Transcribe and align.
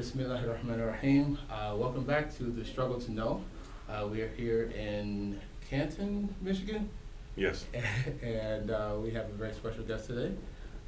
Bismillahirrahmanirrahim. 0.00 1.36
Uh, 1.50 1.76
welcome 1.76 2.04
back 2.04 2.34
to 2.38 2.44
the 2.44 2.64
Struggle 2.64 2.98
to 2.98 3.12
Know. 3.12 3.44
Uh, 3.86 4.08
we 4.10 4.22
are 4.22 4.30
here 4.34 4.72
in 4.74 5.38
Canton, 5.68 6.34
Michigan, 6.40 6.88
Yes. 7.36 7.66
and 8.22 8.70
uh, 8.70 8.94
we 8.98 9.10
have 9.10 9.26
a 9.26 9.34
very 9.34 9.52
special 9.52 9.84
guest 9.84 10.06
today. 10.06 10.34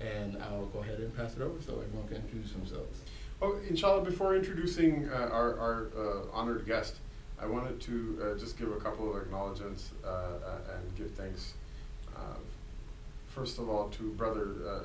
And 0.01 0.39
I'll 0.43 0.65
go 0.65 0.79
ahead 0.79 0.99
and 0.99 1.15
pass 1.15 1.37
it 1.37 1.43
over 1.43 1.61
so 1.61 1.75
everyone 1.75 2.09
can 2.09 2.23
introduce 2.25 2.53
themselves. 2.53 3.01
Oh, 3.43 3.59
inshallah, 3.69 4.03
before 4.03 4.35
introducing 4.35 5.11
uh, 5.11 5.29
our, 5.31 5.59
our 5.59 5.89
uh, 5.95 6.23
honored 6.33 6.65
guest, 6.67 6.95
I 7.39 7.45
wanted 7.45 7.83
to 7.83 8.19
uh, 8.35 8.39
just 8.39 8.57
give 8.59 8.73
a 8.73 8.77
couple 8.77 9.15
of 9.15 9.21
acknowledgements 9.21 9.91
uh, 10.03 10.09
uh, 10.09 10.75
and 10.75 10.97
give 10.97 11.11
thanks. 11.11 11.53
Uh, 12.17 12.37
first 13.27 13.59
of 13.59 13.69
all, 13.69 13.91
to 13.91 14.05
brother 14.15 14.55
uh, 14.67 14.81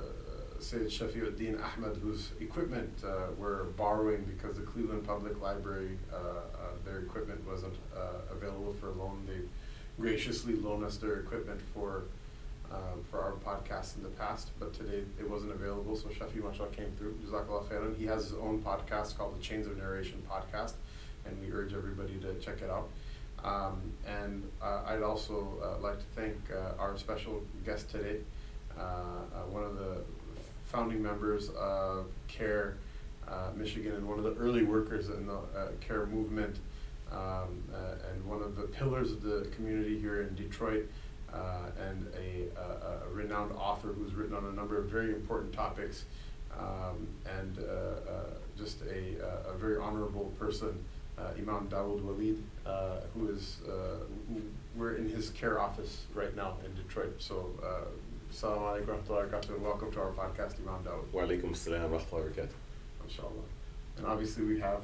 Sayyid 0.59 0.87
Shafiuddin 0.89 1.61
Ahmed, 1.61 1.97
whose 1.97 2.31
equipment 2.39 2.91
uh, 3.05 3.27
we're 3.37 3.63
borrowing 3.63 4.23
because 4.23 4.57
the 4.57 4.63
Cleveland 4.63 5.05
Public 5.05 5.41
Library, 5.41 5.97
uh, 6.11 6.15
uh, 6.17 6.41
their 6.85 6.99
equipment 6.99 7.45
wasn't 7.47 7.75
uh, 7.95 7.99
available 8.31 8.73
for 8.79 8.89
loan. 8.89 9.25
They 9.27 9.41
graciously 9.99 10.55
loaned 10.55 10.83
us 10.83 10.97
their 10.97 11.19
equipment 11.19 11.61
for 11.73 12.03
um, 12.71 13.03
for 13.09 13.19
our 13.21 13.31
podcast 13.31 13.95
in 13.95 14.03
the 14.03 14.09
past, 14.09 14.51
but 14.59 14.73
today 14.73 15.03
it 15.19 15.29
wasn't 15.29 15.51
available, 15.53 15.95
so 15.95 16.09
Shafi 16.09 16.43
mashallah 16.43 16.69
came 16.71 16.91
through. 16.97 17.15
He 17.97 18.05
has 18.05 18.23
his 18.25 18.33
own 18.33 18.61
podcast 18.61 19.17
called 19.17 19.37
the 19.37 19.41
Chains 19.41 19.67
of 19.67 19.77
Narration 19.77 20.21
podcast, 20.29 20.73
and 21.25 21.39
we 21.41 21.51
urge 21.51 21.73
everybody 21.73 22.17
to 22.19 22.33
check 22.35 22.61
it 22.61 22.69
out. 22.69 22.89
Um, 23.43 23.93
and 24.05 24.43
uh, 24.61 24.81
I'd 24.85 25.01
also 25.03 25.53
uh, 25.63 25.81
like 25.81 25.99
to 25.99 26.05
thank 26.15 26.35
uh, 26.51 26.81
our 26.81 26.97
special 26.97 27.41
guest 27.65 27.89
today, 27.89 28.17
uh, 28.77 28.81
uh, 28.81 29.41
one 29.49 29.63
of 29.63 29.75
the 29.77 29.97
founding 30.67 31.01
members 31.01 31.49
of 31.49 32.07
CAIR 32.27 32.77
uh, 33.27 33.49
Michigan 33.55 33.93
and 33.93 34.07
one 34.07 34.17
of 34.17 34.23
the 34.23 34.33
early 34.35 34.63
workers 34.63 35.09
in 35.09 35.27
the 35.27 35.33
uh, 35.33 35.67
CAIR 35.81 36.05
movement, 36.07 36.57
um, 37.11 37.17
uh, 37.73 38.09
and 38.11 38.25
one 38.25 38.41
of 38.41 38.55
the 38.55 38.63
pillars 38.63 39.11
of 39.11 39.21
the 39.21 39.47
community 39.55 39.99
here 39.99 40.21
in 40.21 40.35
Detroit 40.35 40.89
uh, 41.33 41.37
and 41.89 42.07
a, 42.17 42.47
a, 42.59 43.05
a 43.05 43.09
renowned 43.11 43.51
author 43.53 43.89
who's 43.89 44.13
written 44.13 44.35
on 44.35 44.45
a 44.45 44.51
number 44.51 44.77
of 44.77 44.85
very 44.85 45.13
important 45.13 45.53
topics, 45.53 46.05
um, 46.57 47.07
and 47.39 47.59
uh, 47.59 48.21
just 48.57 48.81
a, 48.83 49.49
a, 49.49 49.57
very 49.57 49.77
honorable 49.77 50.33
person, 50.39 50.83
Imam 51.37 51.67
Dawud 51.67 52.01
Walid, 52.01 52.41
who 53.13 53.29
is, 53.29 53.57
who- 53.65 54.41
we're 54.75 54.95
in 54.95 55.09
his 55.09 55.31
CAIR 55.31 55.59
office 55.59 56.05
right 56.13 56.35
now 56.35 56.53
in 56.63 56.73
Detroit. 56.75 57.15
So, 57.17 57.49
Assalamu 58.37 58.67
alaikum 58.69 58.87
wa 58.87 58.93
rahmatullahi 58.93 59.31
wa 59.31 59.39
barakatuh, 59.39 59.49
and 59.49 59.63
welcome 59.63 59.91
to 59.91 59.99
our 59.99 60.11
podcast, 60.11 60.59
Imam 60.59 60.83
Dawud, 60.83 61.11
Wa 61.11 61.23
alaikum 61.23 61.49
assalam 61.53 61.89
wa 61.89 61.97
rahmatullahi 61.97 62.11
wa 62.11 62.19
barakatuh. 62.19 62.49
inshallah. 63.03 63.43
And 63.97 64.05
obviously 64.05 64.45
we 64.45 64.59
have, 64.59 64.81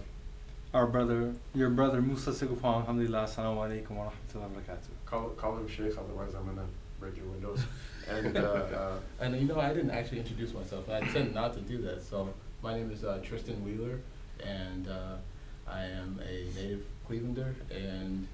Our 0.73 0.87
brother, 0.87 1.35
your 1.53 1.69
brother 1.69 2.01
Musa 2.01 2.31
Sigupong, 2.31 2.81
alhamdulillah, 2.81 3.25
assalamu 3.27 3.57
alaikum 3.57 3.91
wa 3.91 4.05
rahmatullahi 4.09 4.49
wa 4.49 4.59
barakatuh. 4.59 4.87
call, 5.05 5.29
call 5.37 5.57
him 5.57 5.67
Sheikh, 5.67 5.95
otherwise 5.95 6.33
I'm 6.33 6.47
gonna 6.47 6.65
break 6.99 7.15
your 7.15 7.27
windows. 7.27 7.63
And, 8.09 8.35
uh, 8.35 8.41
uh, 8.41 8.97
And 9.19 9.39
you 9.39 9.47
know, 9.47 9.59
I 9.59 9.71
didn't 9.71 9.91
actually 9.91 10.21
introduce 10.21 10.51
myself. 10.51 10.89
I 10.89 10.97
intend 11.01 11.35
not 11.35 11.53
to 11.53 11.61
do 11.61 11.77
that. 11.83 12.01
So 12.01 12.33
my 12.63 12.73
name 12.75 12.89
is 12.89 13.03
uh, 13.03 13.19
Tristan 13.23 13.63
Wheeler, 13.63 13.99
and 14.43 14.87
uh, 14.87 15.17
I 15.67 15.83
am 15.83 16.19
a 16.25 16.59
native 16.59 16.83
Clevelander 17.07 17.53
and 17.69 18.27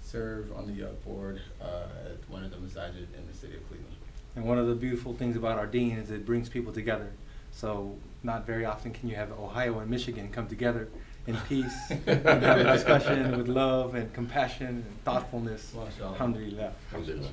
serve 0.00 0.52
on 0.56 0.72
the 0.72 0.86
uh, 0.86 0.92
board 1.04 1.40
uh, 1.60 2.12
at 2.12 2.30
one 2.30 2.44
of 2.44 2.52
the 2.52 2.56
masajid 2.56 3.08
in 3.18 3.26
the 3.26 3.36
city 3.36 3.56
of 3.56 3.68
Cleveland. 3.68 3.96
And 4.36 4.44
one 4.44 4.58
of 4.58 4.66
the 4.66 4.74
beautiful 4.74 5.14
things 5.14 5.36
about 5.36 5.58
our 5.58 5.66
deen 5.66 5.98
is 5.98 6.10
it 6.10 6.24
brings 6.24 6.48
people 6.48 6.72
together. 6.72 7.10
So 7.52 7.96
not 8.22 8.46
very 8.46 8.64
often 8.64 8.92
can 8.92 9.08
you 9.08 9.16
have 9.16 9.32
Ohio 9.32 9.78
and 9.80 9.90
Michigan 9.90 10.30
come 10.30 10.46
together 10.46 10.88
in 11.26 11.36
peace 11.48 11.90
and 11.90 12.24
have 12.26 12.60
a 12.60 12.64
discussion 12.64 13.36
with 13.36 13.48
love 13.48 13.94
and 13.94 14.12
compassion 14.12 14.66
and 14.66 15.04
thoughtfulness. 15.04 15.72
Mashallah. 15.74 16.12
Alhamdulillah. 16.12 16.72
Alhamdulillah. 16.92 17.28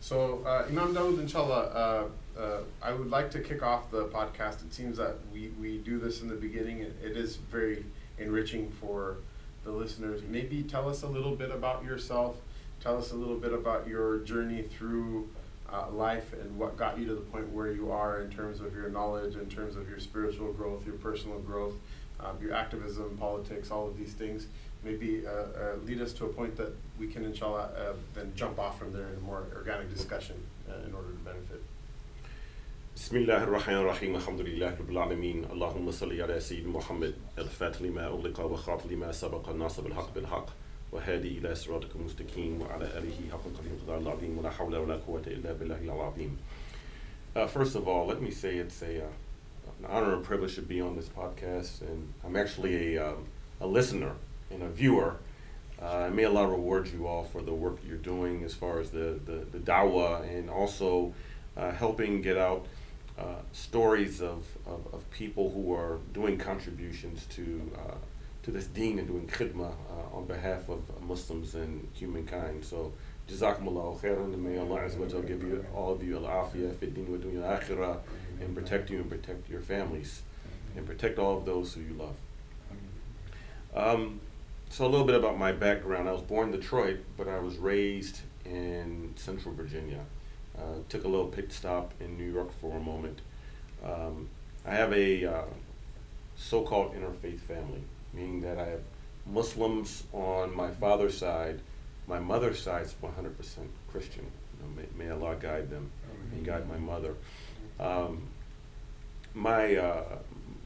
So, 0.00 0.42
uh, 0.46 0.64
Imam 0.66 0.94
Dawud, 0.94 1.20
inshallah, 1.20 2.08
uh, 2.36 2.40
uh, 2.40 2.60
I 2.82 2.92
would 2.92 3.10
like 3.10 3.30
to 3.32 3.40
kick 3.40 3.62
off 3.62 3.90
the 3.90 4.06
podcast. 4.06 4.64
It 4.64 4.72
seems 4.72 4.96
that 4.96 5.16
we, 5.30 5.48
we 5.60 5.76
do 5.76 5.98
this 5.98 6.22
in 6.22 6.28
the 6.28 6.36
beginning. 6.36 6.78
It, 6.78 6.96
it 7.04 7.16
is 7.18 7.36
very 7.36 7.84
enriching 8.18 8.70
for 8.70 9.16
the 9.62 9.70
listeners. 9.70 10.22
Maybe 10.26 10.62
tell 10.62 10.88
us 10.88 11.02
a 11.02 11.06
little 11.06 11.36
bit 11.36 11.50
about 11.50 11.84
yourself. 11.84 12.36
Tell 12.80 12.96
us 12.96 13.12
a 13.12 13.14
little 13.14 13.36
bit 13.36 13.52
about 13.52 13.86
your 13.86 14.20
journey 14.20 14.62
through 14.62 15.28
uh, 15.71 15.89
life 15.91 16.33
and 16.33 16.57
what 16.57 16.77
got 16.77 16.97
you 16.97 17.05
to 17.05 17.15
the 17.15 17.21
point 17.21 17.49
where 17.51 17.71
you 17.71 17.91
are 17.91 18.21
in 18.21 18.29
terms 18.29 18.61
of 18.61 18.75
your 18.75 18.89
knowledge, 18.89 19.35
in 19.35 19.47
terms 19.47 19.75
of 19.75 19.89
your 19.89 19.99
spiritual 19.99 20.53
growth, 20.53 20.85
your 20.85 20.95
personal 20.95 21.39
growth, 21.39 21.73
um, 22.19 22.37
your 22.41 22.53
activism, 22.53 23.17
politics, 23.17 23.71
all 23.71 23.87
of 23.87 23.97
these 23.97 24.13
things. 24.13 24.47
Maybe 24.83 25.23
uh, 25.25 25.29
uh, 25.31 25.75
lead 25.85 26.01
us 26.01 26.13
to 26.13 26.25
a 26.25 26.29
point 26.29 26.55
that 26.57 26.71
we 26.99 27.07
can, 27.07 27.25
inshallah, 27.25 27.69
uh, 27.75 27.93
then 28.13 28.31
jump 28.35 28.59
off 28.59 28.77
from 28.77 28.93
there 28.93 29.07
in 29.07 29.15
a 29.15 29.21
more 29.21 29.43
organic 29.55 29.91
discussion 29.93 30.35
uh, 30.69 30.87
in 30.87 30.93
order 30.93 31.09
to 31.09 31.23
benefit. 31.23 31.61
بسم 32.95 33.17
الله 33.17 33.43
الرحمن 33.43 33.75
الرحيم 33.75 34.15
الحمد 34.15 34.41
لله 34.41 34.75
رب 34.79 34.89
العالمين 34.89 35.45
اللهم 35.51 35.91
صل 35.91 36.21
على 36.21 36.39
سيدنا 36.39 36.77
محمد 36.77 37.13
الفاتح 37.37 37.81
لما 37.81 38.05
أغلق 38.07 38.39
وخاطر 38.39 38.89
لما 38.89 39.11
سبق 39.11 39.49
الناصر 39.49 39.81
بالحق 39.81 40.13
بالحق 40.15 40.49
وهادي 40.91 41.37
إلى 41.37 41.55
صراطك 41.55 41.95
المستقيم 41.95 42.61
وعلى 42.61 42.85
آله 42.85 43.29
حق 43.31 43.43
قدر 43.43 43.71
القدر 43.71 43.97
العظيم 43.97 44.37
ولا 44.37 44.49
حول 44.49 44.75
ولا 44.75 44.95
قوة 44.95 45.23
إلا 45.27 45.53
بالله 45.53 45.79
العظيم 45.83 46.37
uh, 47.35 47.47
First 47.47 47.75
of 47.75 47.87
all, 47.87 48.05
let 48.07 48.21
me 48.21 48.31
say 48.31 48.57
it's 48.57 48.81
a, 48.81 49.03
uh, 49.03 49.07
an 49.79 49.85
honor 49.89 50.13
and 50.13 50.23
privilege 50.23 50.55
to 50.55 50.61
be 50.61 50.79
on 50.79 50.95
this 50.95 51.09
podcast, 51.09 51.81
and 51.81 52.13
I'm 52.23 52.35
actually 52.35 52.95
a, 52.95 53.09
um, 53.09 53.25
a 53.59 53.67
listener 53.67 54.13
and 54.51 54.63
a 54.63 54.69
viewer. 54.69 55.17
Uh, 55.81 56.09
may 56.13 56.23
Allah 56.23 56.47
reward 56.47 56.87
you 56.87 57.05
all 57.07 57.25
for 57.25 57.41
the 57.41 57.53
work 57.53 57.81
that 57.81 57.87
you're 57.87 57.97
doing 57.97 58.43
as 58.43 58.53
far 58.53 58.79
as 58.79 58.91
the, 58.91 59.19
the, 59.25 59.45
the 59.51 59.59
dawah 59.59 60.21
and 60.23 60.49
also 60.49 61.13
uh, 61.57 61.71
helping 61.71 62.21
get 62.21 62.37
out 62.37 62.65
uh, 63.17 63.23
stories 63.51 64.21
of, 64.21 64.45
of, 64.65 64.93
of 64.93 65.09
people 65.11 65.51
who 65.51 65.73
are 65.73 65.99
doing 66.13 66.37
contributions 66.37 67.25
to, 67.27 67.71
uh, 67.77 67.95
to 68.42 68.50
this 68.50 68.66
deen 68.66 68.98
and 68.98 69.08
doing 69.08 69.26
khidmah 69.26 69.72
uh, 69.90 70.16
on 70.16 70.26
behalf 70.26 70.68
of 70.68 70.80
Muslims 71.02 71.54
and 71.54 71.88
humankind. 71.94 72.64
So, 72.64 72.92
Jazakumullahu 73.28 74.00
khairan, 74.00 74.34
and 74.34 74.42
may 74.42 74.58
Allah 74.58 74.80
Azza 74.80 75.26
give 75.26 75.42
you, 75.42 75.64
all 75.74 75.92
of 75.92 76.02
you 76.02 76.16
al-afiyah, 76.16 76.74
fi 76.76 76.86
din 76.86 77.10
wa 77.10 77.18
dunya 77.18 77.60
akhirah, 77.60 77.98
and 78.40 78.54
protect 78.54 78.90
you 78.90 78.98
and 78.98 79.10
protect 79.10 79.48
your 79.48 79.60
families, 79.60 80.22
and 80.76 80.86
protect 80.86 81.18
all 81.18 81.38
of 81.38 81.44
those 81.44 81.74
who 81.74 81.80
you 81.82 81.94
love. 81.94 82.16
Um, 83.74 84.20
so 84.68 84.86
a 84.86 84.88
little 84.88 85.06
bit 85.06 85.16
about 85.16 85.38
my 85.38 85.52
background. 85.52 86.08
I 86.08 86.12
was 86.12 86.22
born 86.22 86.52
in 86.52 86.60
Detroit, 86.60 87.00
but 87.16 87.28
I 87.28 87.38
was 87.38 87.56
raised 87.56 88.20
in 88.44 89.12
Central 89.16 89.54
Virginia. 89.54 90.00
Uh, 90.58 90.80
took 90.88 91.04
a 91.04 91.08
little 91.08 91.26
pit 91.26 91.52
stop 91.52 91.92
in 92.00 92.18
New 92.18 92.30
York 92.32 92.52
for 92.60 92.76
a 92.76 92.80
moment. 92.80 93.20
Um, 93.84 94.28
I 94.66 94.74
have 94.74 94.92
a 94.92 95.24
uh, 95.24 95.44
so-called 96.36 96.94
interfaith 96.94 97.40
family, 97.40 97.82
meaning 98.12 98.40
that 98.42 98.58
I 98.58 98.66
have 98.66 98.82
Muslims 99.26 100.04
on 100.12 100.54
my 100.54 100.70
father's 100.70 101.16
side. 101.16 101.60
My 102.06 102.18
mother's 102.18 102.60
side 102.60 102.86
is 102.86 102.94
100% 103.02 103.34
Christian. 103.90 104.24
You 104.24 104.62
know, 104.66 104.82
may, 104.98 105.04
may 105.04 105.10
Allah 105.10 105.36
guide 105.40 105.70
them 105.70 105.90
and 106.32 106.44
guide 106.44 106.68
my 106.68 106.78
mother. 106.78 107.14
Um, 107.78 108.28
my 109.34 109.76
uh, 109.76 110.18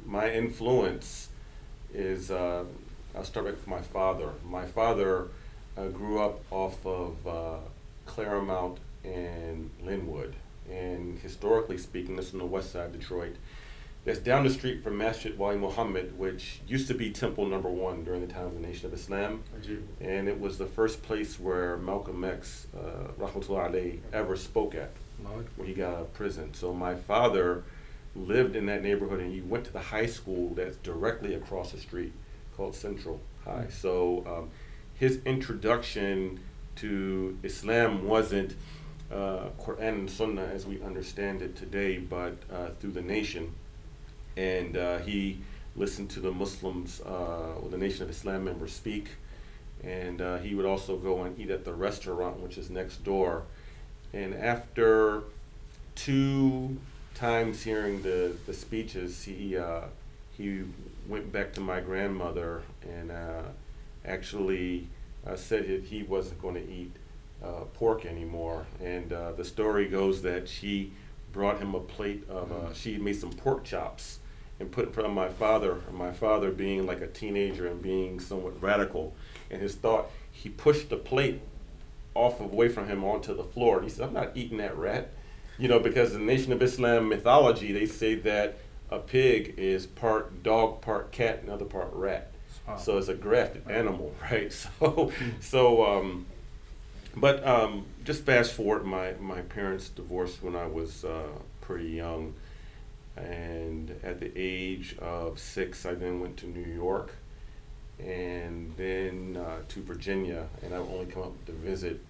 my 0.04 0.30
influence 0.30 1.28
is 1.92 2.30
uh, 2.30 2.64
I'll 3.14 3.24
start 3.24 3.46
with 3.46 3.66
my 3.66 3.80
father. 3.80 4.30
My 4.44 4.66
father 4.66 5.28
uh, 5.76 5.88
grew 5.88 6.20
up 6.20 6.40
off 6.50 6.84
of 6.86 7.26
uh, 7.26 7.56
Claremont 8.06 8.78
and 9.04 9.70
Linwood, 9.82 10.34
and 10.70 11.18
historically 11.18 11.78
speaking, 11.78 12.16
this 12.16 12.28
is 12.28 12.34
on 12.34 12.40
the 12.40 12.46
west 12.46 12.72
side 12.72 12.86
of 12.86 12.92
Detroit. 12.92 13.36
That's 14.04 14.18
down 14.18 14.44
the 14.44 14.50
street 14.50 14.84
from 14.84 14.98
Masjid 14.98 15.38
Wali 15.38 15.56
Muhammad, 15.56 16.18
which 16.18 16.60
used 16.68 16.88
to 16.88 16.94
be 16.94 17.10
Temple 17.10 17.46
Number 17.46 17.70
One 17.70 18.04
during 18.04 18.20
the 18.20 18.30
time 18.30 18.44
of 18.44 18.54
the 18.54 18.60
Nation 18.60 18.86
of 18.86 18.92
Islam, 18.92 19.42
and 19.98 20.28
it 20.28 20.38
was 20.38 20.58
the 20.58 20.66
first 20.66 21.02
place 21.02 21.40
where 21.40 21.78
Malcolm 21.78 22.22
X, 22.22 22.66
uh, 22.76 23.08
rahmatullah 23.18 23.70
alayhi, 23.70 24.00
ever 24.12 24.36
spoke 24.36 24.74
at 24.74 24.90
when 25.56 25.66
he 25.66 25.72
got 25.72 25.94
out 25.94 26.00
of 26.02 26.12
prison. 26.12 26.52
So 26.52 26.74
my 26.74 26.94
father 26.94 27.64
lived 28.14 28.56
in 28.56 28.66
that 28.66 28.82
neighborhood, 28.82 29.20
and 29.20 29.32
he 29.32 29.40
went 29.40 29.64
to 29.64 29.72
the 29.72 29.80
high 29.80 30.04
school 30.04 30.50
that's 30.50 30.76
directly 30.76 31.32
across 31.32 31.72
the 31.72 31.78
street, 31.78 32.12
called 32.58 32.74
Central 32.74 33.22
High. 33.46 33.68
So 33.70 34.22
um, 34.26 34.50
his 34.92 35.20
introduction 35.24 36.40
to 36.76 37.38
Islam 37.42 38.06
wasn't 38.06 38.54
uh, 39.10 39.48
Quran 39.58 39.88
and 39.88 40.10
Sunnah 40.10 40.50
as 40.52 40.66
we 40.66 40.82
understand 40.82 41.40
it 41.40 41.56
today, 41.56 41.96
but 41.96 42.36
uh, 42.52 42.68
through 42.78 42.92
the 42.92 43.00
nation. 43.00 43.54
And 44.36 44.76
uh, 44.76 44.98
he 44.98 45.38
listened 45.76 46.10
to 46.10 46.20
the 46.20 46.30
Muslims 46.30 47.00
uh, 47.04 47.54
or 47.60 47.68
the 47.68 47.78
Nation 47.78 48.02
of 48.02 48.10
Islam 48.10 48.44
members 48.44 48.72
speak. 48.72 49.08
And 49.82 50.20
uh, 50.20 50.38
he 50.38 50.54
would 50.54 50.64
also 50.64 50.96
go 50.96 51.22
and 51.22 51.38
eat 51.38 51.50
at 51.50 51.64
the 51.64 51.74
restaurant, 51.74 52.40
which 52.40 52.56
is 52.56 52.70
next 52.70 53.04
door. 53.04 53.42
And 54.12 54.34
after 54.34 55.24
two 55.94 56.78
times 57.14 57.62
hearing 57.62 58.02
the, 58.02 58.34
the 58.46 58.54
speeches, 58.54 59.24
he, 59.24 59.56
uh, 59.56 59.82
he 60.36 60.62
went 61.08 61.32
back 61.32 61.52
to 61.54 61.60
my 61.60 61.80
grandmother 61.80 62.62
and 62.82 63.10
uh, 63.10 63.42
actually 64.04 64.88
uh, 65.26 65.36
said 65.36 65.68
that 65.68 65.84
he 65.84 66.02
wasn't 66.02 66.40
going 66.40 66.54
to 66.54 66.72
eat 66.72 66.92
pork 67.74 68.06
anymore. 68.06 68.64
And 68.82 69.10
the 69.10 69.44
story 69.44 69.86
goes 69.86 70.22
that 70.22 70.48
she 70.48 70.92
brought 71.30 71.58
him 71.58 71.74
a 71.74 71.80
plate 71.80 72.24
of, 72.30 72.74
she 72.74 72.96
made 72.96 73.16
some 73.16 73.32
pork 73.32 73.64
chops 73.64 74.20
and 74.64 74.72
put 74.72 74.86
in 74.86 74.92
front 74.92 75.08
of 75.08 75.14
my 75.14 75.28
father. 75.28 75.80
My 75.92 76.12
father, 76.12 76.50
being 76.50 76.86
like 76.86 77.00
a 77.00 77.06
teenager 77.06 77.66
and 77.66 77.80
being 77.80 78.18
somewhat 78.18 78.60
radical 78.62 79.14
in 79.50 79.60
his 79.60 79.74
thought, 79.74 80.10
he 80.32 80.48
pushed 80.48 80.88
the 80.88 80.96
plate 80.96 81.40
off 82.14 82.40
away 82.40 82.68
from 82.68 82.88
him 82.88 83.04
onto 83.04 83.36
the 83.36 83.44
floor. 83.44 83.78
And 83.78 83.84
he 83.84 83.90
said, 83.90 84.08
I'm 84.08 84.14
not 84.14 84.32
eating 84.34 84.58
that 84.58 84.76
rat. 84.76 85.12
You 85.58 85.68
know, 85.68 85.78
because 85.78 86.12
the 86.12 86.18
Nation 86.18 86.52
of 86.52 86.62
Islam 86.62 87.08
mythology, 87.08 87.72
they 87.72 87.86
say 87.86 88.16
that 88.16 88.58
a 88.90 88.98
pig 88.98 89.54
is 89.56 89.86
part 89.86 90.42
dog, 90.42 90.80
part 90.80 91.12
cat, 91.12 91.40
and 91.40 91.50
other 91.50 91.64
part 91.64 91.90
rat. 91.92 92.32
Wow. 92.66 92.76
So 92.76 92.98
it's 92.98 93.08
a 93.08 93.14
grafted 93.14 93.68
animal, 93.68 94.14
right? 94.30 94.52
So, 94.52 95.12
so, 95.40 95.86
um, 95.86 96.26
but 97.14 97.46
um, 97.46 97.86
just 98.04 98.24
fast 98.24 98.52
forward, 98.52 98.84
my 98.84 99.12
my 99.20 99.42
parents 99.42 99.88
divorced 99.90 100.42
when 100.42 100.56
I 100.56 100.66
was 100.66 101.04
uh, 101.04 101.28
pretty 101.60 101.90
young, 101.90 102.34
and 103.16 103.94
at 104.02 104.20
the 104.20 104.32
age 104.36 104.96
of 104.98 105.38
six, 105.38 105.86
I 105.86 105.94
then 105.94 106.20
went 106.20 106.36
to 106.38 106.46
New 106.46 106.72
York, 106.72 107.12
and 107.98 108.72
then 108.76 109.36
uh, 109.36 109.60
to 109.68 109.82
Virginia, 109.82 110.48
and 110.62 110.74
I 110.74 110.78
only 110.78 111.06
come 111.06 111.22
up 111.22 111.44
to 111.46 111.52
visit. 111.52 112.00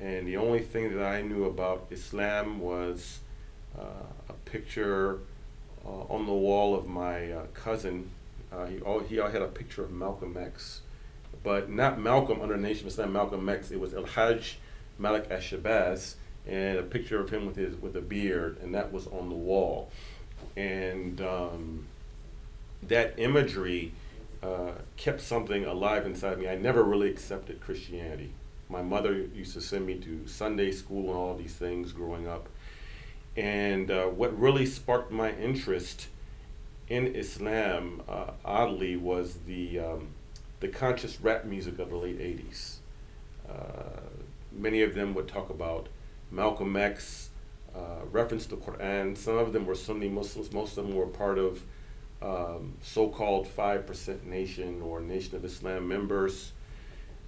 And 0.00 0.26
the 0.26 0.36
only 0.36 0.60
thing 0.60 0.94
that 0.94 1.02
I 1.02 1.22
knew 1.22 1.44
about 1.44 1.86
Islam 1.90 2.60
was 2.60 3.20
uh, 3.78 3.82
a 4.28 4.32
picture 4.44 5.20
uh, 5.84 6.02
on 6.10 6.26
the 6.26 6.34
wall 6.34 6.74
of 6.74 6.86
my 6.86 7.32
uh, 7.32 7.46
cousin. 7.54 8.10
Uh, 8.52 8.66
he, 8.66 8.80
all, 8.80 9.00
he 9.00 9.18
all 9.18 9.30
had 9.30 9.42
a 9.42 9.48
picture 9.48 9.84
of 9.84 9.90
Malcolm 9.90 10.36
X, 10.38 10.82
but 11.42 11.70
not 11.70 11.98
Malcolm 11.98 12.42
under 12.42 12.56
the 12.56 12.62
Nation 12.62 12.86
of 12.86 12.92
Islam, 12.92 13.12
Malcolm 13.14 13.48
X. 13.48 13.70
It 13.70 13.80
was 13.80 13.94
El 13.94 14.04
Hajj 14.04 14.58
Malik 14.98 15.28
Ashabaz, 15.30 16.14
and 16.46 16.78
a 16.78 16.82
picture 16.82 17.20
of 17.20 17.30
him 17.30 17.46
with 17.46 17.56
his 17.56 17.76
with 17.76 17.96
a 17.96 18.00
beard, 18.00 18.58
and 18.62 18.74
that 18.74 18.92
was 18.92 19.06
on 19.06 19.28
the 19.28 19.34
wall. 19.34 19.90
And 20.56 21.20
um, 21.20 21.86
that 22.82 23.14
imagery 23.18 23.92
uh, 24.42 24.72
kept 24.96 25.20
something 25.20 25.64
alive 25.64 26.06
inside 26.06 26.38
me. 26.38 26.48
I 26.48 26.56
never 26.56 26.82
really 26.82 27.10
accepted 27.10 27.60
Christianity. 27.60 28.32
My 28.68 28.82
mother 28.82 29.14
used 29.14 29.54
to 29.54 29.60
send 29.60 29.86
me 29.86 29.94
to 29.96 30.26
Sunday 30.26 30.72
school 30.72 31.10
and 31.10 31.16
all 31.16 31.36
these 31.36 31.54
things 31.54 31.92
growing 31.92 32.26
up. 32.26 32.48
And 33.36 33.90
uh, 33.90 34.06
what 34.06 34.38
really 34.38 34.66
sparked 34.66 35.12
my 35.12 35.32
interest 35.32 36.08
in 36.88 37.14
Islam, 37.14 38.02
uh, 38.08 38.30
oddly, 38.44 38.96
was 38.96 39.38
the 39.46 39.78
um, 39.78 40.08
the 40.60 40.68
conscious 40.68 41.20
rap 41.20 41.44
music 41.44 41.78
of 41.78 41.90
the 41.90 41.96
late 41.96 42.18
'80s. 42.18 42.76
Uh, 43.48 44.00
many 44.52 44.82
of 44.82 44.94
them 44.94 45.14
would 45.14 45.28
talk 45.28 45.50
about 45.50 45.88
Malcolm 46.30 46.76
X, 46.76 47.30
uh, 47.76 48.04
reference 48.10 48.46
the 48.46 48.56
Quran. 48.56 49.16
Some 49.16 49.36
of 49.38 49.52
them 49.52 49.66
were 49.66 49.74
Sunni 49.74 50.08
Muslims. 50.08 50.52
Most 50.52 50.78
of 50.78 50.86
them 50.86 50.96
were 50.96 51.06
part 51.06 51.38
of 51.38 51.62
um, 52.22 52.74
so-called 52.82 53.46
Five 53.46 53.86
Percent 53.86 54.26
Nation 54.26 54.80
or 54.82 55.00
Nation 55.00 55.36
of 55.36 55.44
Islam 55.44 55.86
members. 55.86 56.52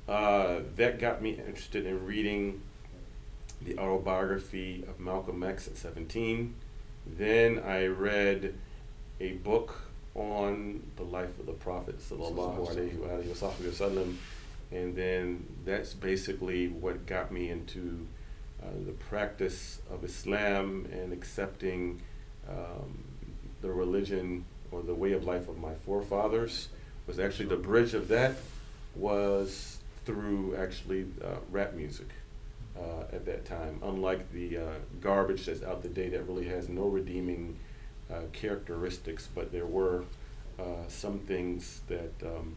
Uh, 0.08 0.60
that 0.76 0.98
got 0.98 1.20
me 1.20 1.32
interested 1.32 1.84
in 1.84 2.04
reading 2.06 2.62
the 3.60 3.78
autobiography 3.78 4.84
of 4.88 4.98
Malcolm 4.98 5.42
X 5.42 5.66
at 5.66 5.76
17. 5.76 6.54
Then 7.06 7.58
I 7.58 7.86
read 7.86 8.54
a 9.20 9.32
book 9.32 9.82
on 10.14 10.82
the 10.96 11.02
life 11.02 11.38
of 11.38 11.46
the 11.46 11.52
Prophet 11.52 11.98
sallallahu 11.98 12.68
alaihi 12.68 12.96
wasallam, 12.96 14.16
and 14.70 14.96
then 14.96 15.46
that's 15.64 15.94
basically 15.94 16.68
what 16.68 17.06
got 17.06 17.30
me 17.30 17.50
into 17.50 18.06
the 18.86 18.92
practice 18.92 19.80
of 19.90 20.04
Islam 20.04 20.86
and 20.92 21.12
accepting 21.12 22.00
um, 22.48 23.04
the 23.60 23.70
religion 23.70 24.44
or 24.70 24.82
the 24.82 24.94
way 24.94 25.12
of 25.12 25.24
life 25.24 25.48
of 25.48 25.58
my 25.58 25.74
forefathers. 25.74 26.68
Was 27.06 27.18
actually 27.18 27.46
the 27.46 27.56
bridge 27.56 27.94
of 27.94 28.08
that 28.08 28.36
was 28.94 29.78
through 30.04 30.56
actually 30.56 31.06
uh, 31.24 31.36
rap 31.50 31.74
music 31.74 32.08
uh, 32.76 33.02
at 33.12 33.24
that 33.26 33.44
time. 33.44 33.80
Unlike 33.82 34.32
the 34.32 34.58
uh, 34.58 34.62
garbage 35.00 35.46
that's 35.46 35.62
out 35.62 35.82
the 35.82 35.88
day 35.88 36.08
that 36.10 36.22
really 36.28 36.48
has 36.48 36.68
no 36.68 36.86
redeeming 36.88 37.56
uh, 38.10 38.22
characteristics, 38.32 39.28
but 39.34 39.52
there 39.52 39.66
were 39.66 40.04
uh, 40.58 40.86
some 40.88 41.18
things 41.20 41.80
that 41.88 42.12
um, 42.22 42.56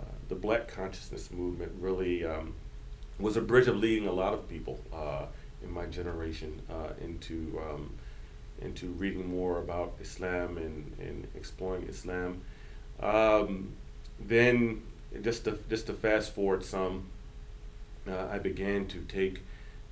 uh, 0.00 0.04
the 0.28 0.34
Black 0.34 0.68
consciousness 0.68 1.30
movement 1.30 1.72
really 1.80 2.24
um, 2.24 2.54
was 3.22 3.36
a 3.36 3.40
bridge 3.40 3.68
of 3.68 3.76
leading 3.76 4.08
a 4.08 4.12
lot 4.12 4.34
of 4.34 4.48
people 4.48 4.80
uh, 4.92 5.26
in 5.62 5.70
my 5.70 5.86
generation 5.86 6.60
into 7.00 7.60
um, 7.66 7.94
into 8.60 8.86
reading 8.88 9.28
more 9.28 9.58
about 9.58 9.94
Islam 10.00 10.56
and, 10.56 10.92
and 10.98 11.26
exploring 11.34 11.84
Islam. 11.88 12.42
Um, 13.00 13.72
then 14.20 14.82
just 15.20 15.44
to 15.44 15.58
just 15.68 15.86
to 15.86 15.92
fast 15.92 16.34
forward 16.34 16.64
some, 16.64 17.06
uh, 18.08 18.26
I 18.30 18.38
began 18.38 18.86
to 18.86 19.00
take 19.00 19.42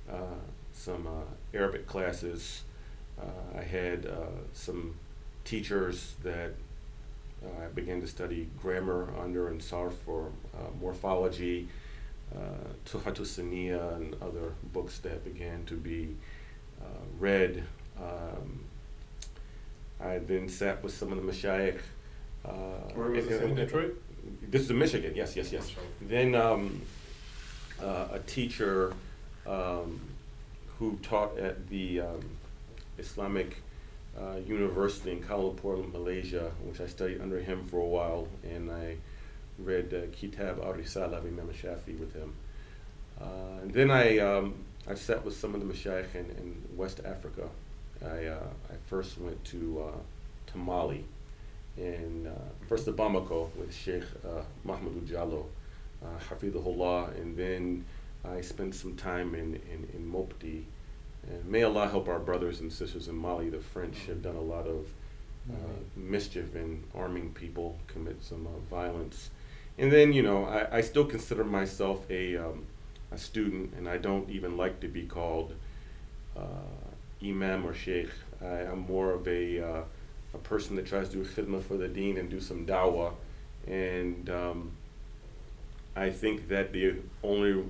uh, 0.09 0.39
some 0.73 1.07
uh, 1.07 1.57
Arabic 1.57 1.87
classes. 1.87 2.63
Uh, 3.19 3.59
I 3.59 3.63
had 3.63 4.05
uh, 4.05 4.39
some 4.53 4.95
teachers 5.43 6.15
that 6.23 6.53
uh, 7.43 7.65
I 7.65 7.67
began 7.67 8.01
to 8.01 8.07
study 8.07 8.49
grammar 8.59 9.09
under 9.19 9.47
and 9.47 9.59
Sarf 9.59 9.93
for 9.93 10.31
morphology, 10.79 11.67
uh, 12.35 12.73
Saniya 12.85 13.95
and 13.95 14.15
other 14.21 14.53
books 14.73 14.99
that 14.99 15.23
began 15.23 15.65
to 15.65 15.75
be 15.75 16.15
read. 17.19 17.63
Um, 17.97 18.65
I 19.99 20.17
then 20.17 20.49
sat 20.49 20.83
with 20.83 20.93
some 20.93 21.11
of 21.11 21.23
the 21.23 21.31
mashayikh. 21.31 21.79
Where 22.95 23.09
was 23.09 23.27
this 23.27 23.41
in 23.41 23.55
Detroit? 23.55 24.01
This 24.49 24.63
is 24.63 24.71
in 24.71 24.79
Michigan, 24.79 25.13
yes, 25.15 25.35
yes, 25.35 25.51
yes. 25.51 25.71
Then 26.01 26.35
um, 26.35 26.81
uh, 27.81 28.07
a 28.13 28.19
teacher 28.19 28.93
um, 29.47 29.99
who 30.77 30.97
taught 31.03 31.37
at 31.37 31.67
the 31.69 32.01
um, 32.01 32.21
Islamic 32.97 33.57
uh, 34.19 34.37
University 34.45 35.11
in 35.11 35.21
Kuala 35.21 35.55
Lumpur, 35.55 35.91
Malaysia, 35.91 36.51
which 36.63 36.81
I 36.81 36.87
studied 36.87 37.21
under 37.21 37.39
him 37.39 37.63
for 37.65 37.79
a 37.79 37.85
while, 37.85 38.27
and 38.43 38.71
I 38.71 38.97
read 39.63 39.93
uh, 39.93 40.07
Kitab 40.11 40.59
al-Risala 40.59 41.17
of 41.17 41.25
Imam 41.25 41.49
Shafi 41.49 41.99
with 41.99 42.13
him. 42.13 42.33
Uh, 43.19 43.61
and 43.61 43.73
then 43.73 43.91
I, 43.91 44.17
um, 44.17 44.55
I 44.87 44.95
sat 44.95 45.23
with 45.23 45.35
some 45.35 45.53
of 45.53 45.61
the 45.61 45.71
mashayikh 45.71 46.15
in, 46.15 46.25
in 46.37 46.61
West 46.75 47.01
Africa. 47.05 47.47
I, 48.03 48.25
uh, 48.25 48.39
I 48.69 48.75
first 48.87 49.19
went 49.19 49.43
to, 49.45 49.83
uh, 49.87 50.51
to 50.51 50.57
Mali, 50.57 51.05
and 51.77 52.27
uh, 52.27 52.31
first 52.67 52.85
to 52.85 52.93
Bamako 52.93 53.55
with 53.55 53.73
Sheikh 53.73 54.03
uh, 54.25 54.41
Mahmoud 54.63 55.07
Jallo, 55.07 55.45
uh, 56.03 56.07
Hafidhullah, 56.29 57.15
and 57.21 57.37
then 57.37 57.85
I 58.25 58.41
spent 58.41 58.73
some 58.75 58.95
time 58.95 59.35
in, 59.35 59.55
in, 59.71 59.87
in 59.93 60.11
Mopti. 60.11 60.63
And 61.27 61.45
may 61.45 61.61
Allah 61.61 61.87
help 61.87 62.07
our 62.07 62.19
brothers 62.19 62.59
and 62.59 62.73
sisters 62.73 63.07
in 63.07 63.15
Mali. 63.15 63.49
The 63.49 63.59
French 63.59 63.97
have 64.07 64.23
done 64.23 64.35
a 64.35 64.41
lot 64.41 64.65
of 64.65 64.87
uh, 65.49 65.55
mischief 65.95 66.55
in 66.55 66.83
arming 66.95 67.33
people, 67.33 67.77
commit 67.87 68.23
some 68.23 68.47
uh, 68.47 68.75
violence. 68.75 69.29
And 69.81 69.91
then, 69.91 70.13
you 70.13 70.21
know, 70.21 70.45
I, 70.45 70.77
I 70.77 70.81
still 70.81 71.05
consider 71.05 71.43
myself 71.43 72.05
a, 72.07 72.37
um, 72.37 72.67
a 73.11 73.17
student, 73.17 73.73
and 73.75 73.89
I 73.89 73.97
don't 73.97 74.29
even 74.29 74.55
like 74.55 74.79
to 74.81 74.87
be 74.87 75.07
called 75.07 75.55
uh, 76.37 76.77
imam 77.25 77.65
or 77.65 77.73
sheikh. 77.73 78.11
I, 78.43 78.59
am 78.61 78.81
more 78.81 79.11
of 79.11 79.27
a, 79.27 79.59
uh, 79.59 79.81
a 80.35 80.37
person 80.37 80.75
that 80.75 80.85
tries 80.85 81.09
to 81.09 81.23
do 81.23 81.25
khidmah 81.25 81.63
for 81.63 81.77
the 81.77 81.87
deen 81.87 82.17
and 82.19 82.29
do 82.29 82.39
some 82.39 82.67
dawah. 82.67 83.13
And 83.65 84.29
um, 84.29 84.73
I 85.95 86.11
think 86.11 86.47
that 86.49 86.73
the 86.73 86.97
only, 87.23 87.63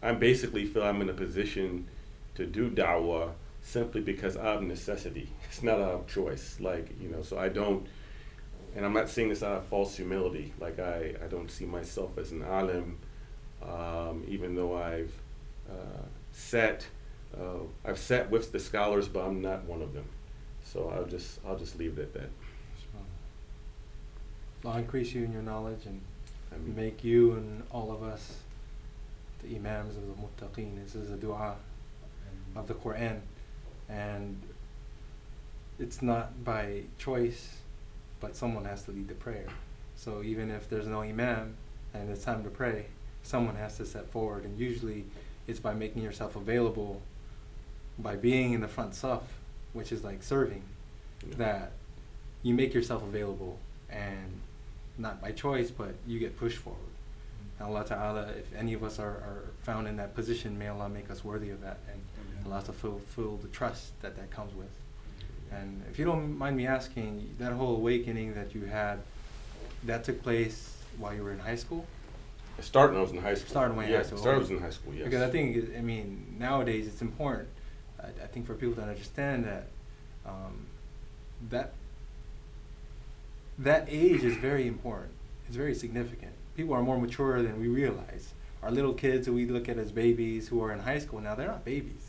I 0.00 0.12
basically 0.12 0.64
feel 0.64 0.84
I'm 0.84 1.02
in 1.02 1.08
a 1.08 1.14
position 1.14 1.88
to 2.36 2.46
do 2.46 2.70
dawah 2.70 3.32
simply 3.62 4.00
because 4.00 4.36
of 4.36 4.62
necessity. 4.62 5.30
It's 5.48 5.64
not 5.64 5.80
out 5.80 5.94
of 5.94 6.06
choice. 6.06 6.58
Like, 6.60 6.90
you 7.00 7.08
know, 7.08 7.22
so 7.22 7.36
I 7.36 7.48
don't, 7.48 7.84
and 8.78 8.86
I'm 8.86 8.92
not 8.92 9.08
saying 9.08 9.30
this 9.30 9.42
out 9.42 9.56
of 9.56 9.64
false 9.64 9.96
humility. 9.96 10.52
Like, 10.60 10.78
I, 10.78 11.16
I 11.20 11.26
don't 11.26 11.50
see 11.50 11.66
myself 11.66 12.16
as 12.16 12.30
an 12.30 12.44
alim, 12.44 13.00
um, 13.60 14.24
even 14.28 14.54
though 14.54 14.80
I've 14.80 15.12
uh, 15.68 16.04
sat, 16.30 16.86
uh, 17.36 17.64
I've 17.84 17.98
sat 17.98 18.30
with 18.30 18.52
the 18.52 18.60
scholars, 18.60 19.08
but 19.08 19.26
I'm 19.26 19.42
not 19.42 19.64
one 19.64 19.82
of 19.82 19.94
them. 19.94 20.04
So 20.62 20.92
I'll 20.94 21.06
just, 21.06 21.40
I'll 21.44 21.58
just 21.58 21.76
leave 21.76 21.98
it 21.98 22.02
at 22.02 22.14
that. 22.14 22.30
Allah 24.64 24.78
increase 24.78 25.12
you 25.12 25.24
in 25.24 25.32
your 25.32 25.42
knowledge 25.42 25.84
and 25.84 26.00
I 26.52 26.58
mean, 26.58 26.76
make 26.76 27.02
you 27.02 27.32
and 27.32 27.64
all 27.72 27.90
of 27.90 28.04
us 28.04 28.36
the 29.42 29.56
imams 29.56 29.96
of 29.96 30.04
the 30.06 30.14
muttaqeen. 30.14 30.80
This 30.84 30.94
is 30.94 31.10
a 31.10 31.16
dua 31.16 31.56
of 32.54 32.68
the 32.68 32.74
Quran. 32.74 33.22
And 33.88 34.40
it's 35.80 36.00
not 36.00 36.44
by 36.44 36.82
choice 36.96 37.56
but 38.20 38.36
someone 38.36 38.64
has 38.64 38.82
to 38.84 38.90
lead 38.90 39.08
the 39.08 39.14
prayer. 39.14 39.46
So 39.96 40.22
even 40.22 40.50
if 40.50 40.68
there's 40.68 40.86
no 40.86 41.02
imam 41.02 41.54
and 41.94 42.10
it's 42.10 42.24
time 42.24 42.44
to 42.44 42.50
pray, 42.50 42.86
someone 43.22 43.56
has 43.56 43.76
to 43.78 43.86
step 43.86 44.10
forward, 44.10 44.44
and 44.44 44.58
usually 44.58 45.04
it's 45.46 45.60
by 45.60 45.74
making 45.74 46.02
yourself 46.02 46.36
available, 46.36 47.02
by 47.98 48.16
being 48.16 48.52
in 48.52 48.60
the 48.60 48.68
front 48.68 48.92
saf, 48.92 49.22
which 49.72 49.92
is 49.92 50.04
like 50.04 50.22
serving, 50.22 50.62
Yeah. 51.26 51.34
that 51.36 51.72
you 52.42 52.54
make 52.54 52.72
yourself 52.74 53.02
available, 53.02 53.58
and 53.90 54.40
not 54.96 55.20
by 55.20 55.32
choice, 55.32 55.70
but 55.70 55.94
you 56.06 56.18
get 56.18 56.36
pushed 56.36 56.58
forward. 56.58 56.80
And 57.58 57.68
Allah 57.68 57.84
Ta'ala, 57.84 58.28
if 58.38 58.54
any 58.54 58.72
of 58.74 58.84
us 58.84 58.98
are, 59.00 59.10
are 59.10 59.42
found 59.62 59.88
in 59.88 59.96
that 59.96 60.14
position, 60.14 60.58
may 60.58 60.68
Allah 60.68 60.88
make 60.88 61.10
us 61.10 61.24
worthy 61.24 61.50
of 61.50 61.60
that 61.62 61.78
and 61.90 62.00
Allah 62.46 62.62
to 62.64 62.72
fulfill 62.72 63.36
the 63.38 63.48
trust 63.48 64.00
that 64.02 64.14
that 64.16 64.30
comes 64.30 64.54
with. 64.54 64.70
And 65.52 65.82
if 65.90 65.98
you 65.98 66.04
don't 66.04 66.36
mind 66.36 66.56
me 66.56 66.66
asking, 66.66 67.34
that 67.38 67.52
whole 67.52 67.76
awakening 67.76 68.34
that 68.34 68.54
you 68.54 68.64
had, 68.66 69.00
that 69.84 70.04
took 70.04 70.22
place 70.22 70.76
while 70.98 71.14
you 71.14 71.22
were 71.22 71.32
in 71.32 71.38
high 71.38 71.56
school? 71.56 71.86
It 72.58 72.64
started 72.64 72.92
when 72.92 73.00
I 73.00 73.02
was 73.02 73.12
in 73.12 73.18
high 73.18 73.34
school. 73.34 73.50
Started 73.50 73.76
when 73.76 73.88
yeah, 73.88 73.98
high 73.98 74.02
school, 74.02 74.18
started 74.18 74.36
I 74.36 74.40
was 74.40 74.50
in 74.50 74.60
high 74.60 74.70
school, 74.70 74.94
yes. 74.94 75.04
Because 75.04 75.22
I 75.22 75.30
think, 75.30 75.76
I 75.76 75.80
mean, 75.80 76.36
nowadays 76.38 76.86
it's 76.86 77.02
important, 77.02 77.48
I, 78.02 78.06
I 78.06 78.26
think 78.26 78.46
for 78.46 78.54
people 78.54 78.74
to 78.76 78.82
understand 78.82 79.44
that, 79.44 79.66
um, 80.26 80.66
that, 81.50 81.72
that 83.58 83.86
age 83.88 84.24
is 84.24 84.36
very 84.36 84.66
important. 84.66 85.12
It's 85.46 85.56
very 85.56 85.74
significant. 85.74 86.32
People 86.56 86.74
are 86.74 86.82
more 86.82 86.98
mature 86.98 87.40
than 87.42 87.60
we 87.60 87.68
realize. 87.68 88.34
Our 88.62 88.72
little 88.72 88.92
kids 88.92 89.26
who 89.26 89.34
we 89.34 89.46
look 89.46 89.68
at 89.68 89.78
as 89.78 89.92
babies 89.92 90.48
who 90.48 90.62
are 90.62 90.72
in 90.72 90.80
high 90.80 90.98
school 90.98 91.20
now, 91.20 91.34
they're 91.36 91.46
not 91.46 91.64
babies. 91.64 92.07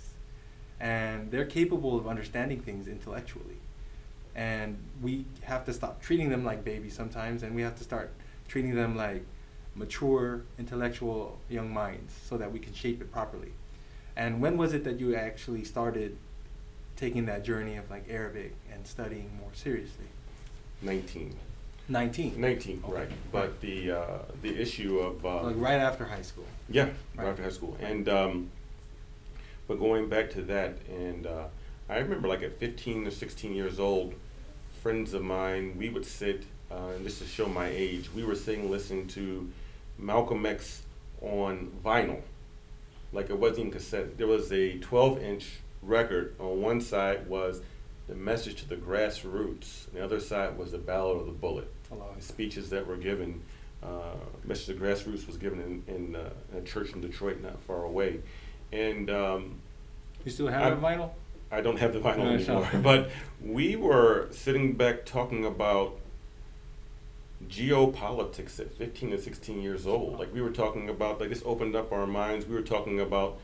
And 0.79 1.29
they're 1.31 1.45
capable 1.45 1.98
of 1.98 2.07
understanding 2.07 2.62
things 2.62 2.88
intellectually. 2.88 3.57
And 4.36 4.77
we 5.01 5.25
have 5.41 5.65
to 5.65 5.74
stop 5.74 6.01
treating 6.01 6.29
them 6.29 6.45
like 6.45 6.63
babies 6.63 6.93
sometimes, 6.93 7.43
and 7.43 7.53
we 7.55 7.62
have 7.62 7.75
to 7.77 7.83
start 7.83 8.12
treating 8.48 8.75
them 8.75 8.95
like 8.95 9.24
mature, 9.75 10.43
intellectual 10.57 11.39
young 11.50 11.71
minds 11.74 12.13
so 12.25 12.38
that 12.38 12.51
we 12.51 12.59
can 12.59 12.74
shape 12.74 13.01
it 13.01 13.12
properly. 13.12 13.51
And 14.15 14.41
when 14.41 14.57
was 14.57 14.74
it 14.74 14.83
that 14.86 15.00
you 15.00 15.15
actually 15.15 15.63
started 15.63 16.15
taking 16.95 17.25
that 17.25 17.43
journey 17.43 17.75
of 17.77 17.89
like 17.89 18.05
Arabic 18.09 18.53
and 18.74 18.86
studying 18.88 19.31
more 19.39 19.51
seriously? 19.53 20.05
19. 20.81 21.36
19. 21.89 22.39
19, 22.39 22.83
Okay. 22.86 22.93
right. 22.93 23.09
But 23.31 23.59
the 23.62 23.91
uh, 23.91 24.17
the 24.41 24.55
issue 24.62 25.00
of 25.00 25.25
uh, 25.25 25.43
Like 25.43 25.55
right 25.57 25.79
after 25.79 26.05
high 26.05 26.21
school. 26.21 26.45
Yeah, 26.69 26.83
right 26.86 26.93
Right. 27.17 27.27
after 27.29 27.43
high 27.43 27.50
school. 27.50 27.75
And 27.81 28.07
um, 28.07 28.51
but 29.69 29.79
going 29.79 30.09
back 30.09 30.31
to 30.31 30.41
that, 30.41 30.79
and 30.89 31.27
uh, 31.27 31.43
I 31.88 31.99
remember 31.99 32.27
like 32.27 32.41
at 32.41 32.53
15 32.53 33.05
or 33.05 33.11
16 33.11 33.53
years 33.53 33.79
old, 33.79 34.15
friends 34.81 35.13
of 35.13 35.21
mine, 35.21 35.75
we 35.77 35.89
would 35.89 36.07
sit, 36.07 36.43
uh, 36.71 36.88
and 36.95 37.05
just 37.05 37.21
to 37.21 37.27
show 37.27 37.45
my 37.45 37.67
age, 37.67 38.09
we 38.15 38.23
were 38.23 38.33
sitting 38.33 38.71
listening 38.71 39.07
to 39.09 39.47
Malcolm 39.99 40.43
X 40.47 40.81
on 41.21 41.71
vinyl. 41.85 42.21
Like 43.13 43.29
it 43.29 43.38
wasn't 43.38 43.59
even 43.59 43.71
cassette. 43.71 44.17
There 44.17 44.25
was 44.25 44.51
a 44.51 44.79
12 44.79 45.21
inch 45.21 45.59
record. 45.83 46.35
On 46.39 46.63
one 46.63 46.81
side 46.81 47.27
was 47.27 47.61
the 48.07 48.15
message 48.15 48.55
to 48.63 48.67
the 48.67 48.75
grassroots, 48.75 49.88
and 49.88 49.97
the 49.97 50.03
other 50.03 50.19
side 50.19 50.57
was 50.57 50.71
the 50.71 50.79
Ballot 50.79 51.17
or 51.17 51.25
the 51.25 51.31
Bullet 51.31 51.71
speeches 52.19 52.71
that 52.71 52.88
were 52.88 52.97
given. 52.97 53.43
Uh, 53.83 54.15
Message 54.43 54.75
of 54.75 54.81
Grassroots 54.81 55.25
was 55.25 55.38
given 55.38 55.61
in, 55.88 55.95
in, 55.95 56.15
uh, 56.15 56.31
in 56.51 56.57
a 56.57 56.61
church 56.63 56.91
in 56.91 56.99
Detroit, 56.99 57.41
not 57.41 57.61
far 57.61 57.85
away. 57.85 58.19
And 58.71 59.09
um, 59.09 59.59
You 60.23 60.31
still 60.31 60.47
have 60.47 60.81
that 60.81 60.88
vinyl? 60.88 61.11
I 61.51 61.61
don't 61.61 61.77
have 61.79 61.93
the 61.93 61.99
vinyl 61.99 62.17
No, 62.47 62.63
anymore, 62.63 62.69
but 62.83 63.09
we 63.41 63.75
were 63.75 64.27
sitting 64.31 64.73
back 64.73 65.05
talking 65.05 65.45
about 65.45 65.99
geopolitics 67.47 68.59
at 68.59 68.71
15 68.71 69.13
and 69.13 69.21
16 69.21 69.61
years 69.61 69.88
old. 69.88 70.19
Like 70.19 70.33
we 70.33 70.41
were 70.41 70.51
talking 70.51 70.89
about, 70.89 71.19
like 71.19 71.29
this 71.29 71.41
opened 71.45 71.75
up 71.75 71.91
our 71.91 72.05
minds. 72.05 72.45
We 72.45 72.55
were 72.55 72.61
talking 72.61 72.99
about 72.99 73.39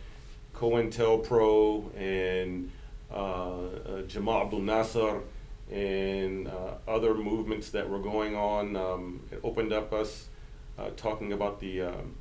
COINTELPRO 0.53 1.95
and 1.97 2.71
uh, 3.11 3.15
uh, 3.15 4.01
Jamal 4.03 4.43
Abdul 4.43 4.61
Nasser 4.61 5.21
and 5.71 6.47
uh, 6.47 6.75
other 6.87 7.13
movements 7.13 7.69
that 7.71 7.89
were 7.89 7.99
going 7.99 8.35
on. 8.35 8.75
Um, 8.75 9.21
it 9.31 9.39
opened 9.43 9.73
up 9.73 9.93
us 9.93 10.27
uh, 10.77 10.89
talking 10.95 11.33
about 11.33 11.59
the 11.59 11.81
um, 11.81 12.15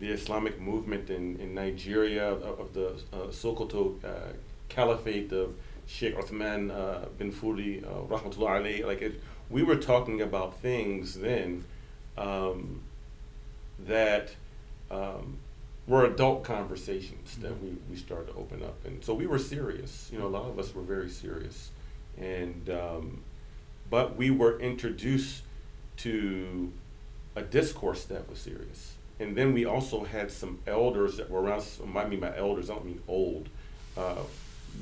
the 0.00 0.10
Islamic 0.10 0.60
movement 0.60 1.10
in, 1.10 1.36
in 1.40 1.54
Nigeria 1.54 2.32
of, 2.32 2.60
of 2.60 2.74
the 2.74 2.88
uh, 3.12 3.28
Sokoto 3.30 4.04
uh, 4.04 4.32
Caliphate 4.68 5.32
of 5.32 5.54
Sheikh 5.86 6.16
Uthman 6.16 6.70
uh, 6.70 7.06
bin 7.18 7.32
Fudi, 7.32 7.84
uh, 7.84 8.02
rahmatullah 8.08 8.62
alayhi. 8.62 8.86
Like 8.86 9.02
it, 9.02 9.20
we 9.50 9.62
were 9.62 9.76
talking 9.76 10.20
about 10.20 10.60
things 10.60 11.14
then 11.14 11.64
um, 12.16 12.80
that 13.78 14.34
um, 14.90 15.38
were 15.86 16.04
adult 16.04 16.44
conversations 16.44 17.36
that 17.36 17.62
we, 17.62 17.76
we 17.90 17.96
started 17.96 18.32
to 18.32 18.38
open 18.38 18.62
up. 18.62 18.84
And 18.84 19.04
so 19.04 19.14
we 19.14 19.26
were 19.26 19.38
serious. 19.38 20.08
You 20.12 20.18
know, 20.18 20.26
a 20.26 20.28
lot 20.28 20.48
of 20.48 20.58
us 20.58 20.74
were 20.74 20.82
very 20.82 21.10
serious. 21.10 21.70
And, 22.18 22.70
um, 22.70 23.20
but 23.90 24.16
we 24.16 24.30
were 24.30 24.58
introduced 24.60 25.42
to 25.98 26.72
a 27.36 27.42
discourse 27.42 28.04
that 28.04 28.28
was 28.30 28.38
serious. 28.38 28.94
And 29.20 29.36
then 29.36 29.52
we 29.52 29.64
also 29.64 30.04
had 30.04 30.30
some 30.30 30.58
elders 30.66 31.16
that 31.18 31.30
were 31.30 31.40
around. 31.40 31.64
I 31.96 32.04
mean 32.06 32.20
by 32.20 32.36
elders, 32.36 32.68
I 32.70 32.74
don't 32.74 32.86
mean 32.86 33.02
old. 33.08 33.48
Uh, 33.96 34.22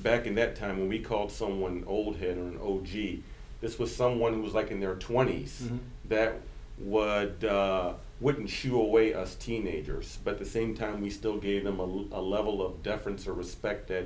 back 0.03 0.27
in 0.27 0.35
that 0.37 0.57
time, 0.57 0.79
when 0.79 0.89
we 0.89 0.99
called 1.01 1.31
someone 1.31 1.85
old 1.87 2.17
head 2.17 2.39
or 2.39 2.49
an 2.49 2.59
OG, 2.63 3.23
this 3.61 3.79
was 3.79 3.95
someone 3.95 4.33
who 4.33 4.41
was 4.41 4.55
like 4.55 4.71
in 4.71 4.81
their 4.81 4.95
20s 4.97 5.63
Mhm. 5.63 5.79
that 6.09 6.41
would 6.79 7.45
uh, 7.45 7.93
wouldn't 8.21 8.49
shoo 8.49 8.81
away 8.81 9.13
us 9.13 9.35
teenagers, 9.35 10.19
but 10.25 10.35
at 10.35 10.39
the 10.39 10.45
same 10.47 10.75
time, 10.75 11.03
we 11.03 11.11
still 11.11 11.37
gave 11.37 11.65
them 11.65 11.79
a, 11.79 11.85
a 12.17 12.23
level 12.23 12.65
of 12.65 12.83
deference 12.83 13.27
or 13.27 13.35
respect 13.35 13.89
that 13.89 14.05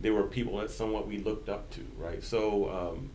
they 0.00 0.10
were 0.10 0.22
people 0.22 0.58
that 0.58 0.70
somewhat 0.70 1.06
we 1.08 1.18
looked 1.18 1.48
up 1.48 1.70
to, 1.72 1.80
right? 1.98 2.22
So 2.22 2.70
um, 2.70 3.10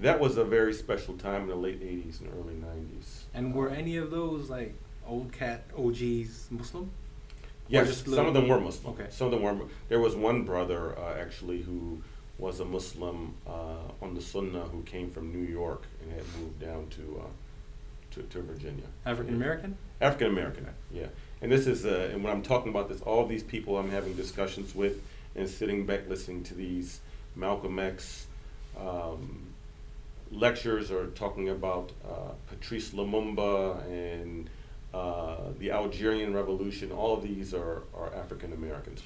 that 0.00 0.20
was 0.20 0.36
a 0.36 0.44
very 0.44 0.74
special 0.74 1.14
time 1.14 1.42
in 1.42 1.48
the 1.48 1.56
late 1.56 1.80
80s 1.80 2.20
and 2.20 2.30
early 2.34 2.54
90s. 2.54 3.22
And 3.34 3.54
were 3.54 3.70
any 3.70 3.96
of 3.96 4.10
those 4.10 4.50
like 4.50 4.74
old 5.06 5.32
cat 5.32 5.64
OGs 5.76 6.48
Muslim? 6.50 6.90
Yes, 7.68 8.04
some 8.04 8.26
of 8.26 8.34
them 8.34 8.48
were 8.48 8.60
Muslim. 8.60 8.94
Okay. 8.94 9.06
Some 9.10 9.26
of 9.26 9.32
them 9.32 9.42
were. 9.42 9.66
There 9.88 9.98
was 9.98 10.14
one 10.14 10.44
brother 10.44 10.96
uh, 10.96 11.16
actually 11.18 11.62
who 11.62 12.00
was 12.38 12.60
a 12.60 12.64
Muslim 12.64 13.34
uh, 13.46 13.90
on 14.02 14.14
the 14.14 14.20
Sunnah 14.20 14.64
who 14.64 14.82
came 14.82 15.10
from 15.10 15.32
New 15.32 15.46
York 15.46 15.82
and 16.02 16.12
had 16.12 16.24
moved 16.38 16.60
down 16.60 16.86
to 16.90 17.22
uh, 17.24 17.28
to, 18.12 18.22
to 18.22 18.42
Virginia. 18.42 18.84
African 19.04 19.34
American? 19.34 19.76
African 20.00 20.28
American, 20.28 20.68
yeah. 20.92 21.06
And 21.42 21.52
this 21.52 21.66
is, 21.66 21.84
uh, 21.84 22.10
and 22.12 22.24
when 22.24 22.32
I'm 22.32 22.42
talking 22.42 22.70
about 22.70 22.88
this, 22.88 23.00
all 23.02 23.26
these 23.26 23.42
people 23.42 23.76
I'm 23.76 23.90
having 23.90 24.14
discussions 24.14 24.74
with 24.74 25.02
and 25.34 25.48
sitting 25.48 25.84
back 25.84 26.08
listening 26.08 26.42
to 26.44 26.54
these 26.54 27.00
Malcolm 27.34 27.78
X 27.78 28.26
um, 28.78 29.45
lectures 30.30 30.90
or 30.90 31.06
talking 31.08 31.48
about 31.48 31.92
uh, 32.04 32.32
Patrice 32.46 32.90
Lumumba 32.90 33.84
and 33.86 34.50
uh, 34.92 35.52
the 35.58 35.70
Algerian 35.70 36.34
Revolution. 36.34 36.90
All 36.90 37.14
of 37.14 37.22
these 37.22 37.52
are, 37.54 37.82
are 37.94 38.14
African 38.14 38.52
Americans. 38.52 39.02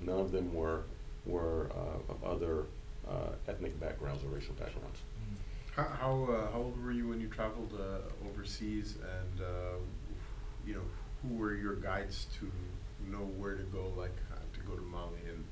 None 0.00 0.20
of 0.20 0.32
them 0.32 0.54
were 0.54 0.84
were 1.24 1.70
uh, 1.70 2.12
of 2.12 2.24
other 2.24 2.64
uh, 3.08 3.30
ethnic 3.48 3.78
backgrounds 3.78 4.24
or 4.24 4.28
racial 4.28 4.54
backgrounds. 4.54 4.98
How 5.74 5.84
how, 5.84 6.28
uh, 6.30 6.52
how 6.52 6.58
old 6.58 6.84
were 6.84 6.92
you 6.92 7.08
when 7.08 7.20
you 7.20 7.28
traveled 7.28 7.72
uh, 7.74 8.28
overseas, 8.28 8.96
and 8.96 9.46
you 10.66 10.74
know 10.74 10.82
who 11.22 11.34
were 11.34 11.54
your 11.54 11.76
guides 11.76 12.26
to 12.38 12.50
know 13.10 13.24
where 13.36 13.54
to 13.54 13.64
go, 13.64 13.92
like 13.96 14.16
to 14.52 14.60
go 14.60 14.74
to 14.74 14.82
Mali 14.82 15.18
and 15.28 15.44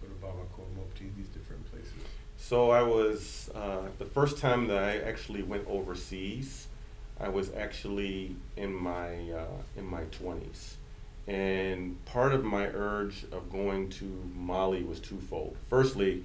go 0.00 0.08
to 0.08 0.14
Bamako, 0.14 0.64
Mopti, 0.76 1.14
these 1.16 1.28
different? 1.28 1.66
So 2.48 2.70
I 2.70 2.80
was 2.80 3.50
uh, 3.54 3.88
the 3.98 4.06
first 4.06 4.38
time 4.38 4.68
that 4.68 4.82
I 4.82 5.00
actually 5.00 5.42
went 5.42 5.66
overseas. 5.68 6.68
I 7.20 7.28
was 7.28 7.52
actually 7.54 8.36
in 8.56 8.72
my 8.72 9.32
uh, 9.32 9.60
in 9.76 9.84
my 9.84 10.04
twenties, 10.04 10.78
and 11.26 12.02
part 12.06 12.32
of 12.32 12.46
my 12.46 12.64
urge 12.68 13.26
of 13.32 13.52
going 13.52 13.90
to 14.00 14.06
Mali 14.34 14.82
was 14.82 14.98
twofold. 14.98 15.58
Firstly, 15.68 16.24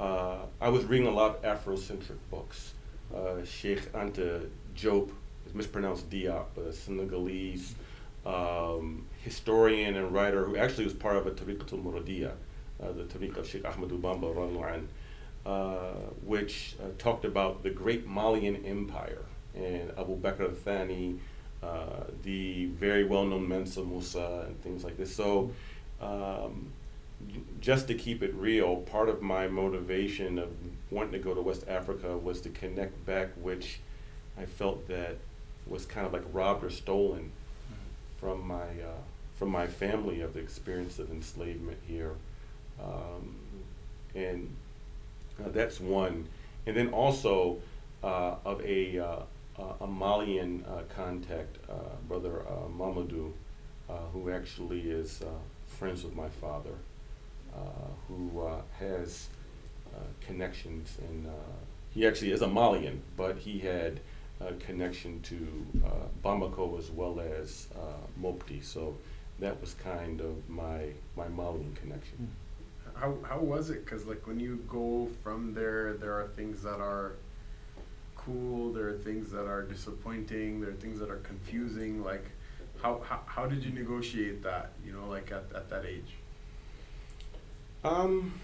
uh, 0.00 0.38
I 0.60 0.68
was 0.68 0.84
reading 0.84 1.06
a 1.06 1.12
lot 1.12 1.36
of 1.36 1.42
Afrocentric 1.42 2.18
books. 2.28 2.74
Uh, 3.14 3.44
Sheikh 3.44 3.92
Anta 3.92 4.48
Diop, 4.74 5.12
it's 5.46 5.54
mispronounced 5.54 6.10
Diop, 6.10 6.56
a 6.56 6.72
Senegalese 6.72 7.76
um, 8.26 9.06
historian 9.22 9.94
and 9.94 10.12
writer 10.12 10.44
who 10.44 10.56
actually 10.56 10.86
was 10.86 10.94
part 10.94 11.14
of 11.14 11.28
a 11.28 11.30
Tariqatul 11.30 11.84
Muradiyah, 11.84 12.32
uh, 12.82 12.90
the 12.90 13.04
Tariq 13.04 13.36
of 13.36 13.46
Sheikh 13.46 13.62
Ahmadu 13.62 14.00
Bamba, 14.00 14.34
radiallahu 14.34 14.58
uh, 14.58 14.80
which 16.24 16.76
uh, 16.80 16.86
talked 16.98 17.24
about 17.24 17.62
the 17.62 17.70
great 17.70 18.06
Malian 18.06 18.64
empire 18.64 19.24
and 19.54 19.90
Abu 19.98 20.16
Bakr 20.18 20.48
al-Thani, 20.48 21.18
uh, 21.62 22.04
the 22.22 22.66
very 22.66 23.04
well-known 23.04 23.48
Mansa 23.48 23.82
Musa 23.82 24.46
and 24.46 24.62
things 24.62 24.84
like 24.84 24.96
this. 24.96 25.14
So 25.14 25.50
um, 26.00 26.72
just 27.60 27.86
to 27.88 27.94
keep 27.94 28.22
it 28.22 28.34
real, 28.34 28.76
part 28.76 29.08
of 29.08 29.22
my 29.22 29.46
motivation 29.48 30.38
of 30.38 30.50
wanting 30.90 31.12
to 31.12 31.18
go 31.18 31.34
to 31.34 31.40
West 31.40 31.64
Africa 31.68 32.16
was 32.16 32.40
to 32.42 32.48
connect 32.48 33.04
back, 33.06 33.28
which 33.40 33.80
I 34.38 34.46
felt 34.46 34.88
that 34.88 35.18
was 35.66 35.86
kind 35.86 36.06
of 36.06 36.12
like 36.12 36.24
robbed 36.32 36.64
or 36.64 36.70
stolen 36.70 37.30
from 38.16 38.46
my 38.46 38.62
uh, 38.62 39.02
from 39.36 39.50
my 39.50 39.66
family 39.66 40.20
of 40.20 40.34
the 40.34 40.40
experience 40.40 40.98
of 40.98 41.10
enslavement 41.10 41.78
here, 41.86 42.14
um, 42.80 43.36
and 44.14 44.54
uh, 45.40 45.48
that's 45.48 45.80
one. 45.80 46.28
And 46.66 46.76
then 46.76 46.88
also 46.88 47.58
uh, 48.02 48.36
of 48.44 48.60
a 48.64 48.98
uh, 48.98 49.22
a 49.80 49.86
Malian 49.86 50.64
uh, 50.64 50.82
contact, 50.94 51.58
uh, 51.68 51.74
brother 52.08 52.42
Mamadou, 52.74 53.32
who 54.12 54.30
actually 54.30 54.90
is 54.90 55.22
friends 55.66 56.02
with 56.04 56.16
my 56.16 56.28
father, 56.28 56.74
who 58.08 58.48
has 58.78 59.28
connections 60.26 60.96
and 61.06 61.28
he 61.94 62.06
actually 62.06 62.32
is 62.32 62.40
a 62.42 62.48
Malian, 62.48 63.02
but 63.16 63.38
he 63.38 63.58
had 63.58 64.00
a 64.40 64.52
connection 64.54 65.20
to 65.22 65.66
uh, 65.84 65.88
Bamako 66.24 66.78
as 66.78 66.90
well 66.90 67.20
as 67.20 67.68
uh, 67.76 68.20
Mopti. 68.20 68.64
So 68.64 68.96
that 69.38 69.60
was 69.60 69.74
kind 69.74 70.20
of 70.20 70.48
my 70.48 70.88
my 71.16 71.28
Malian 71.28 71.74
connection. 71.74 72.16
Hmm. 72.16 72.41
How 73.02 73.16
how 73.28 73.40
was 73.40 73.70
it? 73.70 73.84
Because 73.84 74.06
like 74.06 74.28
when 74.28 74.38
you 74.38 74.62
go 74.68 75.08
from 75.24 75.54
there, 75.54 75.94
there 75.94 76.12
are 76.12 76.28
things 76.36 76.62
that 76.62 76.78
are 76.78 77.14
cool. 78.14 78.72
There 78.72 78.86
are 78.90 78.98
things 78.98 79.32
that 79.32 79.44
are 79.44 79.62
disappointing. 79.62 80.60
There 80.60 80.70
are 80.70 80.74
things 80.74 81.00
that 81.00 81.10
are 81.10 81.16
confusing. 81.16 82.04
Like 82.04 82.24
how 82.80 83.00
how, 83.04 83.22
how 83.26 83.46
did 83.46 83.64
you 83.64 83.72
negotiate 83.72 84.44
that? 84.44 84.70
You 84.86 84.92
know, 84.92 85.08
like 85.08 85.32
at 85.32 85.46
at 85.52 85.68
that 85.70 85.84
age. 85.84 86.14
Um. 87.82 88.34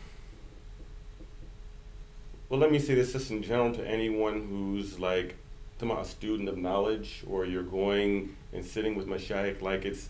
Well, 2.49 2.59
let 2.59 2.73
me 2.73 2.81
say 2.81 2.97
this 2.97 3.13
just 3.13 3.31
in 3.31 3.45
general 3.45 3.73
to 3.75 3.87
anyone 3.87 4.49
who's 4.49 4.99
like 4.99 5.37
a 5.81 6.05
student 6.05 6.49
of 6.49 6.59
knowledge 6.59 7.23
or 7.29 7.45
you're 7.45 7.63
going 7.63 8.35
and 8.53 8.65
sitting 8.65 8.97
with 8.97 9.07
Mashaykh, 9.07 9.63
like 9.63 9.85
it's 9.85 10.09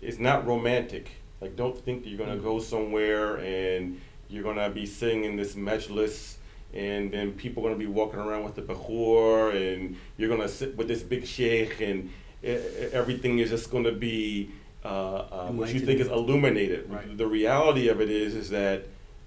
it's 0.00 0.20
not 0.20 0.46
romantic. 0.46 1.10
Like 1.42 1.56
don't 1.56 1.76
think 1.76 2.04
that 2.04 2.08
you're 2.08 2.24
gonna 2.24 2.36
go 2.36 2.60
somewhere 2.60 3.38
and 3.38 4.00
you're 4.28 4.44
gonna 4.44 4.70
be 4.70 4.86
sitting 4.86 5.24
in 5.24 5.34
this 5.34 5.56
majlis 5.56 6.36
and 6.72 7.10
then 7.10 7.32
people 7.32 7.66
are 7.66 7.70
gonna 7.70 7.80
be 7.80 7.88
walking 7.88 8.20
around 8.20 8.44
with 8.44 8.54
the 8.54 8.62
bakhur 8.62 9.52
and 9.52 9.96
you're 10.16 10.28
gonna 10.28 10.48
sit 10.48 10.76
with 10.76 10.86
this 10.86 11.02
big 11.02 11.26
sheikh 11.26 11.80
and 11.80 12.10
everything 12.44 13.40
is 13.40 13.50
just 13.50 13.72
gonna 13.72 13.90
be 13.90 14.52
uh, 14.84 14.88
uh, 14.88 15.48
what 15.48 15.74
you 15.74 15.80
think 15.80 15.98
is 15.98 16.06
illuminated. 16.06 16.88
Right. 16.88 17.18
The 17.18 17.26
reality 17.26 17.88
of 17.88 18.00
it 18.00 18.08
is 18.08 18.36
is 18.36 18.50
that 18.50 18.84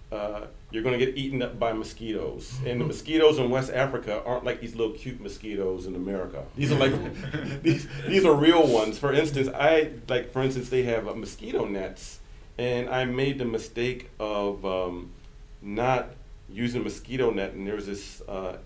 uh, 0.10 0.48
you're 0.76 0.84
going 0.84 1.00
to 1.00 1.06
get 1.06 1.16
eaten 1.16 1.42
up 1.42 1.58
by 1.58 1.72
mosquitoes. 1.72 2.60
And 2.66 2.82
the 2.82 2.86
mosquitoes 2.86 3.40
in 3.40 3.50
West 3.50 3.72
Africa 3.72 4.22
aren't 4.26 4.44
like 4.44 4.60
these 4.60 4.76
little 4.76 4.94
cute 4.94 5.22
mosquitoes 5.22 5.86
in 5.86 5.96
America. 5.96 6.44
These 6.58 6.74
are 6.74 6.76
like 6.76 6.94
these 7.64 7.88
these 8.06 8.26
are 8.26 8.36
real 8.36 8.68
ones. 8.68 9.00
For 9.00 9.14
instance, 9.14 9.48
I 9.56 9.92
like 10.10 10.34
for 10.34 10.44
instance 10.44 10.68
they 10.68 10.84
have 10.84 11.08
uh, 11.08 11.14
mosquito 11.14 11.64
nets, 11.64 12.20
and 12.58 12.90
I 12.90 13.06
made 13.06 13.40
the 13.40 13.46
mistake 13.46 14.10
of 14.20 14.66
um, 14.66 15.12
not 15.62 16.10
using 16.50 16.84
mosquito 16.84 17.32
net. 17.32 17.54
And 17.54 17.66
there's 17.66 17.86
this 17.86 18.22
uh, 18.28 18.58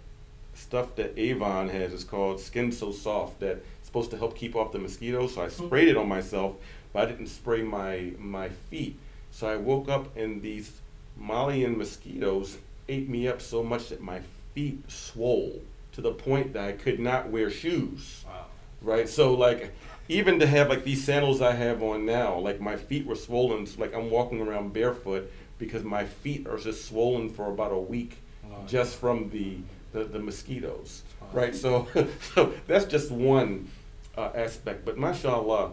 stuff 0.56 0.96
that 0.96 1.14
Avon 1.16 1.70
has. 1.70 1.94
It's 1.94 2.04
called 2.04 2.40
Skin 2.40 2.72
So 2.72 2.92
Soft 2.92 3.40
that's 3.40 3.62
supposed 3.84 4.10
to 4.10 4.18
help 4.18 4.36
keep 4.36 4.56
off 4.56 4.72
the 4.72 4.80
mosquitoes. 4.80 5.36
So 5.36 5.44
I 5.44 5.50
sprayed 5.50 5.88
it 5.88 5.96
on 5.96 6.10
myself, 6.10 6.56
but 6.92 7.04
I 7.04 7.12
didn't 7.12 7.28
spray 7.28 7.62
my 7.62 8.14
my 8.18 8.50
feet. 8.50 8.98
So 9.30 9.48
I 9.48 9.58
woke 9.58 9.90
up 9.90 10.18
in 10.18 10.42
these 10.42 10.72
Malian 11.20 11.78
mosquitoes 11.78 12.58
ate 12.88 13.10
me 13.10 13.28
up 13.28 13.42
so 13.42 13.64
much 13.64 13.90
that 13.90 14.02
my 14.02 14.22
feet 14.54 14.90
swole 14.90 15.62
to 15.94 16.02
the 16.02 16.12
point 16.12 16.54
that 16.54 16.64
I 16.64 16.72
could 16.72 17.00
not 17.00 17.30
wear 17.30 17.50
shoes. 17.50 18.26
Wow. 18.28 18.46
Right? 18.82 19.10
So 19.10 19.34
like 19.34 19.74
even 20.08 20.40
to 20.40 20.48
have 20.48 20.70
like 20.70 20.84
these 20.84 21.04
sandals 21.04 21.42
I 21.42 21.54
have 21.54 21.84
on 21.84 22.06
now, 22.06 22.40
like 22.40 22.60
my 22.60 22.78
feet 22.78 23.06
were 23.06 23.16
swollen, 23.16 23.66
so 23.68 23.80
like 23.80 23.94
I'm 23.94 24.10
walking 24.10 24.42
around 24.42 24.74
barefoot 24.74 25.32
because 25.58 25.84
my 25.84 26.06
feet 26.06 26.48
are 26.48 26.58
just 26.58 26.86
swollen 26.86 27.30
for 27.30 27.50
about 27.52 27.74
a 27.74 27.78
week 27.78 28.18
wow. 28.44 28.64
just 28.66 28.96
from 28.96 29.30
the 29.30 29.58
the, 29.92 30.06
the 30.06 30.20
mosquitoes. 30.20 31.04
Wow. 31.22 31.28
Right? 31.34 31.56
So 31.56 31.88
so 32.34 32.54
that's 32.68 32.86
just 32.86 33.12
one 33.12 33.70
uh, 34.18 34.32
aspect. 34.36 34.86
But 34.86 34.98
mashallah, 34.98 35.72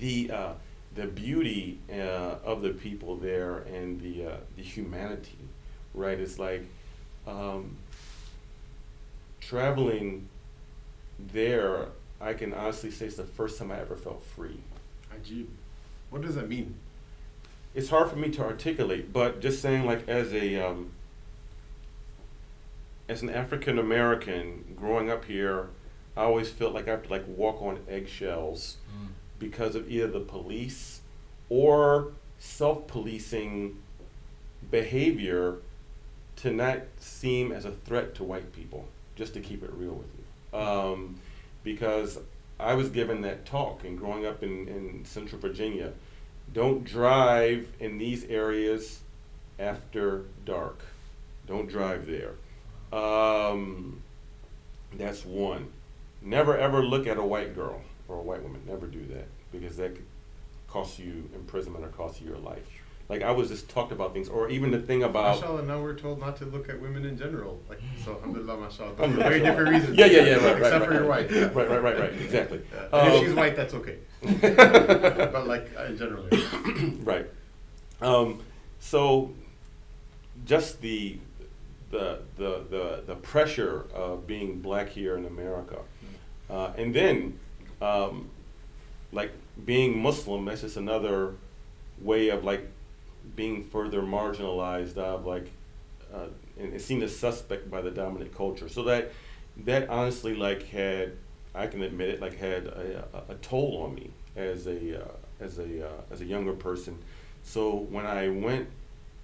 the 0.00 0.30
uh, 0.30 0.52
the 0.94 1.06
beauty 1.06 1.78
uh, 1.90 2.36
of 2.44 2.62
the 2.62 2.70
people 2.70 3.16
there 3.16 3.58
and 3.58 4.00
the 4.00 4.26
uh, 4.26 4.36
the 4.56 4.62
humanity, 4.62 5.38
right? 5.92 6.18
It's 6.18 6.38
like 6.38 6.64
um, 7.26 7.76
traveling 9.40 10.28
there. 11.18 11.88
I 12.20 12.32
can 12.32 12.54
honestly 12.54 12.90
say 12.90 13.06
it's 13.06 13.16
the 13.16 13.24
first 13.24 13.58
time 13.58 13.70
I 13.70 13.80
ever 13.80 13.96
felt 13.96 14.22
free. 14.22 14.60
Ajib. 15.12 15.46
What 16.10 16.22
does 16.22 16.36
that 16.36 16.48
mean? 16.48 16.76
It's 17.74 17.88
hard 17.88 18.08
for 18.08 18.16
me 18.16 18.30
to 18.30 18.42
articulate, 18.44 19.12
but 19.12 19.40
just 19.40 19.60
saying 19.60 19.84
like 19.84 20.08
as 20.08 20.32
a 20.32 20.56
um, 20.64 20.92
as 23.08 23.22
an 23.22 23.30
African 23.30 23.78
American 23.78 24.76
growing 24.76 25.10
up 25.10 25.24
here, 25.24 25.70
I 26.16 26.22
always 26.22 26.50
felt 26.50 26.72
like 26.72 26.86
I 26.86 26.92
have 26.92 27.02
to 27.04 27.10
like 27.10 27.24
walk 27.26 27.60
on 27.60 27.80
eggshells 27.88 28.76
because 29.44 29.74
of 29.74 29.90
either 29.90 30.06
the 30.06 30.20
police 30.20 31.00
or 31.50 32.12
self 32.38 32.86
policing 32.86 33.76
behavior 34.70 35.56
to 36.36 36.50
not 36.50 36.80
seem 36.98 37.52
as 37.52 37.64
a 37.64 37.70
threat 37.70 38.14
to 38.16 38.24
white 38.24 38.52
people, 38.52 38.88
just 39.16 39.34
to 39.34 39.40
keep 39.40 39.62
it 39.62 39.70
real 39.74 39.92
with 39.92 40.08
you. 40.16 40.58
Um, 40.58 41.20
because 41.62 42.18
I 42.58 42.74
was 42.74 42.88
given 42.88 43.20
that 43.20 43.44
talk 43.44 43.84
and 43.84 43.98
growing 43.98 44.24
up 44.26 44.42
in, 44.42 44.66
in 44.66 45.04
central 45.04 45.40
Virginia. 45.40 45.92
Don't 46.52 46.84
drive 46.84 47.68
in 47.80 47.98
these 47.98 48.24
areas 48.24 49.00
after 49.58 50.24
dark. 50.44 50.80
Don't 51.46 51.68
drive 51.68 52.06
there. 52.06 52.34
Um, 52.98 54.02
that's 54.94 55.24
one. 55.24 55.68
Never 56.22 56.56
ever 56.56 56.82
look 56.82 57.06
at 57.06 57.18
a 57.18 57.22
white 57.22 57.54
girl 57.54 57.82
or 58.08 58.16
a 58.16 58.22
white 58.22 58.42
woman. 58.42 58.62
Never 58.66 58.86
do 58.86 59.04
that 59.06 59.26
because 59.58 59.76
that 59.76 59.94
could 59.94 60.06
cost 60.68 60.98
you 60.98 61.30
imprisonment 61.34 61.84
or 61.84 61.88
cost 61.88 62.20
you 62.20 62.28
your 62.28 62.38
life. 62.38 62.66
Like 63.08 63.22
I 63.22 63.32
was 63.32 63.48
just 63.48 63.68
talked 63.68 63.92
about 63.92 64.14
things, 64.14 64.28
or 64.30 64.48
even 64.48 64.70
the 64.70 64.78
thing 64.78 65.02
about. 65.02 65.36
Mashallah, 65.36 65.62
now 65.64 65.80
we're 65.80 65.94
told 65.94 66.20
not 66.20 66.36
to 66.38 66.46
look 66.46 66.70
at 66.70 66.80
women 66.80 67.04
in 67.04 67.18
general. 67.18 67.60
Like 67.68 67.80
so, 68.02 68.14
alhamdulillah, 68.14 68.56
mashallah, 68.56 68.94
but 68.96 69.10
for 69.10 69.16
very 69.16 69.40
different 69.40 69.68
reasons. 69.68 69.98
Yeah, 69.98 70.06
yeah, 70.06 70.22
yeah, 70.22 70.34
right, 70.36 70.56
Except 70.56 70.62
right, 70.62 70.82
for 70.84 70.90
right, 70.90 70.98
your 70.98 71.08
wife. 71.08 71.30
Yeah. 71.30 71.40
Right, 71.52 71.68
right, 71.68 71.82
right, 71.82 71.98
right, 71.98 72.12
exactly. 72.14 72.62
Yeah. 72.72 72.98
Um, 72.98 73.12
if 73.12 73.24
she's 73.24 73.34
white, 73.34 73.56
that's 73.56 73.74
okay. 73.74 73.98
but 74.22 75.46
like 75.46 75.70
uh, 75.78 75.84
in 75.84 75.98
general. 75.98 76.26
right. 77.02 77.26
Um, 78.00 78.40
so, 78.80 79.34
just 80.46 80.80
the 80.80 81.18
the 81.90 82.20
the 82.36 82.64
the 82.70 83.02
the 83.06 83.14
pressure 83.16 83.84
of 83.92 84.26
being 84.26 84.60
black 84.60 84.88
here 84.88 85.18
in 85.18 85.26
America, 85.26 85.80
uh, 86.48 86.72
and 86.78 86.94
then 86.94 87.38
um, 87.82 88.30
like 89.12 89.32
being 89.62 89.98
Muslim, 89.98 90.44
that's 90.44 90.62
just 90.62 90.76
another 90.76 91.34
way 92.00 92.28
of 92.28 92.44
like 92.44 92.68
being 93.36 93.64
further 93.64 94.02
marginalized 94.02 94.96
of 94.96 95.26
like 95.26 95.50
uh, 96.12 96.26
and 96.58 96.80
seen 96.80 97.02
as 97.02 97.16
suspect 97.16 97.70
by 97.70 97.80
the 97.80 97.90
dominant 97.90 98.34
culture. 98.34 98.68
So 98.68 98.82
that 98.84 99.12
that 99.64 99.88
honestly 99.88 100.34
like 100.34 100.68
had 100.68 101.12
I 101.54 101.66
can 101.66 101.82
admit 101.82 102.08
it 102.08 102.20
like 102.20 102.36
had 102.36 102.66
a, 102.66 103.04
a, 103.12 103.32
a 103.32 103.34
toll 103.36 103.82
on 103.82 103.94
me 103.94 104.10
as 104.36 104.66
a 104.66 105.04
uh, 105.04 105.08
as 105.40 105.58
a 105.58 105.86
uh, 105.88 106.00
as 106.10 106.20
a 106.20 106.24
younger 106.24 106.52
person. 106.52 106.98
So 107.42 107.76
when 107.76 108.06
I 108.06 108.28
went 108.28 108.68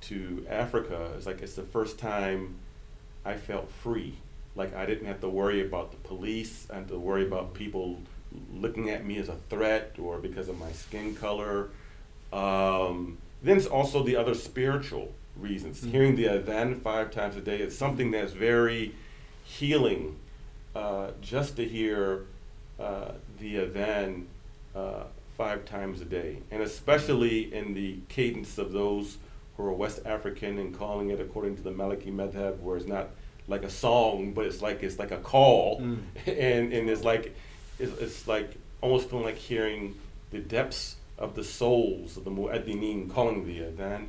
to 0.02 0.46
Africa, 0.48 1.12
it's 1.16 1.26
like 1.26 1.42
it's 1.42 1.54
the 1.54 1.62
first 1.62 1.98
time 1.98 2.56
I 3.24 3.34
felt 3.34 3.70
free. 3.70 4.14
Like 4.56 4.74
I 4.74 4.86
didn't 4.86 5.06
have 5.06 5.20
to 5.20 5.28
worry 5.28 5.60
about 5.60 5.90
the 5.90 5.96
police. 5.98 6.66
Had 6.72 6.88
to 6.88 6.98
worry 6.98 7.24
about 7.24 7.54
people 7.54 7.98
looking 8.52 8.90
at 8.90 9.04
me 9.04 9.18
as 9.18 9.28
a 9.28 9.36
threat 9.48 9.96
or 9.98 10.18
because 10.18 10.48
of 10.48 10.58
my 10.58 10.72
skin 10.72 11.14
color. 11.14 11.70
Um, 12.32 13.18
then 13.42 13.56
it's 13.56 13.66
also 13.66 14.02
the 14.02 14.16
other 14.16 14.34
spiritual 14.34 15.12
reasons. 15.36 15.80
Mm-hmm. 15.80 15.90
Hearing 15.90 16.16
the 16.16 16.24
adhan 16.24 16.80
five 16.80 17.10
times 17.10 17.36
a 17.36 17.40
day 17.40 17.60
is 17.60 17.76
something 17.76 18.10
that's 18.10 18.32
very 18.32 18.94
healing. 19.44 20.16
Uh, 20.74 21.10
just 21.20 21.56
to 21.56 21.64
hear 21.64 22.26
uh, 22.78 23.12
the 23.38 23.56
adhan 23.56 24.26
uh, 24.74 25.04
five 25.36 25.64
times 25.64 26.00
a 26.00 26.04
day, 26.04 26.38
and 26.50 26.62
especially 26.62 27.52
in 27.52 27.74
the 27.74 27.98
cadence 28.08 28.56
of 28.58 28.72
those 28.72 29.18
who 29.56 29.64
are 29.64 29.72
West 29.72 30.00
African 30.04 30.58
and 30.58 30.76
calling 30.76 31.10
it 31.10 31.20
according 31.20 31.56
to 31.56 31.62
the 31.62 31.70
Maliki 31.70 32.14
Madhab, 32.14 32.60
where 32.60 32.76
it's 32.76 32.86
not 32.86 33.08
like 33.48 33.64
a 33.64 33.70
song, 33.70 34.32
but 34.32 34.46
it's 34.46 34.62
like 34.62 34.82
it's 34.82 34.98
like 34.98 35.10
a 35.10 35.16
call, 35.16 35.80
mm. 35.80 35.98
and 36.26 36.72
and 36.72 36.88
it's 36.88 37.02
like 37.02 37.34
it's, 37.80 37.98
it's 38.00 38.28
like 38.28 38.56
almost 38.80 39.10
feeling 39.10 39.24
like 39.24 39.36
hearing 39.36 39.96
the 40.30 40.38
depths 40.38 40.96
of 41.18 41.34
the 41.34 41.44
souls 41.44 42.16
of 42.16 42.24
the 42.24 42.30
mu'adhineen 42.30 43.10
calling 43.10 43.46
the 43.46 43.60
adhan. 43.60 44.06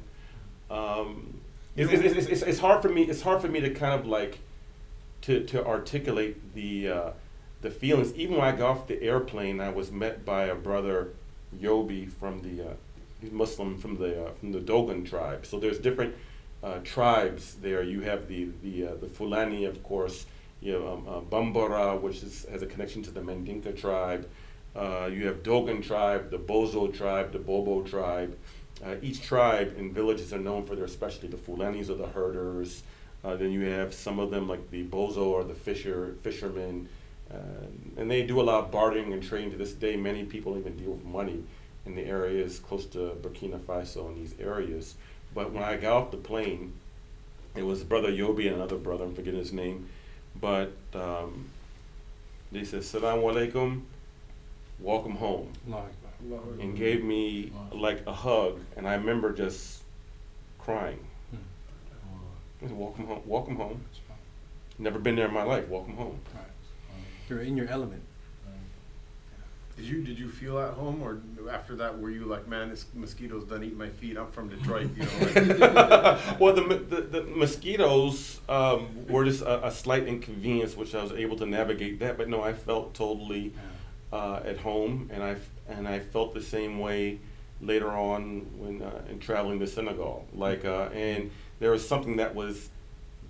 um, 0.70 1.42
it's, 1.76 1.92
it's, 1.92 2.28
it's, 2.28 2.42
it's, 2.42 2.60
hard 2.60 2.82
for 2.82 2.90
me. 2.90 3.04
It's 3.04 3.22
hard 3.22 3.42
for 3.42 3.48
me 3.48 3.62
to 3.62 3.70
kind 3.70 3.98
of 3.98 4.06
like 4.06 4.40
to 5.22 5.44
to 5.46 5.66
articulate 5.66 6.54
the 6.54 6.90
uh, 6.90 7.10
the 7.62 7.70
feelings. 7.70 8.14
Even 8.16 8.38
when 8.38 8.46
I 8.46 8.52
got 8.52 8.70
off 8.70 8.88
the 8.88 9.02
airplane, 9.02 9.62
I 9.62 9.70
was 9.70 9.92
met 9.92 10.26
by 10.26 10.46
a 10.46 10.56
brother, 10.56 11.14
Yobi 11.58 12.12
from 12.12 12.42
the 12.42 12.72
uh, 12.72 12.74
Muslim 13.32 13.78
from 13.78 13.98
the 13.98 14.26
uh, 14.26 14.32
from 14.34 14.52
the 14.52 14.60
Dogon 14.60 15.06
tribe. 15.06 15.46
So 15.46 15.60
there's 15.60 15.80
different 15.80 16.16
uh, 16.64 16.80
tribes 16.84 17.56
there. 17.62 17.84
You 17.84 18.02
have 18.02 18.28
the 18.28 18.50
the 18.62 18.88
uh, 18.88 18.96
the 18.96 19.08
Fulani, 19.08 19.66
of 19.66 19.82
course. 19.84 20.26
You 20.62 20.74
have 20.74 20.84
um, 20.84 21.08
uh, 21.08 21.22
Bambara, 21.22 22.00
which 22.00 22.24
is, 22.24 22.46
has 22.52 22.62
a 22.62 22.68
connection 22.68 23.02
to 23.04 23.12
the 23.12 23.22
Mandinka 23.22 23.78
tribe. 23.78 24.30
Uh, 24.76 25.10
you 25.12 25.26
have 25.28 25.44
Dogon 25.44 25.82
tribe, 25.82 26.30
the 26.30 26.38
Bozo 26.38 26.96
tribe, 26.96 27.34
the 27.34 27.40
Bobo 27.40 27.82
tribe. 27.82 28.38
Uh, 28.84 28.96
each 29.02 29.22
tribe 29.22 29.76
and 29.78 29.94
villages 29.94 30.34
are 30.34 30.40
known 30.40 30.66
for 30.66 30.76
their 30.76 30.88
specialty. 30.88 31.28
The 31.28 31.38
Fulanis 31.38 31.90
are 31.90 31.96
the 31.96 32.08
herders. 32.08 32.84
Uh, 33.24 33.36
then 33.36 33.52
you 33.52 33.62
have 33.62 33.94
some 33.94 34.20
of 34.20 34.32
them 34.32 34.48
like 34.48 34.72
the 34.72 34.84
Bozo 34.84 35.26
or 35.26 35.44
the 35.44 35.54
fisher 35.54 36.16
fishermen, 36.24 36.90
uh, 37.32 37.68
and 37.98 38.10
they 38.10 38.24
do 38.24 38.42
a 38.42 38.44
lot 38.44 38.64
of 38.64 38.72
bartering 38.72 39.14
and 39.14 39.22
trading 39.22 39.52
to 39.52 39.58
this 39.58 39.74
day. 39.74 39.96
Many 39.96 40.24
people 40.24 40.58
even 40.58 40.76
deal 40.76 40.92
with 40.92 41.04
money 41.04 41.44
in 41.86 41.96
the 41.96 42.04
areas 42.04 42.60
close 42.60 42.86
to 42.88 43.14
Burkina 43.22 43.60
Faso 43.60 44.08
in 44.10 44.16
these 44.16 44.34
areas. 44.40 44.96
But 45.36 45.52
when 45.52 45.64
I 45.64 45.78
got 45.78 45.94
off 45.94 46.12
the 46.12 46.18
plane, 46.18 46.74
it 47.56 47.64
was 47.64 47.84
brother 47.84 48.12
Yobi 48.12 48.48
and 48.48 48.56
another 48.56 48.78
brother. 48.78 49.06
I'm 49.06 49.14
forgetting 49.14 49.40
his 49.40 49.54
name, 49.54 49.88
but 50.40 50.72
um, 50.94 51.50
they 52.52 52.64
said 52.64 52.84
"Salaam 52.84 53.20
alaikum, 53.20 53.82
welcome 54.80 55.16
home." 55.16 55.52
And 56.60 56.78
gave 56.78 57.04
me 57.04 57.52
like 57.72 58.06
a 58.06 58.14
hug, 58.14 58.60
and 58.78 58.88
I 58.88 58.94
remember 58.96 59.34
just 59.34 59.82
crying. 60.60 61.00
I 62.64 62.68
said, 62.68 62.78
welcome 62.78 63.08
home. 63.08 63.22
Welcome 63.26 63.56
home. 63.56 63.84
Never 64.78 65.00
been 65.00 65.16
there 65.16 65.28
in 65.28 65.34
my 65.34 65.42
life. 65.44 65.68
Welcome 65.68 65.96
home. 65.96 66.20
Right. 66.36 66.44
You're 67.28 67.42
in 67.42 67.58
your 67.58 67.68
element. 67.68 68.04
Did 69.82 69.90
you 69.90 70.04
did 70.04 70.20
you 70.20 70.30
feel 70.30 70.60
at 70.60 70.74
home, 70.74 71.02
or 71.02 71.22
after 71.50 71.76
that 71.78 71.98
were 71.98 72.12
you 72.12 72.26
like, 72.26 72.48
man, 72.48 72.70
this 72.70 72.86
mosquito's 72.94 73.46
done 73.46 73.64
eating 73.64 73.80
my 73.80 73.90
feet? 73.90 74.16
I'm 74.16 74.28
from 74.28 74.48
Detroit, 74.48 74.92
you 74.96 75.04
know. 75.04 75.56
Like, 75.58 76.40
well, 76.40 76.54
the, 76.54 76.86
the, 76.88 77.02
the 77.02 77.24
mosquitoes 77.24 78.42
um, 78.48 79.08
were 79.08 79.26
just 79.26 79.42
a, 79.42 79.66
a 79.66 79.72
slight 79.72 80.08
inconvenience, 80.08 80.78
which 80.78 80.94
I 80.94 81.02
was 81.02 81.14
able 81.14 81.36
to 81.38 81.48
navigate 81.48 81.98
that. 82.00 82.16
But 82.16 82.30
no, 82.30 82.44
I 82.44 82.54
felt 82.54 82.94
totally 82.94 83.54
uh, 84.14 84.42
at 84.46 84.60
home, 84.60 85.10
and 85.12 85.24
I 85.24 85.38
and 85.68 85.88
I 85.88 85.98
felt 85.98 86.36
the 86.36 86.44
same 86.44 86.78
way 86.78 87.18
later 87.60 87.90
on 87.90 88.42
when 88.60 88.84
uh, 88.84 89.02
in 89.10 89.18
traveling 89.18 89.60
to 89.62 89.68
Senegal. 89.68 90.28
Like, 90.32 90.64
uh, 90.64 90.90
and 90.94 91.32
there 91.60 91.72
was 91.72 91.88
something 91.88 92.18
that 92.18 92.36
was 92.36 92.70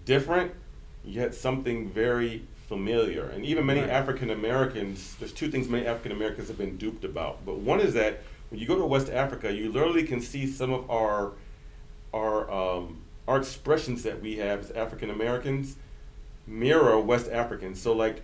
different, 0.03 0.51
yet 1.05 1.33
something 1.33 1.89
very 1.89 2.43
familiar. 2.81 3.25
And 3.25 3.45
even 3.45 3.65
many 3.65 3.81
Right. 3.81 3.89
African 3.89 4.29
Americans, 4.29 5.15
there's 5.19 5.33
two 5.33 5.51
things 5.51 5.67
many 5.67 5.85
African 5.85 6.13
Americans 6.13 6.47
have 6.47 6.57
been 6.57 6.77
duped 6.77 7.03
about. 7.03 7.45
But 7.45 7.57
one 7.57 7.81
is 7.81 7.93
that 7.95 8.21
when 8.49 8.61
you 8.61 8.65
go 8.65 8.77
to 8.77 8.85
West 8.85 9.09
Africa, 9.09 9.51
you 9.51 9.69
literally 9.71 10.03
can 10.03 10.21
see 10.21 10.47
some 10.47 10.71
of 10.71 10.89
our 10.89 11.33
our 12.13 12.49
um, 12.49 13.01
our 13.27 13.37
expressions 13.37 14.03
that 14.03 14.21
we 14.21 14.37
have 14.37 14.59
as 14.61 14.71
African 14.71 15.09
Americans 15.09 15.75
mirror 16.47 16.97
West 16.99 17.29
Africans. 17.29 17.79
So 17.81 17.91
like 17.93 18.23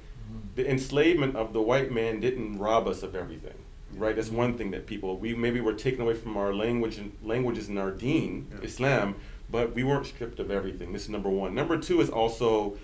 the 0.56 0.70
enslavement 0.70 1.36
of 1.36 1.52
the 1.54 1.62
white 1.62 1.92
man 1.92 2.20
didn't 2.22 2.58
rob 2.58 2.88
us 2.88 3.04
of 3.04 3.16
everything. 3.16 3.54
Right, 3.96 4.16
that's 4.16 4.30
one 4.30 4.58
thing 4.58 4.72
that 4.72 4.86
people 4.86 5.18
we 5.18 5.34
maybe 5.36 5.60
were 5.62 5.74
taken 5.74 6.02
away 6.02 6.14
from 6.14 6.38
our 6.38 6.54
language 6.54 6.98
and 6.98 7.12
languages 7.24 7.68
in 7.70 7.78
our 7.78 7.92
deen, 7.92 8.48
Yeah. 8.52 8.66
Islam, 8.72 9.16
but 9.50 9.74
we 9.76 9.84
weren't 9.84 10.06
stripped 10.06 10.40
of 10.40 10.52
everything. 10.52 10.92
This 10.94 11.04
is 11.04 11.10
number 11.10 11.30
one. 11.30 11.54
Number 11.56 11.78
two 11.78 12.00
is 12.02 12.10
also 12.10 12.78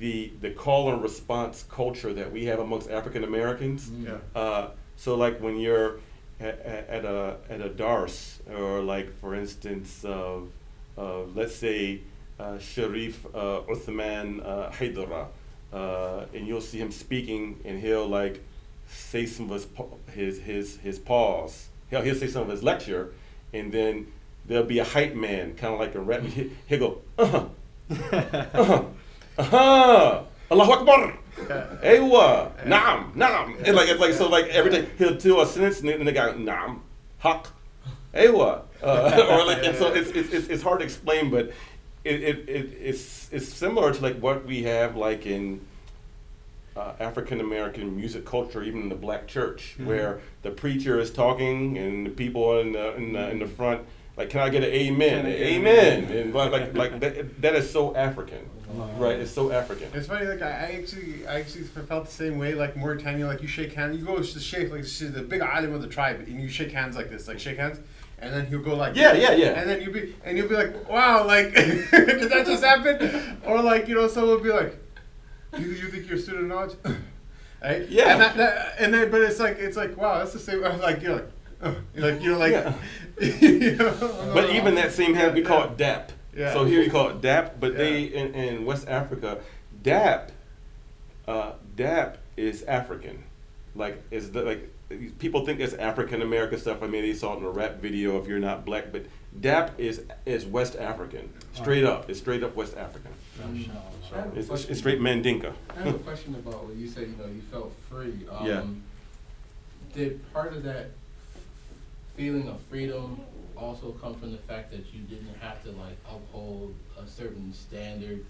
the 0.00 0.32
the 0.40 0.50
call 0.50 0.90
and 0.92 1.02
response 1.02 1.64
culture 1.70 2.12
that 2.14 2.32
we 2.32 2.46
have 2.46 2.58
amongst 2.58 2.90
African 2.90 3.22
Americans. 3.24 3.90
yeah. 4.06 4.16
Uh, 4.34 4.70
so 4.96 5.14
like 5.14 5.40
when 5.40 5.56
you're 5.58 6.00
at, 6.40 6.58
at 6.96 7.04
a 7.04 7.36
at 7.48 7.60
a 7.60 7.68
dars 7.68 8.40
or 8.56 8.80
like 8.82 9.08
for 9.20 9.34
instance 9.34 10.04
of 10.04 10.48
uh, 10.98 11.22
let's 11.34 11.54
say 11.54 12.00
uh, 12.38 12.58
Sharif 12.58 13.24
uh, 13.34 13.60
Uthman 13.68 14.26
uh, 14.44 14.70
Haidara, 14.70 15.26
uh, 15.72 16.24
and 16.34 16.46
you'll 16.46 16.60
see 16.60 16.78
him 16.78 16.90
speaking 16.90 17.60
and 17.64 17.78
he'll 17.80 18.06
like 18.08 18.40
say 18.88 19.26
some 19.26 19.46
of 19.46 19.52
his 19.52 19.66
pa- 19.66 19.84
his 20.12 20.40
his, 20.40 20.78
his 20.78 20.98
pause. 20.98 21.68
He'll 21.90 22.02
he'll 22.02 22.14
say 22.14 22.26
some 22.28 22.42
of 22.42 22.48
his 22.48 22.62
lecture, 22.62 23.12
and 23.52 23.70
then 23.72 24.06
there'll 24.46 24.64
be 24.66 24.78
a 24.78 24.84
hype 24.84 25.14
man, 25.14 25.54
kind 25.54 25.74
of 25.74 25.80
like 25.80 25.94
a 25.94 26.00
rap. 26.00 26.22
he- 26.22 26.50
He'll 26.68 26.78
go 26.78 26.98
uh 27.18 27.26
huh 27.26 27.44
uh 28.12 28.64
huh 28.64 28.84
uh 29.40 29.42
huh 29.42 30.22
Allahu 30.50 30.72
Akbar. 30.72 31.18
Aywa, 31.82 32.52
naam, 32.64 33.14
naam. 33.14 33.56
And 33.64 33.74
like, 33.74 33.88
it's 33.88 34.00
like, 34.00 34.12
so 34.12 34.28
like 34.28 34.46
every 34.48 34.70
day 34.70 34.88
he'll 34.98 35.14
do 35.16 35.40
a 35.40 35.46
sentence 35.46 35.80
and 35.80 35.88
then 35.88 36.04
the 36.04 36.12
guy, 36.12 36.32
naam, 36.32 36.80
haq, 37.18 37.48
aywa. 38.12 38.62
Uh, 38.82 39.26
or 39.30 39.46
like, 39.46 39.64
and 39.64 39.76
so 39.76 39.92
it's, 39.92 40.10
it's, 40.10 40.48
it's, 40.48 40.62
hard 40.62 40.80
to 40.80 40.84
explain, 40.84 41.30
but 41.30 41.52
it, 42.04 42.22
it, 42.22 42.48
it, 42.48 42.78
it's, 42.80 43.32
it's 43.32 43.48
similar 43.48 43.94
to 43.94 44.02
like 44.02 44.18
what 44.18 44.44
we 44.44 44.64
have 44.64 44.96
like 44.96 45.24
in 45.24 45.60
uh, 46.76 46.92
African 47.00 47.40
American 47.40 47.96
music 47.96 48.26
culture, 48.26 48.62
even 48.62 48.82
in 48.82 48.88
the 48.88 48.94
black 48.94 49.26
church, 49.26 49.76
where 49.84 50.20
the 50.42 50.50
preacher 50.50 50.98
is 50.98 51.10
talking 51.10 51.78
and 51.78 52.06
the 52.06 52.10
people 52.10 52.58
in 52.58 52.72
the, 52.72 52.94
in 52.96 53.12
the, 53.12 53.30
in 53.30 53.38
the 53.38 53.46
front, 53.46 53.86
like, 54.20 54.28
can 54.30 54.40
I 54.40 54.50
get 54.50 54.62
an 54.62 54.70
amen? 54.70 55.22
Can 55.22 55.26
I 55.26 55.30
get 55.32 55.40
an 55.40 55.46
amen. 55.46 56.04
And 56.12 56.34
like, 56.34 56.52
like, 56.52 56.74
like 56.74 57.00
that, 57.00 57.40
that 57.40 57.54
is 57.54 57.70
so 57.70 57.96
African, 57.96 58.50
right? 58.98 59.18
It's 59.18 59.30
so 59.30 59.50
African. 59.50 59.88
It's 59.94 60.06
funny, 60.06 60.26
like 60.26 60.42
I, 60.42 60.50
I 60.50 60.78
actually, 60.78 61.26
I 61.26 61.40
actually 61.40 61.64
felt 61.64 62.04
the 62.04 62.12
same 62.12 62.36
way. 62.36 62.54
Like 62.54 62.76
Mauritania, 62.76 63.26
like 63.26 63.40
you 63.40 63.48
shake 63.48 63.72
hands, 63.72 63.98
you 63.98 64.04
go 64.04 64.20
to 64.20 64.34
the 64.34 64.40
sheikh, 64.40 64.70
like 64.70 64.84
she's 64.84 65.12
the 65.12 65.22
big 65.22 65.40
island 65.40 65.74
of 65.74 65.80
the 65.80 65.88
tribe, 65.88 66.20
and 66.20 66.38
you 66.38 66.50
shake 66.50 66.70
hands 66.70 66.96
like 66.96 67.08
this, 67.08 67.28
like 67.28 67.40
shake 67.40 67.56
hands, 67.56 67.80
and 68.18 68.34
then 68.34 68.44
he'll 68.46 68.60
go 68.60 68.76
like, 68.76 68.94
Yeah, 68.94 69.14
yeah, 69.14 69.32
yeah. 69.32 69.58
and 69.58 69.70
then 69.70 69.80
you'll 69.80 69.94
be, 69.94 70.14
and 70.22 70.36
you'll 70.36 70.48
be 70.48 70.54
like, 70.54 70.86
wow, 70.86 71.26
like 71.26 71.54
did 71.54 72.30
that 72.30 72.44
just 72.44 72.62
happen? 72.62 73.40
Or 73.46 73.62
like 73.62 73.88
you 73.88 73.94
know, 73.94 74.06
someone 74.06 74.36
will 74.36 74.44
be 74.44 74.52
like, 74.52 74.76
you, 75.58 75.66
you 75.66 75.88
think 75.88 76.06
you're 76.06 76.18
a 76.18 76.20
student 76.20 76.48
knowledge? 76.48 76.74
right? 77.62 77.88
Yeah. 77.88 78.12
And, 78.12 78.20
that, 78.20 78.36
that, 78.36 78.74
and 78.78 78.92
then, 78.92 79.10
but 79.10 79.22
it's 79.22 79.40
like, 79.40 79.58
it's 79.58 79.78
like, 79.78 79.96
wow, 79.96 80.18
that's 80.18 80.34
the 80.34 80.38
same. 80.38 80.60
Like 80.80 81.00
you're 81.00 81.14
like, 81.14 81.30
like, 81.96 82.22
you're 82.22 82.36
like, 82.36 82.52
Yeah. 82.52 82.74
you 83.20 83.76
know, 83.76 84.30
But 84.34 84.50
even 84.50 84.74
that 84.76 84.92
same 84.92 85.14
hand, 85.14 85.34
we 85.34 85.40
Yeah, 85.42 85.46
call 85.46 85.64
it 85.64 85.76
DAP. 85.76 86.12
Yeah. 86.34 86.52
So 86.52 86.64
here 86.64 86.80
you 86.82 86.90
call 86.90 87.10
it 87.10 87.20
DAP, 87.20 87.58
but 87.60 87.76
they 87.76 88.04
in, 88.04 88.34
in 88.34 88.64
West 88.64 88.88
Africa, 88.88 89.40
DAP, 89.82 90.30
uh, 91.26 91.52
DAP 91.76 92.18
is 92.36 92.62
African. 92.64 93.24
Like 93.74 94.02
is 94.10 94.32
the 94.32 94.42
like 94.42 94.70
people 95.18 95.44
think 95.44 95.60
it's 95.60 95.74
African 95.74 96.22
American 96.22 96.58
stuff. 96.58 96.82
I 96.82 96.86
mean, 96.86 97.02
they 97.02 97.14
saw 97.14 97.34
it 97.34 97.38
in 97.38 97.44
a 97.44 97.50
rap 97.50 97.80
video. 97.80 98.20
If 98.20 98.26
you're 98.26 98.38
not 98.40 98.64
black, 98.64 98.90
but 98.92 99.06
DAP 99.38 99.78
is 99.78 100.02
is 100.24 100.46
West 100.46 100.76
African, 100.76 101.32
straight 101.52 101.84
up. 101.84 102.08
It's 102.08 102.18
straight 102.20 102.42
up 102.42 102.54
West 102.56 102.76
African. 102.76 103.12
I 103.38 103.42
have 103.42 104.26
a 104.26 104.28
It's, 104.30 104.38
it's, 104.38 104.48
question. 104.48 104.70
it's 104.70 104.80
straight 104.80 105.00
Mandinka. 105.00 105.52
I 105.70 105.82
have 105.82 105.94
a 105.94 105.98
question 105.98 106.34
about 106.34 106.64
what 106.64 106.74
you 106.76 106.88
said, 106.88 107.08
you 107.08 107.16
know, 107.16 107.26
you 107.26 107.42
felt 107.42 107.72
free. 107.88 108.26
Um, 108.30 108.46
Yeah. 108.46 108.62
Did 109.94 110.32
part 110.32 110.52
of 110.52 110.62
that 110.64 110.90
feeling 112.20 112.48
of 112.48 112.60
freedom 112.68 113.18
also 113.56 113.92
come 113.92 114.14
from 114.14 114.30
the 114.30 114.36
fact 114.36 114.70
that 114.70 114.92
you 114.92 115.00
didn't 115.00 115.34
have 115.40 115.62
to 115.64 115.70
like 115.70 115.96
uphold 116.06 116.74
a 116.98 117.06
certain 117.06 117.50
standard 117.50 118.22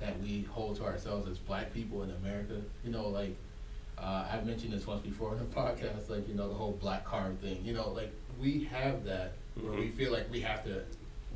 that 0.00 0.20
we 0.20 0.42
hold 0.50 0.74
to 0.74 0.84
ourselves 0.84 1.30
as 1.30 1.38
black 1.38 1.72
people 1.72 2.02
in 2.02 2.10
America? 2.10 2.60
You 2.82 2.90
know, 2.90 3.06
like, 3.06 3.36
uh, 3.98 4.26
I've 4.28 4.44
mentioned 4.44 4.72
this 4.72 4.84
once 4.84 5.00
before 5.00 5.30
in 5.32 5.38
the 5.38 5.44
podcast, 5.60 6.08
like, 6.08 6.26
you 6.26 6.34
know, 6.34 6.48
the 6.48 6.54
whole 6.56 6.72
black 6.72 7.04
card 7.04 7.40
thing, 7.40 7.64
you 7.64 7.72
know, 7.72 7.88
like, 7.90 8.12
we 8.36 8.64
have 8.64 9.04
that 9.04 9.34
where 9.54 9.72
we 9.74 9.86
Mhm. 9.86 9.94
feel 9.94 10.10
like 10.10 10.26
we 10.32 10.40
have 10.40 10.64
to 10.64 10.82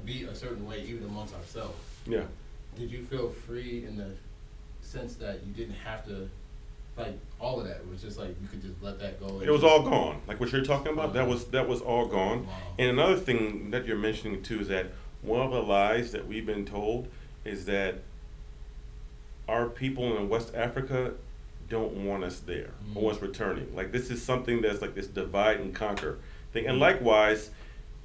be 0.04 0.24
a 0.24 0.34
certain 0.34 0.66
way 0.66 0.82
even 0.82 1.04
amongst 1.04 1.34
ourselves 1.34 1.78
Yeah. 2.06 2.24
did 2.76 2.90
you 2.90 3.04
feel 3.04 3.28
free 3.28 3.84
in 3.84 3.96
the 3.96 4.10
sense 4.82 5.14
that 5.16 5.44
you 5.44 5.52
didn't 5.52 5.74
have 5.74 6.04
to 6.06 6.28
like 6.96 7.18
all 7.40 7.58
of 7.60 7.66
that 7.66 7.76
it 7.76 7.88
was 7.88 8.02
just 8.02 8.18
like 8.18 8.28
you 8.42 8.48
could 8.48 8.60
just 8.62 8.74
let 8.82 8.98
that 9.00 9.18
go 9.20 9.40
It 9.40 9.48
was 9.50 9.64
all 9.64 9.82
gone. 9.82 10.20
Like 10.26 10.38
what 10.40 10.52
you're 10.52 10.64
talking 10.64 10.92
about, 10.92 11.14
that 11.14 11.26
was 11.26 11.46
that 11.46 11.66
was 11.68 11.80
all 11.80 12.06
gone. 12.06 12.46
Wow. 12.46 12.52
And 12.78 12.90
another 12.90 13.16
thing 13.16 13.70
that 13.70 13.86
you're 13.86 13.96
mentioning 13.96 14.42
too 14.42 14.60
is 14.60 14.68
that 14.68 14.86
one 15.22 15.40
of 15.40 15.50
the 15.52 15.62
lies 15.62 16.12
that 16.12 16.26
we've 16.26 16.46
been 16.46 16.64
told 16.66 17.08
is 17.44 17.64
that 17.66 17.96
our 19.48 19.66
people 19.66 20.16
in 20.16 20.28
West 20.28 20.54
Africa 20.54 21.12
don't 21.68 22.04
want 22.04 22.24
us 22.24 22.40
there 22.40 22.70
or 22.94 23.00
Mm. 23.00 23.02
want 23.02 23.16
us 23.16 23.22
returning. 23.22 23.74
Like 23.74 23.92
this 23.92 24.10
is 24.10 24.22
something 24.22 24.60
that's 24.60 24.80
like 24.82 24.94
this 24.94 25.06
divide 25.06 25.60
and 25.60 25.74
conquer 25.74 26.18
thing. 26.52 26.66
And 26.66 26.78
likewise, 26.78 27.50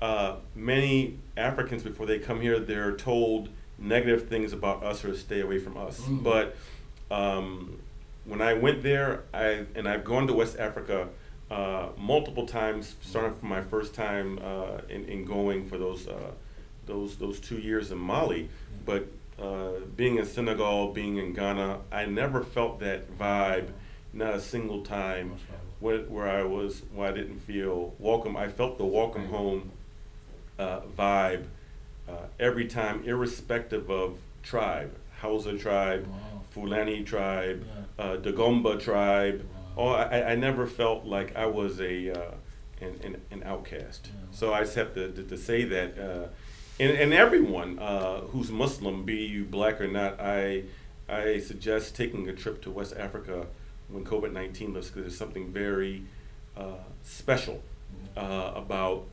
uh, 0.02 0.36
many 0.56 1.17
Africans 1.36 1.84
before 1.84 2.06
they 2.06 2.19
come 2.19 2.41
here, 2.41 2.60
they're 2.60 2.95
told 2.95 3.50
negative 3.78 4.28
things 4.30 4.54
about 4.54 4.84
us 4.84 5.04
or 5.04 5.15
stay 5.15 5.41
away 5.41 5.60
from 5.60 5.78
us. 5.78 6.00
Mm. 6.02 6.24
But 6.24 6.56
um, 7.12 7.80
when 8.25 8.41
I 8.41 8.53
went 8.53 8.83
there, 8.83 9.23
I 9.33 9.65
and 9.75 9.88
I've 9.88 10.03
gone 10.03 10.27
to 10.27 10.33
West 10.33 10.57
Africa 10.59 11.09
uh, 11.49 11.89
multiple 11.97 12.45
times, 12.45 12.95
starting 13.01 13.35
from 13.38 13.49
my 13.49 13.61
first 13.61 13.93
time 13.93 14.39
uh, 14.43 14.79
in, 14.89 15.05
in 15.05 15.25
going 15.25 15.67
for 15.67 15.77
those 15.77 16.07
uh, 16.07 16.31
those 16.85 17.17
those 17.17 17.39
two 17.39 17.57
years 17.57 17.91
in 17.91 17.97
Mali, 17.97 18.49
but 18.85 19.07
uh, 19.41 19.71
being 19.95 20.17
in 20.17 20.25
Senegal, 20.25 20.91
being 20.93 21.17
in 21.17 21.33
Ghana, 21.33 21.79
I 21.91 22.05
never 22.05 22.41
felt 22.43 22.79
that 22.79 23.17
vibe, 23.17 23.69
not 24.13 24.33
a 24.33 24.39
single 24.41 24.81
time, 24.81 25.35
where, 25.79 25.99
where 25.99 26.27
I 26.29 26.43
was 26.43 26.81
where 26.93 27.09
I 27.09 27.11
didn't 27.11 27.39
feel 27.39 27.93
welcome. 27.99 28.35
I 28.38 28.47
felt 28.47 28.77
the 28.77 28.85
welcome 28.85 29.27
home 29.27 29.71
uh, 30.57 30.81
vibe 30.97 31.45
uh, 32.07 32.13
every 32.39 32.65
time, 32.67 33.03
irrespective 33.05 33.89
of 33.91 34.17
tribe, 34.41 34.95
Hausa 35.21 35.57
tribe, 35.57 36.07
Wow. 36.07 36.41
Fulani 36.51 37.03
tribe, 37.03 37.65
Yeah. 37.67 37.74
Uh, 37.97 38.17
Dagomba 38.17 38.79
tribe. 38.79 39.45
Oh, 39.77 39.89
I, 39.89 40.31
I 40.31 40.36
never 40.36 40.67
felt 40.67 41.05
like 41.05 41.36
I 41.36 41.45
was 41.45 41.79
a 41.81 42.12
uh, 42.12 42.31
an, 42.81 42.99
an, 43.03 43.21
an 43.31 43.43
outcast. 43.43 44.10
So 44.31 44.53
I 44.53 44.62
just 44.62 44.75
have 44.75 44.93
to, 44.95 45.12
to, 45.12 45.23
to 45.23 45.38
say 45.38 45.63
that, 45.63 45.97
uh, 45.97 46.27
and, 46.79 46.91
and 46.97 47.13
everyone 47.13 47.79
uh, 47.79 48.21
who's 48.21 48.51
Muslim, 48.51 49.03
be 49.03 49.15
you 49.25 49.43
black 49.45 49.81
or 49.81 49.88
not, 49.88 50.19
I 50.19 50.63
I 51.08 51.39
suggest 51.39 51.95
taking 51.95 52.27
a 52.29 52.34
trip 52.34 52.62
to 52.63 52.71
West 52.71 52.93
Africa 52.97 53.47
when 53.89 54.03
COVID 54.03 54.31
nineteen 54.34 54.73
lifts 54.73 54.89
because 54.89 55.03
there's 55.03 55.17
something 55.17 55.51
very 55.51 56.03
uh, 56.58 56.84
special 57.03 57.62
uh, 58.17 58.51
about 58.55 59.05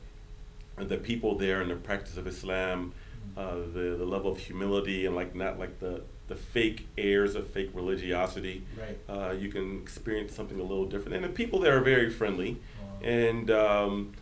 the 0.77 0.97
people 0.97 1.37
there 1.37 1.61
and 1.61 1.69
the 1.69 1.75
practice 1.75 2.17
of 2.17 2.25
Islam, 2.25 2.93
uh, 3.37 3.55
the 3.73 3.95
the 3.97 4.05
level 4.05 4.31
of 4.31 4.39
humility 4.39 5.05
and 5.05 5.15
like 5.15 5.35
not 5.35 5.59
like 5.59 5.79
the 5.79 6.01
the 6.27 6.35
fake 6.35 6.87
airs 6.97 7.35
of 7.35 7.47
fake 7.47 7.69
religiosity. 7.73 8.63
Right. 8.79 8.97
Uh, 9.09 9.31
you 9.33 9.49
can 9.49 9.81
experience 9.81 10.33
something 10.33 10.59
a 10.59 10.63
little 10.63 10.85
different, 10.85 11.15
and 11.15 11.23
the 11.25 11.29
people 11.29 11.59
there 11.59 11.77
are 11.77 11.81
very 11.81 12.09
friendly. 12.09 12.53
Wow. 12.81 13.07
And 13.07 13.51
um, 13.51 14.13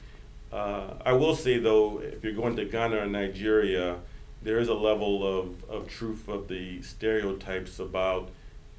uh, 0.51 0.95
I 1.05 1.13
will 1.13 1.35
say 1.35 1.57
though, 1.59 1.99
if 1.99 2.23
you're 2.23 2.33
going 2.33 2.55
to 2.55 2.65
Ghana 2.65 2.97
or 2.97 3.05
Nigeria, 3.05 3.97
there 4.41 4.57
is 4.59 4.67
a 4.67 4.73
level 4.73 5.25
of, 5.39 5.63
of 5.69 5.87
truth 5.87 6.27
of 6.27 6.47
the 6.47 6.81
stereotypes 6.81 7.79
about 7.79 8.29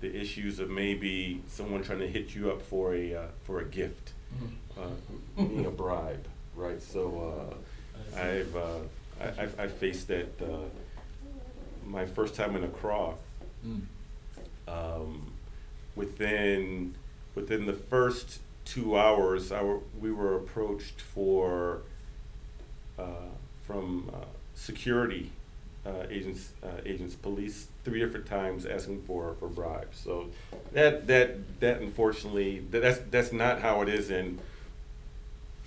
the 0.01 0.15
issues 0.21 0.59
of 0.59 0.69
maybe 0.69 1.41
someone 1.47 1.85
trying 1.85 2.01
to 2.01 2.09
hit 2.09 2.35
you 2.35 2.51
up 2.51 2.61
for 2.61 2.93
a 2.95 3.15
uh, 3.15 3.23
for 3.45 3.61
a 3.61 3.65
gift, 3.65 4.13
Mhm. 4.35 4.51
uh, 4.77 5.45
being 5.49 5.65
a 5.67 5.71
bribe, 5.71 6.27
right? 6.57 6.83
So 6.83 7.55
uh, 8.17 8.17
I. 8.21 8.29
I've 8.39 8.57
uh, 8.57 8.79
I, 9.21 9.43
I've, 9.43 9.61
I 9.61 9.67
faced 9.69 10.09
that 10.09 10.31
uh, 10.43 10.65
my 11.93 12.07
first 12.07 12.35
time 12.35 12.57
in 12.57 12.65
Accra. 12.65 13.15
Mm. 13.67 13.83
Um, 14.67 15.33
within 15.95 16.95
within 17.35 17.67
the 17.67 17.75
first 17.75 18.41
two 18.65 18.97
hours, 18.97 19.53
I 19.53 19.63
were, 19.63 19.81
we 20.01 20.11
were 20.11 20.37
approached 20.37 21.01
for 21.01 21.83
uh, 22.99 23.33
from 23.67 24.11
uh, 24.13 24.25
security 24.55 25.33
uh, 25.85 26.05
agents, 26.09 26.53
uh, 26.63 26.81
agents, 26.87 27.15
police, 27.15 27.69
three 27.85 27.99
different 28.01 28.27
times 28.27 28.65
asking 28.65 29.03
for, 29.03 29.35
for 29.39 29.49
bribes. 29.49 29.99
So 29.99 30.29
that 30.73 31.07
that 31.09 31.61
that 31.61 31.81
unfortunately 31.81 32.61
that, 32.71 32.83
that's 32.83 33.01
that's 33.11 33.33
not 33.33 33.61
how 33.61 33.83
it 33.83 33.89
is 33.89 34.11
in 34.11 34.39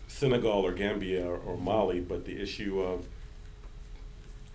Senegal 0.07 0.65
or 0.65 0.71
Gambia 0.71 1.25
or, 1.27 1.37
or 1.37 1.57
Mali, 1.57 1.99
but 1.99 2.25
the 2.25 2.41
issue 2.41 2.81
of 2.81 3.05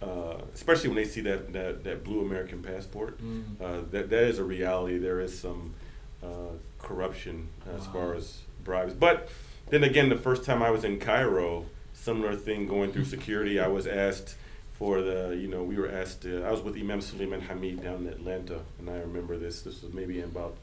uh, 0.03 0.39
especially 0.55 0.89
when 0.89 0.97
they 0.97 1.05
see 1.05 1.21
that, 1.21 1.53
that, 1.53 1.85
that 1.85 2.05
blue 2.05 2.21
American 2.25 2.63
passport, 2.63 3.21
Mm. 3.23 3.43
uh, 3.61 3.81
that 3.91 4.09
that 4.11 4.23
is 4.25 4.39
a 4.39 4.45
reality. 4.45 4.99
There 4.99 5.21
is 5.21 5.39
some 5.39 5.75
uh, 6.23 6.55
corruption 6.79 7.49
as 7.75 7.87
Wow. 7.89 7.93
far 7.93 8.15
as 8.15 8.39
bribes. 8.65 8.95
But 8.95 9.29
then 9.69 9.85
again, 9.85 10.09
the 10.09 10.17
first 10.17 10.45
time 10.45 10.63
I 10.63 10.71
was 10.71 10.85
in 10.85 10.99
Cairo, 10.99 11.67
similar 11.93 12.35
thing 12.35 12.67
going 12.67 12.93
through 12.93 13.05
security. 13.05 13.61
I 13.61 13.69
was 13.69 13.87
asked 13.87 14.37
for 14.73 15.03
the, 15.03 15.37
you 15.39 15.49
know, 15.49 15.63
we 15.63 15.77
were 15.77 15.91
asked. 15.91 16.23
To, 16.23 16.43
I 16.45 16.51
was 16.51 16.63
with 16.63 16.77
Imam 16.77 17.01
Suleiman 17.03 17.43
Hamid 17.43 17.83
down 17.83 18.07
in 18.07 18.09
Atlanta, 18.09 18.61
and 18.79 18.89
I 18.89 18.97
remember 19.01 19.37
this. 19.37 19.61
This 19.63 19.83
was 19.83 19.93
maybe 19.93 20.19
in 20.19 20.25
about 20.25 20.57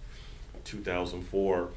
2004, 0.65 1.69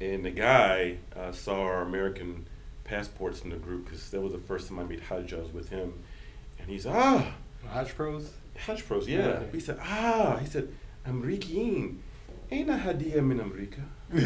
and 0.00 0.24
the 0.24 0.30
guy 0.30 0.96
uh, 1.16 1.32
saw 1.32 1.62
our 1.62 1.82
American 1.82 2.46
passports 2.84 3.42
in 3.42 3.50
the 3.50 3.56
group 3.56 3.84
because 3.86 4.10
that 4.10 4.20
was 4.20 4.32
the 4.32 4.38
first 4.38 4.68
time 4.68 4.78
I 4.78 4.84
made 4.84 5.00
Hajj. 5.00 5.32
I 5.34 5.38
was 5.38 5.52
with 5.52 5.70
him, 5.70 5.94
and 6.70 6.78
he's 6.78 6.86
ah. 6.86 7.26
Hajj 7.68 7.96
pros. 7.96 8.30
Hajj 8.56 8.86
pros, 8.86 9.08
yeah. 9.08 9.18
Yeah. 9.18 9.42
He 9.52 9.60
said, 9.60 9.78
ah, 9.82 10.38
he 10.40 10.46
said, 10.46 10.72
American. 11.04 12.02
Ain't 12.52 12.70
a 12.70 12.74
hadiya 12.74 13.24
min 13.24 13.40
America. 13.40 13.80
yeah, 14.12 14.20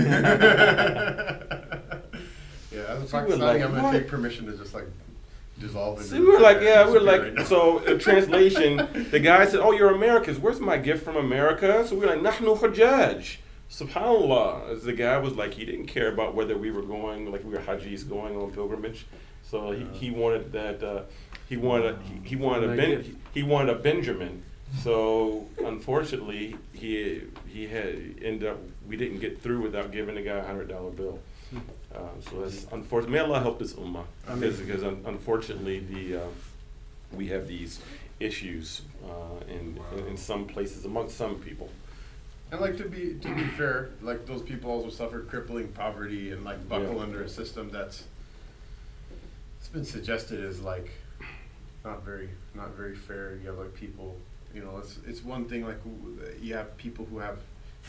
as 2.89 3.03
a 3.03 3.09
So 3.09 3.23
we 3.23 3.31
were 3.31 3.37
Pakistani, 3.37 3.39
like, 3.39 3.63
I'm 3.63 3.75
gonna 3.75 3.99
take 3.99 4.09
permission 4.09 4.47
to 4.47 4.57
just 4.57 4.75
like 4.75 4.87
dissolve 5.59 5.99
into 5.99 6.11
So 6.11 6.21
we 6.21 6.27
were 6.27 6.41
like, 6.41 6.61
yeah, 6.61 6.87
we 6.87 6.93
were 6.93 7.01
like, 7.01 7.41
so 7.41 7.79
in 7.81 7.99
translation, 8.09 8.77
the 9.11 9.21
guy 9.21 9.47
said, 9.47 9.61
oh, 9.61 9.73
you're 9.73 9.95
Americans. 9.95 10.39
Where's 10.39 10.61
my 10.61 10.79
gift 10.79 11.05
from 11.05 11.17
America? 11.17 11.87
So 11.87 11.97
we 11.97 12.07
were 12.07 12.17
like, 12.17 12.35
nahnu 12.35 12.59
hajjaj. 12.59 13.37
Subhanallah. 13.71 14.71
As 14.71 14.85
the 14.85 14.93
guy 14.93 15.19
was 15.19 15.35
like, 15.35 15.55
he 15.55 15.65
didn't 15.65 15.87
care 15.87 16.13
about 16.13 16.35
whether 16.35 16.57
we 16.57 16.71
were 16.71 16.83
going, 16.83 17.31
like 17.31 17.45
we 17.45 17.51
were 17.51 17.59
hajis 17.59 18.09
going 18.09 18.37
on 18.37 18.53
pilgrimage. 18.53 19.07
So 19.43 19.73
he, 19.73 19.85
he 19.93 20.11
wanted 20.11 20.53
that, 20.53 20.83
uh, 20.83 21.03
he 21.49 21.57
wanted, 21.57 21.99
he, 22.03 22.29
he 22.31 22.37
wanted 22.37 22.71
a 22.71 22.77
ben, 22.77 22.91
it. 22.91 23.07
he 23.33 23.43
wanted 23.43 23.77
a 23.77 23.79
Benjamin. 23.79 24.43
So 24.83 25.47
unfortunately, 25.65 26.57
he 26.73 27.23
he 27.49 27.67
had 27.69 27.95
ended 28.23 28.49
up. 28.49 28.59
We 28.89 28.97
didn't 28.97 29.21
get 29.21 29.41
through 29.41 29.61
without 29.63 29.93
giving 29.93 30.15
the 30.17 30.23
guy 30.23 30.37
a 30.39 30.45
hundred 30.45 30.69
dollar 30.69 30.91
bill. 30.91 31.21
Uh, 31.95 31.99
so 32.29 32.41
that's 32.41 32.67
unfortunate. 32.73 33.13
May 33.13 33.19
Allah 33.21 33.41
help 33.41 33.59
this 33.61 33.75
ummah 33.75 34.05
because 34.27 34.59
because 34.61 34.83
un- 34.83 35.03
unfortunately 35.07 35.79
the 35.81 36.23
uh, 36.23 36.27
we 37.13 37.29
have 37.29 37.47
these 37.47 37.81
issues 38.19 38.83
uh, 39.05 39.45
in, 39.49 39.79
in 39.97 40.07
in 40.09 40.17
some 40.17 40.47
places 40.47 40.85
among 40.85 41.09
some 41.09 41.37
people. 41.37 41.69
And 42.51 42.61
like 42.61 42.77
to 42.79 42.89
be 42.89 43.15
to 43.21 43.35
be 43.35 43.45
fair, 43.45 43.91
like 44.03 44.27
those 44.27 44.43
people 44.43 44.71
also 44.73 44.91
suffered 44.91 45.29
crippling 45.29 45.69
poverty 45.69 46.33
and 46.33 46.43
like 46.45 46.69
buckle 46.69 46.97
Yeah. 46.97 47.03
under 47.03 47.23
a 47.23 47.29
system 47.29 47.71
that's 47.71 48.05
it's 49.61 49.69
been 49.69 49.85
suggested 49.85 50.45
as 50.45 50.61
like 50.61 50.91
not 51.85 52.03
very 52.05 52.31
not 52.55 52.71
very 52.75 52.95
fair. 52.95 53.37
You 53.41 53.49
have 53.49 53.59
like 53.59 53.75
people, 53.75 54.17
you 54.55 54.63
know, 54.63 54.79
it's 54.79 54.99
it's 55.07 55.23
one 55.23 55.45
thing 55.47 55.65
like 55.67 55.79
you 56.41 56.55
have 56.55 56.77
people 56.77 57.05
who 57.05 57.19
have 57.19 57.39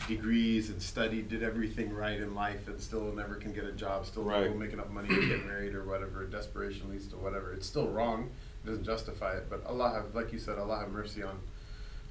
degrees 0.06 0.68
and 0.68 0.80
studied, 0.82 1.28
did 1.30 1.42
everything 1.42 1.90
right 1.94 2.20
in 2.20 2.34
life, 2.34 2.68
and 2.68 2.78
still 2.80 3.10
never 3.14 3.36
can 3.36 3.52
get 3.54 3.64
a 3.64 3.72
job, 3.72 4.04
still 4.04 4.24
Right. 4.24 4.42
never 4.42 4.54
make 4.54 4.72
enough 4.74 4.90
money 4.90 5.08
to 5.08 5.26
get 5.26 5.46
married 5.46 5.74
or 5.74 5.84
whatever. 5.84 6.24
Desperation 6.26 6.90
leads 6.90 7.06
to 7.08 7.16
whatever. 7.16 7.52
It's 7.54 7.66
still 7.66 7.88
wrong. 7.88 8.28
It 8.62 8.68
doesn't 8.68 8.84
justify 8.84 9.32
it, 9.38 9.46
but 9.48 9.64
Allah 9.64 9.90
have, 9.94 10.14
like 10.14 10.32
you 10.34 10.38
said, 10.38 10.58
Allah 10.58 10.78
have 10.80 10.90
mercy 10.90 11.22
on 11.22 11.38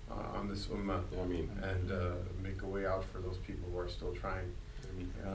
uh, 0.10 0.38
on 0.38 0.48
this 0.50 0.66
ummah 0.68 1.02
I 1.22 1.26
mean, 1.26 1.50
and 1.62 1.92
uh, 1.92 2.12
make 2.42 2.62
a 2.64 2.68
way 2.68 2.86
out 2.88 3.04
for 3.06 3.20
those 3.20 3.38
people 3.38 3.70
who 3.72 3.78
are 3.78 3.88
still 3.90 4.14
trying. 4.14 4.52
I 4.84 4.98
mean, 4.98 5.12
Yeah. 5.24 5.34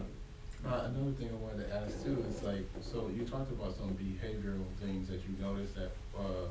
Uh, 0.62 0.90
another 0.92 1.12
thing 1.12 1.30
I 1.32 1.36
wanted 1.36 1.68
to 1.68 1.74
ask 1.74 2.04
too 2.04 2.22
is 2.28 2.42
like, 2.42 2.66
so 2.82 3.08
you 3.16 3.24
talked 3.24 3.50
about 3.50 3.74
some 3.78 3.96
behavioral 3.96 4.62
things 4.78 5.08
that 5.08 5.20
you 5.26 5.34
noticed 5.40 5.74
that 5.76 5.90
uh, 6.18 6.48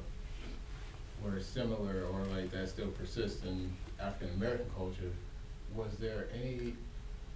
were 1.23 1.39
similar 1.39 2.05
or 2.11 2.23
like 2.35 2.51
that 2.51 2.69
still 2.69 2.87
persist 2.87 3.43
in 3.45 3.71
African 3.99 4.33
American 4.35 4.67
culture. 4.75 5.11
Was 5.75 5.95
there 5.99 6.27
any 6.33 6.73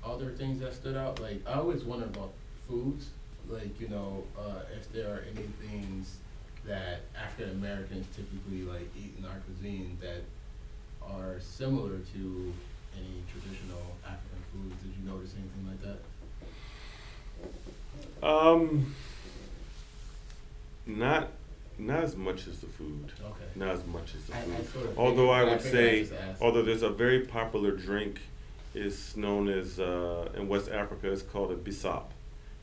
other 0.04 0.32
things 0.32 0.60
that 0.62 0.74
stood 0.74 0.96
out? 0.96 1.20
Like 1.20 1.42
I 1.48 1.54
always 1.54 1.84
wonder 1.84 2.06
about 2.06 2.32
foods, 2.68 3.10
like 3.50 3.80
you 3.80 3.90
know, 3.90 4.24
uh, 4.38 4.62
if 4.76 4.92
there 4.92 5.10
are 5.10 5.26
any 5.30 5.48
things 5.68 6.18
that 6.66 7.02
African 7.16 7.56
Americans 7.56 8.08
typically 8.16 8.62
like 8.64 8.90
eat 8.98 9.14
in 9.18 9.26
our 9.26 9.38
cuisine 9.46 9.98
that 10.02 10.24
are 11.02 11.40
similar 11.40 12.00
to 12.14 12.54
any 12.96 13.24
traditional 13.32 13.82
African 14.06 14.40
foods. 14.52 14.76
Did 14.82 14.94
you 15.00 15.12
notice 15.12 15.34
anything 15.38 15.68
like 15.68 15.82
that? 15.82 16.00
um, 18.24 18.96
not 20.86 21.30
not 21.78 22.04
as 22.04 22.16
much 22.16 22.48
as 22.48 22.60
the 22.60 22.68
food. 22.68 23.12
Okay. 23.22 23.46
Not 23.56 23.70
as 23.70 23.86
much 23.86 24.14
as 24.16 24.26
the 24.26 24.36
I- 24.36 24.40
I 24.40 24.62
food. 24.62 24.74
sort 24.74 24.86
of 24.92 25.00
although 25.00 25.30
I 25.30 25.42
I 25.42 25.44
would 25.44 25.54
I'd 25.54 25.62
say, 25.62 26.08
although 26.42 26.62
there's 26.62 26.84
a 26.84 26.90
very 26.90 27.22
popular 27.22 27.72
drink, 27.72 28.20
is 28.76 29.16
known 29.16 29.48
as 29.50 29.80
uh, 29.80 30.30
in 30.36 30.48
West 30.48 30.70
Africa. 30.70 31.12
It's 31.12 31.22
called 31.22 31.52
a 31.52 31.56
bisap, 31.56 32.06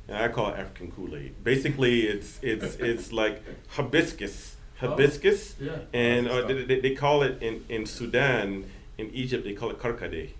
and 0.08 0.16
I 0.16 0.28
call 0.28 0.48
it 0.50 0.58
African 0.58 0.90
Kool 0.92 1.14
Aid. 1.16 1.42
Basically, 1.44 2.02
it's 2.02 2.38
it's 2.42 2.76
it's 2.90 3.12
like 3.12 3.42
hibiscus, 3.76 4.56
Oh, 4.82 4.88
hibiscus, 4.88 5.56
yeah. 5.60 5.78
and 5.92 6.26
uh, 6.28 6.46
they, 6.46 6.64
they, 6.64 6.80
they 6.80 6.94
call 6.94 7.22
it 7.22 7.42
in 7.42 7.64
in 7.68 7.86
Sudan, 7.86 8.64
in 8.98 9.10
Egypt 9.10 9.44
they 9.44 9.52
call 9.54 9.70
it 9.70 9.78
karkade. 9.78 10.30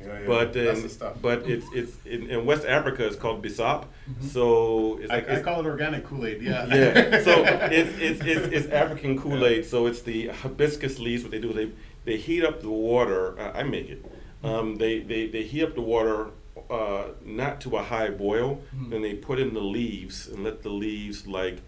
Yeah, 0.00 0.20
yeah, 0.20 0.26
But 0.26 0.52
that's 0.52 0.80
in, 0.82 0.88
stuff. 0.88 1.16
but 1.20 1.48
it's 1.48 1.66
it's 1.74 1.96
in, 2.06 2.30
in 2.30 2.46
West 2.46 2.64
Africa 2.64 3.06
it's 3.06 3.16
called 3.16 3.42
bisap. 3.44 3.84
Mhm. 4.08 4.22
So 4.34 4.98
it's 5.00 5.10
I, 5.10 5.14
like 5.16 5.28
I 5.28 5.32
it's, 5.34 5.44
call 5.44 5.60
it 5.60 5.66
organic 5.66 6.04
Kool 6.04 6.24
Aid. 6.26 6.42
Yeah. 6.42 6.66
yeah. 6.74 7.22
So 7.22 7.32
it's, 7.46 7.98
it's, 7.98 8.20
it's, 8.24 8.46
it's 8.56 8.68
African 8.72 9.18
Kool 9.18 9.44
Aid. 9.44 9.64
So 9.66 9.86
it's 9.86 10.02
the 10.02 10.28
hibiscus 10.28 10.98
leaves. 10.98 11.22
What 11.22 11.32
they 11.32 11.40
do 11.40 11.50
is 11.50 11.56
they, 11.56 11.70
they 12.04 12.16
heat 12.16 12.44
up 12.44 12.60
the 12.62 12.70
water. 12.70 13.38
Uh, 13.40 13.52
I 13.52 13.62
make 13.64 13.88
it. 13.90 14.04
Um, 14.44 14.76
they, 14.76 15.00
they, 15.00 15.26
they 15.26 15.42
heat 15.42 15.64
up 15.64 15.74
the 15.74 15.80
water 15.80 16.28
uh, 16.70 17.06
not 17.24 17.60
to 17.62 17.76
a 17.76 17.82
high 17.82 18.10
boil. 18.10 18.60
Mhm. 18.76 18.90
Then 18.90 19.02
they 19.02 19.14
put 19.14 19.38
in 19.40 19.54
the 19.54 19.60
leaves 19.60 20.28
and 20.28 20.44
let 20.44 20.62
the 20.62 20.70
leaves 20.70 21.26
like 21.26 21.58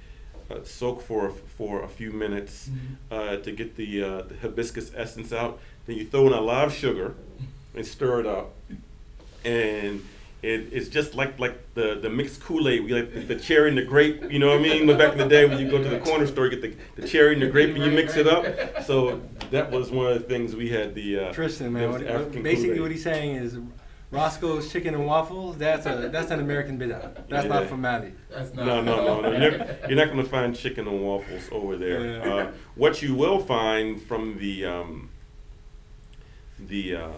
uh, 0.50 0.62
soak 0.64 1.02
for 1.02 1.30
for 1.30 1.82
a 1.82 1.88
few 1.88 2.10
minutes 2.12 2.70
uh, 3.10 3.36
to 3.38 3.50
get 3.52 3.76
the, 3.76 4.02
uh, 4.02 4.22
the 4.22 4.34
hibiscus 4.42 4.92
essence 4.94 5.32
out. 5.32 5.58
Then 5.86 5.96
you 5.96 6.06
throw 6.06 6.26
in 6.28 6.32
a 6.32 6.40
lot 6.40 6.66
of 6.66 6.72
sugar 6.74 7.14
and 7.78 7.86
stir 7.86 8.20
it 8.20 8.26
up, 8.26 8.54
and 9.44 10.04
it, 10.42 10.68
it's 10.72 10.88
just 10.88 11.14
like 11.14 11.38
like 11.38 11.56
the, 11.74 11.98
the 12.00 12.10
mixed 12.10 12.42
Kool 12.42 12.68
Aid, 12.68 12.90
like 12.90 13.12
the, 13.14 13.20
the 13.20 13.36
cherry 13.36 13.68
and 13.70 13.78
the 13.78 13.82
grape. 13.84 14.30
You 14.30 14.38
know 14.38 14.48
what 14.48 14.58
I 14.58 14.62
mean? 14.62 14.86
But 14.86 14.98
back 14.98 15.12
in 15.12 15.18
the 15.18 15.26
day, 15.28 15.46
when 15.46 15.58
you 15.58 15.70
go 15.70 15.82
to 15.82 15.88
the 15.88 16.00
corner 16.00 16.26
store, 16.26 16.46
you 16.46 16.56
get 16.56 16.62
the, 16.96 17.00
the 17.02 17.08
cherry 17.08 17.32
and 17.34 17.42
the 17.42 17.46
grape, 17.48 17.74
and 17.74 17.84
you 17.84 17.90
mix 17.90 18.16
it 18.16 18.26
up. 18.26 18.44
So 18.84 19.20
that 19.50 19.70
was 19.70 19.90
one 19.90 20.12
of 20.12 20.14
the 20.14 20.28
things 20.28 20.54
we 20.54 20.68
had. 20.68 20.94
The 20.94 21.18
uh, 21.20 21.32
Tristan, 21.32 21.72
man, 21.72 21.92
was 21.92 22.02
what, 22.02 22.10
African 22.10 22.42
basically 22.42 22.68
Kool-Aid. 22.70 22.82
what 22.82 22.90
he's 22.90 23.02
saying 23.04 23.36
is 23.36 23.58
Roscoe's 24.10 24.72
Chicken 24.72 24.94
and 24.94 25.06
Waffles. 25.06 25.56
That's 25.58 25.86
a 25.86 26.08
that's 26.10 26.30
an 26.30 26.40
American 26.40 26.78
bid'ah. 26.78 27.28
That's 27.28 27.44
Yeah. 27.44 27.48
not 27.52 27.66
from 27.66 27.80
Mali. 27.82 28.12
That's 28.30 28.54
not. 28.54 28.66
No, 28.66 28.80
no, 28.82 28.96
no, 29.04 29.20
no. 29.22 29.32
You're, 29.32 29.56
you're 29.88 29.96
not 29.98 30.06
going 30.12 30.22
to 30.22 30.30
find 30.30 30.54
chicken 30.56 30.86
and 30.88 31.02
waffles 31.02 31.48
over 31.52 31.76
there. 31.76 32.00
Yeah. 32.04 32.34
Uh, 32.34 32.52
what 32.74 33.02
you 33.02 33.14
will 33.14 33.38
find 33.40 34.00
from 34.00 34.38
the 34.38 34.64
um, 34.66 35.10
the 36.58 36.94
uh, 36.96 37.08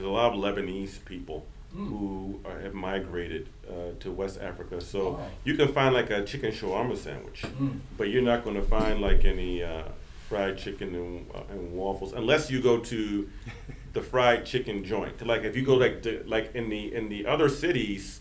there's 0.00 0.08
a 0.08 0.12
lot 0.12 0.32
of 0.32 0.38
Lebanese 0.40 1.04
people 1.04 1.46
Mm. 1.76 1.88
who 1.88 2.40
are, 2.44 2.58
have 2.58 2.74
migrated 2.74 3.48
uh, 3.68 3.92
to 4.00 4.10
West 4.10 4.40
Africa. 4.40 4.80
So 4.80 5.20
you 5.44 5.54
can 5.54 5.68
find 5.72 5.94
like 5.94 6.10
a 6.10 6.24
chicken 6.24 6.50
shawarma 6.50 6.96
sandwich, 6.96 7.42
Mm. 7.42 7.78
but 7.96 8.08
you're 8.08 8.22
not 8.32 8.42
going 8.42 8.56
to 8.56 8.62
find 8.62 9.00
like 9.00 9.24
any 9.24 9.62
uh, 9.62 9.84
fried 10.28 10.58
chicken 10.58 10.96
and, 10.96 11.26
uh, 11.32 11.42
and 11.52 11.72
waffles 11.72 12.12
unless 12.12 12.50
you 12.50 12.60
go 12.60 12.80
to 12.80 13.30
the 13.92 14.00
fried 14.02 14.44
chicken 14.44 14.82
joint. 14.82 15.24
Like 15.24 15.44
if 15.44 15.54
you 15.54 15.62
go 15.64 15.76
like 15.76 16.02
to, 16.02 16.24
like 16.26 16.52
in 16.56 16.70
the 16.70 16.92
in 16.92 17.08
the 17.08 17.24
other 17.26 17.48
cities, 17.48 18.18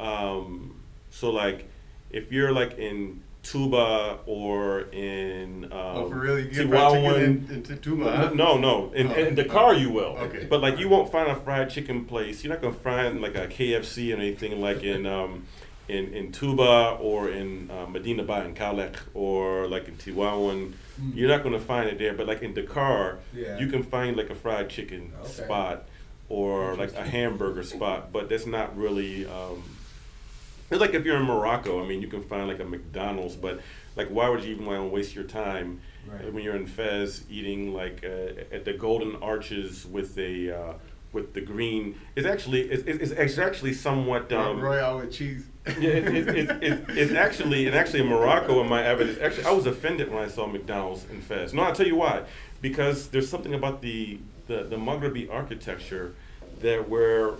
um, 0.00 0.80
so 1.10 1.28
like 1.30 1.68
if 2.10 2.32
you're 2.32 2.52
like 2.52 2.78
in 2.78 3.22
Touba 3.50 4.18
or 4.26 4.80
in 4.92 5.64
um, 5.66 5.70
oh, 5.72 6.08
for 6.10 6.16
real? 6.18 6.38
You 6.38 6.50
get 6.50 6.68
fried 6.68 6.92
chicken 6.92 7.46
Tivaouane- 7.46 7.50
in, 7.50 7.72
in 7.72 7.78
Touba, 7.78 8.16
huh? 8.16 8.30
no, 8.34 8.58
no. 8.58 8.92
In, 8.92 9.08
Oh. 9.08 9.14
in 9.14 9.34
Dakar, 9.34 9.74
you 9.74 9.90
will. 9.90 10.16
Okay. 10.18 10.46
But 10.48 10.60
like, 10.60 10.78
you 10.78 10.88
won't 10.88 11.10
find 11.12 11.30
a 11.30 11.36
fried 11.36 11.70
chicken 11.70 12.04
place. 12.04 12.42
You're 12.42 12.52
not 12.52 12.60
gonna 12.62 12.74
find 12.74 13.20
like 13.20 13.36
a 13.36 13.46
KFC 13.46 14.12
or 14.12 14.16
anything 14.16 14.60
like 14.60 14.82
in 14.82 15.06
um, 15.16 15.44
in 15.88 16.12
in 16.12 16.32
Touba 16.32 16.98
or 17.00 17.28
in 17.30 17.70
uh, 17.70 17.86
Medina 17.86 18.24
Baye 18.24 18.44
in 18.46 18.54
Kaolack 18.54 18.96
or 19.14 19.66
like 19.68 19.86
in 19.88 19.94
Tivaouane. 19.96 20.72
Mm. 21.00 21.14
You're 21.14 21.28
not 21.28 21.42
gonna 21.44 21.60
find 21.60 21.88
it 21.88 21.98
there. 21.98 22.14
But 22.14 22.26
like 22.26 22.42
in 22.42 22.54
Dakar, 22.54 23.18
Yeah. 23.34 23.58
you 23.58 23.68
can 23.68 23.82
find 23.82 24.16
like 24.16 24.30
a 24.30 24.34
fried 24.34 24.68
chicken 24.70 25.12
Okay. 25.20 25.28
spot 25.44 25.84
or 26.28 26.74
like 26.74 26.92
a 26.94 27.04
hamburger 27.04 27.62
spot. 27.62 28.12
But 28.12 28.28
that's 28.28 28.46
not 28.46 28.76
really. 28.76 29.26
Um, 29.26 29.62
it's 30.70 30.80
like 30.80 30.94
if 30.94 31.04
you're 31.04 31.16
in 31.16 31.22
Morocco, 31.24 31.82
I 31.82 31.86
mean, 31.86 32.00
you 32.02 32.08
can 32.08 32.22
find 32.22 32.48
like 32.48 32.60
a 32.60 32.64
McDonald's, 32.64 33.36
but 33.36 33.60
like, 33.94 34.08
why 34.08 34.28
would 34.28 34.42
you 34.44 34.54
even 34.54 34.66
want 34.66 34.80
to 34.80 34.88
waste 34.88 35.14
your 35.14 35.24
time 35.24 35.80
Right. 36.06 36.32
when 36.32 36.44
you're 36.44 36.54
in 36.54 36.68
Fez 36.68 37.24
eating 37.28 37.74
like 37.74 38.04
uh, 38.04 38.54
at 38.54 38.64
the 38.64 38.72
Golden 38.72 39.16
Arches 39.16 39.84
with 39.86 40.16
a 40.18 40.56
uh, 40.56 40.72
with 41.12 41.34
the 41.34 41.40
green? 41.40 41.98
It's 42.14 42.26
actually 42.26 42.60
it's, 42.62 42.84
it's, 42.86 43.10
it's 43.10 43.38
actually 43.38 43.72
somewhat. 43.72 44.32
Um, 44.32 44.60
Royale 44.60 44.98
with 44.98 45.12
cheese. 45.12 45.46
yeah, 45.80 45.90
it, 45.90 46.06
it, 46.14 46.28
it, 46.28 46.62
it, 46.62 46.84
it's 46.90 47.12
actually 47.12 47.66
and 47.66 47.74
actually 47.74 48.00
in 48.00 48.06
Morocco 48.06 48.60
in 48.60 48.68
my 48.68 48.84
evidence. 48.84 49.18
Actually, 49.20 49.46
I 49.46 49.50
was 49.50 49.66
offended 49.66 50.12
when 50.12 50.22
I 50.22 50.28
saw 50.28 50.46
McDonald's 50.46 51.04
in 51.10 51.20
Fez. 51.20 51.52
No, 51.52 51.62
I'll 51.62 51.74
tell 51.74 51.88
you 51.88 51.96
why. 51.96 52.22
Because 52.62 53.08
there's 53.08 53.28
something 53.28 53.52
about 53.54 53.82
the 53.82 54.20
the, 54.46 54.62
the 54.62 54.76
Maghrebi 54.76 55.28
architecture 55.28 56.14
that 56.60 56.88
where 56.88 57.32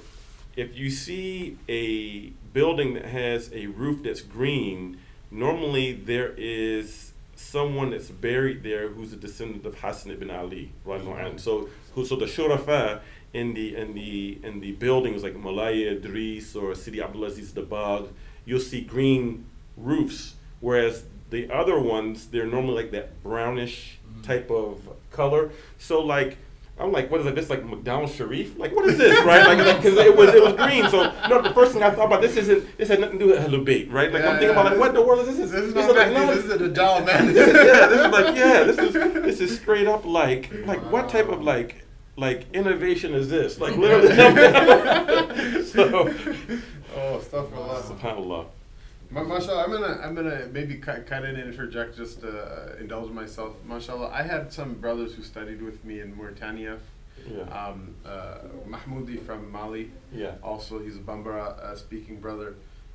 if 0.56 0.76
you 0.76 0.90
see 0.90 1.58
a 1.68 2.30
building 2.52 2.94
that 2.94 3.04
has 3.04 3.50
a 3.52 3.66
roof 3.66 4.02
that's 4.02 4.22
green, 4.22 4.98
normally 5.30 5.92
there 5.92 6.32
is 6.36 7.12
someone 7.34 7.90
that's 7.90 8.08
buried 8.08 8.62
there 8.62 8.88
who's 8.88 9.12
a 9.12 9.16
descendant 9.16 9.66
of 9.66 9.78
Hassan 9.78 10.12
ibn 10.12 10.30
Ali, 10.30 10.72
anhu. 10.86 11.38
So, 11.38 11.68
who, 11.94 12.06
so 12.06 12.16
the 12.16 12.24
shurafa 12.24 13.00
in 13.34 13.52
the 13.52 13.76
in 13.76 13.94
the 13.94 14.38
in 14.42 14.60
the 14.60 14.72
buildings 14.72 15.22
like 15.22 15.36
Moulay 15.36 15.86
Idris 15.86 16.56
or 16.56 16.74
Sidi 16.74 17.02
Abdelaziz 17.02 17.52
Dabbagh, 17.52 18.08
you'll 18.46 18.60
see 18.60 18.80
green 18.80 19.44
roofs, 19.76 20.34
whereas 20.60 21.04
the 21.28 21.52
other 21.52 21.78
ones 21.78 22.28
they're 22.28 22.46
normally 22.46 22.84
like 22.84 22.92
that 22.92 23.22
brownish 23.22 23.98
mm-hmm. 24.08 24.22
type 24.22 24.50
of 24.50 24.88
color. 25.10 25.50
So 25.78 26.00
like. 26.00 26.38
I'm 26.78 26.92
like, 26.92 27.10
what 27.10 27.20
is 27.22 27.26
it? 27.26 27.34
This 27.34 27.48
like 27.48 27.64
McDonald's 27.64 28.14
Sharif? 28.14 28.58
Like, 28.58 28.74
what 28.76 28.84
is 28.84 28.98
this, 28.98 29.18
right? 29.24 29.46
Like, 29.46 29.76
because 29.76 29.96
it 29.96 30.14
was 30.14 30.34
it 30.34 30.42
was 30.42 30.52
green. 30.54 30.88
So 30.90 31.10
no, 31.28 31.40
the 31.40 31.54
first 31.54 31.72
thing 31.72 31.82
I 31.82 31.90
thought 31.90 32.06
about 32.06 32.20
this 32.20 32.36
isn't 32.36 32.76
this 32.76 32.88
had 32.88 33.00
nothing 33.00 33.18
to 33.18 33.24
do 33.24 33.30
with 33.32 33.40
Ahlul 33.40 33.64
Bayt, 33.64 33.90
right? 33.90 34.12
Like 34.12 34.24
I'm 34.24 34.32
thinking 34.38 34.50
about 34.50 34.66
like, 34.66 34.78
what 34.78 34.92
the 34.92 35.00
world 35.02 35.26
is 35.26 35.36
this? 35.38 35.50
This 35.50 35.62
is 35.64 35.74
This 35.74 35.86
not 35.86 35.96
like, 35.96 36.12
no, 36.12 36.34
this 36.34 36.44
is 36.44 36.50
a 36.52 36.58
man. 36.58 37.32
this 37.32 37.48
is, 37.48 37.54
yeah, 37.54 37.86
this 37.86 38.00
is 38.06 38.12
like 38.12 38.36
yeah, 38.36 38.62
this 38.64 38.78
is 38.78 38.92
this 38.92 39.40
is 39.40 39.58
straight 39.58 39.86
up 39.86 40.04
like 40.04 40.50
like 40.66 40.80
what 40.92 41.08
type 41.08 41.28
of 41.28 41.42
like 41.42 41.86
like 42.16 42.46
innovation 42.52 43.14
is 43.14 43.30
this? 43.30 43.58
Like 43.58 43.76
literally. 43.76 44.14
so, 45.64 46.12
Oh, 46.98 47.20
stuff 47.20 47.52
lot. 47.54 47.84
subhanallah. 47.84 48.46
Ma- 49.10 49.22
Mashallah, 49.22 49.64
I'm 49.64 49.70
gonna 49.70 50.00
I'm 50.02 50.14
gonna 50.14 50.48
maybe 50.52 50.74
ki- 50.74 51.02
kind 51.06 51.24
of 51.24 51.38
interject 51.38 51.96
just 51.96 52.20
to 52.22 52.28
uh, 52.28 52.76
indulge 52.80 53.10
myself. 53.10 53.54
Mashallah, 53.64 54.10
I 54.12 54.22
had 54.22 54.52
some 54.52 54.74
brothers 54.74 55.14
who 55.14 55.22
studied 55.22 55.62
with 55.62 55.84
me 55.84 56.00
in 56.00 56.16
Mauritania. 56.16 56.78
Yeah, 57.28 57.42
Um, 57.44 57.94
uh, 58.04 58.38
Mahmoudi 58.68 59.20
from 59.20 59.50
Mali, 59.50 59.90
yeah. 60.12 60.34
also 60.44 60.78
he's 60.78 60.94
a 60.96 61.00
Bambara 61.00 61.58
uh, 61.58 61.74
speaking 61.74 62.20
brother, 62.20 62.54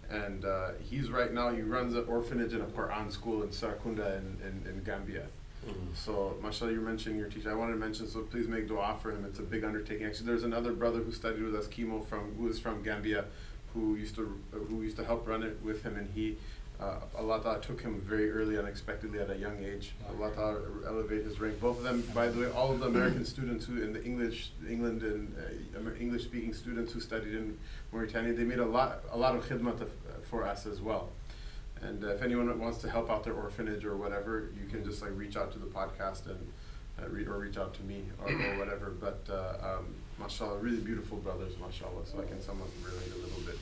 and 0.09 0.45
uh, 0.45 0.69
he's 0.89 1.09
right 1.09 1.33
now 1.33 1.49
he 1.53 1.61
runs 1.61 1.95
an 1.95 2.05
orphanage 2.07 2.53
and 2.53 2.61
a 2.61 2.65
Quran 2.67 3.11
school 3.11 3.43
in 3.43 3.49
Serrekunda 3.49 4.17
in, 4.19 4.37
in, 4.47 4.71
in 4.71 4.83
Gambia. 4.85 5.25
Mhm. 5.67 5.93
So, 5.95 6.37
mashallah, 6.41 6.71
you're 6.71 6.81
mentioning 6.81 7.17
your 7.19 7.27
teacher. 7.29 7.51
I 7.51 7.55
wanted 7.55 7.73
to 7.73 7.79
mention, 7.79 8.07
so 8.07 8.21
please 8.21 8.47
make 8.47 8.67
dua 8.69 8.97
for 9.01 9.11
him. 9.11 9.25
It's 9.25 9.39
a 9.39 9.43
big 9.43 9.63
undertaking. 9.65 10.05
Actually, 10.07 10.27
there's 10.27 10.43
another 10.43 10.71
brother 10.71 10.99
who 10.99 11.11
studied 11.11 11.43
with 11.43 11.55
us, 11.55 11.67
Kimo, 11.67 11.99
from 12.01 12.33
who 12.37 12.47
is 12.47 12.57
from 12.57 12.81
Gambia, 12.83 13.25
who 13.73 13.95
used 13.95 14.15
to 14.15 14.39
uh, 14.53 14.57
who 14.57 14.81
used 14.81 14.97
to 14.97 15.05
help 15.05 15.27
run 15.27 15.43
it 15.43 15.57
with 15.63 15.83
him, 15.83 15.95
and 15.97 16.09
he, 16.13 16.37
uh, 16.79 16.99
Allah 17.17 17.41
Ta'ala 17.41 17.61
took 17.61 17.81
him 17.81 17.99
very 18.01 18.31
early, 18.31 18.57
unexpectedly 18.57 19.19
at 19.19 19.29
a 19.29 19.37
young 19.37 19.63
age. 19.63 19.93
Allah 20.09 20.31
Ta'ala 20.33 20.59
elevate 20.87 21.23
his 21.25 21.39
rank. 21.39 21.59
Both 21.59 21.77
of 21.77 21.83
them, 21.83 22.03
by 22.13 22.27
the 22.27 22.39
way, 22.39 22.51
all 22.51 22.71
of 22.71 22.79
the 22.79 22.87
American 22.87 23.25
students 23.35 23.65
who 23.65 23.81
in 23.81 23.93
the 23.93 24.03
English, 24.03 24.51
England 24.67 25.03
and 25.03 25.35
uh, 25.77 25.89
English 25.99 26.23
speaking 26.23 26.53
students 26.53 26.91
who 26.93 26.99
studied 26.99 27.33
in 27.35 27.57
Mauritania, 27.91 28.33
they 28.33 28.43
made 28.43 28.59
a 28.59 28.65
lot 28.65 29.03
a 29.11 29.17
lot 29.17 29.35
of 29.35 29.47
khidmat 29.47 29.81
of, 29.81 29.83
uh, 29.83 30.19
for 30.23 30.45
us 30.45 30.65
as 30.65 30.81
well. 30.81 31.09
And 31.81 32.03
uh, 32.03 32.09
if 32.09 32.21
anyone 32.21 32.59
wants 32.59 32.77
to 32.79 32.89
help 32.89 33.09
out 33.09 33.23
their 33.23 33.33
orphanage 33.33 33.85
or 33.85 33.97
whatever, 33.97 34.49
you 34.59 34.67
can 34.69 34.83
just 34.83 35.01
like 35.01 35.11
reach 35.15 35.35
out 35.35 35.51
to 35.53 35.59
the 35.59 35.65
podcast 35.65 36.27
and 36.27 36.51
uh, 37.01 37.07
re- 37.09 37.25
or 37.25 37.39
reach 37.39 37.57
out 37.57 37.73
to 37.75 37.83
me 37.83 38.03
or, 38.19 38.31
or 38.31 38.57
whatever. 38.59 38.91
But 38.91 39.21
uh, 39.29 39.77
um, 39.77 39.95
mashallah, 40.21 40.59
really 40.59 40.77
beautiful 40.77 41.17
brothers, 41.17 41.53
mashallah. 41.59 42.05
So 42.05 42.19
I 42.19 42.25
can 42.25 42.41
somewhat 42.41 42.69
relate 42.83 43.11
a 43.13 43.19
little 43.25 43.41
bit. 43.41 43.57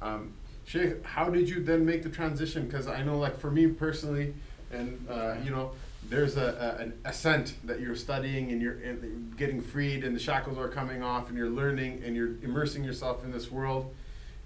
Um, 0.00 0.32
Sheikh, 0.64 1.04
how 1.04 1.30
did 1.30 1.48
you 1.48 1.62
then 1.62 1.84
make 1.84 2.02
the 2.02 2.10
transition? 2.10 2.66
Because 2.66 2.88
I 2.88 3.02
know, 3.02 3.18
like 3.18 3.38
for 3.38 3.50
me 3.50 3.68
personally, 3.68 4.34
and 4.70 5.06
uh, 5.10 5.34
you 5.42 5.50
know, 5.50 5.72
there's 6.08 6.36
a, 6.36 6.76
a 6.78 6.82
an 6.82 6.92
ascent 7.04 7.54
that 7.64 7.80
you're 7.80 7.96
studying 7.96 8.52
and 8.52 8.60
you're 8.60 8.78
and 8.84 9.36
getting 9.36 9.60
freed, 9.60 10.04
and 10.04 10.14
the 10.14 10.20
shackles 10.20 10.58
are 10.58 10.68
coming 10.68 11.02
off, 11.02 11.28
and 11.28 11.38
you're 11.38 11.48
learning 11.48 12.02
and 12.04 12.14
you're 12.14 12.34
immersing 12.42 12.84
yourself 12.84 13.24
in 13.24 13.32
this 13.32 13.50
world, 13.50 13.94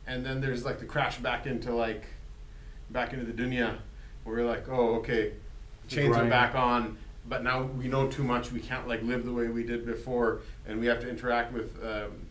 and 0.07 0.25
then 0.25 0.41
there's 0.41 0.65
like 0.65 0.79
the 0.79 0.87
crash 0.87 1.19
back 1.19 1.47
into 1.47 1.75
like 1.75 2.05
back 2.91 3.13
into 3.13 3.25
the 3.25 3.33
dunya, 3.33 3.77
where 4.23 4.39
you're 4.39 4.49
like, 4.49 4.69
oh, 4.69 4.97
okay, 4.97 5.33
chains 5.89 6.17
are 6.17 6.27
back 6.27 6.55
on, 6.55 6.97
but 7.27 7.43
now 7.43 7.63
we 7.63 7.89
know 7.89 8.09
too 8.09 8.25
much. 8.25 8.53
We 8.53 8.61
can't 8.61 8.89
like 8.89 9.03
live 9.03 9.25
the 9.25 9.33
way 9.33 9.49
we 9.49 9.65
did 9.65 9.87
before, 9.87 10.41
and 10.67 10.81
we 10.81 10.87
have 10.87 11.01
to 11.01 11.09
interact 11.09 11.53
with. 11.53 11.83
Um, 11.83 12.27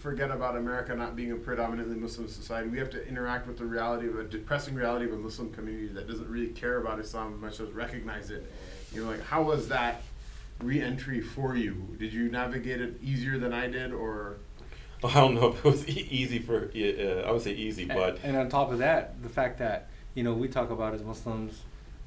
forget 0.00 0.30
about 0.30 0.56
America 0.56 0.94
not 0.94 1.16
being 1.16 1.32
a 1.32 1.36
predominantly 1.36 1.96
Muslim 1.96 2.28
society. 2.28 2.68
We 2.68 2.78
have 2.78 2.90
to 2.90 3.08
interact 3.08 3.46
with 3.46 3.58
the 3.58 3.64
reality 3.64 4.06
of 4.06 4.18
a 4.18 4.24
depressing 4.24 4.74
reality 4.74 5.06
of 5.06 5.12
a 5.12 5.16
Muslim 5.16 5.52
community 5.52 5.88
that 5.94 6.06
doesn't 6.06 6.28
really 6.28 6.48
care 6.48 6.78
about 6.78 7.00
Islam 7.00 7.34
as 7.34 7.40
much 7.40 7.60
as 7.60 7.72
recognize 7.72 8.30
it. 8.30 8.50
You 8.92 9.04
know, 9.04 9.10
like 9.10 9.22
how 9.22 9.42
was 9.42 9.68
that 9.68 10.02
re-entry 10.60 11.20
for 11.20 11.56
you? 11.56 11.96
Did 11.98 12.12
you 12.12 12.30
navigate 12.30 12.80
it 12.80 13.02
easier 13.02 13.38
than 13.38 13.52
I 13.52 13.68
did, 13.68 13.92
or 13.92 14.36
I 15.02 15.14
don't 15.14 15.34
know 15.34 15.48
if 15.48 15.58
it 15.58 15.64
was 15.64 15.88
e- 15.88 16.08
easy 16.10 16.38
for. 16.38 16.70
Uh, 16.74 17.28
I 17.28 17.30
would 17.32 17.42
say 17.42 17.52
easy, 17.52 17.86
but 17.86 18.18
and 18.22 18.36
on 18.36 18.48
top 18.48 18.70
of 18.70 18.78
that, 18.78 19.22
the 19.22 19.28
fact 19.28 19.58
that 19.58 19.88
you 20.14 20.22
know 20.22 20.34
we 20.34 20.48
talk 20.48 20.70
about 20.70 20.94
as 20.94 21.02
Muslims 21.02 21.62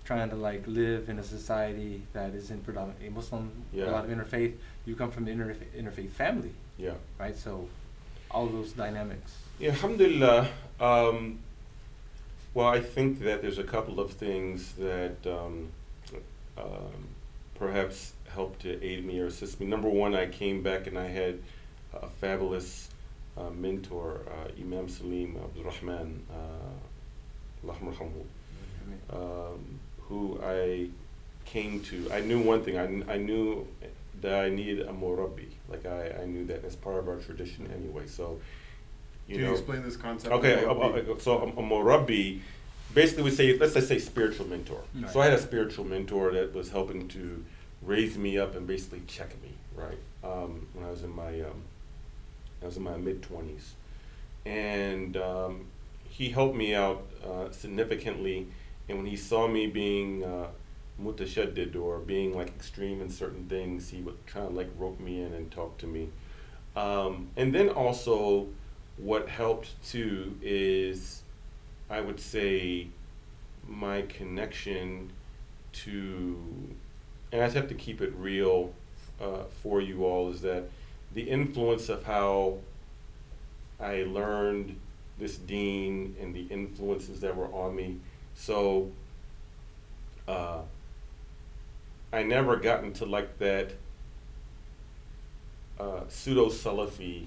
trying 0.10 0.28
to 0.28 0.36
like 0.36 0.64
live 0.66 1.08
in 1.08 1.20
a 1.20 1.24
society 1.24 2.02
that 2.14 2.34
isn't 2.34 2.64
predominantly 2.66 3.10
Muslim, 3.10 3.52
Yeah. 3.72 3.90
a 3.90 3.92
lot 3.92 4.06
of 4.06 4.10
interfaith. 4.10 4.54
You 4.88 4.96
come 4.96 5.12
from 5.12 5.28
an 5.28 5.38
interfaith, 5.38 5.72
interfaith 5.84 6.10
family, 6.10 6.54
yeah. 6.78 6.96
right? 7.20 7.38
So 7.38 7.68
all 8.32 8.48
those 8.48 8.72
dynamics. 8.72 9.32
Yeah, 9.60 9.70
alhamdulillah. 9.70 10.48
Um, 10.80 11.40
well, 12.56 12.70
I 12.78 12.80
think 12.96 13.20
that 13.20 13.44
there's 13.44 13.60
a 13.60 13.64
couple 13.76 14.00
of 14.00 14.10
things 14.14 14.74
that 14.80 15.18
um, 15.28 15.70
um, 16.58 17.02
perhaps 17.54 18.14
helped 18.34 18.62
to 18.64 18.84
aid 18.84 19.06
me 19.06 19.20
or 19.20 19.28
assist 19.28 19.60
me. 19.60 19.68
Number 19.68 19.90
one, 19.90 20.16
I 20.16 20.26
came 20.26 20.64
back 20.64 20.88
and 20.88 20.98
I 20.98 21.10
had 21.22 21.36
a 21.94 22.08
fabulous 22.08 22.90
uh, 23.38 23.52
mentor, 23.52 24.22
uh, 24.28 24.50
Imam 24.60 24.90
Salim 24.90 25.38
Abdul 25.38 25.66
Rahman, 25.66 26.26
uh, 26.34 27.70
Allah. 27.70 27.78
Um, 29.14 29.80
who 30.10 30.40
I 30.44 30.90
came 31.46 31.82
to, 31.82 32.12
I 32.12 32.20
knew 32.22 32.40
one 32.40 32.64
thing. 32.64 32.78
I, 32.78 33.14
I 33.14 33.18
knew 33.18 33.68
that 34.22 34.44
I 34.44 34.50
needed 34.50 34.82
a 34.82 34.92
murabbi. 34.92 35.48
Like 35.70 35.86
I, 35.86 36.22
I 36.22 36.26
knew 36.26 36.46
that 36.48 36.66
as 36.66 36.76
part 36.76 36.98
of 36.98 37.08
our 37.08 37.18
tradition 37.18 37.70
anyway. 37.74 38.08
So, 38.08 38.40
you 39.28 39.36
Can 39.36 39.44
know. 39.44 39.52
you 39.52 39.56
explain 39.56 39.84
this 39.84 39.96
concept? 39.96 40.34
Okay, 40.34 40.62
so 41.20 41.40
a, 41.40 41.48
a 41.48 42.40
basically 42.94 43.24
we 43.24 43.32
say, 43.32 43.58
let's 43.58 43.74
just 43.74 43.88
say 43.88 44.00
spiritual 44.00 44.48
mentor. 44.48 44.82
Right. 44.96 45.12
So 45.12 45.22
I 45.22 45.26
had 45.26 45.34
a 45.34 45.42
spiritual 45.42 45.86
mentor 45.86 46.32
that 46.32 46.54
was 46.54 46.72
helping 46.72 47.08
to 47.10 47.46
raise 47.82 48.18
me 48.18 48.38
up 48.38 48.56
and 48.56 48.68
basically 48.68 49.02
check 49.08 49.30
me, 49.42 49.54
right? 49.76 49.98
Um, 50.24 50.68
when 50.74 50.86
I 50.86 50.90
was 50.90 51.04
in 51.04 51.16
my, 51.16 51.42
um, 51.42 51.64
I 52.62 52.66
was 52.66 52.78
in 52.78 52.84
my 52.84 52.98
mid 52.98 53.22
twenties, 53.22 53.74
and 54.46 55.16
um, 55.16 55.66
he 56.10 56.30
helped 56.30 56.56
me 56.56 56.76
out 56.76 57.06
uh, 57.26 57.52
significantly. 57.52 58.48
And 58.90 58.98
when 58.98 59.08
he 59.08 59.16
saw 59.16 59.48
me 59.48 59.68
being 59.68 60.24
uh, 60.24 60.48
or 61.76 62.00
being 62.00 62.36
like 62.36 62.48
extreme 62.48 63.02
in 63.02 63.10
certain 63.10 63.46
things, 63.48 63.90
he 63.90 64.02
would 64.02 64.18
kind 64.26 64.48
of 64.48 64.54
like 64.56 64.70
rope 64.78 65.00
me 65.00 65.22
in 65.22 65.34
and 65.34 65.50
talk 65.52 65.78
to 65.78 65.88
me. 65.88 66.10
Um, 66.76 67.30
and 67.38 67.54
then 67.54 67.70
also, 67.70 68.48
what 68.98 69.30
helped 69.30 69.82
too 69.88 70.38
is, 70.42 71.22
I 71.90 72.02
would 72.02 72.20
say, 72.20 72.88
my 73.68 74.02
connection 74.04 75.12
to, 75.72 76.38
and 77.32 77.42
I 77.42 77.46
just 77.46 77.56
have 77.56 77.70
to 77.70 77.76
keep 77.76 78.02
it 78.02 78.14
real 78.18 78.74
uh, 79.22 79.44
for 79.62 79.82
you 79.82 80.06
all, 80.06 80.32
is 80.32 80.42
that 80.42 80.66
the 81.14 81.24
influence 81.24 81.90
of 81.90 82.04
how 82.04 82.58
I 83.80 84.04
learned 84.04 84.78
this 85.18 85.38
deen 85.38 86.16
and 86.22 86.34
the 86.34 86.44
influences 86.50 87.20
that 87.22 87.36
were 87.36 87.48
on 87.48 87.76
me. 87.76 87.98
So, 88.40 88.90
uh, 90.30 90.60
I 92.14 92.24
never 92.24 92.56
got 92.56 92.86
into 92.86 93.06
like 93.06 93.38
that 93.40 93.74
uh, 95.78 96.04
pseudo 96.08 96.48
Salafi 96.48 97.26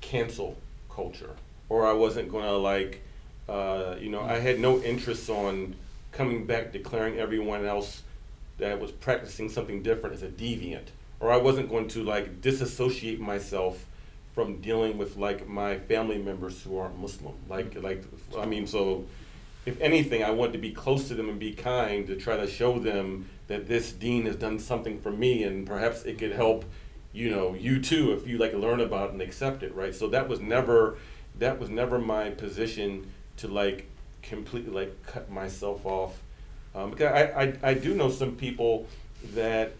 cancel 0.00 0.56
culture, 0.88 1.34
or 1.68 1.84
I 1.84 1.92
wasn't 1.94 2.30
gonna 2.30 2.56
like, 2.56 3.02
uh, 3.48 3.96
you 4.00 4.08
know, 4.08 4.20
I 4.22 4.38
had 4.38 4.60
no 4.60 4.80
interest 4.80 5.28
on 5.28 5.74
coming 6.12 6.46
back 6.46 6.70
declaring 6.72 7.18
everyone 7.18 7.66
else 7.66 8.04
that 8.58 8.80
was 8.80 8.92
practicing 8.92 9.48
something 9.48 9.82
different 9.82 10.14
as 10.14 10.22
a 10.22 10.28
deviant, 10.28 10.86
or 11.18 11.32
I 11.32 11.38
wasn't 11.38 11.68
going 11.68 11.88
to 11.88 12.04
like 12.04 12.40
disassociate 12.40 13.18
myself 13.18 13.84
from 14.32 14.60
dealing 14.60 14.96
with 14.96 15.16
like 15.16 15.48
my 15.48 15.76
family 15.76 16.18
members 16.18 16.62
who 16.62 16.78
aren't 16.78 16.96
Muslim. 17.00 17.34
Like, 17.48 17.74
like 17.82 18.04
I 18.38 18.46
mean, 18.46 18.68
so 18.68 19.04
if 19.66 19.80
anything, 19.80 20.22
I 20.22 20.30
want 20.30 20.52
to 20.52 20.58
be 20.58 20.70
close 20.70 21.08
to 21.08 21.14
them 21.14 21.28
and 21.28 21.38
be 21.38 21.52
kind 21.52 22.06
to 22.06 22.16
try 22.16 22.36
to 22.36 22.46
show 22.46 22.78
them 22.78 23.28
that 23.48 23.68
this 23.68 23.92
deen 23.92 24.26
has 24.26 24.36
done 24.36 24.58
something 24.58 25.00
for 25.00 25.10
me, 25.10 25.42
and 25.42 25.66
perhaps 25.66 26.04
it 26.04 26.18
could 26.18 26.32
help, 26.32 26.64
you 27.12 27.30
know, 27.30 27.54
you 27.54 27.80
too 27.80 28.12
if 28.12 28.26
you 28.26 28.38
like 28.38 28.52
learn 28.52 28.80
about 28.80 29.10
it 29.10 29.12
and 29.12 29.22
accept 29.22 29.62
it, 29.62 29.74
right? 29.74 29.94
So 29.94 30.08
that 30.08 30.28
was 30.28 30.40
never, 30.40 30.98
that 31.38 31.58
was 31.58 31.68
never 31.70 31.98
my 31.98 32.30
position 32.30 33.10
to 33.38 33.48
like 33.48 33.86
completely 34.22 34.72
like 34.72 35.06
cut 35.06 35.30
myself 35.30 35.84
off. 35.84 36.22
Um, 36.74 36.90
because 36.90 37.12
I, 37.12 37.42
I, 37.42 37.70
I 37.70 37.74
do 37.74 37.94
know 37.94 38.10
some 38.10 38.36
people 38.36 38.86
that 39.34 39.72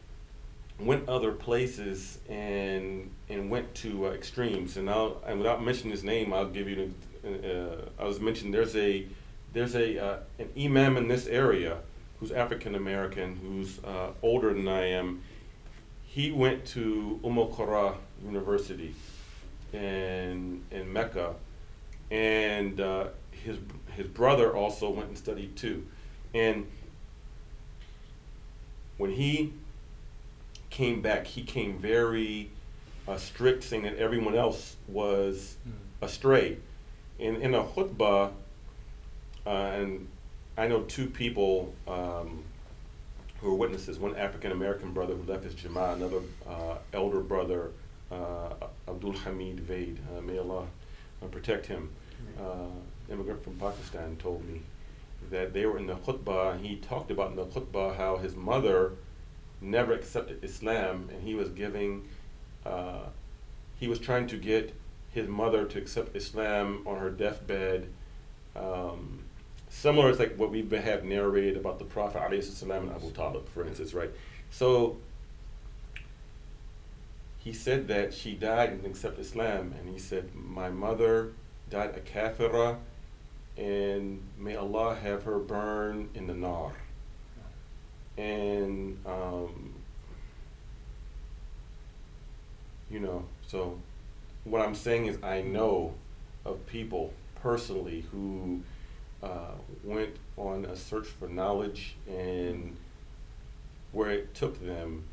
went 0.78 1.08
other 1.08 1.32
places 1.32 2.18
and 2.28 3.10
and 3.28 3.50
went 3.50 3.74
to 3.74 4.06
uh, 4.06 4.10
extremes. 4.10 4.76
And 4.76 4.88
I'll 4.88 5.20
and 5.26 5.38
without 5.38 5.62
mentioning 5.64 5.90
his 5.90 6.04
name, 6.04 6.32
I'll 6.32 6.48
give 6.48 6.68
you. 6.68 6.94
Uh, 7.24 8.02
I 8.02 8.04
was 8.04 8.20
mentioned 8.20 8.54
there's 8.54 8.76
a 8.76 9.06
there's 9.52 9.74
a 9.74 9.98
uh, 9.98 10.18
an 10.38 10.50
imam 10.58 10.96
in 10.96 11.08
this 11.08 11.26
area 11.26 11.78
who's 12.20 12.32
African 12.32 12.74
American, 12.74 13.36
who's 13.36 13.82
uh, 13.84 14.10
older 14.22 14.52
than 14.52 14.68
I 14.68 14.86
am. 14.86 15.22
He 16.04 16.32
went 16.32 16.64
to 16.66 17.20
Umm 17.24 17.38
al-Qura 17.38 17.96
University 18.24 18.94
in 19.72 20.64
in 20.70 20.92
Mecca, 20.92 21.34
and 22.10 22.80
uh, 22.80 23.08
his 23.30 23.58
his 23.94 24.06
brother 24.06 24.54
also 24.56 24.90
went 24.90 25.08
and 25.08 25.18
studied 25.18 25.56
too, 25.56 25.86
and 26.34 26.66
when 28.96 29.12
he 29.12 29.52
came 30.70 31.00
back, 31.00 31.26
he 31.26 31.42
came 31.42 31.78
very 31.78 32.50
uh, 33.06 33.16
strict, 33.16 33.62
saying 33.62 33.84
that 33.84 33.96
everyone 33.96 34.34
else 34.34 34.76
was 34.86 35.56
astray. 36.02 36.58
In 37.18 37.36
in 37.36 37.54
a 37.54 37.62
khutbah, 37.62 38.32
and 39.48 40.08
I 40.56 40.66
know 40.66 40.82
two 40.82 41.06
people 41.06 41.74
um, 41.86 42.44
who 43.40 43.50
were 43.50 43.56
witnesses. 43.56 43.98
One 43.98 44.16
African 44.16 44.52
American 44.52 44.92
brother 44.92 45.14
who 45.14 45.30
left 45.30 45.44
his 45.44 45.54
Jama'ah, 45.54 45.94
another 45.94 46.20
uh, 46.46 46.76
elder 46.92 47.20
brother, 47.20 47.70
uh, 48.10 48.54
Abdul 48.88 49.12
Hamid 49.12 49.60
Vaid. 49.60 49.98
Uh, 50.16 50.20
may 50.20 50.38
Allah 50.38 50.66
uh, 51.22 51.26
protect 51.26 51.66
him. 51.66 51.90
Uh, 52.38 53.12
immigrant 53.12 53.42
from 53.42 53.54
Pakistan 53.54 54.16
told 54.16 54.44
me 54.44 54.60
that 55.30 55.52
they 55.52 55.66
were 55.66 55.78
in 55.78 55.86
the 55.86 55.94
khutbah. 55.94 56.60
He 56.60 56.76
talked 56.76 57.10
about 57.10 57.30
in 57.30 57.36
the 57.36 57.46
khutbah 57.46 57.96
how 57.96 58.16
his 58.16 58.34
mother 58.34 58.92
never 59.60 59.92
accepted 59.92 60.42
Islam, 60.42 61.08
and 61.12 61.22
he 61.22 61.34
was 61.34 61.48
giving, 61.50 62.08
uh, 62.64 63.06
he 63.78 63.88
was 63.88 63.98
trying 63.98 64.26
to 64.28 64.36
get 64.36 64.74
his 65.10 65.28
mother 65.28 65.64
to 65.64 65.78
accept 65.78 66.14
Islam 66.16 66.82
on 66.86 66.98
her 66.98 67.10
deathbed. 67.10 67.88
Um, 68.54 69.20
similar 69.68 70.12
to 70.12 70.18
like 70.18 70.36
what 70.36 70.50
we 70.50 70.66
have 70.70 71.04
narrated 71.04 71.56
about 71.56 71.78
the 71.78 71.84
Prophet 71.84 72.20
ﷺ 72.20 72.62
and 72.62 72.90
Abu 72.90 73.10
Talib, 73.10 73.48
for 73.48 73.66
instance, 73.66 73.94
right? 73.94 74.10
So 74.50 74.96
he 77.38 77.52
said 77.52 77.88
that 77.88 78.12
she 78.12 78.34
died 78.34 78.70
and 78.70 78.84
accepted 78.84 79.20
Islam, 79.20 79.74
and 79.78 79.88
he 79.92 79.98
said, 79.98 80.34
My 80.34 80.68
mother 80.68 81.32
died 81.70 81.94
a 81.96 82.00
kafira, 82.00 82.78
and 83.56 84.22
may 84.38 84.56
Allah 84.56 84.96
have 84.96 85.24
her 85.24 85.38
burn 85.38 86.08
in 86.14 86.26
the 86.26 86.34
nar. 86.34 86.72
And, 88.16 88.98
um, 89.06 89.74
you 92.90 93.00
know, 93.00 93.24
so 93.46 93.78
what 94.44 94.62
I'm 94.62 94.74
saying 94.74 95.06
is, 95.06 95.18
I 95.22 95.42
know 95.42 95.94
of 96.44 96.66
people 96.66 97.12
personally 97.36 98.04
who 98.10 98.62
uh, 99.22 99.52
went 99.84 100.16
on 100.36 100.64
a 100.64 100.76
search 100.76 101.06
for 101.06 101.28
knowledge, 101.28 101.96
and 102.08 102.76
where 103.92 104.10
it 104.10 104.34
took 104.34 104.64
them, 104.64 105.04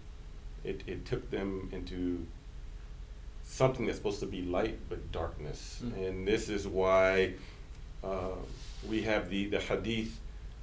it, 0.64 0.82
it 0.86 1.06
took 1.06 1.32
them 1.32 1.70
into 1.72 2.26
something 3.44 3.86
that's 3.86 3.98
supposed 3.98 4.20
to 4.20 4.26
be 4.26 4.42
light 4.42 4.78
but 4.90 5.12
darkness. 5.12 5.82
Mm. 5.84 6.08
And 6.08 6.28
this 6.28 6.50
is 6.50 6.68
why 6.68 7.34
uh, 8.04 8.36
we 8.88 9.04
have 9.04 9.30
the, 9.30 9.46
the 9.46 9.60
hadith 9.60 10.20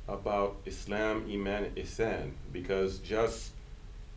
about 0.09 0.57
Islam, 0.66 1.24
Iman, 1.30 1.64
and 1.64 1.76
Ihsan, 1.76 2.32
because 2.53 2.99
just 2.99 3.53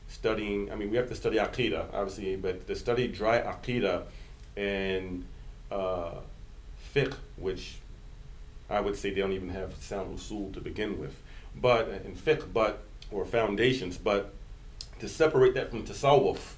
studying, 0.07 0.71
I 0.71 0.75
mean, 0.75 0.89
we 0.89 0.97
have 0.97 1.09
to 1.09 1.15
study 1.15 1.37
Aqidah, 1.37 1.93
obviously, 1.93 2.35
but 2.35 2.67
to 2.67 2.75
study 2.75 3.07
dry 3.07 3.39
Aqidah 3.41 4.03
and 4.57 5.25
uh, 5.71 6.11
fiqh, 6.93 7.15
which 7.37 7.77
I 8.69 8.79
would 8.79 8.95
say 8.95 9.11
they 9.11 9.21
don't 9.21 9.33
even 9.33 9.49
have 9.49 9.75
sound 9.75 10.17
usul 10.17 10.53
to 10.53 10.61
begin 10.61 10.99
with, 10.99 11.21
but 11.55 11.87
in 12.05 12.15
fiqh, 12.15 12.51
but 12.51 12.83
or 13.11 13.25
foundations, 13.25 13.97
but 13.97 14.33
to 14.99 15.07
separate 15.07 15.53
that 15.53 15.69
from 15.69 15.85
tasawwuf, 15.85 16.53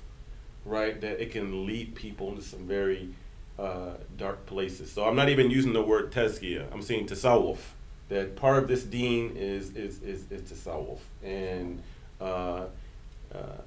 right, 0.64 1.00
that 1.02 1.22
it 1.22 1.32
can 1.32 1.66
lead 1.66 1.96
people 1.96 2.30
into 2.30 2.42
some 2.42 2.66
very 2.66 3.10
uh, 3.60 3.94
dark 4.18 4.46
places. 4.46 4.92
So 4.92 5.06
I'm 5.06 5.16
not 5.16 5.30
even 5.30 5.50
using 5.50 5.74
the 5.74 5.82
word 5.82 6.12
tazkiyah. 6.12 6.72
I'm 6.72 6.82
saying 6.82 7.08
tasawwuf. 7.08 7.60
That 8.10 8.38
part 8.38 8.64
of 8.64 8.70
this 8.70 8.84
deen 8.84 9.36
is 9.36 9.76
is 9.76 10.02
is, 10.02 10.32
is 10.32 10.42
tasawwuf, 10.44 11.00
and 11.22 11.82
uh, 12.22 12.68
uh, 13.36 13.62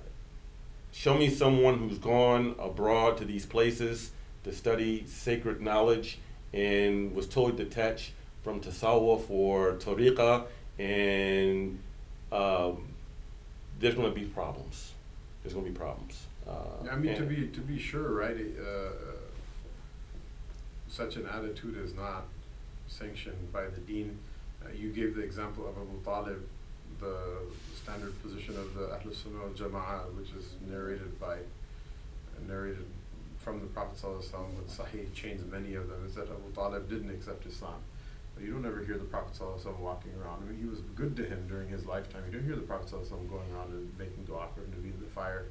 show 0.93 1.15
me 1.15 1.29
someone 1.29 1.79
who's 1.79 1.99
gone 1.99 2.55
abroad 2.59 3.19
to 3.19 3.27
these 3.27 3.45
places 3.45 4.13
to 4.45 4.53
study 4.53 5.05
sacred 5.07 5.61
knowledge 5.61 6.19
and 6.55 7.15
was 7.15 7.27
totally 7.27 7.65
detached 7.65 8.13
from 8.43 8.61
tasawwuf 8.61 9.31
or 9.31 9.75
tariqah, 9.75 10.45
and 10.79 11.79
um, 12.33 12.89
there's 13.79 13.95
going 13.95 14.13
to 14.13 14.19
be 14.19 14.27
problems. 14.27 14.93
There's 15.43 15.55
going 15.55 15.67
to 15.67 15.73
be 15.73 15.79
problems. 15.79 16.27
Uh, 16.49 16.89
I 16.91 16.97
mean, 16.97 17.15
to 17.17 17.23
be 17.23 17.49
to 17.49 17.61
be 17.61 17.79
sure, 17.79 18.15
right? 18.15 18.37
Uh, 18.37 18.91
such 20.89 21.17
an 21.17 21.27
attitude 21.27 21.77
is 21.79 21.95
not 21.95 22.25
sanctioned 22.89 23.53
by 23.53 23.67
the 23.67 23.81
Deen. 23.81 24.19
Uh, 24.63 24.69
you 24.77 24.91
gave 24.91 25.15
the 25.15 25.23
example 25.23 25.69
of 25.69 25.77
Abu 25.77 26.03
Talib, 26.05 26.47
the 27.01 27.17
standard 27.77 28.21
position 28.23 28.57
of 28.57 28.75
the 28.75 28.93
Ahl 28.93 29.13
Sunnah 29.13 29.39
wal 29.39 29.51
Jama'ah, 29.51 30.15
which 30.17 30.31
is 30.31 30.55
narrated 30.69 31.19
by 31.21 31.37
narrated 32.49 32.87
from 33.39 33.61
the 33.61 33.67
Prophet 33.67 34.03
with 34.11 34.77
Sahih 34.77 35.13
chains, 35.15 35.43
many 35.51 35.75
of 35.75 35.89
them, 35.89 36.05
is 36.07 36.15
that 36.15 36.25
Abu 36.25 36.53
Talib 36.55 36.89
didn't 36.89 37.11
accept 37.11 37.47
Islam. 37.47 37.81
You 38.43 38.53
don't 38.53 38.65
ever 38.65 38.85
hear 38.85 38.97
the 38.97 39.05
Prophet 39.05 39.39
walking 39.79 40.13
around. 40.23 40.43
I 40.43 40.51
mean, 40.51 40.59
he 40.61 40.67
was 40.67 40.81
good 40.95 41.17
to 41.17 41.25
him 41.25 41.47
during 41.49 41.69
his 41.69 41.87
lifetime. 41.87 42.23
You 42.27 42.39
don't 42.39 42.47
hear 42.47 42.57
the 42.57 42.63
Prophet 42.63 42.91
going 42.91 43.53
around 43.55 43.73
and 43.73 43.99
making 43.99 44.25
dua 44.25 44.47
for 44.55 44.63
him 44.63 44.73
to 44.73 44.79
be 44.79 44.89
in 44.89 45.01
the 45.01 45.11
fire. 45.11 45.47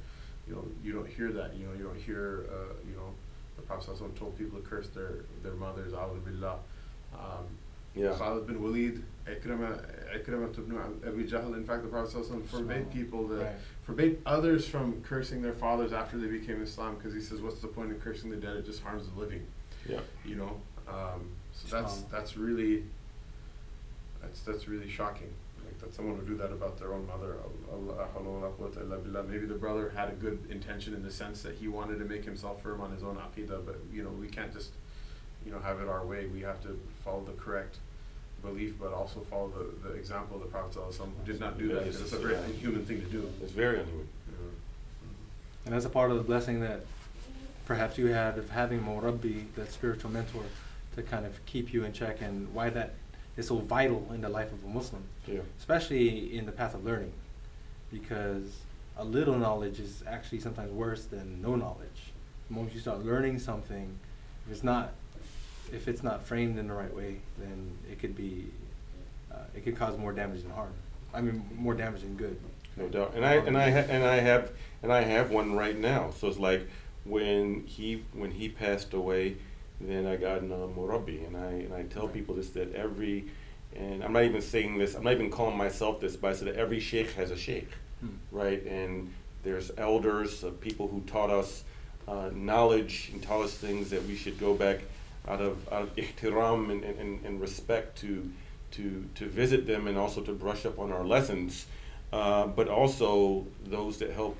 You 0.47 0.55
don't, 0.55 0.75
you 0.83 0.93
don't 0.93 1.07
hear 1.07 1.31
that. 1.31 1.55
You 1.55 1.67
know, 1.67 1.73
you 1.73 1.83
don't 1.83 2.01
hear, 2.01 2.45
uh, 2.51 2.73
you 2.87 2.95
know, 2.95 3.13
the 3.55 3.61
Prophet 3.61 3.97
told 4.17 4.37
people 4.37 4.59
to 4.59 4.65
curse 4.65 4.87
their, 4.89 5.25
their 5.43 5.53
mothers, 5.53 5.93
A'udhu 5.93 6.25
Billah. 6.25 6.57
Um, 7.13 7.45
yeah. 7.95 8.13
Khalid 8.13 8.47
bin 8.47 8.61
Walid, 8.61 9.03
ibn 9.27 9.51
Abi 11.07 11.23
Jahl. 11.25 11.55
In 11.55 11.63
fact, 11.65 11.83
the 11.83 11.89
Prophet 11.89 12.25
forbade 12.47 12.91
people, 12.91 13.27
to, 13.27 13.35
right. 13.35 13.51
forbade 13.83 14.21
others 14.25 14.67
from 14.67 15.01
cursing 15.01 15.41
their 15.41 15.53
fathers 15.53 15.91
after 15.91 16.17
they 16.17 16.27
became 16.27 16.61
Islam 16.61 16.95
because 16.95 17.13
he 17.13 17.21
says, 17.21 17.41
what's 17.41 17.59
the 17.59 17.67
point 17.67 17.91
of 17.91 17.99
cursing 17.99 18.29
the 18.29 18.37
dead? 18.37 18.55
It 18.57 18.65
just 18.65 18.83
harms 18.83 19.07
the 19.07 19.19
living. 19.19 19.45
Yeah. 19.87 19.99
You 20.25 20.35
know? 20.35 20.61
Um, 20.87 21.29
so 21.68 21.82
that's 21.82 21.95
Subhanallah. 21.97 22.10
that's 22.12 22.38
really 22.38 22.84
that's 24.22 24.41
that's 24.41 24.68
really 24.68 24.89
shocking. 24.89 25.30
Like 25.66 25.80
that 25.80 25.93
someone 25.93 26.18
would 26.18 26.28
do 26.28 26.36
that 26.38 26.51
about 26.51 26.80
their 26.80 26.93
own 26.93 27.05
mother. 27.07 27.36
Allah- 27.72 28.07
hawla 28.16 28.24
wa 28.26 28.39
la 28.47 28.49
quwwata 28.49 28.82
illa 28.82 28.97
billah. 28.97 29.24
Maybe 29.24 29.45
the 29.45 29.55
brother 29.55 29.91
had 29.95 30.10
a 30.10 30.14
good 30.14 30.39
intention 30.49 30.93
in 30.93 31.03
the 31.03 31.12
sense 31.12 31.41
that 31.43 31.55
he 31.55 31.68
wanted 31.68 31.99
to 31.99 32.05
make 32.05 32.26
himself 32.26 32.62
firm 32.62 32.82
on 32.82 32.91
his 32.91 33.03
own 33.03 33.18
aqidah, 33.18 33.66
but 33.66 33.78
you 33.93 34.03
know 34.03 34.10
we 34.10 34.28
can't 34.28 34.53
just 34.53 34.72
you 35.45 35.51
know 35.51 35.60
have 35.60 35.80
it 35.82 35.88
our 35.88 36.05
way. 36.05 36.26
We 36.28 36.41
have 36.41 36.62
to 36.64 36.80
follow 37.03 37.24
the 37.24 37.34
correct 37.34 37.78
belief, 38.41 38.76
but 38.80 38.93
also 38.93 39.20
follow 39.30 39.49
the, 39.49 39.89
the 39.89 39.95
example 39.95 40.38
of 40.38 40.43
the 40.43 40.47
Prophet 40.47 40.74
ﷺ, 40.80 40.97
who 40.97 41.10
did 41.30 41.41
not 41.41 41.57
do 41.57 41.68
that. 41.74 41.86
Yes, 41.86 41.97
because 41.97 42.01
It's 42.03 42.14
a 42.14 42.26
very 42.26 42.34
yeah. 42.36 42.45
inhuman 42.45 42.86
thing 42.86 43.01
to 43.01 43.07
do. 43.07 43.30
It's 43.43 43.51
very 43.51 43.80
unusual. 43.82 44.05
And 45.66 45.74
that's 45.76 45.84
a 45.84 45.89
part 45.89 46.10
of 46.12 46.16
the 46.16 46.24
blessing 46.24 46.62
that 46.62 46.86
perhaps 47.66 47.97
you 47.97 48.07
had 48.07 48.38
of 48.38 48.49
having 48.49 48.80
Murabbi, 48.82 49.43
that 49.55 49.74
spiritual 49.74 50.10
mentor, 50.12 50.43
to 50.99 51.09
kind 51.09 51.25
of 51.25 51.43
keep 51.45 51.73
you 51.73 51.83
in 51.85 51.93
check 51.93 52.21
and 52.21 52.53
why 52.53 52.69
that 52.69 52.93
is 53.37 53.47
so 53.47 53.57
vital 53.57 54.05
in 54.13 54.21
the 54.21 54.29
life 54.29 54.51
of 54.51 54.63
a 54.63 54.67
Muslim, 54.67 55.03
Yeah. 55.27 55.39
especially 55.57 56.37
in 56.37 56.45
the 56.45 56.51
path 56.51 56.73
of 56.73 56.83
learning. 56.85 57.13
Because 57.91 58.59
a 58.97 59.03
little 59.05 59.37
knowledge 59.37 59.79
is 59.79 60.03
actually 60.05 60.39
sometimes 60.41 60.71
worse 60.71 61.05
than 61.05 61.41
no 61.41 61.55
knowledge. 61.55 62.11
The 62.49 62.53
moment 62.55 62.73
you 62.73 62.79
start 62.81 63.03
learning 63.05 63.39
something, 63.39 63.97
if 64.45 64.51
it's 64.51 64.63
not 64.63 64.91
if 65.71 65.87
it's 65.87 66.01
not 66.01 66.23
framed 66.23 66.57
in 66.57 66.67
the 66.67 66.73
right 66.73 66.93
way, 66.95 67.17
then 67.37 67.77
it 67.91 67.99
could 67.99 68.15
be 68.15 68.47
uh, 69.31 69.35
it 69.55 69.63
could 69.63 69.77
cause 69.77 69.97
more 69.97 70.11
damage 70.11 70.41
than 70.41 70.51
harm. 70.51 70.73
I 71.13 71.21
mean, 71.21 71.43
more 71.55 71.75
damage 71.75 72.01
than 72.01 72.15
good. 72.15 72.39
No 72.75 72.87
doubt, 72.87 73.13
and 73.15 73.23
I 73.25 73.33
and 73.35 73.57
I 73.57 73.69
ha- 73.71 73.85
and 73.89 74.03
I 74.03 74.15
have 74.15 74.51
and 74.83 74.91
I 74.91 75.01
have 75.01 75.29
one 75.31 75.53
right 75.55 75.77
now. 75.77 76.11
So 76.17 76.27
it's 76.27 76.39
like 76.39 76.67
when 77.05 77.63
he 77.65 78.03
when 78.13 78.31
he 78.31 78.49
passed 78.49 78.93
away, 78.93 79.37
then 79.82 80.05
I 80.05 80.15
got 80.17 80.41
an 80.41 80.51
uh, 80.51 80.67
murabbi, 80.67 81.25
and 81.25 81.38
I 81.38 81.51
and 81.51 81.73
I 81.73 81.84
tell 81.84 82.05
Right. 82.05 82.13
people 82.13 82.36
this 82.36 82.49
that 82.51 82.73
every, 82.75 83.25
and 83.75 84.03
I'm 84.03 84.13
not 84.13 84.23
even 84.23 84.41
saying 84.41 84.77
this. 84.77 84.95
I'm 84.95 85.03
not 85.03 85.13
even 85.13 85.30
calling 85.32 85.57
myself 85.57 85.99
this, 86.01 86.15
but 86.15 86.32
I 86.32 86.34
said 86.36 86.47
that 86.49 86.55
every 86.55 86.80
sheikh 86.80 87.11
has 87.13 87.32
a 87.32 87.38
sheikh, 87.38 87.69
Hmm. 88.01 88.07
right? 88.32 88.61
And 88.65 89.13
there's 89.43 89.71
elders, 89.77 90.43
uh, 90.43 90.51
people 90.59 90.88
who 90.89 91.01
taught 91.01 91.30
us 91.30 91.63
uh, 92.07 92.30
knowledge 92.34 93.09
and 93.13 93.21
taught 93.21 93.43
us 93.43 93.53
things 93.53 93.89
that 93.91 94.03
we 94.05 94.15
should 94.15 94.39
go 94.39 94.53
back 94.53 94.80
out 95.27 95.41
of 95.41 95.71
out 95.71 95.84
of 95.84 95.95
ihtiram 95.95 96.71
and, 96.71 96.84
and, 96.84 97.23
and 97.25 97.39
respect 97.39 97.97
to 97.99 98.30
to 98.71 99.05
to 99.15 99.25
visit 99.27 99.65
them 99.67 99.88
and 99.88 99.97
also 99.97 100.21
to 100.21 100.34
brush 100.34 100.65
up 100.65 100.77
on 100.80 100.91
our 100.91 101.05
lessons, 101.05 101.67
uh, 102.11 102.47
but 102.47 102.67
also 102.67 103.45
those 103.65 103.97
that 103.99 104.11
help 104.11 104.38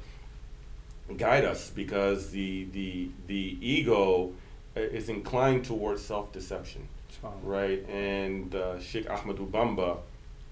guide 1.18 1.46
us 1.46 1.70
because 1.70 2.32
the 2.32 2.66
the 2.72 3.10
the 3.28 3.58
ego 3.62 4.32
is 4.76 5.10
inclined 5.10 5.66
towards 5.66 6.04
self 6.04 6.32
deception 6.32 6.88
SubhanAllah. 7.22 7.40
right? 7.44 7.90
And 7.90 8.54
uh, 8.56 8.80
Sheikh 8.80 9.08
Ahmadu 9.08 9.50
Bamba, 9.50 9.98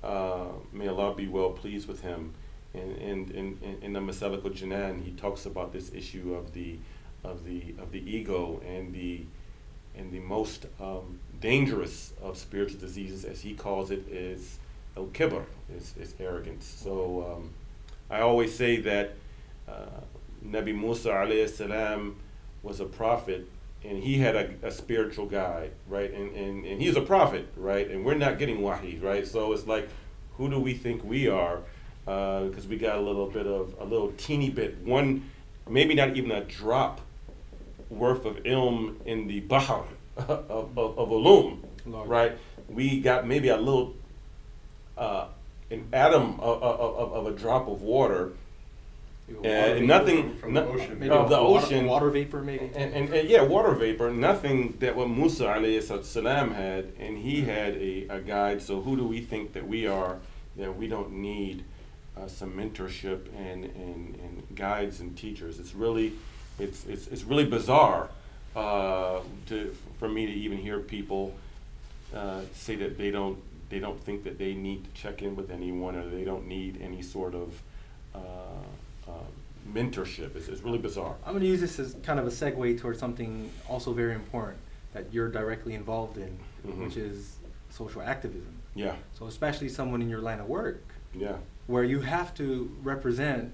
uh, 0.03 0.45
may 0.73 0.87
Allah 0.87 1.13
be 1.15 1.27
well 1.27 1.51
pleased 1.51 1.87
with 1.87 2.01
him, 2.01 2.33
in 2.73 2.95
in 2.97 3.31
in, 3.31 3.77
in- 3.81 3.93
the 3.93 3.99
Masalikul 3.99 4.51
Janan, 4.55 5.03
he 5.03 5.11
talks 5.11 5.45
about 5.45 5.71
this 5.73 5.91
issue 5.93 6.33
of 6.33 6.53
the 6.53 6.77
of 7.23 7.45
the 7.45 7.75
of 7.79 7.91
the 7.91 7.99
ego 8.09 8.61
and 8.67 8.93
the 8.93 9.21
and 9.95 10.11
the 10.11 10.19
most 10.19 10.67
um, 10.79 11.19
dangerous 11.39 12.13
of 12.21 12.37
spiritual 12.37 12.79
diseases, 12.79 13.25
as 13.25 13.41
he 13.41 13.53
calls 13.55 13.89
it, 13.91 14.07
is 14.09 14.59
al 14.95 15.05
kibr, 15.07 15.43
is, 15.75 15.95
is 15.99 16.13
arrogance. 16.19 16.65
So 16.65 17.33
um, 17.35 17.49
I 18.09 18.21
always 18.21 18.53
say 18.55 18.77
that 18.81 19.15
uh, 19.67 20.01
Nabi 20.45 20.75
Musa 20.75 21.09
alayhi 21.09 21.49
salam 21.49 22.17
was 22.61 22.79
a 22.79 22.85
prophet 22.85 23.47
and 23.83 24.03
he 24.03 24.17
had 24.17 24.35
a, 24.35 24.49
a 24.63 24.71
spiritual 24.71 25.25
guide, 25.27 25.71
right? 25.87 26.11
And, 26.13 26.35
and, 26.35 26.65
and 26.65 26.81
he's 26.81 26.95
a 26.95 27.01
prophet, 27.01 27.47
right? 27.55 27.89
And 27.89 28.03
we're 28.05 28.15
not 28.15 28.39
getting 28.39 28.61
wahi, 28.61 28.97
right? 29.01 29.25
So 29.27 29.53
it's 29.53 29.67
like, 29.67 29.87
who 30.37 30.49
do 30.49 30.59
we 30.59 30.73
think 30.73 31.03
we 31.03 31.27
are? 31.27 31.59
Because 32.05 32.67
we 32.67 32.77
got 32.77 32.97
a 32.97 33.01
little 33.01 33.27
bit 33.29 33.45
of, 33.47 33.75
a 33.79 33.83
little 33.85 34.11
teeny 34.17 34.49
bit, 34.49 34.77
one, 34.83 35.29
maybe 35.69 35.93
not 35.95 36.15
even 36.15 36.31
a 36.31 36.43
drop 36.43 37.01
worth 37.89 38.25
of 38.25 38.37
ilm 38.43 38.95
in 39.05 39.27
the 39.27 39.39
bahar 39.41 39.85
of, 40.17 40.29
of, 40.77 40.97
of 40.99 41.09
ulum, 41.09 41.59
Lord. 41.85 42.07
right? 42.09 42.37
We 42.69 42.99
got 42.99 43.27
maybe 43.27 43.47
a 43.49 43.57
little, 43.57 43.93
uh, 44.97 45.27
an 45.71 45.87
atom 45.93 46.39
of, 46.39 46.61
of- 46.63 47.13
of 47.13 47.27
a 47.27 47.31
drop 47.37 47.67
of 47.67 47.81
water, 47.81 48.31
and 49.43 49.87
nothing, 49.87 50.35
from 50.37 50.53
the 50.53 50.65
ocean. 50.65 50.99
Maybe 50.99 51.09
of 51.09 51.29
the 51.29 51.41
water, 51.41 51.65
ocean, 51.65 51.85
water 51.85 52.09
vapor, 52.09 52.41
maybe. 52.41 52.71
and, 52.75 52.93
and, 52.93 53.13
and 53.13 53.29
yeah, 53.29 53.41
water 53.41 53.73
vapor, 53.73 54.11
nothing 54.11 54.77
that 54.79 54.95
what 54.95 55.09
Musa 55.09 55.45
alayhi 55.45 56.03
salam 56.03 56.51
had, 56.51 56.93
and 56.97 57.17
he 57.17 57.41
had 57.41 57.75
a, 57.75 58.07
a 58.09 58.21
guide. 58.21 58.61
So 58.61 58.81
who 58.81 58.95
do 58.95 59.05
we 59.05 59.19
think 59.21 59.53
that 59.53 59.67
we 59.67 59.85
are 59.85 60.17
that 60.55 60.75
we 60.75 60.87
don't 60.87 61.11
need 61.11 61.63
uh, 62.15 62.27
some 62.27 62.53
mentorship 62.53 63.27
and, 63.37 63.65
and, 63.65 64.15
and 64.15 64.43
guides 64.55 64.99
and 65.01 65.15
teachers? 65.15 65.59
It's 65.59 65.75
really, 65.75 66.13
it's, 66.57 66.85
it's, 66.85 67.07
it's 67.07 67.23
really 67.23 67.45
bizarre 67.45 68.09
uh, 68.55 69.19
to, 69.47 69.75
for 69.99 70.09
me 70.09 70.25
to 70.25 70.31
even 70.31 70.57
hear 70.57 70.79
people 70.79 71.35
uh, 72.15 72.41
say 72.53 72.75
that 72.77 72.97
they 72.97 73.11
don't, 73.11 73.37
they 73.69 73.79
don't 73.79 74.01
think 74.03 74.23
that 74.23 74.39
they 74.39 74.53
need 74.55 74.85
to 74.85 74.91
check 74.99 75.21
in 75.21 75.35
with 75.35 75.51
anyone 75.51 75.95
or 75.95 76.09
they 76.09 76.23
don't 76.23 76.47
need 76.47 76.81
any 76.81 77.03
sort 77.03 77.35
of 77.35 77.61
uh, 79.07 79.11
mentorship. 79.73 80.35
is, 80.35 80.47
it's 80.49 80.61
really 80.61 80.77
bizarre. 80.77 81.15
I'm 81.25 81.33
going 81.33 81.43
to 81.43 81.47
use 81.49 81.61
this 81.61 81.79
as 81.79 81.95
kind 82.03 82.19
of 82.19 82.27
a 82.27 82.29
segue 82.29 82.79
towards 82.79 82.99
something 82.99 83.49
also 83.67 83.93
very 83.93 84.13
important 84.13 84.59
that 84.93 85.13
you're 85.13 85.29
directly 85.29 85.73
involved 85.73 86.17
in, 86.17 86.37
Mhm. 86.65 86.83
which 86.85 86.97
is 86.97 87.37
social 87.69 88.01
activism. 88.01 88.53
Yeah, 88.75 88.95
So, 89.13 89.25
especially 89.27 89.69
someone 89.69 90.01
in 90.01 90.09
your 90.09 90.21
line 90.21 90.39
of 90.39 90.47
work, 90.47 90.83
yeah. 91.13 91.37
where 91.65 91.83
you 91.83 92.01
have 92.01 92.33
to 92.35 92.71
represent 92.83 93.51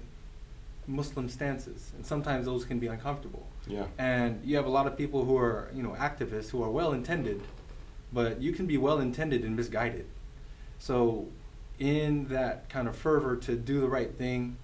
Muslim 0.86 1.28
stances, 1.30 1.92
and 1.96 2.04
sometimes 2.04 2.44
those 2.44 2.64
can 2.66 2.78
be 2.78 2.86
uncomfortable. 2.88 3.46
Yeah. 3.66 3.86
And 3.98 4.44
you 4.44 4.56
have 4.56 4.66
a 4.66 4.70
lot 4.70 4.86
of 4.86 4.96
people 4.98 5.24
who 5.24 5.36
are, 5.38 5.70
you 5.74 5.82
know, 5.82 5.92
activists 5.92 6.50
who 6.50 6.62
are 6.62 6.70
well 6.70 6.92
intended, 6.92 7.40
but 8.12 8.40
you 8.40 8.52
can 8.52 8.66
be 8.66 8.76
well 8.76 8.98
intended 9.00 9.44
and 9.44 9.56
misguided. 9.56 10.06
So, 10.78 11.28
in 11.78 12.28
that 12.28 12.68
kind 12.68 12.86
of 12.86 12.94
fervor 12.94 13.34
to 13.36 13.56
do 13.56 13.80
the 13.80 13.88
right 13.88 14.14
thing 14.14 14.56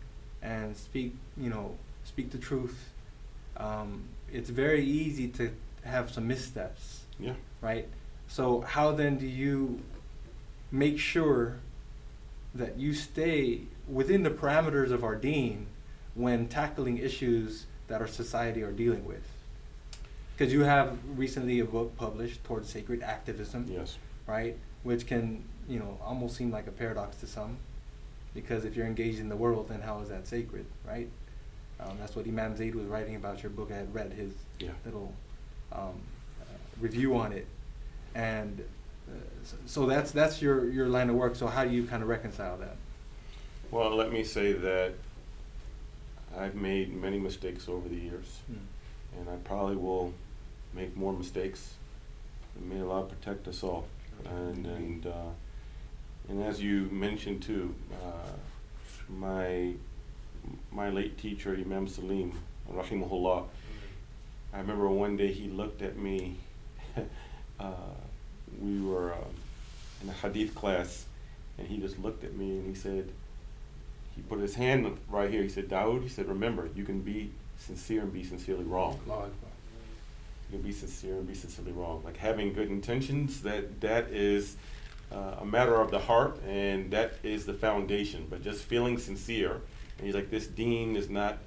and 0.42 0.76
speak, 0.76 1.14
you 1.36 1.50
know, 1.50 1.76
speak 2.04 2.30
the 2.30 2.38
truth, 2.38 2.90
um, 3.56 4.04
it's 4.32 4.50
very 4.50 4.84
easy 4.84 5.28
to 5.28 5.50
have 5.84 6.10
some 6.10 6.26
missteps, 6.28 7.02
Yeah. 7.18 7.34
right? 7.60 7.88
So, 8.28 8.60
how 8.62 8.92
then 8.92 9.18
do 9.18 9.26
you 9.26 9.80
make 10.70 10.98
sure 10.98 11.56
that 12.54 12.78
you 12.78 12.94
stay 12.94 13.62
within 13.88 14.22
the 14.22 14.30
parameters 14.30 14.90
of 14.92 15.02
our 15.04 15.16
deen 15.16 15.66
when 16.14 16.48
tackling 16.48 16.98
issues 16.98 17.66
that 17.88 18.00
our 18.00 18.06
society 18.08 18.62
are 18.62 18.72
dealing 18.72 19.04
with? 19.04 19.26
Because 20.36 20.52
you 20.52 20.62
have 20.62 20.96
recently 21.18 21.60
a 21.60 21.64
book 21.64 21.96
published 21.96 22.42
towards 22.44 22.70
sacred 22.70 23.02
activism, 23.02 23.66
Yes. 23.68 23.98
right? 24.26 24.56
Which 24.84 25.06
can, 25.06 25.44
you 25.68 25.78
know, 25.78 25.98
almost 26.02 26.36
seem 26.36 26.50
like 26.50 26.66
a 26.66 26.70
paradox 26.72 27.16
to 27.18 27.26
some. 27.26 27.58
Because 28.34 28.64
if 28.64 28.76
you're 28.76 28.86
engaged 28.86 29.18
in 29.18 29.28
the 29.28 29.36
world, 29.36 29.68
then 29.68 29.80
how 29.80 30.00
is 30.00 30.08
that 30.08 30.26
sacred, 30.26 30.64
right? 30.86 31.08
Um, 31.80 31.96
that's 31.98 32.14
what 32.14 32.26
Imam 32.26 32.56
Zaid 32.56 32.74
was 32.74 32.86
writing 32.86 33.16
about 33.16 33.42
your 33.42 33.50
book. 33.50 33.70
I 33.72 33.76
had 33.76 33.94
read 33.94 34.12
his 34.12 34.32
Yeah. 34.58 34.70
little 34.84 35.12
um, 35.72 35.94
uh, 36.40 36.44
review 36.80 37.16
on 37.16 37.32
it, 37.32 37.46
and 38.14 38.60
uh, 39.08 39.12
so, 39.44 39.56
so 39.66 39.86
that's 39.86 40.10
that's 40.12 40.42
your 40.42 40.68
your 40.70 40.88
line 40.88 41.08
of 41.10 41.16
work. 41.16 41.34
So 41.36 41.46
how 41.46 41.64
do 41.64 41.70
you 41.70 41.84
kind 41.84 42.02
of 42.02 42.08
reconcile 42.08 42.56
that? 42.58 42.76
Well, 43.70 43.94
let 43.96 44.12
me 44.12 44.22
say 44.24 44.52
that 44.52 44.92
I've 46.36 46.54
made 46.54 46.92
many 46.94 47.18
mistakes 47.18 47.68
over 47.68 47.88
the 47.88 47.96
years, 47.96 48.40
and 49.18 49.28
I 49.28 49.36
probably 49.44 49.76
will 49.76 50.12
make 50.74 50.96
more 50.96 51.12
mistakes. 51.12 51.74
And 52.56 52.68
may 52.68 52.80
Allah 52.82 53.04
protect 53.06 53.48
us 53.48 53.62
all. 53.62 53.86
And 54.24 54.66
and 54.66 55.06
uh, 55.06 55.30
and 56.30 56.44
as 56.44 56.62
you 56.62 56.88
mentioned 56.92 57.42
too, 57.42 57.74
uh, 58.04 58.30
my 59.08 59.72
my 60.70 60.88
late 60.88 61.18
teacher 61.18 61.54
Imam 61.54 61.88
Salim, 61.88 62.38
rahimahullah. 62.72 63.44
I 64.52 64.58
remember 64.58 64.88
one 64.88 65.16
day 65.16 65.32
he 65.32 65.48
looked 65.48 65.82
at 65.82 65.96
me. 65.96 66.36
uh, 67.60 67.72
we 68.60 68.80
were 68.80 69.12
um, 69.12 69.34
in 70.02 70.08
a 70.08 70.12
hadith 70.12 70.54
class, 70.54 71.04
and 71.58 71.66
he 71.66 71.78
just 71.78 71.98
looked 71.98 72.24
at 72.24 72.36
me 72.36 72.50
and 72.50 72.66
he 72.66 72.74
said, 72.74 73.10
he 74.16 74.22
put 74.22 74.40
his 74.40 74.54
hand 74.54 74.98
right 75.08 75.30
here. 75.30 75.42
He 75.42 75.48
said, 75.48 75.68
Dawud, 75.68 76.02
he 76.02 76.08
said, 76.08 76.28
remember, 76.28 76.68
you 76.74 76.84
can 76.84 77.00
be 77.00 77.30
sincere 77.58 78.02
and 78.02 78.12
be 78.12 78.24
sincerely 78.24 78.64
wrong. 78.64 78.98
You 79.06 80.58
can 80.58 80.62
be 80.62 80.72
sincere 80.72 81.14
and 81.14 81.28
be 81.28 81.34
sincerely 81.34 81.72
wrong. 81.72 82.02
Like 82.04 82.16
having 82.16 82.52
good 82.52 82.68
intentions, 82.68 83.42
that 83.42 83.80
that 83.82 84.08
is 84.10 84.56
uh, 85.12 85.36
a 85.40 85.44
matter 85.44 85.80
of 85.80 85.90
the 85.90 85.98
heart, 85.98 86.40
and 86.46 86.90
that 86.90 87.14
is 87.22 87.46
the 87.46 87.54
foundation. 87.54 88.26
But 88.30 88.42
just 88.42 88.64
feeling 88.64 88.98
sincere, 88.98 89.60
and 89.98 90.06
he's 90.06 90.14
like, 90.14 90.30
this 90.30 90.46
deen 90.46 90.96
is 90.96 91.08
not 91.08 91.38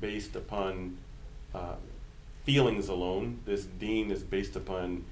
based 0.00 0.34
upon 0.36 0.98
uh, 1.54 1.74
feelings 2.44 2.88
alone. 2.88 3.40
This 3.44 3.64
deen 3.64 4.10
is 4.10 4.22
based 4.22 4.56
upon 4.56 5.04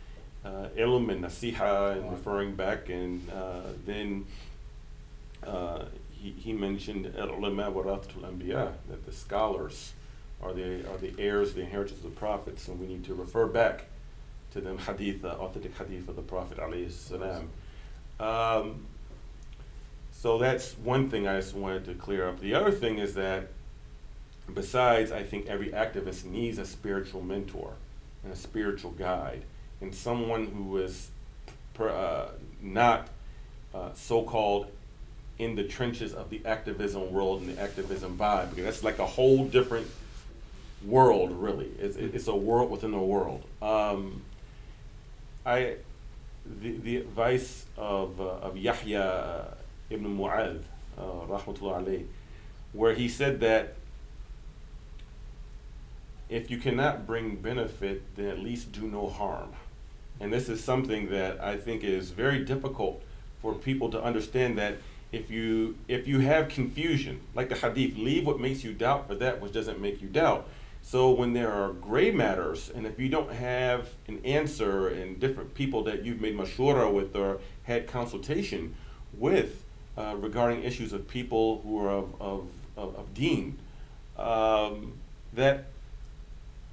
uh, 0.45 0.69
ilm 0.77 1.11
and 1.11 1.25
nasiha 1.25 1.93
and 1.93 2.11
referring 2.11 2.55
back, 2.55 2.89
and 2.89 3.29
uh, 3.31 3.61
then 3.85 4.27
uh, 5.47 5.85
he, 6.11 6.31
he 6.31 6.53
mentioned 6.53 7.13
ulama 7.17 7.71
warathatul 7.71 8.23
anbiya 8.23 8.73
that 8.89 9.05
the 9.07 9.13
scholars 9.13 9.93
are 10.43 10.53
the 10.53 10.89
are 10.91 10.99
the 10.99 11.15
heirs, 11.19 11.55
the 11.55 11.61
inheritors 11.61 11.99
of 11.99 12.05
the 12.05 12.11
prophets, 12.11 12.67
and 12.69 12.81
we 12.81 12.87
need 12.87 13.05
to 13.05 13.15
refer 13.15 13.47
back 13.47 13.85
to 14.53 14.61
them 14.61 14.79
hadith, 14.79 15.25
uh, 15.25 15.29
authentic 15.29 15.77
hadith 15.77 16.09
of 16.09 16.17
the 16.17 16.23
Prophet 16.23 16.59
alayhi 16.59 16.91
salam. 16.91 17.51
Um, 18.21 18.87
so 20.13 20.39
that's 20.39 20.75
one 20.75 21.09
thing 21.09 21.27
I 21.27 21.37
just 21.41 21.55
wanted 21.55 21.87
to 21.87 21.95
clear 21.95 22.29
up. 22.29 22.41
The 22.41 22.55
other 22.55 22.71
thing 22.71 22.99
is 22.99 23.15
that 23.15 23.49
besides, 24.53 25.11
I 25.11 25.23
think 25.23 25.47
every 25.47 25.71
activist 25.71 26.25
needs 26.25 26.59
a 26.59 26.67
spiritual 26.67 27.23
mentor 27.23 27.73
and 28.23 28.33
a 28.33 28.37
spiritual 28.37 28.91
guide 28.91 29.43
and 29.81 29.95
someone 29.95 30.47
who 30.49 30.77
is 30.77 31.11
per, 31.73 31.89
uh, 31.89 32.29
not 32.61 33.09
uh, 33.75 33.91
so-called 33.95 34.67
in 35.39 35.55
the 35.55 35.65
trenches 35.65 36.13
of 36.13 36.29
the 36.29 36.43
activism 36.45 37.11
world 37.13 37.41
and 37.41 37.57
the 37.57 37.61
activism 37.61 38.19
vibe 38.19 38.51
because 38.51 38.65
that's 38.65 38.85
like 38.85 38.99
a 38.99 39.07
whole 39.07 39.47
different 39.47 39.87
world 40.85 41.31
really 41.33 41.71
it's, 41.79 41.97
it's 41.97 42.27
a 42.27 42.35
world 42.35 42.71
within 42.71 42.93
a 42.93 43.03
world 43.03 43.43
um, 43.63 44.21
I 45.47 45.77
the, 46.45 46.77
the 46.79 46.97
advice 46.97 47.67
of, 47.77 48.21
uh, 48.21 48.25
of 48.25 48.57
Yahya 48.57 49.57
ibn 49.91 50.17
Mu'adh 50.17 50.63
uh, 50.99 51.03
rahmatullah 51.03 51.85
alayh, 51.85 52.07
where 52.73 52.95
he 52.95 53.09
said 53.09 53.41
that 53.41 53.75
if 56.29 56.51
you 56.51 56.59
cannot 56.59 57.07
bring 57.07 57.37
benefit 57.37 58.03
then 58.17 58.27
at 58.27 58.39
least 58.39 58.73
do 58.73 58.83
no 58.83 59.09
harm 59.09 59.51
and 60.21 60.33
this 60.33 60.49
is 60.49 60.63
something 60.63 61.11
that 61.11 61.41
I 61.41 61.57
think 61.57 61.83
is 61.83 62.11
very 62.11 62.45
difficult 62.45 63.03
for 63.41 63.55
people 63.55 63.91
to 63.91 64.03
understand 64.03 64.59
that 64.59 64.77
if 65.13 65.31
you 65.31 65.77
if 65.89 66.07
you 66.07 66.21
have 66.21 66.49
confusion, 66.49 67.21
like 67.35 67.49
the 67.49 67.57
hadith, 67.57 67.97
leave 67.97 68.27
what 68.27 68.39
makes 68.39 68.63
you 68.63 68.73
doubt 68.73 69.09
for 69.09 69.15
that 69.17 69.41
which 69.41 69.53
doesn't 69.53 69.81
make 69.81 70.01
you 70.01 70.09
doubt. 70.09 70.47
So 70.83 71.11
when 71.11 71.35
there 71.35 71.53
are 71.53 71.73
gray 71.73 72.11
matters, 72.11 72.71
and 72.75 72.87
if 72.87 72.99
you 72.99 73.09
don't 73.09 73.33
have 73.33 73.91
an 74.09 74.21
answer 74.25 74.89
and 74.89 75.21
different 75.21 75.55
people 75.55 75.85
that 75.85 76.05
you've 76.05 76.21
made 76.21 76.37
mashura 76.37 76.93
with 76.93 77.15
or 77.15 77.41
had 77.65 77.87
consultation 77.87 78.75
with 79.17 79.65
uh, 79.97 80.17
regarding 80.17 80.65
issues 80.65 80.93
of 80.93 81.07
people 81.07 81.61
who 81.63 81.79
are 81.85 81.91
of, 81.91 82.21
of, 82.21 82.49
of, 82.77 82.97
of 82.97 83.15
deen, 83.15 83.59
um, 84.19 84.95
that 85.33 85.67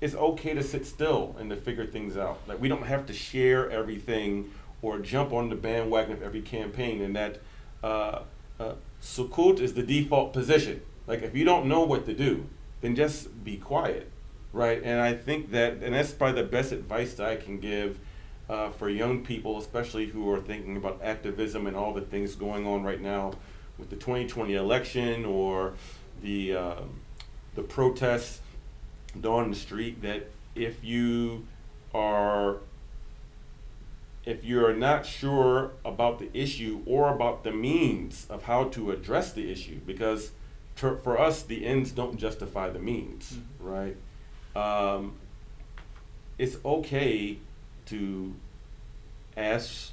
it's 0.02 0.16
okay 0.16 0.54
to 0.54 0.64
sit 0.64 0.86
still 0.86 1.36
and 1.40 1.50
to 1.50 1.56
figure 1.56 1.86
things 1.86 2.18
out. 2.18 2.40
Like 2.48 2.60
we 2.60 2.68
don't 2.68 2.86
have 2.86 3.06
to 3.08 3.14
share 3.14 3.70
everything 3.70 4.52
or 4.82 5.00
jump 5.00 5.34
on 5.34 5.50
the 5.50 5.56
bandwagon 5.56 6.14
of 6.14 6.22
every 6.22 6.42
campaign. 6.42 7.02
And 7.02 7.16
that 7.16 7.40
uh, 7.84 8.22
uh, 8.60 8.74
sukut 9.02 9.60
is 9.60 9.74
the 9.74 9.84
default 9.84 10.34
position. 10.34 10.82
Like 11.08 11.24
if 11.24 11.36
you 11.36 11.44
don't 11.44 11.68
know 11.68 11.82
what 11.82 12.06
to 12.06 12.14
do, 12.14 12.48
then 12.82 12.96
just 12.96 13.44
be 13.44 13.58
quiet, 13.58 14.10
right? 14.54 14.82
And 14.84 15.00
I 15.02 15.14
think 15.14 15.52
that, 15.52 15.74
and 15.84 15.94
that's 15.94 16.12
probably 16.12 16.42
the 16.42 16.48
best 16.48 16.72
advice 16.72 17.16
that 17.16 17.28
I 17.28 17.36
can 17.36 17.60
give 17.60 18.00
uh, 18.50 18.70
for 18.70 18.90
young 18.90 19.24
people, 19.24 19.58
especially 19.58 20.08
who 20.08 20.32
are 20.32 20.40
thinking 20.40 20.78
about 20.78 21.02
activism 21.04 21.68
and 21.68 21.76
all 21.76 21.94
the 21.94 22.02
things 22.02 22.36
going 22.36 22.66
on 22.66 22.84
right 22.84 23.02
now 23.02 23.34
with 23.78 23.90
the 23.90 23.96
2020 23.96 24.56
election 24.56 25.26
or 25.26 25.74
the 26.22 26.56
uh, 26.56 26.82
the 27.56 27.62
protests 27.62 28.42
on 29.24 29.50
the 29.50 29.56
street 29.56 30.02
that 30.02 30.30
if 30.56 30.84
you 30.84 31.46
are 31.94 32.58
if 34.26 34.44
you're 34.44 34.74
not 34.74 35.06
sure 35.06 35.72
about 35.86 36.20
the 36.20 36.30
issue 36.34 36.82
or 36.86 37.14
about 37.14 37.44
the 37.44 37.52
means 37.52 38.28
of 38.30 38.44
how 38.44 38.66
to 38.66 38.92
address 38.92 39.32
the 39.34 39.50
issue 39.52 39.80
because 39.86 40.32
for 40.78 41.20
us 41.20 41.44
the 41.44 41.66
ends 41.66 41.92
don't 41.92 42.18
justify 42.18 42.70
the 42.70 42.80
means 42.80 43.34
mm-hmm. 43.34 43.68
right 43.68 43.98
um, 44.56 45.14
it's 46.38 46.58
okay 46.66 47.38
to 47.86 48.34
ask 49.36 49.92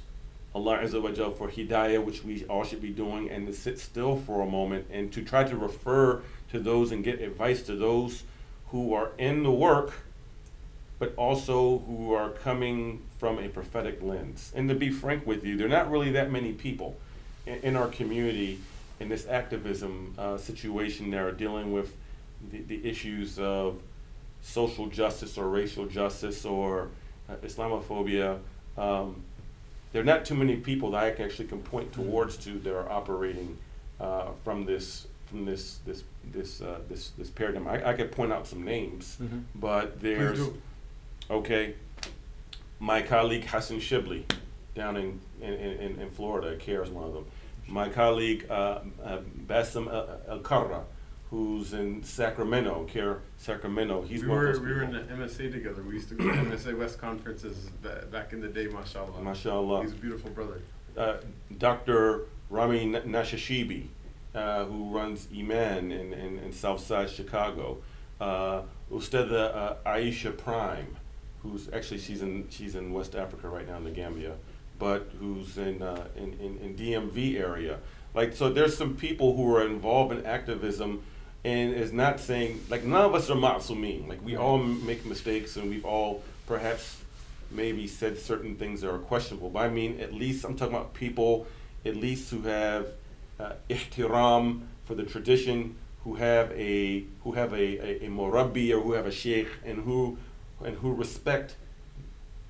Allah 0.55 0.79
Azza 0.79 1.37
for 1.37 1.49
hidayah, 1.49 2.03
which 2.03 2.23
we 2.23 2.45
all 2.45 2.63
should 2.63 2.81
be 2.81 2.89
doing, 2.89 3.29
and 3.29 3.45
to 3.45 3.53
sit 3.53 3.77
still 3.77 4.15
for 4.15 4.41
a 4.41 4.45
moment 4.45 4.87
and 4.89 5.11
to 5.11 5.21
try 5.21 5.43
to 5.43 5.55
refer 5.55 6.21
to 6.51 6.59
those 6.59 6.91
and 6.91 7.03
get 7.03 7.21
advice 7.21 7.61
to 7.63 7.75
those 7.75 8.23
who 8.69 8.93
are 8.93 9.11
in 9.17 9.43
the 9.43 9.51
work, 9.51 9.93
but 10.97 11.13
also 11.17 11.79
who 11.79 12.13
are 12.13 12.29
coming 12.29 13.01
from 13.19 13.37
a 13.37 13.49
prophetic 13.49 14.01
lens. 14.01 14.53
And 14.55 14.69
to 14.69 14.75
be 14.75 14.89
frank 14.89 15.27
with 15.27 15.43
you, 15.43 15.57
there 15.57 15.67
are 15.67 15.69
not 15.69 15.91
really 15.91 16.11
that 16.11 16.31
many 16.31 16.53
people 16.53 16.95
in, 17.45 17.55
in 17.55 17.75
our 17.75 17.87
community 17.87 18.61
in 18.99 19.09
this 19.09 19.27
activism 19.27 20.13
uh, 20.17 20.37
situation 20.37 21.11
that 21.11 21.19
are 21.19 21.31
dealing 21.31 21.71
with 21.73 21.95
the, 22.51 22.61
the, 22.61 22.87
issues 22.87 23.39
of 23.39 23.81
social 24.41 24.87
justice 24.87 25.37
or 25.37 25.49
racial 25.49 25.85
justice 25.85 26.45
or 26.45 26.89
uh, 27.29 27.35
Islamophobia. 27.37 28.39
Um, 28.77 29.23
there 29.91 30.01
are 30.01 30.05
not 30.05 30.25
too 30.25 30.35
many 30.35 30.57
people 30.57 30.91
that 30.91 31.03
I 31.03 31.11
can 31.11 31.25
actually 31.25 31.47
can 31.47 31.61
point 31.61 31.91
mm-hmm. 31.91 32.03
towards 32.03 32.37
to 32.37 32.59
that 32.59 32.75
are 32.75 32.89
operating 32.89 33.57
uh, 33.99 34.31
from 34.43 34.65
this 34.65 35.07
from 35.25 35.45
this 35.45 35.79
this 35.85 36.03
this 36.31 36.61
uh, 36.61 36.79
this 36.89 37.09
this 37.17 37.29
paradigm. 37.29 37.67
I, 37.67 37.89
I 37.89 37.93
could 37.93 38.11
point 38.11 38.31
out 38.31 38.47
some 38.47 38.63
names, 38.63 39.17
mm-hmm. 39.21 39.39
but 39.55 39.99
there's 40.01 40.39
okay. 41.29 41.75
My 42.77 43.01
colleague 43.01 43.45
Hassan 43.45 43.79
Shibli, 43.79 44.23
down 44.75 44.97
in 44.97 45.19
in, 45.41 45.53
in, 45.53 46.01
in 46.01 46.09
Florida, 46.09 46.57
CAIR's 46.57 46.89
one 46.89 47.05
of 47.05 47.13
them. 47.13 47.25
My 47.67 47.89
colleague 47.89 48.45
uh, 48.49 48.79
uh, 49.03 49.17
Bassem 49.47 49.87
El 50.27 50.39
Karra, 50.39 50.83
who's 51.29 51.73
in 51.73 52.03
Sacramento, 52.03 52.85
CAIR 52.91 53.21
Sacramento. 53.37 54.03
He's 54.03 54.21
we 54.21 54.29
were 54.29 54.59
we 54.59 54.71
were 54.71 54.83
in 54.83 54.91
the 54.91 54.99
MSA 54.99 55.51
together. 55.51 55.81
We 55.83 55.95
used 55.95 56.09
to 56.09 56.15
go 56.15 56.25
to 56.25 56.37
MSA 56.37 56.77
West 56.79 56.99
conferences 56.99 57.69
back 58.11 58.33
in 58.33 58.41
the 58.41 58.47
day. 58.47 58.67
Mashallah. 58.67 59.21
Mashallah. 59.21 59.81
He's 59.81 59.93
a 59.93 59.95
beautiful 59.95 60.29
brother. 60.31 60.61
Uh, 60.95 61.17
Dr. 61.57 62.25
Rami 62.49 62.85
Nashashibi 62.91 63.87
uh, 64.35 64.65
who 64.65 64.89
runs 64.89 65.27
IMAN 65.27 65.91
in, 65.91 66.13
in, 66.13 66.39
in 66.39 66.51
Southside 66.51 67.09
Chicago. 67.09 67.77
Uh, 68.19 68.63
Ustada 68.91 69.55
uh, 69.55 69.75
Aisha 69.85 70.37
Prime, 70.37 70.95
who's 71.41 71.69
actually 71.73 71.99
she's 71.99 72.21
in 72.21 72.47
she's 72.49 72.75
in 72.75 72.93
West 72.93 73.15
Africa 73.15 73.49
right 73.49 73.67
now 73.67 73.77
in 73.77 73.83
the 73.83 73.91
Gambia, 73.91 74.33
but 74.77 75.09
who's 75.19 75.57
in, 75.57 75.81
uh, 75.81 76.07
in, 76.15 76.33
in, 76.33 76.57
in 76.57 76.75
DMV 76.75 77.39
area. 77.39 77.79
Like 78.13 78.33
so, 78.33 78.49
there's 78.49 78.77
some 78.77 78.95
people 78.95 79.35
who 79.35 79.55
are 79.55 79.65
involved 79.65 80.13
in 80.13 80.25
activism, 80.25 81.03
and 81.43 81.73
is 81.73 81.93
not 81.93 82.19
saying 82.19 82.61
like 82.69 82.83
none 82.83 83.05
of 83.05 83.13
us 83.13 83.29
are 83.29 83.35
masumin. 83.35 84.07
Like 84.07 84.23
we 84.23 84.35
all 84.35 84.57
make 84.57 85.05
mistakes, 85.05 85.57
and 85.57 85.69
we've 85.69 85.85
all 85.85 86.23
perhaps 86.47 87.01
maybe 87.51 87.87
said 87.87 88.17
certain 88.17 88.55
things 88.55 88.81
that 88.81 88.89
are 88.89 88.97
questionable. 88.97 89.49
But 89.49 89.59
I 89.63 89.69
mean, 89.69 89.99
at 89.99 90.13
least 90.13 90.45
I'm 90.45 90.55
talking 90.55 90.75
about 90.75 90.93
people, 90.93 91.45
at 91.85 91.95
least 91.95 92.31
who 92.31 92.41
have 92.43 92.87
uh, 93.39 93.53
ihtiram 93.69 94.61
for 94.85 94.95
the 94.95 95.03
tradition, 95.03 95.75
who 96.03 96.15
have 96.15 96.51
a 96.51 97.03
who 97.23 97.33
have 97.33 97.53
a, 97.53 97.55
a, 97.57 98.05
a 98.05 98.09
murabbi 98.09 98.71
or 98.71 98.79
who 98.81 98.93
have 98.93 99.05
a 99.05 99.11
sheikh 99.11 99.49
and 99.65 99.83
who 99.83 100.17
and 100.63 100.77
who 100.77 100.93
respect 100.93 101.55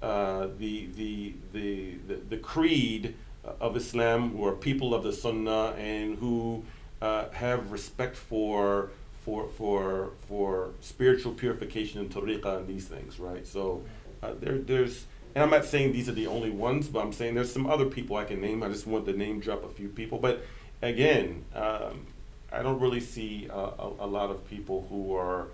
uh, 0.01 0.47
the, 0.57 0.87
the, 0.95 1.33
the, 1.53 1.95
the, 2.07 2.15
the 2.29 2.37
creed 2.37 3.15
of 3.59 3.75
Islam, 3.75 4.31
who 4.31 4.45
are 4.45 4.53
people 4.53 4.93
of 4.93 5.03
the 5.03 5.13
Sunnah 5.13 5.73
and 5.77 6.17
who 6.17 6.63
uh, 7.01 7.29
have 7.29 7.71
respect 7.71 8.15
for 8.15 8.89
for 9.23 9.47
for 9.47 10.11
for 10.27 10.69
spiritual 10.81 11.33
purification 11.33 11.99
and 11.99 12.11
tariqah 12.11 12.57
and 12.57 12.67
these 12.67 12.85
things, 12.85 13.19
right? 13.19 13.45
So 13.45 13.81
uh, 14.21 14.33
there 14.39 14.57
there's 14.57 15.05
and 15.33 15.43
I'm 15.43 15.49
not 15.49 15.65
saying 15.65 15.93
these 15.93 16.07
are 16.07 16.13
the 16.13 16.27
only 16.27 16.51
ones, 16.51 16.87
but 16.87 16.99
I'm 16.99 17.11
saying 17.11 17.35
there's 17.35 17.51
some 17.51 17.67
other 17.67 17.85
people 17.85 18.15
I 18.15 18.23
can 18.23 18.39
name. 18.39 18.63
I 18.63 18.69
just 18.69 18.87
want 18.87 19.05
to 19.07 19.13
name 19.13 19.39
drop 19.39 19.65
a 19.65 19.69
few 19.69 19.89
people, 19.89 20.19
but 20.19 20.45
again, 20.81 21.43
um, 21.53 22.05
I 22.51 22.61
don't 22.61 22.79
really 22.79 23.01
see 23.01 23.47
a, 23.51 23.53
a, 23.53 23.91
a, 23.99 24.07
lot 24.07 24.29
of 24.29 24.47
people 24.49 24.87
who 24.89 25.15
are. 25.15 25.47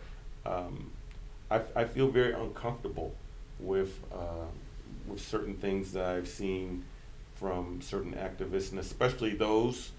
Um, 0.46 0.92
I, 1.50 1.62
I 1.76 1.86
feel 1.86 2.08
very 2.08 2.34
uncomfortable 2.34 3.14
with 3.62 4.00
uh, 4.14 4.46
with 5.08 5.22
certain 5.22 5.56
things 5.56 5.94
that 5.94 6.06
I've 6.06 6.28
seen 6.28 6.84
from 7.36 7.82
certain 7.82 8.14
activists, 8.14 8.72
and 8.72 8.80
especially 8.80 9.34
those 9.34 9.92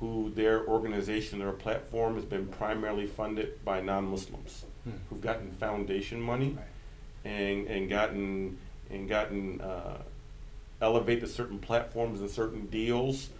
who 0.00 0.30
their 0.34 0.66
organization 0.66 1.40
or 1.40 1.52
platform 1.52 2.16
has 2.16 2.24
been 2.24 2.46
primarily 2.48 3.06
funded 3.06 3.64
by 3.64 3.80
non-Muslims 3.80 4.64
Hmm. 4.84 4.90
who've 5.08 5.20
gotten 5.22 5.50
foundation 5.52 6.20
money 6.20 6.50
Right. 6.58 6.66
and 7.32 7.66
and 7.68 7.88
gotten 7.88 8.58
and 8.90 9.08
gotten 9.08 9.60
uh, 9.62 9.96
elevated 10.82 11.22
to 11.24 11.26
certain 11.28 11.58
platforms 11.58 12.20
and 12.20 12.28
certain 12.30 12.66
deals 12.66 13.30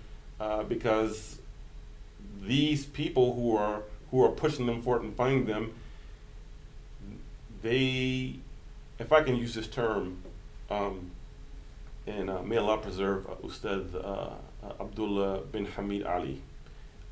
uh, 0.40 0.62
because 0.62 1.38
these 2.40 2.86
people 2.86 3.34
who 3.34 3.54
are 3.56 3.82
who 4.10 4.24
are 4.24 4.30
pushing 4.30 4.64
them 4.64 4.80
for 4.80 4.96
it 4.96 5.02
and 5.02 5.14
funding 5.14 5.44
them, 5.44 5.74
they, 7.62 8.36
if 8.98 9.12
I 9.12 9.22
can 9.22 9.36
use 9.36 9.54
this 9.54 9.66
term, 9.66 10.22
um, 10.70 11.10
and 12.06 12.30
uh, 12.30 12.42
may 12.42 12.56
Allah 12.56 12.78
preserve 12.78 13.26
uh, 13.26 13.46
Ustad 13.46 13.94
uh, 13.94 13.98
uh, 13.98 14.30
Abdullah 14.80 15.40
bin 15.40 15.66
Hamid 15.66 16.04
Ali. 16.04 16.42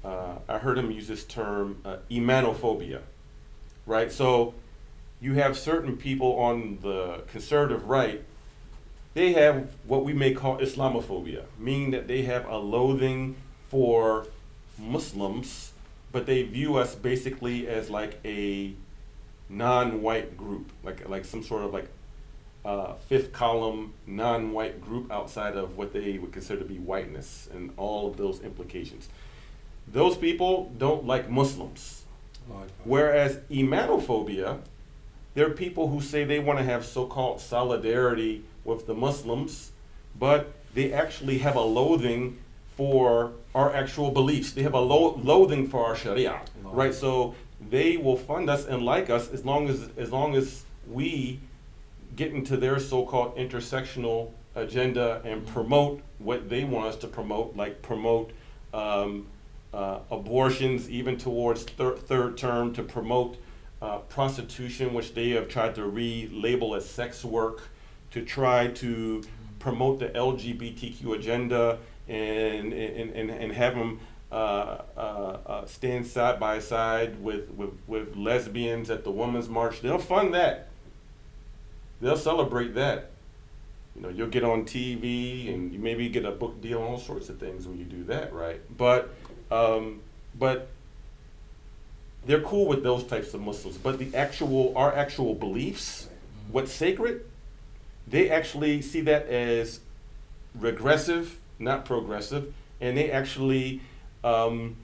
Uh, 0.05 0.37
I 0.49 0.59
heard 0.59 0.79
him 0.79 0.91
use 0.91 1.09
this 1.09 1.25
term, 1.25 1.81
uh, 1.85 1.99
imanophobia, 2.11 3.01
right? 3.87 4.11
So 4.11 4.55
you 5.21 5.35
have 5.35 5.57
certain 5.57 5.97
people 5.97 6.37
on 6.39 6.79
the 6.83 7.23
conservative 7.31 7.89
right, 7.89 8.23
they 9.15 9.33
have 9.35 9.69
what 9.87 10.05
we 10.05 10.13
may 10.13 10.33
call 10.33 10.59
Islamophobia, 10.59 11.45
meaning 11.59 11.91
that 11.93 12.09
they 12.09 12.23
have 12.23 12.47
a 12.47 12.57
loathing 12.57 13.37
for 13.69 14.27
Muslims, 14.79 15.73
but 16.11 16.27
they 16.27 16.43
view 16.43 16.77
us 16.77 16.95
basically 16.95 17.69
as 17.69 17.91
like 17.91 18.19
a 18.25 18.75
non-white 19.53 20.37
group, 20.37 20.73
like 20.83 21.09
like 21.09 21.25
some 21.25 21.43
sort 21.43 21.63
of 21.65 21.73
like 21.73 21.89
uh, 22.65 22.95
fifth 23.09 23.33
column 23.33 23.93
non-white 24.07 24.81
group 24.81 25.11
outside 25.13 25.57
of 25.57 25.77
what 25.77 25.93
they 25.93 26.19
would 26.19 26.33
consider 26.33 26.61
to 26.61 26.65
be 26.65 26.79
whiteness 26.79 27.49
and 27.53 27.73
all 27.77 28.09
of 28.09 28.17
those 28.17 28.41
implications. 28.41 29.09
Those 29.87 30.17
people 30.17 30.73
don't 30.79 31.07
like 31.07 31.29
Muslims. 31.29 32.05
Whereas 32.85 33.37
imanophobia, 33.51 34.61
there 35.35 35.47
are 35.47 35.51
people 35.51 35.89
who 35.89 36.01
say 36.01 36.25
they 36.25 36.39
want 36.39 36.59
to 36.59 36.65
have 36.65 36.85
so-called 36.85 37.41
solidarity 37.41 38.45
with 38.65 38.87
the 38.87 38.95
Muslims, 38.95 39.73
but 40.19 40.53
they 40.75 40.93
actually 40.93 41.39
have 41.39 41.57
a 41.57 41.61
loathing 41.61 42.39
for 42.77 43.33
our 43.55 43.75
actual 43.75 44.11
beliefs. 44.11 44.53
They 44.53 44.63
have 44.63 44.75
a 44.75 44.81
lo- 44.81 45.21
loathing 45.23 45.69
for 45.69 45.85
our 45.85 45.95
Sharia, 45.97 46.41
right? 46.63 46.95
So 46.95 47.35
they 47.71 47.97
will 47.97 48.17
fund 48.17 48.51
us 48.51 48.67
and 48.67 48.85
like 48.85 49.11
us 49.11 49.31
as 49.31 49.45
long 49.45 49.69
as 49.69 49.89
as 49.97 50.11
long 50.11 50.35
as 50.35 50.65
we 50.91 51.41
get 52.17 52.33
into 52.33 52.57
their 52.57 52.79
so-called 52.79 53.37
intersectional 53.37 54.31
agenda 54.55 55.23
and 55.25 55.47
promote 55.47 56.03
what 56.19 56.49
they 56.49 56.65
want 56.65 56.87
us 56.87 56.97
to 56.97 57.07
promote, 57.09 57.57
like 57.57 57.81
promote 57.83 58.33
um, 58.75 59.27
uh, 59.73 60.01
abortions, 60.11 60.91
even 60.91 61.17
towards 61.17 61.65
thir- 61.65 61.97
third 61.97 62.37
term, 62.37 62.73
to 62.75 62.83
promote 62.83 63.39
uh, 63.81 63.99
prostitution, 63.99 64.93
which 64.93 65.15
they 65.15 65.31
have 65.31 65.49
tried 65.49 65.75
to 65.75 65.83
relabel 65.83 66.77
as 66.77 66.89
sex 66.89 67.25
work, 67.25 67.63
to 68.11 68.23
try 68.23 68.69
to 68.69 69.23
promote 69.59 69.99
the 69.99 70.09
LGBTQ 70.09 71.15
agenda 71.15 71.79
and 72.09 72.73
and, 72.73 73.11
and, 73.11 73.31
and 73.31 73.53
have 73.53 73.75
them 73.75 74.01
uh, 74.33 74.81
uh, 74.97 75.39
uh, 75.47 75.67
stand 75.67 76.07
side 76.07 76.41
by 76.41 76.59
side 76.59 77.23
with, 77.23 77.51
with, 77.51 77.75
with 77.87 78.17
lesbians 78.17 78.89
at 78.89 79.05
the 79.05 79.11
Women's 79.11 79.49
March. 79.49 79.83
They'll 79.83 79.99
fund 79.99 80.33
that. 80.33 80.69
They'll 82.01 82.17
celebrate 82.17 82.75
that. 82.75 83.11
You 83.95 84.01
know, 84.01 84.09
you'll 84.09 84.29
get 84.29 84.43
on 84.43 84.65
TV 84.65 85.53
and 85.53 85.71
you 85.71 85.79
maybe 85.79 86.09
get 86.09 86.25
a 86.25 86.31
book 86.31 86.63
deal, 86.63 86.81
all 86.81 86.99
sorts 86.99 87.29
of 87.29 87.39
things 87.39 87.69
when 87.69 87.79
you 87.79 87.85
do 87.85 88.05
that, 88.05 88.33
right? 88.33 88.61
But, 88.75 89.11
um, 89.51 90.01
but 90.39 90.69
they're 92.25 92.41
cool 92.41 92.67
with 92.67 92.83
those 92.83 93.05
types 93.05 93.35
of 93.35 93.43
Muslims. 93.43 93.77
But 93.77 93.99
the 93.99 94.17
actual, 94.17 94.73
our 94.77 94.95
actual 94.95 95.35
beliefs, 95.35 96.09
what's 96.51 96.73
sacred, 96.73 97.27
they 98.07 98.31
actually 98.31 98.81
see 98.81 99.03
that 99.03 99.27
as 99.27 99.81
regressive, 100.55 101.39
not 101.59 101.85
progressive, 101.85 102.55
and 102.81 102.97
they 102.97 103.11
actually 103.11 103.83
um, 104.25 104.77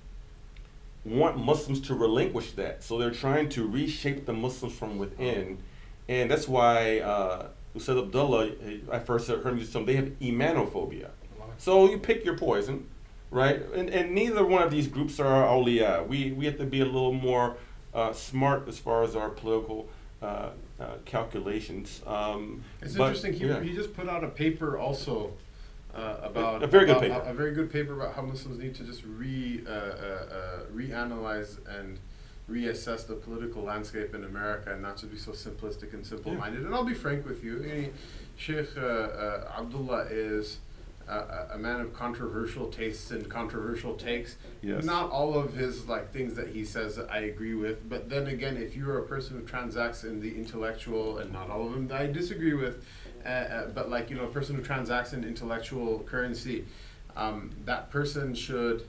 want 1.05 1.39
Muslims 1.39 1.81
to 1.83 1.95
relinquish 1.95 2.53
that. 2.53 2.83
So 2.83 2.99
they're 2.99 3.11
trying 3.11 3.49
to 3.51 3.67
reshape 3.67 4.27
the 4.27 4.33
Muslims 4.33 4.75
from 4.75 4.99
within, 4.99 5.59
and 6.09 6.31
that's 6.31 6.49
why 6.49 7.01
uh, 7.01 7.49
Ustad 7.75 7.99
Abdullah, 7.99 8.51
I 8.91 8.99
first 8.99 9.29
heard 9.29 9.45
him 9.45 9.59
use 9.59 9.71
some. 9.71 9.87
They 9.87 9.97
have 9.97 10.11
imanophobia. 10.21 11.11
So 11.59 11.91
you 11.91 11.99
pick 11.99 12.25
your 12.25 12.37
poison, 12.37 12.87
right? 13.31 13.61
And, 13.75 13.91
and 13.91 14.15
neither 14.15 14.45
one 14.47 14.63
of 14.63 14.71
these 14.71 14.87
groups 14.87 15.19
are 15.19 15.45
awliya. 15.45 16.07
We 16.07 16.33
we 16.33 16.47
have 16.47 16.59
to 16.59 16.65
be 16.65 16.81
a 16.81 16.85
little 16.85 17.13
more 17.13 17.57
uh, 17.95 18.13
smart 18.13 18.69
as 18.69 18.79
far 18.79 19.03
as 19.03 19.17
our 19.17 19.29
political 19.29 19.89
uh, 20.23 20.51
uh, 20.81 20.97
calculations. 21.05 22.01
Um, 22.07 22.63
It's 22.81 22.95
but, 22.95 23.07
interesting. 23.07 23.33
He, 23.33 23.47
yeah. 23.47 23.61
he 23.61 23.75
just 23.75 23.95
put 23.95 24.09
out 24.09 24.23
a 24.25 24.29
paper 24.29 24.79
also 24.79 25.33
uh, 25.99 26.21
about 26.23 26.63
A 26.63 26.67
very 26.67 26.87
good 26.87 26.97
about- 26.97 27.25
paper. 27.25 27.31
A, 27.31 27.35
very 27.35 27.53
good 27.53 27.73
paper 27.73 27.93
about 28.01 28.15
how 28.15 28.23
Muslims 28.23 28.59
need 28.59 28.75
to 28.77 28.85
just 28.85 29.03
re 29.05 29.63
uh, 29.67 29.71
uh, 29.71 29.75
uh, 29.75 30.61
reanalyze 30.75 31.59
and 31.79 31.99
reassess 32.51 33.07
the 33.07 33.15
political 33.15 33.63
landscape 33.63 34.15
in 34.15 34.25
America 34.25 34.73
and 34.73 34.81
not 34.81 34.97
to 34.97 35.07
be 35.07 35.19
so 35.19 35.33
simplistic 35.33 35.93
and 35.93 36.07
simple-minded. 36.07 36.65
And 36.65 36.75
I'll 36.75 36.83
be 36.85 36.95
frank 36.95 37.27
with 37.27 37.45
you, 37.45 37.63
eh, 37.63 37.89
Sheikh 38.37 38.71
uh, 38.77 38.81
uh, 38.81 39.53
Abdullah 39.59 40.07
is 40.11 40.59
a, 41.07 41.49
a 41.53 41.59
man 41.59 41.81
of 41.83 41.93
controversial 41.93 42.69
tastes 42.71 43.11
and 43.11 43.29
controversial 43.29 43.95
takes. 43.97 44.37
Yes. 44.63 44.85
Not 44.85 45.11
all 45.11 45.35
of 45.35 45.53
his 45.55 45.89
like 45.89 46.11
things 46.11 46.35
that 46.37 46.49
he 46.49 46.65
says 46.65 46.97
that 46.97 47.11
I 47.11 47.19
agree 47.21 47.55
with, 47.55 47.87
but 47.89 48.09
then 48.09 48.27
again, 48.29 48.57
if 48.57 48.75
you're 48.75 48.99
a 48.99 49.07
person 49.07 49.39
who 49.39 49.45
transacts 49.45 50.05
in 50.05 50.21
the 50.21 50.35
intellectual, 50.35 51.19
and 51.19 51.31
not 51.31 51.51
all 51.51 51.67
of 51.67 51.73
them 51.75 51.89
that 51.89 52.01
I 52.01 52.07
disagree 52.07 52.55
with, 52.55 52.83
uh, 53.25 53.29
uh, 53.29 53.67
but 53.69 53.91
like 53.91 54.11
you 54.11 54.17
know, 54.17 54.25
a 54.25 54.29
person 54.29 54.57
who 54.57 54.63
transacts 54.63 55.13
in 55.13 55.25
intellectual 55.25 56.01
currency, 56.01 56.65
um, 57.17 57.51
that 57.65 57.91
person 57.91 58.35
should 58.35 58.85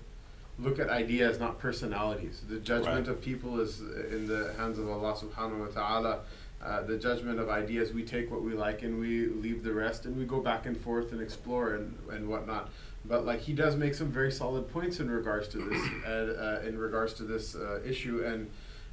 look 0.57 0.77
at 0.80 0.89
ideas, 0.89 1.39
not 1.39 1.57
personalities. 1.59 2.41
The 2.49 2.57
judgment 2.59 3.07
Right. 3.07 3.15
of 3.15 3.21
people 3.21 3.59
is 3.61 3.80
in 3.80 4.27
the 4.27 4.53
hands 4.57 4.77
of 4.77 4.89
Allah 4.89 5.13
Subhanahu 5.13 5.59
wa 5.59 5.67
Taala. 5.67 6.19
Uh, 6.61 6.82
the 6.84 6.97
judgment 6.97 7.39
of 7.39 7.47
ideas, 7.47 7.93
we 7.93 8.03
take 8.03 8.30
what 8.30 8.43
we 8.43 8.53
like 8.53 8.82
and 8.82 8.99
we 8.99 9.27
leave 9.27 9.63
the 9.63 9.71
rest, 9.71 10.05
and 10.05 10.17
we 10.17 10.25
go 10.25 10.41
back 10.41 10.65
and 10.65 10.75
forth 10.75 11.13
and 11.13 11.21
explore 11.21 11.75
and, 11.75 11.97
and 12.11 12.27
whatnot. 12.27 12.69
But 13.05 13.25
like 13.25 13.39
he 13.39 13.53
does 13.53 13.77
make 13.77 13.95
some 13.95 14.11
very 14.11 14.32
solid 14.32 14.69
points 14.69 14.99
in 14.99 15.09
regards 15.09 15.47
to 15.49 15.57
this, 15.57 15.82
and, 16.05 16.30
uh, 16.38 16.67
in 16.67 16.77
regards 16.77 17.13
to 17.13 17.23
this 17.23 17.55
uh, 17.55 17.80
issue, 17.86 18.25
and 18.25 18.49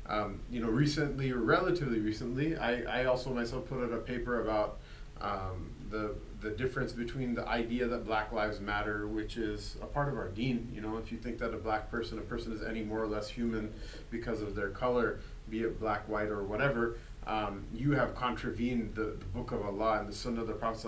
um, 0.09 0.39
you 0.49 0.61
know, 0.61 0.68
recently 0.68 1.32
or 1.32 1.39
relatively 1.39 1.99
recently, 1.99 2.57
I, 2.57 3.01
I 3.01 3.05
also 3.07 3.30
myself 3.34 3.68
put 3.68 3.82
out 3.82 3.93
a 3.93 3.97
paper 3.97 4.41
about 4.41 4.78
um, 5.21 5.73
the 5.91 6.14
the 6.41 6.51
difference 6.51 6.93
between 6.93 7.35
the 7.35 7.47
idea 7.49 7.87
that 7.89 8.05
Black 8.05 8.31
Lives 8.31 8.61
Matter, 8.61 9.07
which 9.09 9.37
is 9.37 9.77
a 9.83 9.87
part 9.87 10.09
of 10.09 10.17
our 10.17 10.29
deen. 10.29 10.71
You 10.75 10.81
know, 10.81 10.99
if 10.99 11.11
you 11.11 11.19
think 11.19 11.39
that 11.39 11.55
a 11.55 11.57
black 11.57 11.91
person, 11.91 12.19
a 12.19 12.23
person 12.23 12.53
is 12.53 12.62
any 12.62 12.83
more 12.83 13.03
or 13.03 13.07
less 13.07 13.29
human 13.29 13.73
because 14.11 14.43
of 14.43 14.55
their 14.55 14.69
color, 14.69 15.21
be 15.49 15.62
it 15.62 15.81
black, 15.81 16.09
white, 16.09 16.29
or 16.29 16.45
whatever, 16.45 16.99
um, 17.27 17.64
you 17.75 17.93
have 17.93 18.14
contravened 18.14 18.95
the, 18.95 19.17
the 19.19 19.25
Book 19.27 19.51
of 19.53 19.64
Allah 19.64 19.99
and 20.01 20.09
the 20.09 20.14
Sunnah 20.14 20.43
of 20.43 20.47
the 20.47 20.53
Prophet 20.53 20.87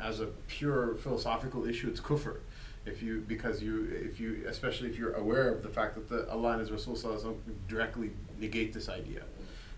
as 0.00 0.20
a 0.20 0.26
pure 0.46 0.94
philosophical 0.94 1.66
issue. 1.66 1.88
It's 1.88 2.00
kufr. 2.00 2.38
If 2.86 3.02
you 3.02 3.24
because 3.26 3.62
you 3.62 3.88
if 3.90 4.20
you 4.20 4.44
especially 4.46 4.90
if 4.90 4.98
you're 4.98 5.14
aware 5.14 5.48
of 5.48 5.62
the 5.62 5.70
fact 5.70 5.94
that 5.94 6.08
the 6.08 6.30
Allah 6.30 6.52
and 6.52 6.60
His 6.60 6.70
Rasul 6.70 7.38
directly 7.66 8.10
negate 8.38 8.74
this 8.74 8.90
idea, 8.90 9.22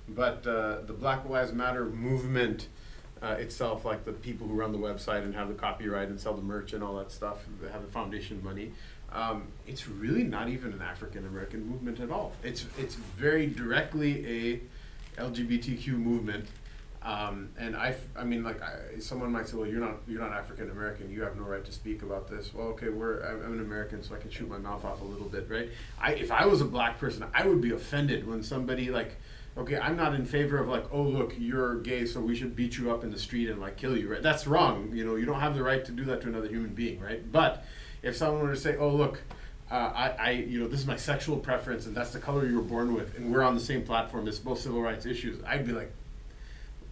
but 0.08 0.44
uh, 0.46 0.80
the 0.82 0.92
Black 0.92 1.28
Lives 1.28 1.52
Matter 1.52 1.84
movement 1.84 2.66
uh, 3.22 3.36
itself, 3.38 3.84
like 3.84 4.04
the 4.04 4.12
people 4.12 4.46
who 4.46 4.54
run 4.54 4.72
the 4.72 4.78
website 4.78 5.22
and 5.22 5.34
have 5.34 5.48
the 5.48 5.54
copyright 5.54 6.08
and 6.08 6.20
sell 6.20 6.34
the 6.34 6.42
merch 6.42 6.72
and 6.72 6.82
all 6.82 6.96
that 6.96 7.10
stuff, 7.10 7.44
that 7.60 7.72
have 7.72 7.82
the 7.82 7.90
foundation 7.90 8.42
money. 8.42 8.72
Um, 9.12 9.48
it's 9.66 9.88
really 9.88 10.24
not 10.24 10.48
even 10.48 10.72
an 10.72 10.82
African 10.82 11.26
American 11.26 11.66
movement 11.66 12.00
at 12.00 12.10
all. 12.10 12.32
It's 12.42 12.66
it's 12.76 12.96
very 12.96 13.46
directly 13.46 14.60
a 15.16 15.20
LGBTQ 15.20 15.88
movement. 15.88 16.48
Um, 17.02 17.50
and 17.56 17.76
I, 17.76 17.94
I 18.16 18.24
mean, 18.24 18.42
like, 18.42 18.60
I, 18.60 18.98
someone 18.98 19.30
might 19.30 19.46
say, 19.46 19.56
well, 19.56 19.68
you're 19.68 19.78
not, 19.78 19.98
you're 20.08 20.20
not 20.20 20.32
African 20.32 20.70
American. 20.70 21.08
You 21.08 21.22
have 21.22 21.36
no 21.36 21.44
right 21.44 21.64
to 21.64 21.70
speak 21.70 22.02
about 22.02 22.28
this. 22.28 22.52
Well, 22.52 22.66
okay, 22.68 22.88
we're, 22.88 23.20
I'm 23.20 23.52
an 23.52 23.60
American, 23.60 24.02
so 24.02 24.16
I 24.16 24.18
can 24.18 24.28
shoot 24.28 24.48
my 24.48 24.58
mouth 24.58 24.84
off 24.84 25.00
a 25.00 25.04
little 25.04 25.28
bit, 25.28 25.46
right? 25.48 25.68
I, 26.00 26.14
if 26.14 26.32
I 26.32 26.46
was 26.46 26.62
a 26.62 26.64
black 26.64 26.98
person, 26.98 27.24
I 27.32 27.46
would 27.46 27.60
be 27.60 27.70
offended 27.70 28.26
when 28.26 28.42
somebody 28.42 28.90
like, 28.90 29.20
okay, 29.56 29.78
I'm 29.78 29.96
not 29.96 30.14
in 30.14 30.24
favor 30.24 30.58
of 30.58 30.68
like, 30.68 30.84
oh 30.92 31.02
look, 31.02 31.34
you're 31.38 31.76
gay, 31.76 32.04
so 32.04 32.20
we 32.20 32.36
should 32.36 32.54
beat 32.54 32.76
you 32.76 32.90
up 32.90 33.04
in 33.04 33.10
the 33.10 33.18
street 33.18 33.48
and 33.48 33.60
like 33.60 33.76
kill 33.76 33.96
you, 33.96 34.12
right? 34.12 34.22
That's 34.22 34.46
wrong. 34.46 34.90
You 34.92 35.04
know, 35.04 35.16
you 35.16 35.24
don't 35.24 35.40
have 35.40 35.54
the 35.54 35.62
right 35.62 35.84
to 35.84 35.92
do 35.92 36.04
that 36.04 36.20
to 36.22 36.28
another 36.28 36.48
human 36.48 36.74
being, 36.74 37.00
right? 37.00 37.30
But 37.30 37.64
if 38.02 38.16
someone 38.16 38.42
were 38.42 38.54
to 38.54 38.60
say, 38.60 38.76
oh 38.76 38.90
look, 38.90 39.22
uh, 39.70 39.74
I, 39.94 40.08
I, 40.10 40.30
you 40.30 40.60
know, 40.60 40.68
this 40.68 40.80
is 40.80 40.86
my 40.86 40.96
sexual 40.96 41.38
preference 41.38 41.86
and 41.86 41.96
that's 41.96 42.10
the 42.12 42.20
color 42.20 42.46
you 42.46 42.56
were 42.56 42.62
born 42.62 42.94
with, 42.94 43.16
and 43.16 43.32
we're 43.32 43.42
on 43.42 43.54
the 43.54 43.60
same 43.60 43.82
platform, 43.82 44.28
it's 44.28 44.38
both 44.38 44.60
civil 44.60 44.82
rights 44.82 45.06
issues, 45.06 45.42
I'd 45.44 45.66
be 45.66 45.72
like, 45.72 45.92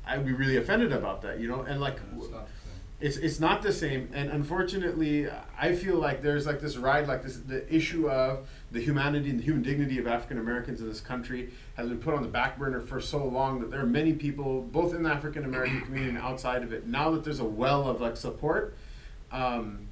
I'd 0.06 0.24
be 0.26 0.32
really 0.32 0.56
offended 0.56 0.92
about 0.92 1.22
that, 1.22 1.40
you 1.40 1.48
know, 1.48 1.62
and 1.62 1.80
like, 1.80 1.98
it's 3.00 3.16
it's 3.16 3.40
not 3.40 3.60
the 3.60 3.72
same 3.72 4.08
and 4.14 4.30
unfortunately 4.30 5.28
i 5.58 5.74
feel 5.74 5.96
like 5.96 6.22
there's 6.22 6.46
like 6.46 6.60
this 6.60 6.76
ride 6.76 7.08
like 7.08 7.22
this 7.22 7.36
the 7.38 7.74
issue 7.74 8.08
of 8.08 8.48
the 8.74 8.80
humanity 8.80 9.30
and 9.30 9.38
the 9.38 9.44
human 9.44 9.62
dignity 9.62 9.98
of 9.98 10.06
african 10.06 10.36
americans 10.38 10.80
in 10.80 10.88
this 10.88 11.00
country 11.00 11.50
has 11.74 11.88
been 11.88 11.98
put 11.98 12.12
on 12.12 12.22
the 12.22 12.28
back 12.28 12.58
burner 12.58 12.80
for 12.80 13.00
so 13.00 13.24
long 13.24 13.60
that 13.60 13.70
there 13.70 13.80
are 13.80 13.86
many 13.86 14.12
people 14.12 14.60
both 14.62 14.92
in 14.94 15.02
the 15.04 15.10
african 15.10 15.44
american 15.44 15.80
community 15.86 16.10
and 16.10 16.18
outside 16.18 16.62
of 16.62 16.72
it 16.72 16.86
now 16.86 17.10
that 17.10 17.22
there's 17.24 17.40
a 17.40 17.44
well 17.44 17.88
of 17.88 18.00
like 18.00 18.16
support 18.16 18.76
um, 19.32 19.86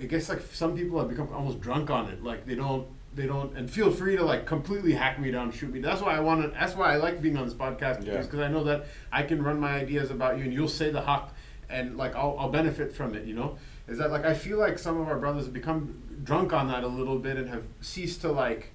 i 0.00 0.04
guess 0.04 0.28
like 0.28 0.40
some 0.52 0.76
people 0.76 0.98
have 0.98 1.08
become 1.08 1.28
almost 1.32 1.60
drunk 1.60 1.90
on 1.90 2.08
it. 2.08 2.22
Like 2.22 2.46
they 2.46 2.54
don't 2.54 2.86
they 3.14 3.26
don't 3.26 3.56
and 3.56 3.68
feel 3.70 3.90
free 3.90 4.16
to 4.16 4.24
like 4.24 4.46
completely 4.46 4.92
hack 4.92 5.18
me 5.20 5.30
down 5.30 5.50
shoot 5.50 5.72
me. 5.72 5.80
That's 5.80 6.00
why 6.00 6.16
i 6.16 6.20
want 6.20 6.42
to 6.42 6.48
that's 6.58 6.74
why 6.76 6.92
i 6.92 6.96
like 6.96 7.20
being 7.20 7.36
on 7.36 7.44
this 7.44 7.54
podcast 7.54 8.06
Yeah. 8.06 8.22
because 8.22 8.38
i 8.40 8.48
know 8.48 8.64
that 8.64 8.86
i 9.12 9.22
can 9.24 9.42
run 9.42 9.58
my 9.58 9.72
ideas 9.74 10.10
about 10.10 10.38
you 10.38 10.44
and 10.44 10.52
you'll 10.54 10.68
say 10.68 10.90
the 10.90 11.02
haqq 11.02 11.30
and 11.68 11.96
like 11.96 12.14
I'll, 12.16 12.36
I'll 12.38 12.48
benefit 12.50 12.92
from 12.94 13.14
it 13.14 13.26
you 13.26 13.34
know? 13.34 13.58
Is 13.88 13.98
that 13.98 14.10
like 14.12 14.24
i 14.24 14.32
feel 14.34 14.58
like 14.58 14.78
some 14.78 15.00
of 15.00 15.08
our 15.08 15.18
brothers 15.18 15.44
have 15.46 15.52
become 15.54 16.00
drunk 16.24 16.52
on 16.52 16.68
that 16.68 16.84
a 16.84 16.88
little 16.88 17.18
bit 17.18 17.36
and 17.36 17.48
have 17.48 17.64
ceased 17.80 18.20
to 18.22 18.30
like 18.30 18.72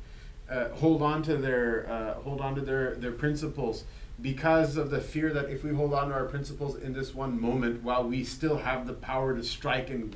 uh, 0.49 0.69
hold 0.69 1.01
on 1.01 1.23
to 1.23 1.37
their 1.37 1.89
uh, 1.89 2.13
hold 2.21 2.41
on 2.41 2.55
to 2.55 2.61
their 2.61 2.95
their 2.95 3.11
principles 3.11 3.83
because 4.21 4.77
of 4.77 4.89
the 4.89 5.01
fear 5.01 5.33
that 5.33 5.49
if 5.49 5.63
we 5.63 5.73
hold 5.73 5.93
on 5.93 6.09
to 6.09 6.13
our 6.13 6.25
principles 6.25 6.75
in 6.75 6.93
this 6.93 7.13
one 7.13 7.39
moment 7.39 7.83
while 7.83 8.03
we 8.03 8.23
still 8.23 8.57
have 8.57 8.87
the 8.87 8.93
power 8.93 9.35
to 9.35 9.43
strike 9.43 9.89
and 9.89 10.15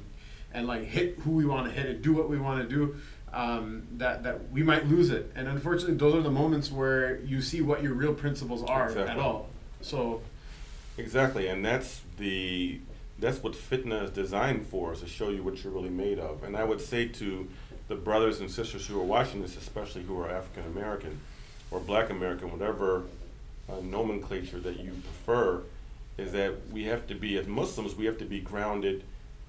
and 0.54 0.68
like 0.68 0.84
hit 0.84 1.20
who 1.20 1.32
we 1.32 1.46
want 1.46 1.68
to 1.68 1.72
hit 1.72 1.86
and 1.86 2.02
do 2.02 2.14
what 2.14 2.30
we 2.30 2.40
want 2.40 2.62
to 2.62 2.76
do 2.76 2.96
um, 3.34 3.84
that 3.98 4.24
that 4.24 4.52
we 4.52 4.64
might 4.64 4.88
lose 4.88 5.10
it. 5.10 5.32
And 5.36 5.48
unfortunately 5.48 5.98
those 5.98 6.16
are 6.16 6.22
the 6.22 6.32
moments 6.32 6.72
where 6.72 7.20
you 7.20 7.42
see 7.42 7.62
what 7.62 7.84
your 7.84 7.94
real 7.94 8.14
principles 8.14 8.64
are 8.64 8.90
at 8.98 9.18
all. 9.18 9.50
So 9.82 10.22
Exactly, 10.98 11.48
and 11.48 11.64
that's 11.64 12.02
the 12.18 12.80
that's 13.20 13.42
what 13.44 13.54
fitna 13.54 14.04
is 14.04 14.12
designed 14.12 14.66
for, 14.68 14.94
is 14.94 15.02
to 15.02 15.08
show 15.08 15.30
you 15.30 15.44
what 15.44 15.64
you're 15.64 15.74
really 15.74 15.90
made 15.90 16.20
of. 16.20 16.44
And 16.44 16.56
I 16.56 16.64
would 16.64 16.82
say 16.82 17.08
to 17.08 17.48
the 17.88 17.96
brothers 17.96 18.40
and 18.40 18.50
sisters 18.50 18.88
who 18.88 19.00
are 19.00 19.04
watching 19.04 19.42
this, 19.42 19.58
especially 19.58 20.04
who 20.04 20.20
are 20.22 20.30
African 20.30 20.66
American 20.66 21.20
or 21.72 21.80
Black 21.80 22.10
American, 22.10 22.52
whatever 22.52 23.04
uh, 23.70 23.80
nomenclature 23.82 24.60
that 24.60 24.80
you 24.80 24.92
prefer, 25.04 25.62
is 26.18 26.32
that 26.34 26.70
we 26.72 26.86
have 26.86 27.08
to 27.08 27.16
be 27.16 27.38
as 27.38 27.48
Muslims, 27.48 27.96
we 27.96 28.06
have 28.06 28.18
to 28.18 28.26
be 28.26 28.40
grounded 28.40 29.04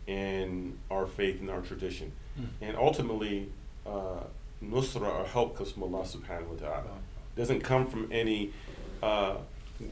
in 0.06 0.78
our 0.90 1.06
faith 1.06 1.40
and 1.40 1.50
our 1.50 1.60
tradition, 1.60 2.12
Mm. 2.38 2.46
and 2.60 2.76
ultimately, 2.76 3.48
uh, 3.84 4.20
nusra 4.64 5.02
or 5.20 5.24
help 5.26 5.56
comes 5.56 5.72
from 5.72 5.82
Allah 5.82 6.04
Subhanahu 6.04 6.46
wa 6.46 6.68
Taala. 6.68 6.94
Doesn't 7.36 7.60
come 7.60 7.86
from 7.88 8.08
any. 8.12 8.50
Uh, 9.02 9.36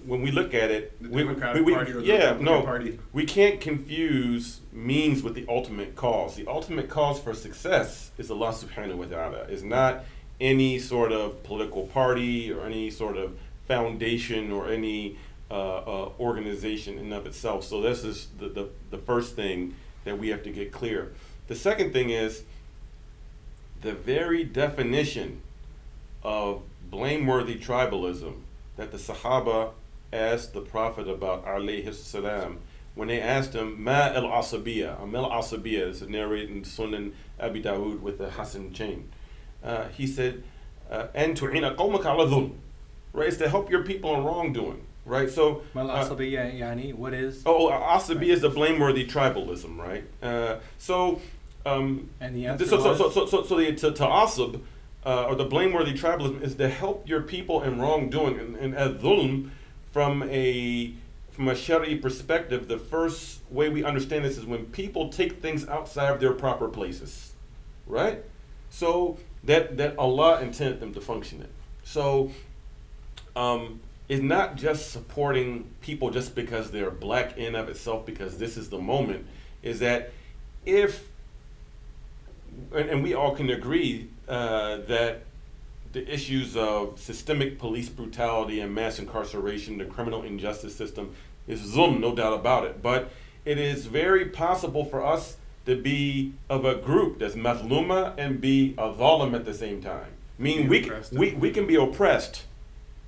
when 0.04 0.20
we 0.22 0.30
look 0.30 0.54
at 0.54 0.70
it, 0.70 1.00
the 1.02 1.08
we, 1.08 1.22
democratic 1.22 1.56
we- 1.64 1.72
we- 1.72 1.74
party 1.74 1.92
or 1.92 2.00
the 2.00 2.06
yeah, 2.06 2.14
Republican 2.30 2.44
no, 2.44 2.62
party 2.62 2.98
we 3.12 3.24
can't 3.24 3.60
confuse 3.60 4.60
means 4.72 5.22
with 5.22 5.34
the 5.34 5.44
ultimate 5.48 5.96
cause. 5.96 6.36
The 6.36 6.46
ultimate 6.46 6.88
cause 6.88 7.18
for 7.20 7.34
success 7.34 8.10
is 8.18 8.30
Allah 8.30 8.50
subhanahu 8.52 8.96
wa 8.96 9.04
ta'ala. 9.06 9.44
Is 9.44 9.62
not 9.62 10.04
any 10.40 10.78
sort 10.78 11.10
of 11.12 11.42
political 11.42 11.86
party 11.86 12.52
or 12.52 12.64
any 12.64 12.90
sort 12.90 13.16
of 13.16 13.36
foundation 13.66 14.52
or 14.52 14.68
any 14.68 15.16
uh, 15.50 15.54
uh, 15.54 16.10
organization 16.20 16.94
in 16.98 17.06
and 17.06 17.14
of 17.14 17.26
itself. 17.26 17.64
So 17.64 17.80
this 17.80 18.04
is 18.04 18.28
the, 18.38 18.48
the, 18.48 18.68
the 18.90 18.98
first 18.98 19.34
thing 19.34 19.74
that 20.04 20.18
we 20.18 20.28
have 20.28 20.42
to 20.44 20.50
get 20.50 20.72
clear. 20.72 21.12
The 21.48 21.54
second 21.54 21.92
thing 21.92 22.10
is 22.10 22.42
the 23.80 23.92
very 23.94 24.44
definition 24.44 25.40
of 26.22 26.62
blameworthy 26.90 27.56
tribalism 27.58 28.34
that 28.78 28.92
the 28.92 28.96
Sahaba 28.96 29.72
asked 30.12 30.54
the 30.54 30.62
Prophet 30.62 31.08
about, 31.08 31.44
alayhi 31.44 31.92
salam, 31.92 32.60
when 32.94 33.08
they 33.08 33.20
asked 33.20 33.52
him, 33.52 33.82
Ma 33.82 34.12
al 34.14 34.22
asabiya, 34.22 35.02
Amel 35.02 35.28
asabiya, 35.28 35.88
this 35.88 36.00
is 36.00 36.08
narrated 36.08 36.50
in 36.50 36.62
Sunan 36.62 37.12
Abi 37.38 37.62
Dawud 37.62 38.00
with 38.00 38.18
the 38.18 38.30
hasan 38.30 38.72
chain. 38.72 39.10
Uh, 39.62 39.88
he 39.88 40.06
said, 40.06 40.42
and 40.90 41.36
tu'ina 41.36 41.76
qawmaka 41.76 42.06
ala 42.06 42.50
right? 43.12 43.28
It's 43.28 43.36
to 43.38 43.48
help 43.48 43.68
your 43.68 43.82
people 43.82 44.14
in 44.14 44.24
wrongdoing, 44.24 44.86
right? 45.04 45.28
So, 45.28 45.62
Mal 45.74 45.90
uh, 45.90 46.04
asabiya 46.04 46.56
yani, 46.58 46.94
what 46.94 47.14
is? 47.14 47.42
oh, 47.44 47.68
asabiya 47.70 48.30
is 48.30 48.40
the 48.40 48.48
blameworthy 48.48 49.06
tribalism, 49.06 49.76
right? 49.76 50.04
Uh, 50.22 50.60
so, 50.78 51.20
um, 51.66 52.10
And 52.20 52.34
the 52.36 52.46
answer 52.46 52.66
so, 52.66 52.94
so, 52.94 53.10
so, 53.10 53.26
so, 53.26 53.42
so 53.42 53.56
the 53.56 53.74
to, 53.74 53.90
to 53.90 54.04
asab, 54.04 54.60
uh, 55.04 55.24
or 55.24 55.34
the 55.34 55.44
blameworthy 55.44 55.92
tribalism 55.92 56.42
is 56.42 56.54
to 56.56 56.68
help 56.68 57.08
your 57.08 57.22
people 57.22 57.62
in 57.62 57.80
wrongdoing. 57.80 58.38
And, 58.38 58.56
and 58.56 58.74
as 58.74 58.92
dhulm, 58.94 59.50
from 59.92 60.22
a 60.24 60.94
from 61.30 61.48
a 61.48 61.54
Shari 61.54 61.94
perspective, 61.94 62.66
the 62.66 62.78
first 62.78 63.40
way 63.48 63.68
we 63.68 63.84
understand 63.84 64.24
this 64.24 64.36
is 64.36 64.44
when 64.44 64.66
people 64.66 65.08
take 65.08 65.40
things 65.40 65.68
outside 65.68 66.12
of 66.12 66.20
their 66.20 66.32
proper 66.32 66.68
places, 66.68 67.34
right? 67.86 68.24
So 68.70 69.18
that 69.44 69.76
that 69.76 69.96
Allah 69.98 70.40
intended 70.40 70.80
them 70.80 70.92
to 70.94 71.00
function 71.00 71.42
in. 71.42 71.48
So 71.84 72.32
um, 73.36 73.80
it's 74.08 74.22
not 74.22 74.56
just 74.56 74.90
supporting 74.90 75.70
people 75.80 76.10
just 76.10 76.34
because 76.34 76.70
they're 76.70 76.90
black 76.90 77.38
in 77.38 77.54
of 77.54 77.68
itself, 77.68 78.04
because 78.04 78.38
this 78.38 78.56
is 78.56 78.68
the 78.68 78.78
moment. 78.78 79.26
Is 79.62 79.78
that 79.78 80.12
if 80.66 81.08
and, 82.74 82.90
and 82.90 83.02
we 83.02 83.14
all 83.14 83.34
can 83.34 83.48
agree 83.48 84.08
uh, 84.28 84.78
that 84.88 85.22
the 85.92 86.12
issues 86.12 86.56
of 86.56 86.98
systemic 87.00 87.58
police 87.58 87.88
brutality 87.88 88.60
and 88.60 88.74
mass 88.74 88.98
incarceration, 88.98 89.78
the 89.78 89.84
criminal 89.84 90.22
injustice 90.22 90.74
system, 90.74 91.14
is 91.46 91.60
zulm, 91.62 92.00
no 92.00 92.14
doubt 92.14 92.34
about 92.34 92.64
it. 92.64 92.82
But 92.82 93.10
it 93.44 93.58
is 93.58 93.86
very 93.86 94.26
possible 94.26 94.84
for 94.84 95.04
us 95.04 95.38
to 95.64 95.76
be 95.76 96.34
of 96.48 96.64
a 96.64 96.74
group 96.74 97.18
that's 97.18 97.34
mazluma 97.34 98.14
and 98.18 98.40
be 98.40 98.74
a 98.78 98.92
zalim 98.92 99.34
at 99.34 99.44
the 99.44 99.54
same 99.54 99.82
time. 99.82 100.12
I 100.38 100.42
mean, 100.42 100.68
we, 100.68 100.82
can, 100.82 101.02
we, 101.12 101.32
we 101.32 101.50
can 101.50 101.66
be 101.66 101.74
oppressed 101.74 102.44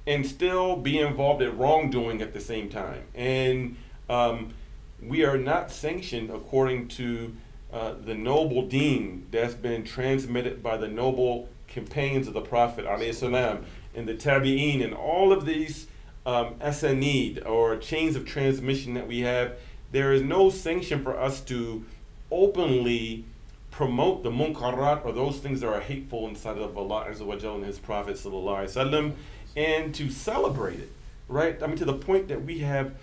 and 0.06 0.26
still 0.26 0.76
be 0.76 0.98
involved 0.98 1.42
in 1.42 1.56
wrongdoing 1.56 2.20
at 2.22 2.32
the 2.32 2.40
same 2.40 2.68
time. 2.68 3.04
And 3.14 3.76
um, 4.08 4.54
we 5.02 5.24
are 5.24 5.38
not 5.38 5.70
sanctioned 5.70 6.30
according 6.30 6.88
to 6.88 7.34
uh, 7.72 7.94
the 8.04 8.14
noble 8.14 8.66
deen 8.66 9.26
that's 9.30 9.54
been 9.54 9.84
transmitted 9.84 10.62
by 10.62 10.76
the 10.76 10.88
noble 10.88 11.48
companions 11.68 12.26
of 12.26 12.34
the 12.34 12.40
Prophet 12.40 12.84
salam, 13.14 13.64
and 13.94 14.08
the 14.08 14.14
Tabi'een 14.14 14.82
and 14.84 14.94
all 14.94 15.32
of 15.32 15.46
these 15.46 15.86
um, 16.26 16.54
asanid 16.56 17.46
or 17.46 17.76
chains 17.76 18.16
of 18.16 18.26
transmission 18.26 18.94
that 18.94 19.06
we 19.06 19.20
have. 19.20 19.56
There 19.92 20.12
is 20.12 20.22
no 20.22 20.50
sanction 20.50 21.02
for 21.02 21.18
us 21.18 21.40
to 21.42 21.84
openly 22.30 23.24
promote 23.70 24.22
the 24.22 24.30
munkarat 24.30 25.04
or 25.04 25.12
those 25.12 25.38
things 25.38 25.60
that 25.60 25.68
are 25.68 25.80
hateful 25.80 26.28
inside 26.28 26.58
of 26.58 26.76
Allah 26.76 27.06
Azza 27.08 27.22
wa 27.22 27.36
Jalla 27.36 27.56
and 27.56 27.64
His 27.64 27.78
Prophet 27.78 28.16
Wasallam 28.16 29.14
and 29.56 29.94
to 29.94 30.10
celebrate 30.10 30.78
it, 30.80 30.92
right? 31.28 31.60
I 31.62 31.66
mean, 31.66 31.76
to 31.76 31.84
the 31.84 31.94
point 31.94 32.28
that 32.28 32.44
we 32.44 32.58
have 32.60 32.94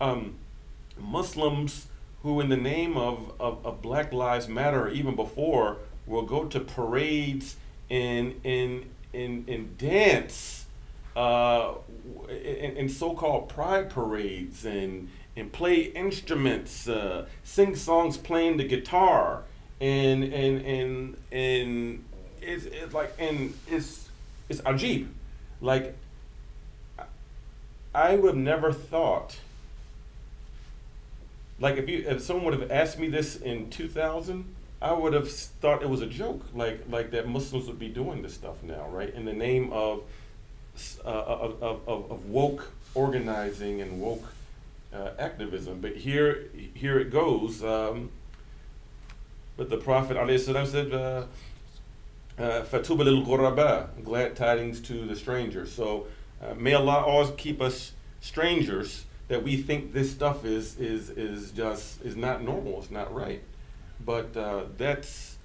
um, 0.00 0.34
Muslims 0.98 1.86
who, 2.22 2.40
in 2.40 2.48
the 2.48 2.56
name 2.56 2.96
of, 2.96 3.32
of, 3.40 3.64
of 3.64 3.82
Black 3.82 4.12
Lives 4.12 4.48
Matter, 4.48 4.88
even 4.88 5.16
before, 5.16 5.78
will 6.06 6.22
go 6.22 6.44
to 6.44 6.60
parades 6.60 7.56
and, 7.88 8.40
and, 8.44 8.90
and, 9.14 9.48
and 9.48 9.78
dance 9.78 10.66
uh, 11.16 11.72
in, 12.28 12.76
in 12.76 12.88
so-called 12.88 13.48
pride 13.48 13.90
parades 13.90 14.64
and, 14.64 15.08
and 15.36 15.52
play 15.52 15.80
instruments, 15.80 16.88
uh, 16.88 17.26
sing 17.44 17.74
songs 17.74 18.16
playing 18.16 18.56
the 18.56 18.64
guitar, 18.64 19.44
and 19.80 20.24
and 20.24 20.60
and 20.66 21.16
and 21.32 22.04
it's, 22.42 22.66
it's 22.66 22.92
like 22.92 23.12
and 23.18 23.54
it's 23.66 24.08
it's 24.48 24.60
ajib, 24.62 25.08
like 25.60 25.96
I 27.94 28.16
would 28.16 28.34
have 28.34 28.36
never 28.36 28.72
thought. 28.72 29.38
Like 31.60 31.76
if 31.76 31.88
you 31.88 32.04
if 32.06 32.22
someone 32.22 32.46
would 32.46 32.60
have 32.60 32.70
asked 32.70 32.98
me 32.98 33.08
this 33.08 33.36
in 33.36 33.68
two 33.70 33.88
thousand, 33.88 34.54
I 34.80 34.92
would 34.92 35.12
have 35.12 35.30
thought 35.30 35.82
it 35.82 35.90
was 35.90 36.00
a 36.00 36.06
joke. 36.06 36.42
Like 36.54 36.80
like 36.88 37.10
that 37.10 37.28
Muslims 37.28 37.66
would 37.66 37.78
be 37.78 37.88
doing 37.88 38.22
this 38.22 38.34
stuff 38.34 38.62
now, 38.62 38.88
right? 38.88 39.12
In 39.14 39.26
the 39.26 39.32
name 39.34 39.70
of 39.72 40.02
uh, 41.04 41.08
of, 41.08 41.62
of, 41.62 41.88
of, 41.88 42.10
of 42.10 42.26
woke 42.26 42.72
organizing 42.94 43.82
and 43.82 44.00
woke 44.00 44.32
uh, 44.94 45.10
activism. 45.18 45.80
But 45.80 45.96
here 45.96 46.46
here 46.74 46.98
it 46.98 47.10
goes. 47.10 47.62
Um, 47.62 48.10
but 49.56 49.68
the 49.68 49.76
Prophet 49.76 50.16
ﷺ 50.16 50.66
said, 50.68 50.94
uh, 50.94 51.24
uh, 52.38 52.62
"Fatuba 52.62 53.04
lil 53.04 53.26
ghuraba," 53.26 53.88
glad 54.02 54.34
tidings 54.34 54.80
to 54.80 55.04
the 55.04 55.14
stranger. 55.14 55.66
So 55.66 56.06
uh, 56.42 56.54
may 56.54 56.72
Allah 56.72 57.04
always 57.04 57.30
keep 57.36 57.60
us 57.60 57.92
strangers 58.22 59.04
that 59.30 59.44
we 59.44 59.56
think 59.56 59.92
this 59.92 60.10
stuff 60.10 60.44
is 60.44 60.76
is 60.76 61.08
is 61.10 61.52
just 61.52 62.02
is 62.04 62.16
not 62.16 62.42
normal. 62.42 62.80
It's 62.82 62.90
not 62.90 63.14
right. 63.14 63.42
But 64.04 64.36
uh, 64.36 64.64
that's 64.76 65.38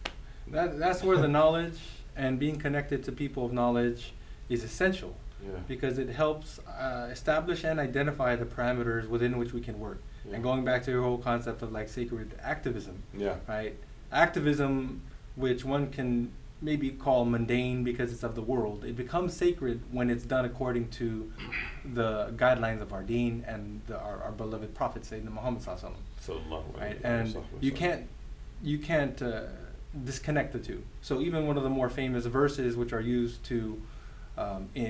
That, 0.48 0.80
that's 0.80 1.04
where 1.04 1.18
the 1.18 1.28
knowledge 1.28 1.78
and 2.16 2.40
being 2.40 2.58
connected 2.58 3.04
to 3.06 3.12
people 3.12 3.46
of 3.46 3.54
knowledge 3.54 4.14
is 4.50 4.64
essential. 4.64 5.16
Yeah. 5.46 5.52
because 5.68 6.00
it 6.00 6.10
helps 6.10 6.60
uh, 6.60 7.10
establish 7.12 7.64
and 7.66 7.80
identify 7.80 8.36
the 8.36 8.46
parameters 8.46 9.08
within 9.08 9.38
which 9.38 9.54
we 9.54 9.62
can 9.62 9.78
work. 9.80 10.02
Yeah. 10.28 10.36
And 10.36 10.44
going 10.44 10.64
back 10.66 10.82
to 10.86 10.92
your 10.92 11.04
whole 11.04 11.20
concept 11.20 11.62
of 11.62 11.72
like 11.72 11.88
sacred 11.88 12.32
activism, 12.42 13.04
Yeah. 13.16 13.36
right? 13.48 13.76
Activism, 14.12 15.02
which 15.36 15.64
one 15.64 15.92
can 15.92 16.32
maybe 16.62 16.90
call 16.90 17.26
mundane 17.26 17.84
because 17.84 18.12
it's 18.12 18.24
of 18.24 18.36
the 18.36 18.42
world, 18.42 18.84
it 18.84 18.96
becomes 18.96 19.36
sacred 19.36 19.82
when 19.92 20.10
it's 20.10 20.24
done 20.24 20.46
according 20.46 20.90
to 20.90 21.32
the 21.94 22.34
guidelines 22.36 22.82
of 22.82 22.94
our 22.94 23.04
deen 23.04 23.44
and 23.48 23.82
the, 23.88 24.00
our, 24.00 24.24
our 24.24 24.32
beloved 24.32 24.74
Prophet 24.74 25.04
Sayyidina 25.04 25.32
Muhammad 25.32 25.62
Sallallahu 25.62 25.96
Alaihi 26.28 26.40
Wasallam 26.50 26.80
right? 26.80 27.00
And 27.04 27.38
you 27.60 27.72
can't 27.72 28.08
you 28.64 28.80
can't 28.80 29.22
uh, 29.22 29.44
disconnect 30.04 30.54
the 30.54 30.60
two. 30.60 30.84
So 31.02 31.22
even 31.22 31.46
one 31.46 31.58
of 31.58 31.64
the 31.64 31.70
more 31.70 31.90
famous 31.90 32.26
verses, 32.26 32.76
which 32.76 32.94
are 32.94 33.02
used 33.02 33.44
to 33.46 33.82
um, 34.38 34.70
uh, 34.76 34.82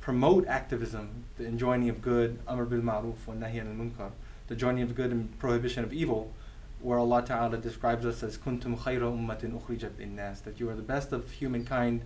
promote 0.00 0.46
activism, 0.46 1.24
the 1.36 1.46
enjoining 1.46 1.88
of 1.88 2.00
good, 2.00 2.38
amr 2.48 2.64
bil 2.64 2.80
ma'ruf 2.80 3.26
wa 3.26 3.34
nahy 3.34 3.60
al 3.60 3.66
munkar, 3.66 4.10
the 4.46 4.56
joining 4.56 4.82
of 4.82 4.94
good 4.94 5.10
and 5.10 5.38
prohibition 5.38 5.84
of 5.84 5.92
evil, 5.92 6.32
where 6.80 6.98
Allah 6.98 7.24
Ta'ala 7.24 7.58
describes 7.58 8.06
us 8.06 8.22
as 8.22 8.38
kuntum 8.38 8.78
khayra 8.78 9.02
ummatin 9.02 9.60
ukhrijat 9.60 9.92
linnas, 9.92 10.42
that 10.44 10.60
you 10.60 10.68
are 10.70 10.74
the 10.74 10.82
best 10.82 11.12
of 11.12 11.30
humankind, 11.30 12.02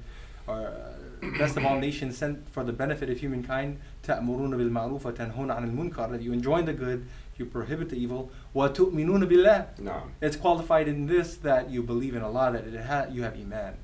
or 0.46 0.66
uh, 0.66 1.28
best 1.38 1.56
of 1.56 1.64
all 1.64 1.78
nations 1.78 2.18
sent 2.18 2.48
for 2.48 2.64
the 2.64 2.72
benefit 2.72 3.10
of 3.10 3.20
humankind, 3.20 3.78
ta'muruna 4.02 4.56
bil 4.56 4.70
ma'ruf 4.70 5.04
wa 5.04 5.10
tanhuna 5.10 5.60
'anil 5.60 5.74
munkar, 5.74 6.10
that 6.10 6.22
you 6.22 6.32
enjoin 6.32 6.64
the 6.64 6.72
good, 6.72 7.06
you 7.36 7.44
prohibit 7.44 7.90
the 7.90 7.96
evil, 7.96 8.30
wa 8.54 8.68
tu'minuna 8.68 9.28
billah. 9.28 9.66
Nah. 9.78 10.02
It's 10.20 10.36
qualified 10.36 10.88
in 10.88 11.06
this 11.06 11.36
that 11.36 11.70
you 11.70 11.82
believe 11.82 12.14
in 12.14 12.22
Allah, 12.22 12.52
that 12.52 12.66
it 12.66 12.80
ha- 12.84 13.06
you 13.10 13.22
have 13.22 13.36
iman. 13.36 13.74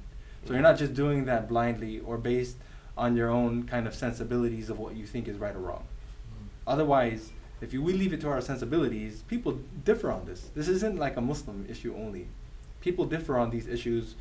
So 0.46 0.54
you're 0.54 0.62
not 0.62 0.78
just 0.78 0.94
doing 0.94 1.26
that 1.26 1.48
blindly 1.48 2.00
or 2.00 2.16
based 2.16 2.56
on 2.96 3.16
your 3.16 3.28
own 3.28 3.64
kind 3.64 3.86
of 3.86 3.94
sensibilities 3.94 4.70
of 4.70 4.78
what 4.78 4.96
you 4.96 5.04
think 5.06 5.28
is 5.28 5.36
right 5.36 5.54
or 5.54 5.60
wrong. 5.60 5.84
Otherwise, 6.66 7.32
if 7.60 7.72
you, 7.72 7.82
we 7.82 7.92
leave 7.92 8.12
it 8.12 8.20
to 8.20 8.28
our 8.28 8.40
sensibilities, 8.40 9.22
people 9.28 9.58
differ 9.84 10.10
on 10.10 10.24
this. 10.24 10.50
This 10.54 10.68
isn't 10.68 10.98
like 10.98 11.16
a 11.16 11.20
Muslim 11.20 11.66
issue 11.68 11.94
only. 11.96 12.28
People 12.80 13.04
differ 13.04 13.38
on 13.38 13.50
these 13.50 13.66
issues, 13.66 14.14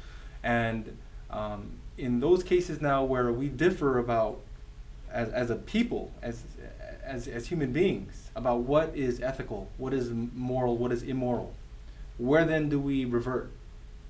and 0.43 0.97
um, 1.29 1.73
in 1.97 2.19
those 2.19 2.43
cases 2.43 2.81
now 2.81 3.03
where 3.03 3.31
we 3.31 3.47
differ 3.47 3.99
about, 3.99 4.39
as, 5.11 5.29
as 5.29 5.49
a 5.49 5.55
people, 5.55 6.11
as, 6.21 6.43
as, 7.03 7.27
as 7.27 7.47
human 7.47 7.71
beings, 7.71 8.29
about 8.35 8.59
what 8.59 8.95
is 8.95 9.21
ethical, 9.21 9.69
what 9.77 9.93
is 9.93 10.11
moral, 10.11 10.77
what 10.77 10.91
is 10.91 11.03
immoral, 11.03 11.53
where 12.17 12.45
then 12.45 12.69
do 12.69 12.79
we 12.79 13.05
revert? 13.05 13.51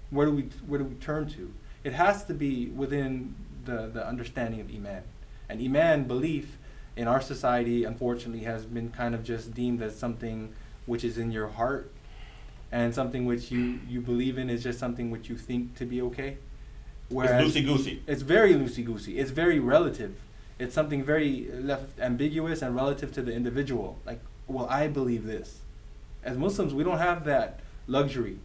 Where 0.09 0.25
do 0.25 0.31
we, 0.31 0.43
where 0.65 0.79
do 0.79 0.85
we 0.85 0.95
turn 0.95 1.29
to? 1.31 1.53
It 1.83 1.93
has 1.93 2.23
to 2.25 2.33
be 2.33 2.67
within 2.67 3.35
the, 3.65 3.87
the 3.93 4.05
understanding 4.05 4.61
of 4.61 4.69
Iman. 4.69 5.03
And 5.49 5.61
Iman, 5.61 6.05
belief, 6.05 6.56
in 6.97 7.07
our 7.07 7.21
society, 7.21 7.83
unfortunately, 7.83 8.43
has 8.43 8.65
been 8.65 8.89
kind 8.89 9.13
of 9.13 9.23
just 9.23 9.53
deemed 9.53 9.81
as 9.83 9.95
something 9.95 10.53
which 10.87 11.03
is 11.03 11.17
in 11.17 11.31
your 11.31 11.47
heart, 11.47 11.91
and 12.71 12.93
something 12.93 13.25
which 13.25 13.51
you, 13.51 13.79
you 13.87 14.01
believe 14.01 14.37
in 14.37 14.49
is 14.49 14.63
just 14.63 14.79
something 14.79 15.11
which 15.11 15.29
you 15.29 15.37
think 15.37 15.75
to 15.75 15.85
be 15.85 16.01
okay. 16.01 16.37
it's 17.25 17.55
loosey 17.55 17.65
goosey. 17.65 18.01
It's 18.07 18.23
very 18.23 18.53
loosey 18.53 18.83
goosey. 18.83 19.19
It's 19.19 19.31
very 19.31 19.59
relative. 19.59 20.19
It's 20.59 20.73
something 20.73 21.03
very 21.03 21.49
left 21.53 21.99
ambiguous 21.99 22.61
and 22.63 22.75
relative 22.75 23.13
to 23.13 23.21
the 23.21 23.31
individual. 23.31 23.99
Like, 24.05 24.19
well, 24.47 24.67
I 24.69 24.87
believe 24.87 25.25
this. 25.25 25.61
As 26.23 26.35
Muslims, 26.35 26.73
we 26.73 26.83
don't 26.83 26.97
have 26.97 27.25
that 27.25 27.59
luxury 27.85 28.39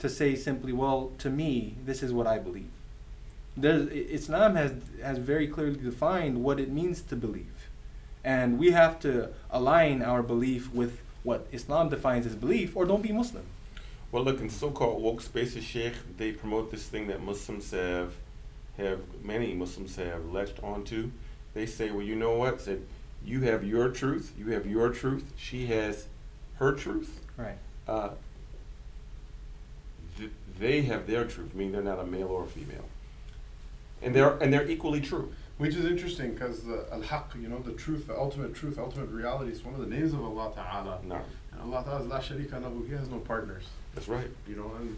to 0.00 0.08
say 0.08 0.34
simply, 0.34 0.72
well, 0.72 1.12
to 1.18 1.30
me, 1.30 1.76
this 1.86 2.02
is 2.02 2.12
what 2.12 2.26
I 2.26 2.38
believe. 2.38 2.70
There's, 3.56 3.86
Islam 3.88 4.56
has, 4.56 4.74
has 5.02 5.18
very 5.18 5.46
clearly 5.46 5.76
defined 5.76 6.42
what 6.42 6.58
it 6.58 6.70
means 6.70 7.00
to 7.02 7.16
believe. 7.16 7.61
And 8.24 8.58
we 8.58 8.70
have 8.70 9.00
to 9.00 9.30
align 9.50 10.02
our 10.02 10.22
belief 10.22 10.72
with 10.72 11.00
what 11.22 11.46
Islam 11.52 11.88
defines 11.88 12.26
as 12.26 12.34
belief, 12.34 12.76
or 12.76 12.84
don't 12.84 13.02
be 13.02 13.12
Muslim. 13.12 13.44
Well, 14.10 14.24
look, 14.24 14.40
in 14.40 14.50
so-called 14.50 15.02
woke 15.02 15.22
spaces, 15.22 15.64
Sheikh, 15.64 15.94
they 16.18 16.32
promote 16.32 16.70
this 16.70 16.86
thing 16.86 17.06
that 17.06 17.22
Muslims 17.22 17.70
have, 17.70 18.12
have 18.76 19.00
many 19.22 19.54
Muslims 19.54 19.96
have 19.96 20.26
latched 20.26 20.62
onto. 20.62 21.10
They 21.54 21.66
say, 21.66 21.90
well, 21.90 22.02
you 22.02 22.14
know 22.14 22.36
what? 22.36 22.60
Said 22.60 22.82
you 23.24 23.42
have 23.42 23.64
your 23.64 23.88
truth, 23.88 24.32
you 24.36 24.50
have 24.50 24.66
your 24.66 24.90
truth. 24.90 25.32
She 25.36 25.66
has 25.66 26.06
her 26.56 26.72
truth. 26.72 27.20
Right. 27.36 27.56
Uh, 27.86 28.10
th- 30.18 30.30
they 30.58 30.82
have 30.82 31.06
their 31.06 31.24
truth, 31.24 31.54
meaning 31.54 31.72
they're 31.72 31.82
not 31.82 31.98
a 31.98 32.06
male 32.06 32.28
or 32.28 32.44
a 32.44 32.46
female, 32.46 32.84
and 34.00 34.14
they're 34.14 34.36
and 34.38 34.52
they're 34.52 34.68
equally 34.68 35.00
true. 35.00 35.32
Which 35.62 35.76
is 35.76 35.84
interesting 35.84 36.32
because 36.34 36.64
the 36.64 36.86
al-haq, 36.92 37.36
you 37.40 37.46
know, 37.48 37.60
the 37.60 37.70
truth, 37.70 38.08
the 38.08 38.18
ultimate 38.18 38.52
truth, 38.52 38.80
ultimate 38.80 39.10
reality 39.10 39.52
is 39.52 39.64
one 39.64 39.74
of 39.74 39.80
the 39.80 39.86
names 39.86 40.12
of 40.12 40.20
Allah 40.24 40.52
Ta'ala. 40.56 40.98
No, 41.04 41.20
And 41.52 41.60
Allah 41.60 41.84
Ta'ala 41.84 42.00
is 42.00 42.08
la 42.08 42.18
sharika 42.18 42.60
lahu, 42.60 42.84
He 42.88 42.92
has 42.94 43.08
no 43.08 43.18
partners. 43.18 43.62
that's 43.94 44.08
right. 44.08 44.26
You 44.48 44.56
know, 44.56 44.72
and 44.80 44.96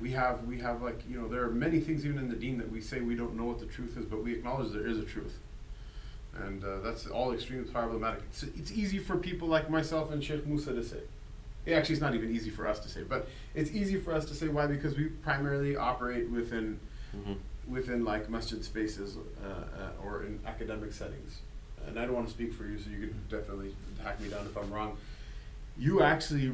we 0.00 0.10
have, 0.10 0.42
we 0.46 0.58
have 0.58 0.82
like, 0.82 1.00
you 1.08 1.16
know, 1.16 1.28
there 1.28 1.44
are 1.44 1.50
many 1.52 1.78
things 1.78 2.04
even 2.04 2.18
in 2.18 2.28
the 2.28 2.34
deen 2.34 2.58
that 2.58 2.72
we 2.72 2.80
say 2.80 3.02
we 3.02 3.14
don't 3.14 3.36
know 3.36 3.44
what 3.44 3.60
the 3.60 3.66
truth 3.66 3.96
is, 3.96 4.04
but 4.04 4.24
we 4.24 4.32
acknowledge 4.32 4.72
there 4.72 4.84
is 4.88 4.98
a 4.98 5.04
truth. 5.04 5.38
And 6.34 6.64
uh, 6.64 6.80
that's 6.80 7.06
all 7.06 7.32
extremely 7.32 7.70
problematic. 7.70 8.22
It's, 8.30 8.42
it's 8.42 8.72
easy 8.72 8.98
for 8.98 9.16
people 9.16 9.46
like 9.46 9.70
myself 9.70 10.10
and 10.10 10.24
Sheikh 10.24 10.44
Musa 10.44 10.72
to 10.74 10.82
say. 10.82 11.02
Yeah, 11.66 11.76
actually, 11.76 11.92
it's 11.94 12.02
not 12.02 12.16
even 12.16 12.34
easy 12.34 12.50
for 12.50 12.66
us 12.66 12.80
to 12.80 12.88
say, 12.88 13.04
but 13.04 13.28
it's 13.54 13.70
easy 13.70 13.96
for 13.96 14.12
us 14.12 14.24
to 14.24 14.34
say. 14.34 14.48
Why? 14.48 14.66
Because 14.66 14.96
we 14.96 15.04
primarily 15.04 15.76
operate 15.76 16.28
within 16.30 16.80
hmm 17.12 17.34
within 17.68 18.04
like 18.04 18.28
masjid 18.28 18.64
spaces 18.64 19.16
uh, 19.44 19.48
uh, 19.48 20.04
or 20.04 20.24
in 20.24 20.40
academic 20.46 20.92
settings. 20.92 21.40
And 21.86 21.98
I 21.98 22.04
don't 22.04 22.14
want 22.14 22.26
to 22.26 22.32
speak 22.32 22.52
for 22.52 22.64
you, 22.64 22.78
so 22.78 22.90
you 22.90 22.98
can 23.08 23.20
definitely 23.30 23.74
hack 24.02 24.20
me 24.20 24.28
down 24.28 24.46
if 24.46 24.56
I'm 24.56 24.70
wrong. 24.70 24.96
You 25.78 26.02
actually, 26.02 26.52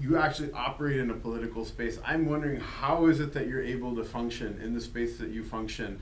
you 0.00 0.16
actually 0.16 0.50
operate 0.52 0.98
in 0.98 1.10
a 1.10 1.14
political 1.14 1.64
space. 1.64 1.98
I'm 2.04 2.26
wondering 2.26 2.60
how 2.60 3.06
is 3.06 3.20
it 3.20 3.32
that 3.34 3.46
you're 3.46 3.62
able 3.62 3.94
to 3.96 4.04
function 4.04 4.58
in 4.62 4.74
the 4.74 4.80
space 4.80 5.18
that 5.18 5.28
you 5.28 5.44
function, 5.44 6.00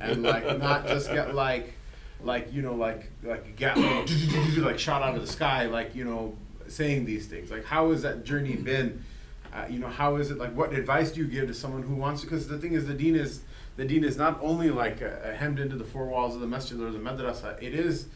and 0.00 0.22
like 0.22 0.58
not 0.58 0.86
just 0.86 1.10
get 1.12 1.34
like, 1.34 1.74
like 2.22 2.52
you 2.52 2.62
know 2.62 2.74
like 2.74 3.10
like 3.22 3.56
get 3.56 3.76
like 3.78 4.78
shot 4.78 5.02
out 5.02 5.14
of 5.14 5.20
the 5.20 5.32
sky 5.32 5.66
like 5.66 5.94
you 5.94 6.04
know 6.04 6.36
saying 6.68 7.04
these 7.04 7.26
things. 7.26 7.50
Like 7.50 7.64
how 7.64 7.90
has 7.92 8.02
that 8.02 8.24
journey 8.24 8.56
been? 8.56 9.04
Uh, 9.52 9.66
you 9.68 9.78
know, 9.78 9.88
how 9.88 10.16
is 10.16 10.30
it 10.30 10.38
like? 10.38 10.54
What 10.54 10.72
advice 10.72 11.12
do 11.12 11.20
you 11.20 11.26
give 11.26 11.46
to 11.48 11.54
someone 11.54 11.82
who 11.82 11.94
wants 11.94 12.22
to? 12.22 12.26
Because 12.26 12.48
the 12.48 12.58
thing 12.58 12.72
is, 12.72 12.86
the 12.86 12.94
deen 12.94 13.14
is 13.14 13.42
the 13.76 13.84
deen 13.84 14.04
is 14.04 14.16
not 14.16 14.38
only 14.42 14.70
like 14.70 15.02
uh, 15.02 15.32
hemmed 15.32 15.58
into 15.58 15.76
the 15.76 15.84
four 15.84 16.06
walls 16.06 16.34
of 16.34 16.40
the 16.40 16.46
masjid 16.46 16.80
or 16.80 16.90
the 16.90 16.98
madrasa. 16.98 17.62
It 17.62 17.74
is, 17.74 18.06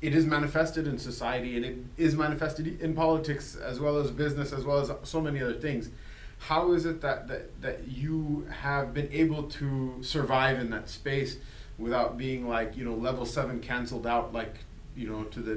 it 0.00 0.14
is 0.14 0.26
manifested 0.26 0.86
in 0.88 0.98
society, 0.98 1.56
and 1.56 1.64
it 1.64 1.76
is 1.96 2.16
manifested 2.16 2.80
in 2.80 2.94
politics 2.94 3.54
as 3.56 3.78
well 3.78 3.98
as 3.98 4.10
business, 4.10 4.52
as 4.52 4.64
well 4.64 4.78
as 4.78 4.90
so 5.08 5.20
many 5.20 5.40
other 5.40 5.54
things. 5.54 5.90
How 6.38 6.72
is 6.72 6.84
it 6.84 7.00
that 7.00 7.28
that 7.28 7.62
that 7.62 7.88
you 7.88 8.46
have 8.50 8.92
been 8.92 9.08
able 9.12 9.44
to 9.44 10.02
survive 10.02 10.58
in 10.58 10.70
that 10.70 10.88
space 10.88 11.36
without 11.78 12.18
being 12.18 12.48
like 12.48 12.76
you 12.76 12.84
know 12.84 12.94
level 12.94 13.24
seven 13.24 13.60
canceled 13.60 14.06
out, 14.06 14.32
like 14.32 14.56
you 14.96 15.08
know 15.08 15.24
to 15.24 15.40
the 15.40 15.52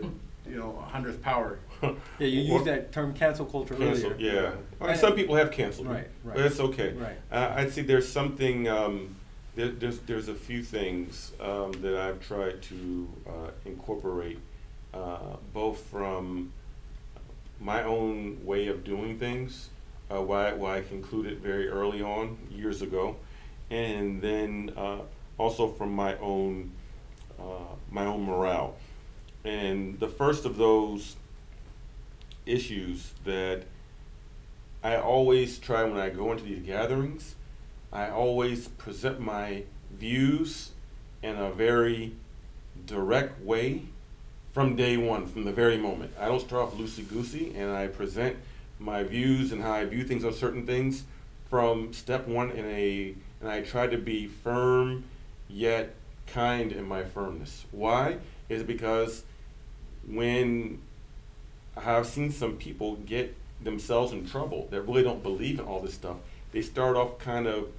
you 0.48 0.56
know 0.56 0.86
hundredth 0.88 1.22
power? 1.24 1.58
Yeah, 1.82 1.92
you 2.20 2.42
used 2.54 2.66
that 2.66 2.92
term 2.92 3.14
cancel 3.14 3.46
culture 3.46 3.76
Cancel, 3.76 4.12
earlier. 4.12 4.34
yeah. 4.34 4.52
I 4.82 4.88
mean, 4.88 4.98
some 4.98 5.14
people 5.14 5.36
have 5.36 5.52
canceled, 5.52 5.88
Right, 5.88 6.08
right. 6.24 6.36
but 6.36 6.46
it's 6.46 6.60
okay. 6.60 6.94
Right. 6.94 7.18
Uh, 7.32 7.54
I'd 7.56 7.72
say 7.74 7.82
there's 7.82 8.08
something. 8.12 8.68
Um, 8.68 9.16
there, 9.56 9.70
there's 9.70 10.00
there's 10.00 10.28
a 10.28 10.36
few 10.36 10.62
things 10.64 11.32
um, 11.40 11.72
that 11.82 11.96
I've 11.98 12.20
tried 12.26 12.62
to 12.64 13.08
uh, 13.28 13.32
incorporate, 13.66 14.40
uh, 14.94 15.18
both 15.54 15.80
from 15.86 16.54
my 17.60 17.84
own 17.84 18.40
way 18.46 18.68
of 18.68 18.84
doing 18.84 19.18
things, 19.18 19.70
uh, 20.12 20.22
why 20.22 20.54
why 20.54 20.78
I 20.78 20.82
concluded 20.82 21.40
very 21.40 21.68
early 21.70 22.02
on 22.04 22.38
years 22.52 22.82
ago, 22.84 23.16
and 23.72 24.22
then 24.22 24.72
uh, 24.78 25.00
also 25.40 25.68
from 25.68 25.92
my 25.94 26.16
own 26.18 26.72
uh, 27.40 27.44
my 27.92 28.06
own 28.06 28.24
morale. 28.24 28.76
And 29.44 30.00
the 30.00 30.08
first 30.10 30.46
of 30.46 30.58
those 30.58 31.16
issues 32.48 33.14
that 33.26 33.64
I 34.84 34.96
always 34.96 35.58
try 35.58 35.84
when 35.84 36.00
I 36.00 36.10
go 36.10 36.32
into 36.32 36.44
these 36.44 36.66
gatherings, 36.66 37.36
I 37.92 38.10
always 38.10 38.68
present 38.68 39.20
my 39.20 39.64
views 39.92 40.72
in 41.22 41.36
a 41.36 41.52
very 41.52 42.14
direct 42.86 43.44
way 43.44 43.84
from 44.54 44.76
day 44.76 44.98
one, 44.98 45.28
from 45.28 45.46
the 45.46 45.52
very 45.52 45.78
moment. 45.78 46.14
I 46.20 46.28
don't 46.28 46.40
start 46.40 46.64
off 46.64 46.74
loosey 46.78 47.08
goosey 47.08 47.54
and 47.56 47.72
I 47.72 47.88
present 47.88 48.38
my 48.80 49.04
views 49.04 49.52
and 49.52 49.62
how 49.62 49.74
I 49.74 49.86
view 49.86 50.04
things 50.04 50.24
on 50.24 50.34
certain 50.34 50.66
things 50.66 51.04
from 51.50 51.94
step 51.94 52.28
one 52.28 52.52
in 52.52 52.66
a 52.66 53.16
and 53.40 53.50
I 53.50 53.62
try 53.62 53.88
to 53.88 53.98
be 53.98 54.28
firm 54.28 55.04
yet 55.48 55.94
kind 56.26 56.72
in 56.72 56.88
my 56.88 57.04
firmness. 57.04 57.66
Why? 57.72 58.18
Is 58.50 58.64
because 58.64 59.24
when 60.08 60.82
I've 61.86 62.08
seen 62.08 62.32
some 62.32 62.58
people 62.58 62.96
get 62.96 63.36
themselves 63.62 64.12
in 64.14 64.28
trouble 64.28 64.68
that 64.72 64.82
really 64.82 65.04
don't 65.04 65.24
believe 65.24 65.60
in 65.60 65.66
all 65.66 65.80
this 65.80 65.94
stuff. 65.94 66.18
They 66.52 66.62
start 66.62 66.96
off 66.96 67.20
kind 67.20 67.48
of 67.48 67.70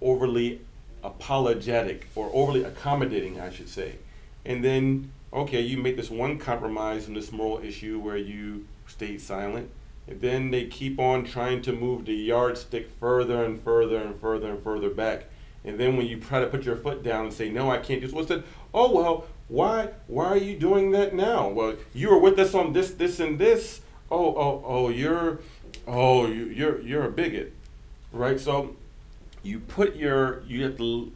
overly 0.00 0.60
apologetic 1.02 2.08
or 2.14 2.30
overly 2.32 2.62
accommodating, 2.64 3.40
I 3.40 3.50
should 3.50 3.68
say. 3.68 3.96
And 4.44 4.64
then, 4.64 5.12
okay, 5.32 5.60
you 5.60 5.78
make 5.78 5.96
this 5.96 6.10
one 6.10 6.38
compromise 6.38 7.08
in 7.08 7.14
this 7.14 7.32
moral 7.32 7.62
issue 7.64 7.98
where 7.98 8.16
you 8.16 8.66
stay 8.86 9.18
silent. 9.18 9.70
And 10.08 10.20
then 10.20 10.50
they 10.50 10.66
keep 10.66 11.00
on 11.00 11.24
trying 11.24 11.62
to 11.62 11.72
move 11.72 12.04
the 12.04 12.14
yardstick 12.14 12.90
further 13.00 13.44
and 13.44 13.60
further 13.60 13.96
and 13.96 14.14
further 14.20 14.50
and 14.50 14.62
further 14.62 14.90
back. 14.90 15.24
And 15.64 15.80
then 15.80 15.96
when 15.96 16.06
you 16.06 16.20
try 16.20 16.40
to 16.40 16.46
put 16.46 16.64
your 16.64 16.76
foot 16.76 17.02
down 17.02 17.24
and 17.24 17.34
say, 17.34 17.48
no, 17.48 17.70
I 17.70 17.78
can't 17.78 18.00
do 18.00 18.06
this, 18.06 18.14
what's 18.14 18.28
that? 18.28 18.44
Oh, 18.72 18.92
well, 18.92 19.26
why, 19.48 19.90
why 20.06 20.26
are 20.26 20.36
you 20.36 20.58
doing 20.58 20.90
that 20.92 21.14
now? 21.14 21.48
Well, 21.48 21.76
you 21.94 22.10
were 22.10 22.18
with 22.18 22.38
us 22.38 22.54
on 22.54 22.72
this, 22.72 22.90
this, 22.92 23.20
and 23.20 23.38
this. 23.38 23.80
Oh, 24.10 24.34
oh, 24.36 24.62
oh, 24.64 24.88
you're, 24.88 25.40
oh, 25.86 26.26
you, 26.26 26.46
you're, 26.46 26.80
you're 26.80 27.04
a 27.04 27.10
bigot, 27.10 27.52
right? 28.12 28.38
So 28.40 28.76
you 29.42 29.60
put 29.60 29.96
your, 29.96 30.42
you 30.44 30.64
have 30.64 30.76
to, 30.78 31.12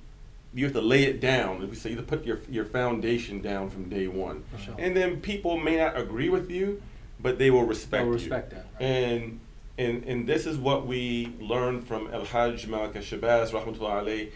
you 0.55 0.65
have 0.65 0.75
to 0.75 0.81
lay 0.81 1.05
it 1.05 1.21
down. 1.21 1.69
We 1.69 1.75
say 1.77 1.91
you 1.91 1.97
have 1.97 2.07
to 2.07 2.17
put 2.17 2.27
your, 2.27 2.41
your 2.49 2.65
foundation 2.65 3.41
down 3.41 3.71
from 3.71 3.89
day 3.89 4.07
one. 4.09 4.45
Sure. 4.65 4.75
And 4.79 4.97
then 4.97 5.21
people 5.21 5.57
may 5.57 5.77
not 5.77 5.97
agree 5.99 6.29
with 6.29 6.51
you, 6.51 6.83
but 7.21 7.39
they 7.39 7.51
will 7.51 7.65
respect 7.65 8.03
They'll 8.05 8.07
you. 8.07 8.13
respect 8.13 8.51
that, 8.51 8.67
right. 8.75 8.83
And 8.83 9.41
and 9.79 10.05
and 10.05 10.27
this 10.27 10.47
is 10.47 10.59
what 10.59 10.87
we 10.87 11.33
learned 11.41 11.87
from 11.87 12.13
El 12.13 12.25
Hajj 12.25 12.67
Malik 12.67 12.95
Shabazz, 12.95 13.51
rahmatullah 13.51 14.03
alayh. 14.05 14.31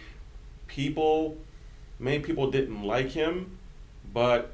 People, 0.67 1.37
many 1.99 2.21
people 2.21 2.51
didn't 2.51 2.83
like 2.83 3.11
him, 3.11 3.59
but 4.15 4.53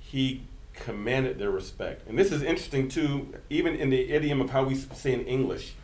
he 0.00 0.42
commanded 0.72 1.38
their 1.38 1.50
respect. 1.50 2.08
And 2.08 2.18
this 2.18 2.32
is 2.32 2.42
interesting 2.42 2.88
too, 2.88 3.34
even 3.50 3.76
in 3.76 3.90
the 3.90 4.10
idiom 4.10 4.40
of 4.40 4.50
how 4.50 4.64
we 4.64 4.74
say 4.74 5.12
in 5.12 5.24
English. 5.26 5.74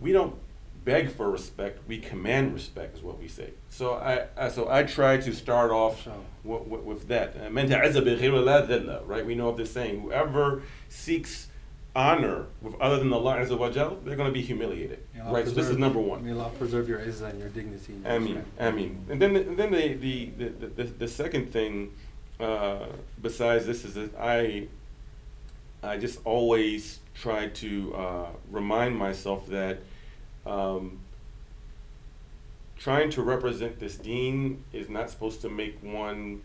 We 0.00 0.10
don't 0.10 0.34
beg 0.84 1.10
for 1.10 1.30
respect, 1.30 1.80
we 1.88 1.98
command 1.98 2.52
respect 2.52 2.96
is 2.96 3.02
what 3.02 3.18
we 3.18 3.28
say. 3.28 3.50
So 3.70 3.94
I, 3.94 4.26
I 4.36 4.48
so 4.48 4.68
I 4.68 4.82
try 4.82 5.16
to 5.18 5.32
start 5.32 5.70
off 5.70 6.06
with, 6.42 7.08
that. 7.08 7.36
Uh, 7.36 7.50
"Man 7.50 7.68
ta'azza 7.68 8.02
bi 8.02 8.10
ghayri 8.10 8.36
Allah 8.36 8.66
dhilla," 8.66 9.02
Right? 9.06 9.24
We 9.24 9.34
know 9.34 9.48
of 9.48 9.56
this 9.56 9.72
saying, 9.72 10.02
whoever 10.02 10.62
seeks 10.88 11.48
honor 11.96 12.46
with 12.60 12.74
other 12.80 12.98
than 12.98 13.12
Allah 13.12 13.36
Azza 13.36 13.56
wa 13.56 13.70
Jal, 13.70 13.98
they're 14.04 14.16
going 14.16 14.28
to 14.28 14.32
be 14.32 14.42
humiliated. 14.42 14.98
Right? 15.26 15.46
So 15.46 15.52
this 15.52 15.68
is 15.68 15.78
number 15.78 16.00
one. 16.00 16.24
May 16.24 16.32
Allah 16.32 16.50
preserve 16.58 16.88
your 16.88 16.98
izzah 16.98 17.30
and 17.30 17.38
your 17.38 17.48
dignity. 17.48 17.94
and 18.04 18.04
your 18.04 18.12
I 18.14 18.18
mean. 18.18 18.44
I 18.60 18.70
mean, 18.70 19.06
and 19.08 19.22
then 19.22 19.36
and 19.36 19.56
then 19.56 19.72
the 19.72 19.94
the, 19.94 20.30
the, 20.36 20.48
the, 20.48 20.66
the, 20.66 20.84
the 20.84 21.08
second 21.08 21.50
thing, 21.50 21.92
uh, 22.40 22.86
besides 23.20 23.66
this 23.66 23.84
is 23.84 23.94
that 23.94 24.16
I 24.18 24.68
I 25.82 25.98
just 25.98 26.18
always 26.24 27.00
try 27.14 27.48
to 27.48 27.94
uh, 27.94 28.26
remind 28.50 28.96
myself 28.96 29.46
that 29.48 29.78
um, 30.46 30.98
trying 32.78 33.10
to 33.10 33.22
represent 33.22 33.78
this 33.78 33.96
deen 33.96 34.64
is 34.72 34.88
not 34.88 35.10
supposed 35.10 35.40
to 35.42 35.48
make 35.48 35.78
one 35.82 36.42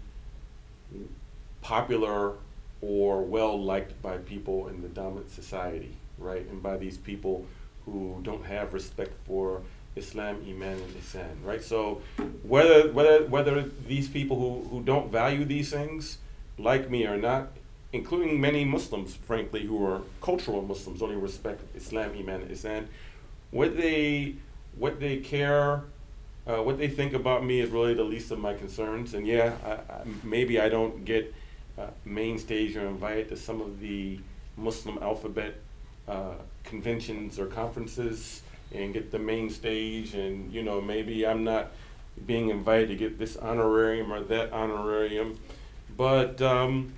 popular 1.61 2.33
or 2.81 3.21
well 3.21 3.61
liked 3.61 4.01
by 4.01 4.17
people 4.17 4.67
in 4.67 4.81
the 4.81 4.87
dominant 4.87 5.29
society, 5.29 5.97
right? 6.17 6.45
And 6.47 6.61
by 6.61 6.77
these 6.77 6.97
people 6.97 7.45
who 7.85 8.19
don't 8.23 8.45
have 8.45 8.73
respect 8.73 9.13
for 9.25 9.61
Islam, 9.99 10.35
Iman, 10.47 10.77
and 10.85 10.93
Ihsan, 11.01 11.35
right? 11.43 11.63
So 11.63 12.01
whether 12.43 12.91
whether 12.91 13.25
whether 13.25 13.55
these 13.87 14.07
people 14.07 14.37
who, 14.37 14.67
who 14.69 14.83
don't 14.83 15.11
value 15.11 15.45
these 15.45 15.69
things 15.71 16.17
like 16.57 16.89
me 16.89 17.05
or 17.05 17.17
not, 17.17 17.49
including 17.93 18.41
many 18.41 18.65
Muslims, 18.65 19.15
frankly, 19.15 19.63
who 19.65 19.85
are 19.85 20.01
cultural 20.21 20.61
Muslims, 20.61 21.01
only 21.01 21.15
respect 21.15 21.61
Islam, 21.75 22.11
Iman, 22.17 22.41
and 22.41 22.51
Ihsan, 22.51 22.87
what 23.51 23.77
they 23.77 24.35
what 24.77 24.99
they 24.99 25.17
care 25.17 25.83
uh, 26.49 26.63
what 26.63 26.77
they 26.77 26.87
think 26.87 27.13
about 27.13 27.45
me 27.45 27.59
is 27.59 27.69
really 27.69 27.93
the 27.93 28.03
least 28.03 28.31
of 28.31 28.39
my 28.39 28.53
concerns. 28.53 29.13
And 29.13 29.27
yeah, 29.27 29.53
I, 29.63 29.71
I, 29.71 30.01
maybe 30.23 30.59
I 30.59 30.67
don't 30.67 31.05
get 31.05 31.33
uh, 31.77 31.87
main 32.05 32.39
stage 32.39 32.75
or 32.75 32.87
invited 32.87 33.29
to 33.29 33.37
some 33.37 33.61
of 33.61 33.79
the 33.79 34.19
Muslim 34.57 34.97
alphabet 35.01 35.55
uh, 36.07 36.33
conventions 36.63 37.37
or 37.37 37.45
conferences 37.45 38.41
and 38.71 38.93
get 38.93 39.11
the 39.11 39.19
main 39.19 39.49
stage. 39.49 40.13
And 40.13 40.51
you 40.51 40.63
know, 40.63 40.81
maybe 40.81 41.25
I'm 41.25 41.43
not 41.43 41.71
being 42.25 42.49
invited 42.49 42.89
to 42.89 42.95
get 42.95 43.19
this 43.19 43.37
honorarium 43.37 44.11
or 44.11 44.21
that 44.21 44.51
honorarium, 44.51 45.39
but 45.95 46.41
um, 46.41 46.93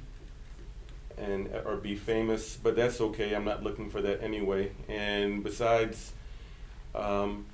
and 1.17 1.49
or 1.65 1.77
be 1.77 1.95
famous. 1.95 2.57
But 2.61 2.75
that's 2.75 3.01
okay. 3.01 3.33
I'm 3.33 3.45
not 3.45 3.63
looking 3.63 3.89
for 3.89 4.01
that 4.01 4.23
anyway. 4.23 4.71
And 4.87 5.43
besides. 5.43 6.13
Um, 6.93 7.45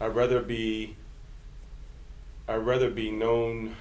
I'd 0.00 0.14
rather 0.14 0.40
be 0.40 0.96
I'd 2.48 2.56
rather 2.56 2.90
be 2.90 3.10
known 3.10 3.76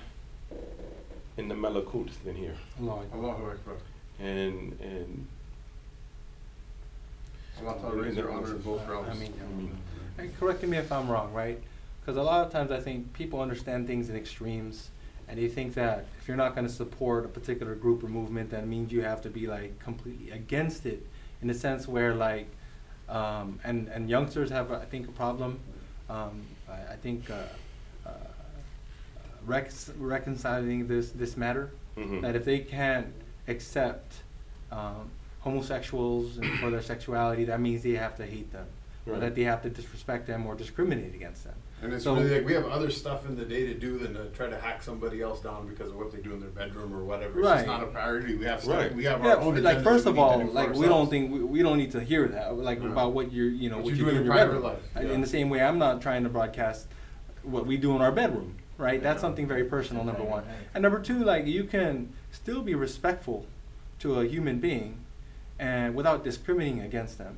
in 1.38 1.48
the 1.48 1.56
Malakut 1.56 2.12
than 2.24 2.36
here. 2.36 2.56
Allah 2.82 3.02
Akbar. 3.12 3.58
And 4.20 4.80
and 4.80 5.28
Raise 7.62 8.16
your 8.16 8.32
honor 8.32 8.52
in 8.56 8.62
both. 8.62 8.82
I 8.90 9.14
mean, 9.14 9.34
I 9.42 9.54
mean, 9.56 9.78
And 10.18 10.38
correct 10.40 10.64
me 10.64 10.78
if 10.78 10.92
I'm 10.92 11.10
wrong, 11.10 11.34
right? 11.34 11.60
Because 12.02 12.18
a 12.18 12.22
lot 12.24 12.46
of 12.46 12.52
times 12.52 12.72
I 12.72 12.80
think 12.80 13.14
people 13.14 13.40
understand 13.42 13.88
things 13.88 14.10
in 14.10 14.16
extremes, 14.16 14.90
and 15.28 15.40
they 15.40 15.48
think 15.48 15.74
that 15.76 16.06
if 16.20 16.28
you're 16.28 16.38
not 16.38 16.56
going 16.56 16.68
to 16.68 16.74
support 16.74 17.26
a 17.26 17.30
particular 17.30 17.76
group 17.76 18.04
or 18.04 18.08
movement, 18.08 18.50
that 18.52 18.68
means 18.68 18.92
you 18.92 19.02
have 19.04 19.22
to 19.22 19.30
be 19.30 19.48
like 19.48 19.80
completely 19.80 20.32
against 20.32 20.86
it, 20.86 21.06
in 21.42 21.48
the 21.48 21.54
sense 21.54 21.88
where 21.88 22.14
like, 22.14 22.48
um, 23.08 23.60
and 23.64 23.88
and 23.90 24.10
youngsters 24.10 24.50
have 24.50 24.72
I 24.72 24.86
think 24.86 25.08
a 25.08 25.12
problem. 25.12 25.60
Um, 26.10 26.42
I, 26.70 26.94
I 26.94 26.96
think 26.98 27.30
uh, 27.30 27.36
uh, 28.06 28.10
rec- 29.46 29.72
reconciling 29.98 30.88
this 30.88 31.12
this 31.12 31.38
matter 31.38 31.72
Mhm. 31.98 32.22
that 32.24 32.36
if 32.36 32.44
they 32.44 32.60
can't 32.60 33.14
accept 33.48 34.24
um, 34.72 35.12
homosexuals 35.44 36.38
and 36.38 36.48
for 36.60 36.70
their 36.70 36.82
sexuality, 36.82 37.46
that 37.46 37.60
means 37.60 37.84
they 37.84 37.92
have 37.92 38.16
to 38.18 38.26
hate 38.26 38.52
them, 38.52 38.66
or 39.06 39.18
that 39.20 39.36
they 39.36 39.44
have 39.44 39.62
to 39.62 39.70
disrespect 39.70 40.26
them 40.28 40.46
or 40.46 40.56
discriminate 40.56 41.14
against 41.14 41.44
them. 41.44 41.54
And 41.82 41.92
it's 41.94 42.06
So- 42.06 42.16
really 42.16 42.30
like 42.38 42.46
we 42.46 42.54
have 42.54 42.66
other 42.68 42.90
stuff 42.90 43.28
in 43.28 43.36
the 43.36 43.44
day 43.44 43.68
to 43.68 43.74
do 43.74 43.98
than 43.98 44.14
to 44.14 44.30
try 44.30 44.48
to 44.50 44.58
hack 44.58 44.82
somebody 44.82 45.22
else 45.22 45.42
down 45.42 45.68
because 45.68 45.90
of 45.90 45.98
what 45.98 46.14
they 46.14 46.20
do 46.22 46.32
in 46.34 46.40
their 46.40 46.50
bedroom 46.50 46.96
or 46.96 47.04
whatever. 47.04 47.40
It's 47.40 47.46
Right. 47.46 47.56
just 47.58 47.68
not 47.68 47.84
a 47.84 47.88
priority. 47.88 48.36
We 48.38 48.46
have 48.46 48.62
stuff. 48.64 48.78
Right. 48.78 48.96
We 48.96 49.04
have 49.04 49.22
Yeah, 49.22 49.34
our 49.34 49.42
own. 49.42 49.62
like 49.62 49.82
first 49.84 50.06
of 50.06 50.16
we 50.16 50.22
need 50.22 50.28
to 50.28 50.32
all, 50.34 50.40
do 50.40 50.48
for 50.48 50.54
like 50.54 50.74
we 50.76 50.86
don't 50.86 51.10
think 51.10 51.32
we, 51.34 51.40
we 51.44 51.62
don't 51.62 51.78
need 51.78 51.92
to 51.92 52.00
hear 52.00 52.26
that, 52.30 52.56
like 52.58 52.82
Yeah. 52.82 52.88
about 52.88 53.12
what 53.12 53.34
you're, 53.34 53.50
you 53.50 53.70
know, 53.70 53.78
What 53.78 53.86
what, 53.86 53.96
you 53.96 54.00
you 54.00 54.06
do 54.06 54.12
do 54.12 54.16
in 54.16 54.16
in 54.22 54.26
your 54.26 54.34
your 54.34 54.34
private 54.46 54.62
bedroom. 54.62 54.72
life, 54.96 55.06
yeah. 55.08 55.14
In 55.14 55.20
the 55.20 55.28
same 55.28 55.50
way, 55.50 55.62
I'm 55.62 55.78
not 55.78 56.02
trying 56.02 56.24
to 56.24 56.30
broadcast 56.30 56.88
what 57.44 57.66
we 57.68 57.76
do 57.76 57.94
in 57.98 58.02
our 58.02 58.14
bedroom, 58.14 58.56
right? 58.78 59.04
That's 59.04 59.20
something 59.20 59.46
very 59.46 59.66
personal. 59.66 60.06
Number 60.06 60.24
one, 60.24 60.46
and 60.74 60.82
number 60.82 61.00
two, 61.02 61.22
like 61.22 61.46
you 61.46 61.66
can 61.66 62.14
still 62.32 62.62
be 62.62 62.76
respectful 62.76 63.46
to 64.00 64.22
a 64.22 64.26
human 64.26 64.60
being, 64.60 65.00
and 65.64 65.96
without 65.96 66.26
discriminating 66.26 66.82
against 66.82 67.18
them, 67.18 67.38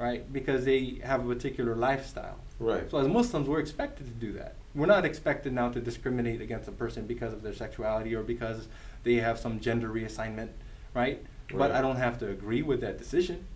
right? 0.00 0.30
Because 0.32 0.64
they 0.64 1.00
have 1.04 1.24
a 1.24 1.28
particular 1.32 1.76
lifestyle. 1.76 2.38
Right. 2.58 2.90
So 2.90 2.98
as 2.98 3.06
Muslims, 3.06 3.48
we're 3.48 3.60
expected 3.60 4.06
to 4.06 4.12
do 4.12 4.32
that. 4.32 4.56
We're 4.74 4.86
not 4.86 5.04
expected 5.04 5.52
now 5.52 5.68
to 5.68 5.80
discriminate 5.80 6.40
against 6.40 6.68
a 6.68 6.72
person 6.72 7.06
because 7.06 7.32
of 7.32 7.42
their 7.42 7.54
sexuality 7.54 8.12
or 8.16 8.24
because 8.24 8.66
they 9.04 9.14
have 9.16 9.38
some 9.38 9.60
gender 9.60 9.88
reassignment, 9.88 10.48
right? 10.94 11.22
right. 11.22 11.22
But 11.56 11.70
I 11.70 11.80
don't 11.80 11.96
have 11.96 12.18
to 12.20 12.28
agree 12.28 12.62
with 12.62 12.80
that 12.80 12.98
decision. 12.98 13.46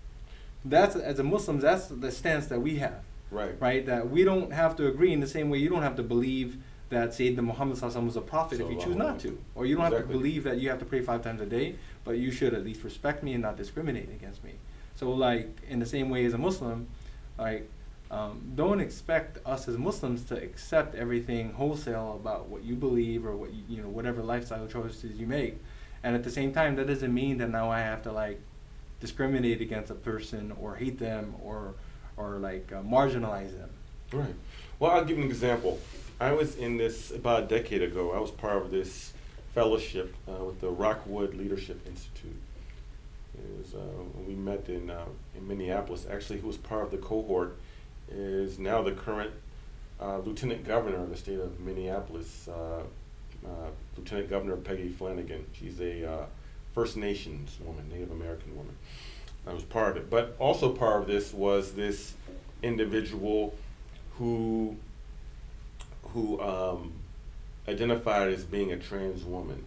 That's 0.65 0.95
as 0.95 1.19
a 1.19 1.25
Muslims, 1.25 1.63
that's 1.63 1.89
the 1.89 2.13
stance 2.13 2.47
that 2.47 2.61
we 2.61 2.77
have, 2.77 3.03
Right. 3.33 3.61
right? 3.61 3.85
That 3.85 4.11
we 4.11 4.23
don't 4.23 4.53
have 4.53 4.77
to 4.77 4.87
agree 4.87 5.13
in 5.13 5.19
the 5.19 5.27
same 5.27 5.51
way 5.51 5.59
you 5.59 5.69
don't 5.69 5.83
have 5.83 5.97
to 5.97 6.05
believe 6.05 6.59
that 6.91 7.11
Sayyidina 7.11 7.43
Muhammad 7.43 7.81
was 7.81 8.17
a 8.17 8.21
prophet 8.21 8.61
if 8.61 8.71
you 8.71 8.81
choose 8.81 8.97
not 8.97 9.21
to, 9.21 9.39
or 9.55 9.67
you 9.67 9.77
don't 9.77 9.93
have 9.93 10.03
to 10.03 10.07
believe 10.07 10.45
that 10.45 10.59
you 10.59 10.71
have 10.71 10.79
to 10.79 10.85
pray 10.85 11.03
five 11.03 11.23
times 11.23 11.41
a 11.41 11.47
day, 11.47 11.75
but 12.09 12.17
you 12.17 12.31
should 12.31 12.55
at 12.55 12.65
least 12.65 12.83
respect 12.85 13.23
me 13.23 13.35
and 13.35 13.43
not 13.43 13.59
discriminate 13.59 14.09
against 14.09 14.43
me. 14.43 14.55
So 14.97 15.13
like 15.13 15.51
in 15.69 15.79
the 15.79 15.85
same 15.85 16.09
way 16.09 16.25
as 16.25 16.33
a 16.33 16.39
Muslim, 16.39 16.87
like 17.39 17.69
um, 18.11 18.41
don't 18.55 18.81
expect 18.81 19.47
us 19.47 19.69
as 19.69 19.77
Muslims 19.77 20.25
to 20.25 20.43
accept 20.43 20.95
everything 20.95 21.53
wholesale 21.53 22.19
about 22.19 22.49
what 22.49 22.65
you 22.65 22.77
believe 22.77 23.27
or 23.27 23.37
what 23.37 23.53
you, 23.53 23.63
you 23.69 23.83
know 23.83 23.91
whatever 23.91 24.23
lifestyle 24.23 24.67
choices 24.67 25.21
you 25.21 25.27
make, 25.27 25.59
and 26.03 26.17
at 26.17 26.25
the 26.25 26.31
same 26.31 26.51
time 26.51 26.77
that 26.77 26.87
doesn't 26.87 27.13
mean 27.13 27.37
that 27.39 27.51
now 27.51 27.71
I 27.71 27.81
have 27.81 28.03
to 28.05 28.13
like 28.13 28.41
discriminate 29.01 29.61
against 29.61 29.91
a 29.91 29.95
person 29.95 30.57
or 30.59 30.77
hate 30.77 30.99
them 30.99 31.35
or 31.45 31.75
or 32.17 32.39
like 32.39 32.73
uh, 32.73 32.81
marginalize 32.81 33.53
them. 33.59 33.71
Right. 34.11 34.35
Well, 34.79 34.93
I'll 34.93 35.05
give 35.05 35.19
an 35.19 35.25
example. 35.25 35.79
I 36.19 36.33
was 36.33 36.57
in 36.57 36.79
this 36.79 37.11
about 37.11 37.43
a 37.43 37.47
decade 37.47 37.83
ago. 37.83 38.13
I 38.13 38.19
was 38.19 38.31
part 38.31 38.57
of 38.57 38.71
this 38.71 39.13
fellowship 39.55 40.15
uh, 40.29 40.45
with 40.45 40.61
the 40.61 40.69
Rockwood 40.69 41.35
Leadership 41.35 41.87
Institute. 41.87 42.37
It 43.35 43.59
was, 43.59 43.75
uh, 43.75 44.21
we 44.27 44.35
met 44.35 44.69
in 44.69 44.91
uh, 44.91 45.05
in 45.37 45.47
Minneapolis. 45.47 46.07
Actually, 46.11 46.41
who 46.41 46.49
was 46.49 46.57
part 46.57 46.85
of 46.85 46.91
the 46.91 46.99
cohort 46.99 47.57
is 48.11 48.59
now 48.59 48.83
the 48.83 48.93
current 48.93 49.31
uh, 50.01 50.19
Lieutenant 50.19 50.65
Governor 50.65 51.03
of 51.03 51.11
the 51.11 51.17
state 51.17 51.39
of 51.39 51.61
Minneapolis, 51.61 52.49
uh, 52.49 52.83
uh, 53.47 53.71
Lieutenant 53.97 54.29
Governor 54.29 54.57
Peggy 54.57 54.89
Flanagan. 54.89 55.45
She's 55.53 55.81
a 55.81 56.27
First 56.75 56.97
Nations 56.97 57.59
woman, 57.65 57.89
Native 57.91 58.11
American 58.11 58.57
woman. 58.57 58.77
I 59.47 59.53
was 59.53 59.63
part 59.65 59.97
of 59.97 59.97
it. 59.97 60.11
But 60.11 60.37
also 60.39 60.73
part 60.73 61.03
of 61.03 61.07
this 61.07 61.33
was 61.33 61.73
this 61.73 62.15
individual 62.63 63.55
who 64.17 64.77
who 66.15 66.41
um, 66.41 66.93
identified 67.69 68.33
as 68.33 68.45
being 68.45 68.73
a 68.73 68.79
trans 68.79 69.25
woman. 69.25 69.65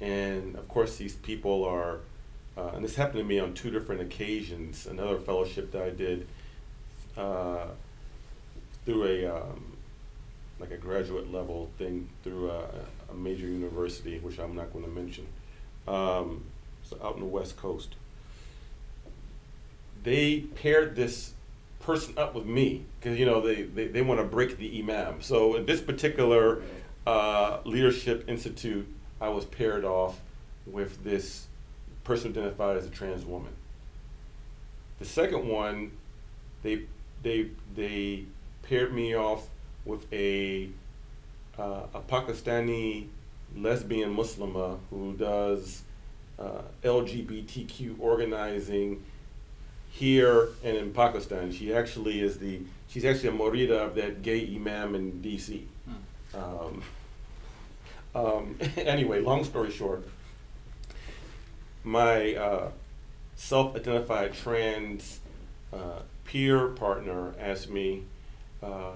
And 0.00 0.56
of 0.56 0.68
course, 0.68 0.96
these 0.96 1.14
people 1.14 1.64
are, 1.64 2.00
uh, 2.56 2.70
and 2.74 2.84
this 2.84 2.96
happened 2.96 3.20
to 3.20 3.24
me 3.24 3.38
on 3.38 3.54
two 3.54 3.70
different 3.70 4.00
occasions. 4.00 4.86
Another 4.86 5.18
fellowship 5.18 5.70
that 5.72 5.82
I 5.82 5.90
did 5.90 6.26
uh, 7.16 7.66
through 8.84 9.04
a 9.04 9.26
um, 9.26 9.76
like 10.58 10.70
a 10.70 10.76
graduate 10.76 11.30
level 11.32 11.70
thing 11.76 12.08
through 12.22 12.50
a, 12.50 12.64
a 13.10 13.14
major 13.14 13.46
university, 13.46 14.18
which 14.18 14.38
I'm 14.38 14.54
not 14.54 14.72
going 14.72 14.84
to 14.84 14.90
mention. 14.90 15.26
Um, 15.86 16.44
so 16.82 16.98
out 17.02 17.14
in 17.14 17.20
the 17.20 17.26
West 17.26 17.56
Coast, 17.56 17.94
they 20.02 20.40
paired 20.40 20.96
this 20.96 21.34
person 21.80 22.14
up 22.16 22.34
with 22.34 22.46
me 22.46 22.84
because 22.98 23.18
you 23.18 23.26
know 23.26 23.40
they, 23.40 23.62
they, 23.62 23.86
they 23.86 24.02
want 24.02 24.20
to 24.20 24.24
break 24.24 24.58
the 24.58 24.78
imam. 24.78 25.20
So 25.20 25.56
in 25.56 25.66
this 25.66 25.80
particular 25.80 26.62
uh, 27.06 27.58
leadership 27.64 28.24
institute, 28.28 28.86
I 29.20 29.28
was 29.28 29.44
paired 29.44 29.84
off 29.84 30.20
with 30.66 31.04
this 31.04 31.46
person 32.04 32.32
identified 32.32 32.76
as 32.76 32.86
a 32.86 32.90
trans 32.90 33.24
woman. 33.24 33.52
The 34.98 35.04
second 35.04 35.46
one, 35.48 35.92
they 36.62 36.82
they 37.22 37.50
they 37.74 38.24
paired 38.62 38.92
me 38.92 39.14
off 39.14 39.48
with 39.84 40.12
a 40.12 40.68
uh, 41.58 41.86
a 41.94 42.00
Pakistani 42.00 43.06
lesbian 43.56 44.14
Muslimah 44.14 44.78
who 44.90 45.14
does 45.14 45.82
uh, 46.38 46.62
LGBTQ 46.82 47.96
organizing 47.98 49.04
here 49.90 50.48
and 50.62 50.76
in 50.76 50.92
Pakistan. 50.92 51.52
She 51.52 51.72
actually 51.72 52.20
is 52.20 52.38
the 52.38 52.60
she's 52.88 53.04
actually 53.04 53.30
a 53.30 53.32
morida 53.32 53.78
of 53.78 53.94
that 53.94 54.22
gay 54.22 54.54
imam 54.54 54.94
in 54.94 55.22
D.C. 55.22 55.66
Um, 56.36 56.82
um, 58.14 58.58
anyway, 58.76 59.20
long 59.20 59.44
story 59.44 59.70
short, 59.70 60.06
my 61.84 62.34
uh, 62.34 62.70
self-identified 63.36 64.34
trans 64.34 65.20
uh, 65.72 66.00
peer 66.24 66.68
partner 66.68 67.34
asked 67.38 67.70
me, 67.70 68.04
uh, 68.62 68.92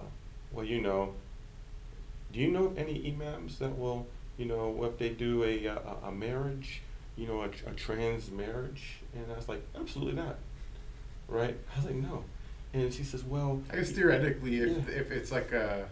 "Well, 0.53 0.65
you 0.65 0.81
know, 0.81 1.15
do 2.33 2.41
you 2.41 2.51
know 2.51 2.67
of 2.67 2.79
any 2.79 3.13
imams 3.13 3.59
that 3.59 3.79
will, 3.79 4.07
you 4.37 4.47
know, 4.47 4.85
if 4.85 4.99
they 4.99 5.11
do 5.11 5.45
a 5.45 5.67
a, 5.67 5.79
a 6.05 6.13
marriage, 6.13 6.83
you 7.17 7.27
know, 7.27 7.43
a, 7.43 7.49
a 7.71 7.75
trans 7.75 8.31
marriage?" 8.31 8.99
And 9.15 9.31
I 9.33 9.37
was 9.37 9.49
like, 9.49 9.63
"Absolutely 9.75 10.15
not." 10.15 10.37
right? 11.31 11.57
I 11.73 11.77
was 11.77 11.87
like, 11.87 11.95
no. 11.95 12.25
And 12.75 12.93
she 12.93 13.05
says, 13.05 13.25
well. 13.25 13.63
I 13.73 13.77
guess 13.77 13.91
theoretically, 13.91 14.59
if, 14.59 14.89
yeah. 14.89 14.95
if 14.95 15.11
it's 15.11 15.33
like 15.33 15.53
a 15.53 15.89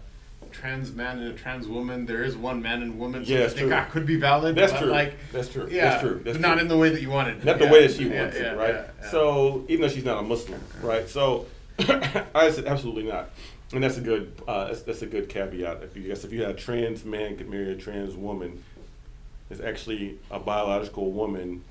trans 0.52 0.92
man 0.92 1.18
and 1.18 1.28
a 1.28 1.32
trans 1.32 1.66
woman, 1.66 2.06
there 2.06 2.22
is 2.22 2.36
one 2.36 2.62
man 2.62 2.82
and 2.82 2.98
woman, 2.98 3.24
so 3.24 3.32
yeah, 3.32 3.44
I 3.44 3.48
think 3.48 3.68
that 3.70 3.90
could 3.90 4.06
be 4.06 4.16
valid. 4.16 4.54
That's 4.54 4.72
true. 4.72 4.88
Like, 4.88 5.16
that's 5.32 5.48
true. 5.48 5.68
Yeah, 5.70 5.90
that's 5.90 6.02
true. 6.02 6.20
That's 6.24 6.38
not 6.38 6.54
true. 6.54 6.62
in 6.62 6.68
the 6.68 6.76
way 6.76 6.90
that 6.90 7.00
you 7.00 7.10
wanted. 7.10 7.44
Not 7.44 7.60
yeah. 7.60 7.66
the 7.66 7.72
way 7.72 7.86
that 7.86 7.96
she 7.96 8.08
yeah, 8.08 8.22
wants 8.22 8.36
yeah, 8.36 8.52
it, 8.52 8.56
right? 8.56 9.10
So 9.10 9.64
even 9.68 9.82
though 9.82 9.88
she's 9.88 10.04
not 10.04 10.18
a 10.18 10.22
Muslim, 10.22 10.62
right? 10.82 11.08
So 11.08 11.46
I 11.78 12.50
said 12.50 12.66
absolutely 12.66 13.04
not, 13.04 13.30
and 13.72 13.82
that's 13.82 13.98
a 13.98 14.00
good 14.00 14.32
uh, 14.46 14.66
that's, 14.66 14.82
that's, 14.82 15.02
a 15.02 15.06
good 15.06 15.28
caveat. 15.28 15.82
If 15.82 15.96
you 15.96 16.02
guess 16.02 16.24
if 16.24 16.32
you 16.32 16.42
had 16.42 16.50
a 16.50 16.54
trans 16.54 17.04
man 17.04 17.36
could 17.36 17.48
marry 17.48 17.72
a 17.72 17.76
trans 17.76 18.16
woman, 18.16 18.62
it's 19.50 19.60
actually 19.60 20.18
a 20.30 20.38
biological 20.38 21.12
woman 21.12 21.64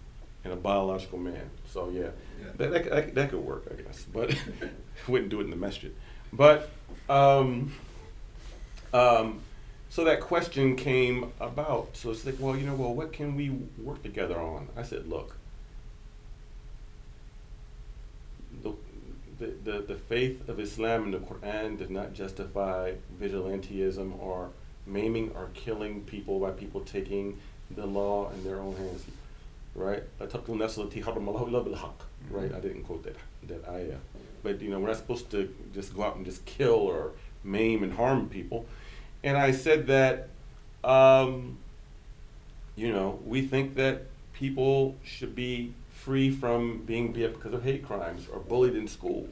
and 0.44 0.54
a 0.54 0.56
biological 0.56 1.20
man. 1.20 1.50
So 1.70 1.90
yeah, 1.90 2.10
yeah. 2.40 2.52
That, 2.58 2.72
that, 2.72 2.90
that, 2.90 3.16
that, 3.16 3.30
could 3.30 3.40
work, 3.40 3.66
I 3.72 3.82
guess, 3.82 4.06
but 4.14 4.34
wouldn't 5.08 5.30
do 5.30 5.42
it 5.42 5.44
in 5.44 5.50
the 5.50 5.56
masjid. 5.56 5.94
But 6.32 6.70
um, 7.10 7.72
um, 8.98 9.42
so 9.90 10.04
that 10.04 10.22
question 10.22 10.76
came 10.76 11.32
about. 11.40 11.90
So 11.94 12.12
it's 12.12 12.26
like, 12.26 12.36
well, 12.40 12.56
you 12.56 12.66
know, 12.66 12.76
well, 12.76 12.94
what 12.94 13.14
can 13.14 13.36
we 13.36 13.50
work 13.82 14.04
together 14.04 14.40
on? 14.40 14.68
I 14.76 14.84
said, 14.84 15.08
look, 15.08 15.36
the, 18.64 18.74
the, 19.64 19.80
the, 19.82 19.96
faith 19.96 20.50
of 20.50 20.60
Islam 20.60 21.04
and 21.04 21.14
the 21.14 21.20
Quran 21.20 21.78
does 21.78 21.92
not 21.92 22.14
justify 22.14 22.94
vigilantism 23.22 24.20
or 24.20 24.50
maiming 24.88 25.32
or 25.36 25.50
killing 25.54 26.02
people 26.02 26.40
by 26.40 26.50
people 26.50 26.82
taking 26.82 27.38
the 27.70 27.86
law 27.86 28.32
in 28.32 28.44
their 28.44 28.60
own 28.60 28.76
hands 28.76 29.06
right? 29.78 30.04
Right? 32.32 32.54
I 32.54 32.60
didn't 32.60 32.84
quote 32.84 33.04
that 33.04 33.16
that 33.48 33.70
ayah, 33.70 33.98
but 34.44 34.60
you 34.60 34.70
know 34.70 34.80
we're 34.80 34.88
not 34.88 34.98
supposed 34.98 35.30
to 35.32 35.54
just 35.74 35.96
go 35.96 36.04
out 36.04 36.18
and 36.18 36.26
just 36.26 36.44
kill 36.46 36.74
or 36.74 37.12
maim 37.44 37.84
and 37.84 37.94
harm 37.94 38.28
people. 38.28 38.66
And 39.28 39.36
I 39.36 39.52
said 39.52 39.88
that, 39.88 40.30
um, 40.86 41.58
you 42.78 42.94
know, 42.94 43.20
we 43.26 43.42
think 43.42 43.76
that 43.76 44.04
people 44.32 44.96
should 45.04 45.36
be 45.36 45.74
free 45.90 46.32
from 46.32 46.84
being 46.86 47.12
beat 47.12 47.34
because 47.34 47.54
of 47.54 47.62
hate 47.62 47.86
crimes 47.86 48.30
or 48.32 48.40
bullied 48.40 48.78
in 48.78 48.88
school, 48.88 49.28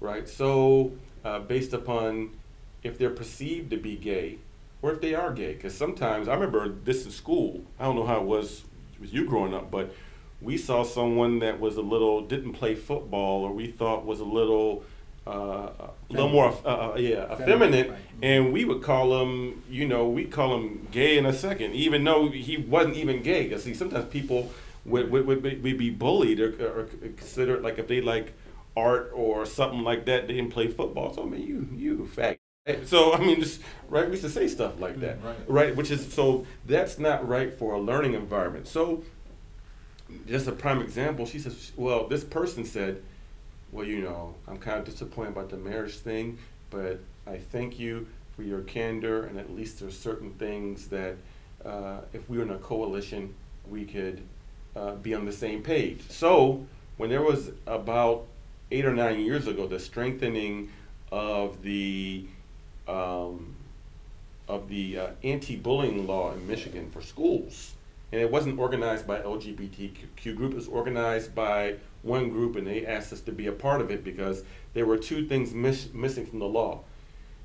right? 0.00 0.28
So 0.28 0.92
uh, 1.24 1.38
based 1.38 1.72
upon 1.72 2.36
if 2.82 2.98
they're 2.98 3.08
perceived 3.08 3.70
to 3.70 3.78
be 3.78 3.96
gay 3.96 4.36
or 4.82 4.92
if 4.92 5.00
they 5.00 5.14
are 5.14 5.32
gay, 5.32 5.54
because 5.54 5.74
sometimes 5.74 6.28
I 6.28 6.34
remember 6.34 6.68
this 6.68 7.06
in 7.06 7.10
school. 7.10 7.62
I 7.78 7.84
don't 7.84 7.96
know 7.96 8.04
how 8.04 8.20
it 8.20 8.26
was 8.26 8.64
with 9.00 9.14
you 9.14 9.24
growing 9.24 9.54
up, 9.54 9.70
but 9.70 9.94
we 10.42 10.58
saw 10.58 10.82
someone 10.82 11.38
that 11.38 11.58
was 11.58 11.78
a 11.78 11.82
little 11.82 12.20
didn't 12.20 12.52
play 12.52 12.74
football 12.74 13.44
or 13.44 13.52
we 13.52 13.66
thought 13.66 14.04
was 14.04 14.20
a 14.20 14.24
little 14.24 14.84
uh, 15.30 15.72
a 16.10 16.12
little 16.12 16.28
more 16.28 16.56
uh, 16.64 16.68
uh 16.68 16.96
yeah 16.98 17.32
effeminate, 17.32 17.92
and 18.22 18.52
we 18.52 18.64
would 18.64 18.82
call 18.82 19.22
him 19.22 19.62
you 19.70 19.86
know 19.86 20.08
we 20.08 20.24
call 20.24 20.56
him 20.56 20.86
gay 20.90 21.16
in 21.16 21.26
a 21.26 21.32
second 21.32 21.74
even 21.74 22.04
though 22.04 22.28
he 22.28 22.56
wasn't 22.56 22.96
even 22.96 23.22
gay 23.22 23.44
because 23.44 23.64
see 23.64 23.74
sometimes 23.74 24.06
people 24.06 24.50
would, 24.84 25.10
would, 25.10 25.26
would, 25.26 25.42
be, 25.42 25.56
would 25.56 25.78
be 25.78 25.90
bullied 25.90 26.40
or, 26.40 26.48
or 26.66 26.84
considered 27.16 27.62
like 27.62 27.78
if 27.78 27.86
they 27.86 28.00
like 28.00 28.32
art 28.76 29.10
or 29.14 29.44
something 29.46 29.82
like 29.82 30.04
that 30.06 30.26
they 30.26 30.34
didn't 30.34 30.50
play 30.50 30.68
football 30.68 31.12
so 31.12 31.22
I 31.22 31.26
mean 31.26 31.42
you 31.42 31.68
you 31.76 32.10
fag 32.14 32.38
so 32.84 33.12
I 33.12 33.18
mean, 33.20 33.40
just 33.40 33.60
right, 33.88 34.04
we 34.04 34.12
used 34.12 34.22
to 34.22 34.30
say 34.30 34.48
stuff 34.48 34.78
like 34.80 35.00
that, 35.00 35.22
right. 35.24 35.36
right? 35.46 35.76
Which 35.76 35.90
is 35.90 36.12
so 36.12 36.46
that's 36.66 36.98
not 36.98 37.26
right 37.26 37.52
for 37.52 37.74
a 37.74 37.80
learning 37.80 38.14
environment. 38.14 38.68
So, 38.68 39.02
just 40.26 40.46
a 40.46 40.52
prime 40.52 40.80
example. 40.80 41.26
She 41.26 41.38
says, 41.38 41.72
"Well, 41.76 42.06
this 42.06 42.22
person 42.22 42.64
said, 42.64 43.02
well, 43.72 43.86
you 43.86 44.00
know, 44.00 44.34
I'm 44.48 44.58
kind 44.58 44.78
of 44.78 44.84
disappointed 44.84 45.30
about 45.30 45.50
the 45.50 45.56
marriage 45.56 45.94
thing, 45.94 46.38
but 46.70 47.00
I 47.26 47.36
thank 47.38 47.78
you 47.78 48.06
for 48.34 48.42
your 48.42 48.60
candor, 48.62 49.24
and 49.24 49.38
at 49.38 49.54
least 49.54 49.80
there's 49.80 49.98
certain 49.98 50.32
things 50.34 50.88
that 50.88 51.16
uh, 51.64 52.00
if 52.12 52.28
we 52.28 52.38
were 52.38 52.44
in 52.44 52.50
a 52.50 52.58
coalition, 52.58 53.34
we 53.68 53.84
could 53.84 54.22
uh, 54.74 54.94
be 54.96 55.14
on 55.14 55.24
the 55.24 55.32
same 55.32 55.62
page." 55.62 56.02
So, 56.08 56.66
when 56.96 57.10
there 57.10 57.22
was 57.22 57.50
about 57.66 58.26
eight 58.70 58.84
or 58.84 58.94
nine 58.94 59.20
years 59.20 59.46
ago, 59.46 59.66
the 59.66 59.78
strengthening 59.78 60.70
of 61.12 61.62
the 61.62 62.26
um, 62.88 63.54
of 64.48 64.68
the 64.68 64.98
uh, 64.98 65.06
anti-bullying 65.22 66.06
law 66.06 66.32
in 66.32 66.46
Michigan 66.46 66.90
for 66.90 67.00
schools. 67.00 67.74
And 68.12 68.20
it 68.20 68.30
wasn't 68.30 68.58
organized 68.58 69.06
by 69.06 69.20
LGBTQ 69.20 70.34
group, 70.36 70.52
it 70.52 70.56
was 70.56 70.66
organized 70.66 71.34
by 71.34 71.76
one 72.02 72.30
group 72.30 72.56
and 72.56 72.66
they 72.66 72.86
asked 72.86 73.12
us 73.12 73.20
to 73.20 73.32
be 73.32 73.46
a 73.46 73.52
part 73.52 73.80
of 73.80 73.90
it 73.90 74.02
because 74.02 74.42
there 74.74 74.86
were 74.86 74.96
two 74.96 75.26
things 75.26 75.52
miss- 75.52 75.92
missing 75.92 76.26
from 76.26 76.38
the 76.38 76.46
law. 76.46 76.80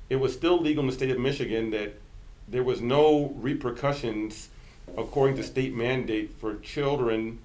It 0.08 0.16
was 0.16 0.32
still 0.32 0.60
legal 0.60 0.82
in 0.82 0.86
the 0.86 0.92
state 0.92 1.10
of 1.10 1.18
Michigan 1.18 1.70
that 1.70 1.94
there 2.48 2.62
was 2.62 2.80
no 2.80 3.34
repercussions 3.36 4.48
according 4.96 5.36
to 5.36 5.42
state 5.42 5.74
mandate 5.74 6.30
for 6.38 6.56
children 6.56 7.38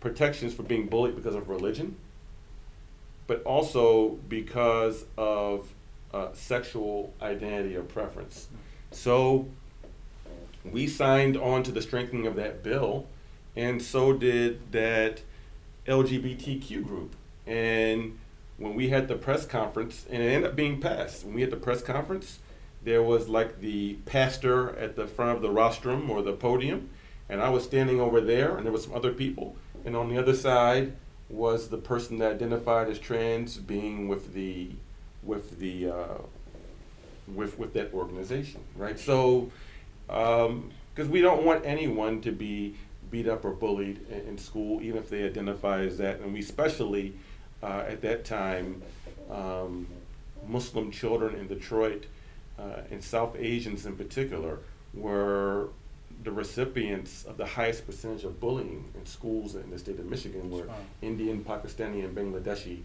protections 0.00 0.52
for 0.52 0.62
being 0.62 0.86
bullied 0.86 1.16
because 1.16 1.34
of 1.34 1.48
religion, 1.48 1.96
but 3.26 3.42
also 3.44 4.10
because 4.28 5.06
of 5.16 5.72
uh, 6.12 6.28
sexual 6.34 7.12
identity 7.22 7.74
or 7.74 7.82
preference. 7.82 8.48
So 8.90 9.48
we 10.62 10.86
signed 10.86 11.36
on 11.38 11.62
to 11.64 11.72
the 11.72 11.80
strengthening 11.80 12.26
of 12.26 12.36
that 12.36 12.62
bill, 12.62 13.06
and 13.56 13.80
so 13.80 14.12
did 14.12 14.72
that 14.72 15.22
LGBTQ 15.86 16.84
group. 16.84 17.14
And 17.46 18.18
when 18.56 18.74
we 18.74 18.88
had 18.88 19.08
the 19.08 19.16
press 19.16 19.44
conference, 19.46 20.06
and 20.10 20.22
it 20.22 20.26
ended 20.26 20.50
up 20.50 20.56
being 20.56 20.80
passed, 20.80 21.24
when 21.24 21.34
we 21.34 21.40
had 21.40 21.50
the 21.50 21.56
press 21.56 21.82
conference, 21.82 22.38
there 22.82 23.02
was 23.02 23.28
like 23.28 23.60
the 23.60 23.94
pastor 24.06 24.76
at 24.76 24.96
the 24.96 25.06
front 25.06 25.36
of 25.36 25.42
the 25.42 25.50
rostrum 25.50 26.10
or 26.10 26.22
the 26.22 26.32
podium, 26.32 26.90
and 27.28 27.40
I 27.40 27.48
was 27.48 27.64
standing 27.64 28.00
over 28.00 28.20
there, 28.20 28.56
and 28.56 28.64
there 28.64 28.72
was 28.72 28.84
some 28.84 28.94
other 28.94 29.12
people, 29.12 29.56
and 29.84 29.96
on 29.96 30.08
the 30.08 30.18
other 30.18 30.34
side 30.34 30.94
was 31.30 31.68
the 31.68 31.78
person 31.78 32.18
that 32.18 32.32
identified 32.32 32.88
as 32.88 32.98
trans 32.98 33.56
being 33.56 34.08
with 34.08 34.34
the 34.34 34.70
with 35.22 35.58
the 35.58 35.88
uh, 35.88 36.18
with 37.26 37.58
with 37.58 37.72
that 37.74 37.92
organization, 37.94 38.60
right? 38.76 38.98
So, 38.98 39.50
because 40.06 40.48
um, 40.48 41.10
we 41.10 41.22
don't 41.22 41.44
want 41.44 41.64
anyone 41.64 42.20
to 42.20 42.32
be 42.32 42.76
beat 43.14 43.28
up 43.28 43.44
or 43.44 43.52
bullied 43.52 44.00
in, 44.10 44.20
in, 44.30 44.36
school, 44.36 44.82
even 44.82 44.98
if 44.98 45.08
they 45.08 45.22
identify 45.22 45.78
as 45.78 45.98
that, 45.98 46.18
and 46.18 46.32
we 46.32 46.40
especially 46.40 47.14
uh, 47.62 47.84
at 47.86 48.02
that 48.02 48.24
time, 48.24 48.82
um, 49.30 49.86
Muslim 50.48 50.90
children 50.90 51.36
in 51.36 51.46
Detroit 51.46 52.06
uh, 52.58 52.90
and 52.90 53.04
South 53.04 53.36
Asians 53.38 53.86
in 53.86 53.94
particular, 53.94 54.58
were 54.92 55.68
the 56.24 56.32
recipients 56.32 57.24
of 57.24 57.36
the 57.36 57.46
highest 57.46 57.86
percentage 57.86 58.24
of 58.24 58.40
bullying 58.40 58.90
in 58.96 59.06
schools 59.06 59.54
in 59.54 59.70
the 59.70 59.78
state 59.78 60.00
of 60.00 60.06
Michigan 60.06 60.50
were 60.50 60.66
Indian, 61.00 61.44
Pakistani, 61.44 62.04
and 62.04 62.16
Bangladeshi 62.16 62.80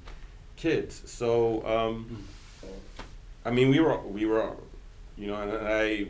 kids. 0.56 1.02
So, 1.10 1.66
um, 1.66 2.24
I 3.44 3.50
mean, 3.50 3.70
we 3.70 3.80
were 3.80 3.98
we 4.18 4.28
were, 4.28 4.52
you 5.18 5.26
know, 5.28 5.38
and 5.42 5.52
I 5.68 6.08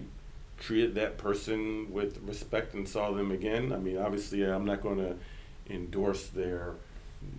treated 0.59 0.95
that 0.95 1.17
person 1.17 1.91
with 1.91 2.19
respect 2.25 2.73
and 2.73 2.87
saw 2.87 3.11
them 3.11 3.31
again. 3.31 3.71
I 3.73 3.77
mean, 3.77 3.97
obviously, 3.97 4.43
I'm 4.43 4.65
not 4.65 4.81
going 4.81 4.97
to 4.97 5.15
endorse 5.73 6.27
their 6.27 6.75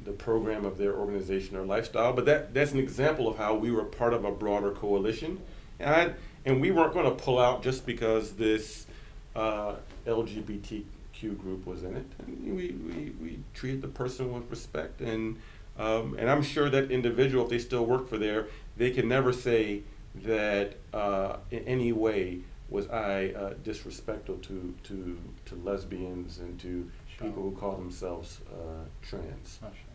the 0.05 0.13
program 0.13 0.67
of 0.67 0.77
their 0.77 0.95
organization 0.95 1.57
or 1.57 1.65
lifestyle, 1.65 2.13
but 2.13 2.27
that 2.27 2.53
that's 2.53 2.73
an 2.73 2.79
example 2.79 3.29
of 3.29 3.39
how 3.39 3.55
we 3.55 3.71
were 3.71 3.85
part 3.85 4.13
of 4.13 4.25
a 4.25 4.31
broader 4.31 4.73
coalition, 4.73 5.41
and 5.79 5.91
I, 5.91 6.13
and 6.45 6.61
we 6.61 6.71
weren't 6.71 6.93
going 6.93 7.07
to 7.07 7.23
pull 7.23 7.39
out 7.39 7.63
just 7.63 7.87
because 7.87 8.33
this 8.33 8.87
uh, 9.35 9.77
LGBTQ 10.07 11.39
group 11.39 11.67
was 11.67 11.83
in 11.83 11.97
it. 11.97 12.07
We, 12.27 12.73
we, 12.73 13.13
we 13.21 13.39
treated 13.55 13.81
the 13.81 13.89
person 13.89 14.33
with 14.33 14.51
respect, 14.51 15.01
and 15.01 15.39
um, 15.79 16.15
and 16.19 16.29
I'm 16.29 16.43
sure 16.43 16.69
that 16.69 16.91
individual, 16.91 17.45
if 17.45 17.51
they 17.51 17.59
still 17.59 17.87
work 17.87 18.07
for 18.09 18.19
there, 18.19 18.49
they 18.77 18.91
can 18.91 19.09
never 19.09 19.33
say 19.33 19.83
that 20.15 20.77
uh, 20.93 21.37
in 21.51 21.61
any 21.65 21.93
way 21.93 22.41
was 22.71 22.89
I 22.89 23.33
uh, 23.37 23.55
disrespectful 23.65 24.37
to, 24.37 24.75
to 24.85 25.19
to 25.47 25.55
lesbians 25.65 26.39
and 26.39 26.59
to 26.61 26.91
Sure. 27.19 27.29
people 27.29 27.43
who 27.43 27.53
call 27.53 27.77
themselves 27.77 28.41
uh, 28.51 28.85
trans. 29.03 29.59
Mashallah. 29.61 29.91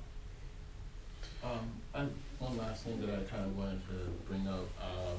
Um, 1.44 1.70
I, 1.94 2.06
one 2.44 2.58
last 2.58 2.84
thing 2.84 3.00
that 3.02 3.10
I 3.10 3.24
kind 3.24 3.46
of 3.46 3.58
wanted 3.58 3.82
to 3.88 3.96
bring 4.28 4.48
up, 4.48 4.66
uh, 4.80 5.14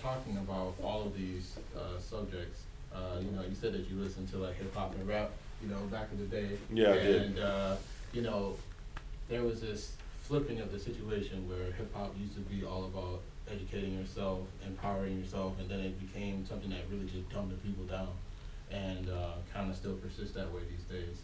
talking 0.00 0.36
about 0.38 0.74
all 0.82 1.02
of 1.02 1.16
these, 1.16 1.56
uh, 1.76 1.98
subjects, 2.00 2.62
uh, 2.94 3.18
you 3.20 3.30
know, 3.32 3.42
you 3.42 3.54
said 3.54 3.72
that 3.72 3.88
you 3.88 3.96
listened 3.96 4.28
to 4.30 4.38
like 4.38 4.56
hip 4.56 4.74
hop 4.74 4.94
and 4.94 5.06
rap, 5.06 5.30
you 5.62 5.68
know, 5.68 5.78
back 5.90 6.08
in 6.12 6.18
the 6.18 6.26
day. 6.26 6.48
Yeah, 6.72 6.90
I 6.90 6.94
did. 6.94 7.22
And, 7.22 7.38
uh, 7.38 7.76
you 8.12 8.22
know, 8.22 8.56
there 9.28 9.42
was 9.42 9.60
this 9.60 9.96
flipping 10.22 10.60
of 10.60 10.72
the 10.72 10.78
situation 10.78 11.48
where 11.48 11.72
hip 11.72 11.94
hop 11.94 12.14
used 12.18 12.34
to 12.34 12.40
be 12.40 12.64
all 12.64 12.84
about 12.84 13.20
educating 13.50 13.98
yourself, 13.98 14.40
empowering 14.66 15.18
yourself, 15.18 15.54
and 15.58 15.68
then 15.68 15.80
it 15.80 16.00
became 16.00 16.46
something 16.46 16.70
that 16.70 16.80
really 16.90 17.06
just 17.06 17.28
dumbed 17.30 17.50
the 17.50 17.56
people 17.56 17.84
down, 17.84 18.08
and 18.70 19.08
uh, 19.10 19.32
kind 19.52 19.70
of 19.70 19.76
still 19.76 19.94
persists 19.94 20.34
that 20.34 20.50
way 20.52 20.62
these 20.70 20.84
days. 20.84 21.16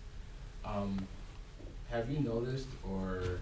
Um, 0.64 0.98
have 1.90 2.10
you 2.10 2.20
noticed, 2.20 2.68
or 2.88 3.40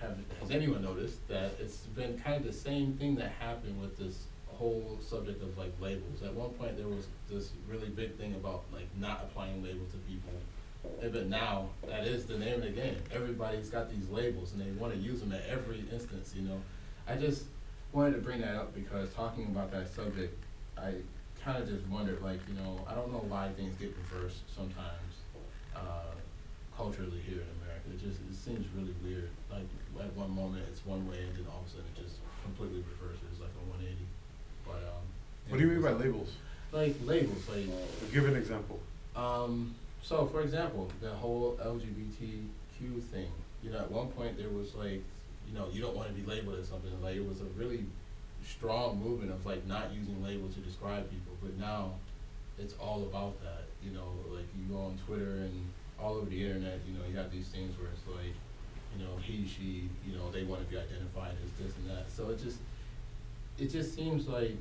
have 0.00 0.16
has 0.40 0.50
anyone 0.50 0.82
noticed 0.82 1.26
that 1.28 1.52
it's 1.60 1.78
been 1.78 2.18
kind 2.18 2.36
of 2.36 2.44
the 2.44 2.52
same 2.52 2.94
thing 2.94 3.14
that 3.16 3.32
happened 3.40 3.80
with 3.80 3.96
this 3.96 4.24
whole 4.46 4.98
subject 5.00 5.42
of 5.42 5.56
like 5.56 5.72
labels? 5.80 6.22
At 6.22 6.34
one 6.34 6.50
point, 6.50 6.76
there 6.76 6.88
was 6.88 7.06
this 7.30 7.50
really 7.68 7.88
big 7.88 8.16
thing 8.16 8.34
about 8.34 8.64
like 8.72 8.88
not 8.98 9.22
applying 9.24 9.62
labels 9.62 9.90
to 9.92 9.98
people. 9.98 10.32
But 11.00 11.28
now, 11.28 11.68
that 11.86 12.06
is 12.06 12.26
the 12.26 12.38
name 12.38 12.56
of 12.56 12.62
the 12.62 12.68
game. 12.68 12.96
Everybody's 13.10 13.70
got 13.70 13.90
these 13.90 14.08
labels 14.10 14.52
and 14.52 14.60
they 14.60 14.70
want 14.78 14.92
to 14.92 14.98
use 14.98 15.20
them 15.20 15.32
at 15.32 15.42
every 15.48 15.82
instance, 15.90 16.34
you 16.36 16.42
know. 16.42 16.60
I 17.06 17.16
just 17.16 17.44
wanted 17.92 18.12
to 18.14 18.18
bring 18.20 18.40
that 18.40 18.54
up 18.56 18.74
because 18.74 19.12
talking 19.12 19.44
about 19.46 19.70
that 19.72 19.92
subject, 19.94 20.36
I 20.76 20.94
kind 21.44 21.62
of 21.62 21.68
just 21.68 21.86
wondered, 21.88 22.22
like, 22.22 22.40
you 22.48 22.54
know, 22.54 22.80
I 22.88 22.94
don't 22.94 23.12
know 23.12 23.24
why 23.28 23.50
things 23.56 23.74
get 23.78 23.94
reversed 24.10 24.42
sometimes, 24.54 25.12
uh, 25.76 26.12
culturally 26.76 27.20
here 27.28 27.38
in 27.44 27.48
America. 27.62 27.86
It 27.92 28.00
just, 28.00 28.20
it 28.28 28.34
seems 28.34 28.66
really 28.74 28.94
weird. 29.04 29.30
Like, 29.50 29.68
at 30.00 30.12
one 30.16 30.34
moment 30.34 30.64
it's 30.70 30.84
one 30.84 31.08
way 31.08 31.18
and 31.22 31.36
then 31.36 31.44
all 31.52 31.60
of 31.60 31.66
a 31.66 31.70
sudden 31.70 31.84
it 31.94 32.02
just 32.02 32.16
completely 32.42 32.82
reverses, 32.98 33.38
like 33.40 33.50
a 33.50 33.70
one 33.70 33.80
eighty. 33.82 34.06
But, 34.66 34.82
um. 34.88 35.04
What 35.48 35.58
do 35.60 35.64
you 35.66 35.70
mean 35.72 35.82
by 35.82 35.92
labels? 35.92 36.32
Like 36.72 36.96
labels, 37.04 37.48
like, 37.48 37.66
Give 38.12 38.24
an 38.26 38.34
example. 38.36 38.80
um, 39.14 39.74
so 40.02 40.26
for 40.26 40.42
example, 40.42 40.90
the 41.00 41.10
whole 41.10 41.56
LGBTQ 41.64 43.02
thing, 43.12 43.30
you 43.62 43.70
know, 43.70 43.78
at 43.78 43.90
one 43.90 44.08
point 44.08 44.36
there 44.36 44.48
was 44.50 44.74
like, 44.74 45.02
you 45.48 45.54
know, 45.54 45.68
you 45.72 45.80
don't 45.80 45.94
wanna 45.96 46.10
be 46.12 46.22
labeled 46.22 46.58
as 46.58 46.68
something, 46.68 46.90
like 47.02 47.16
it 47.16 47.26
was 47.26 47.40
a 47.40 47.50
really 47.56 47.86
strong 48.42 49.00
movement 49.02 49.32
of 49.32 49.44
like 49.46 49.66
not 49.66 49.92
using 49.92 50.22
labels 50.22 50.54
to 50.54 50.60
describe 50.60 51.08
people, 51.10 51.32
but 51.42 51.56
now 51.58 51.92
it's 52.58 52.74
all 52.74 53.02
about 53.02 53.42
that, 53.42 53.64
you 53.82 53.90
know, 53.90 54.12
like 54.30 54.46
you 54.56 54.64
go 54.72 54.80
on 54.80 54.98
Twitter 55.06 55.42
and 55.42 55.72
all 55.98 56.14
over 56.14 56.26
the 56.26 56.44
internet, 56.44 56.80
you 56.86 56.94
know, 56.96 57.04
you 57.08 57.16
have 57.16 57.30
these 57.30 57.48
things 57.48 57.76
where 57.78 57.88
it's 57.88 58.06
like, 58.06 58.34
you 58.96 59.04
know, 59.04 59.16
he, 59.22 59.46
she, 59.46 59.88
you 60.06 60.16
know, 60.16 60.30
they 60.30 60.44
wanna 60.44 60.64
be 60.64 60.76
identified 60.76 61.32
as 61.44 61.52
this 61.64 61.76
and 61.76 61.90
that, 61.90 62.10
so 62.10 62.30
it 62.30 62.38
just, 62.42 62.58
it 63.58 63.68
just 63.70 63.94
seems 63.94 64.28
like 64.28 64.56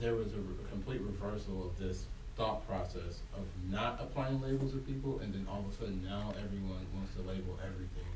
there 0.00 0.14
was 0.14 0.32
a, 0.32 0.38
a 0.38 0.68
complete 0.70 1.00
reversal 1.02 1.66
of 1.66 1.78
this 1.78 2.06
thought 2.36 2.66
process 2.66 3.20
of 3.34 3.44
not 3.68 4.00
applying 4.00 4.40
labels 4.40 4.72
to 4.72 4.78
people, 4.78 5.20
and 5.20 5.34
then 5.34 5.46
all 5.50 5.60
of 5.60 5.72
a 5.72 5.76
sudden 5.76 6.02
now 6.02 6.34
everyone 6.42 6.86
wants 6.94 7.12
to 7.14 7.20
label 7.22 7.58
everything 7.62 8.08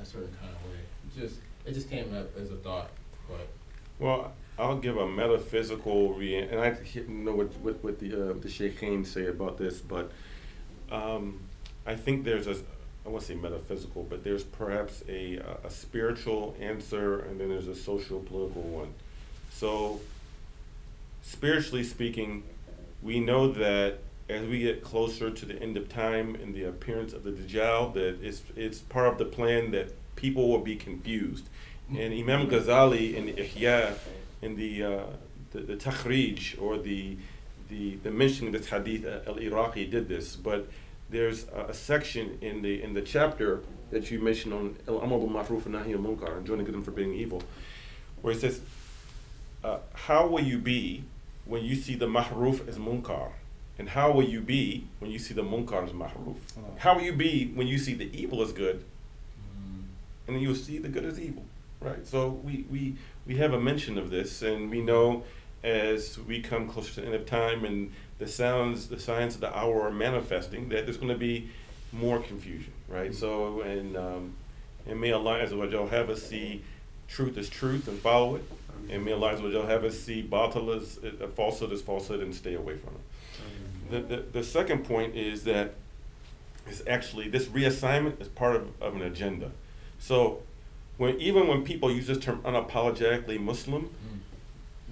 a 0.00 0.04
certain 0.04 0.34
kind 0.40 0.50
of 0.50 0.70
way. 0.70 0.82
Just 1.16 1.36
it 1.64 1.72
just 1.72 1.90
came 1.90 2.14
up 2.14 2.36
as 2.36 2.50
a 2.50 2.56
thought, 2.56 2.90
but 3.28 3.46
Well, 3.98 4.32
I'll 4.58 4.78
give 4.78 4.96
a 4.96 5.06
metaphysical 5.06 6.12
re- 6.12 6.36
and 6.36 6.60
I 6.60 6.76
know 7.08 7.34
what 7.34 7.52
what, 7.58 7.82
what 7.84 7.98
the 7.98 8.12
uh, 8.12 8.32
the 8.34 8.48
Sheikhain 8.48 9.06
say 9.06 9.26
about 9.26 9.58
this, 9.58 9.80
but 9.80 10.10
um, 10.90 11.40
I 11.86 11.94
think 11.94 12.24
there's 12.24 12.46
a 12.46 12.56
I 13.06 13.10
won't 13.10 13.22
say 13.22 13.34
metaphysical, 13.34 14.04
but 14.04 14.24
there's 14.24 14.44
perhaps 14.44 15.02
a 15.08 15.36
a 15.64 15.70
spiritual 15.70 16.56
answer, 16.60 17.20
and 17.20 17.40
then 17.40 17.48
there's 17.48 17.68
a 17.68 17.74
social 17.74 18.20
political 18.20 18.62
one. 18.62 18.94
So, 19.50 20.00
spiritually 21.22 21.84
speaking, 21.84 22.42
we 23.02 23.20
know 23.20 23.52
that 23.52 23.98
as 24.28 24.46
we 24.48 24.60
get 24.60 24.82
closer 24.82 25.30
to 25.30 25.46
the 25.46 25.60
end 25.60 25.76
of 25.76 25.88
time 25.88 26.34
and 26.34 26.54
the 26.54 26.64
appearance 26.64 27.12
of 27.12 27.24
the 27.24 27.30
Dajjal, 27.30 27.92
that 27.94 28.22
it's 28.22 28.42
it's 28.56 28.78
part 28.80 29.08
of 29.08 29.18
the 29.18 29.24
plan 29.26 29.70
that 29.72 29.92
people 30.16 30.48
will 30.48 30.60
be 30.60 30.76
confused. 30.76 31.48
And 31.90 32.12
Imam 32.14 32.48
Ghazali 32.48 33.14
in 33.14 33.26
the 33.26 33.32
Ihya, 33.32 33.94
in 34.42 34.56
the 34.56 34.82
uh, 34.82 35.06
the, 35.52 35.60
the 35.60 35.76
Takhrij 35.76 36.60
or 36.60 36.78
the 36.78 37.16
the 37.68 37.96
the 37.96 38.10
mentioning 38.10 38.54
of 38.54 38.60
this 38.60 38.70
hadith, 38.70 39.04
uh, 39.04 39.20
Al 39.30 39.38
Iraqi 39.38 39.86
did 39.86 40.08
this, 40.08 40.36
but 40.36 40.68
there's 41.10 41.46
a, 41.48 41.66
a 41.68 41.74
section 41.74 42.38
in 42.40 42.62
the 42.62 42.82
in 42.82 42.94
the 42.94 43.02
chapter 43.02 43.60
that 43.90 44.10
you 44.10 44.18
mentioned 44.20 44.54
on 44.54 44.76
Al 44.88 45.00
Amr 45.00 45.18
bil 45.18 45.28
Ma'ruf 45.28 45.66
and 45.66 45.74
Nahi 45.74 45.92
al 45.92 45.98
Munkar, 45.98 46.36
and 46.36 46.46
doing 46.46 46.64
good 46.64 46.74
and 46.74 46.84
forbidding 46.84 47.14
evil, 47.14 47.42
where 48.22 48.34
it 48.34 48.40
says, 48.40 48.60
uh, 49.62 49.78
"How 49.92 50.26
will 50.26 50.42
you 50.42 50.58
be 50.58 51.04
when 51.44 51.62
you 51.64 51.74
see 51.74 51.94
the 51.94 52.06
Ma'ruf 52.06 52.66
as 52.66 52.78
Munkar?" 52.78 53.32
And 53.78 53.88
how 53.88 54.12
will 54.12 54.24
you 54.24 54.40
be 54.40 54.86
when 55.00 55.10
you 55.10 55.18
see 55.18 55.34
the 55.34 55.42
munkar 55.42 55.84
as 55.84 55.90
ma'ruf? 55.90 56.36
How 56.78 56.94
will 56.94 57.02
you 57.02 57.12
be 57.12 57.50
when 57.54 57.66
you 57.66 57.78
see 57.78 57.94
the 57.94 58.08
evil 58.16 58.40
as 58.42 58.52
good, 58.52 58.84
and 60.26 60.40
you'll 60.40 60.54
see 60.54 60.78
the 60.78 60.88
good 60.88 61.04
as 61.04 61.20
evil, 61.20 61.44
right? 61.80 62.06
So 62.06 62.28
we, 62.28 62.64
we, 62.70 62.96
we 63.26 63.36
have 63.36 63.52
a 63.52 63.60
mention 63.60 63.98
of 63.98 64.10
this, 64.10 64.42
and 64.42 64.70
we 64.70 64.80
know 64.80 65.24
as 65.62 66.18
we 66.18 66.40
come 66.40 66.68
closer 66.68 66.94
to 66.94 67.00
the 67.00 67.06
end 67.06 67.14
of 67.14 67.26
time 67.26 67.64
and 67.64 67.92
the 68.18 68.28
sounds, 68.28 68.88
the 68.88 69.00
signs 69.00 69.34
of 69.34 69.40
the 69.40 69.56
hour 69.56 69.82
are 69.82 69.90
manifesting, 69.90 70.68
that 70.68 70.86
there's 70.86 70.96
going 70.96 71.08
to 71.08 71.18
be 71.18 71.48
more 71.92 72.20
confusion, 72.20 72.72
right? 72.88 73.14
So, 73.14 73.60
and, 73.62 73.96
um, 73.96 74.34
and 74.86 75.00
may 75.00 75.12
Allah 75.12 75.38
Azza 75.40 75.56
wa 75.56 75.66
Jal 75.66 75.88
have 75.88 76.10
us 76.10 76.22
see 76.22 76.62
truth 77.08 77.36
as 77.38 77.48
truth 77.48 77.88
and 77.88 77.98
follow 77.98 78.36
it, 78.36 78.44
and 78.90 79.04
may 79.04 79.12
Allah 79.12 79.34
Azza 79.34 79.42
wa 79.42 79.50
Jal 79.50 79.66
have 79.66 79.84
us 79.84 79.98
see 79.98 80.22
batil 80.22 80.76
as, 80.76 80.98
uh, 81.02 81.26
falsehood 81.28 81.72
as 81.72 81.82
falsehood 81.82 82.20
and 82.20 82.34
stay 82.34 82.54
away 82.54 82.76
from 82.76 82.94
it. 82.94 83.00
The, 83.90 84.16
the, 84.16 84.22
the 84.22 84.44
second 84.44 84.84
point 84.84 85.14
is 85.14 85.44
that 85.44 85.74
it's 86.66 86.82
actually 86.86 87.28
this 87.28 87.46
reassignment 87.46 88.20
is 88.20 88.28
part 88.28 88.56
of, 88.56 88.70
of 88.80 88.94
an 88.94 89.02
agenda. 89.02 89.50
So 90.04 90.42
when 90.98 91.18
even 91.18 91.48
when 91.48 91.64
people 91.64 91.90
use 91.90 92.08
this 92.08 92.18
term 92.18 92.42
unapologetically 92.42 93.40
Muslim, 93.40 93.84
mm, 93.84 94.18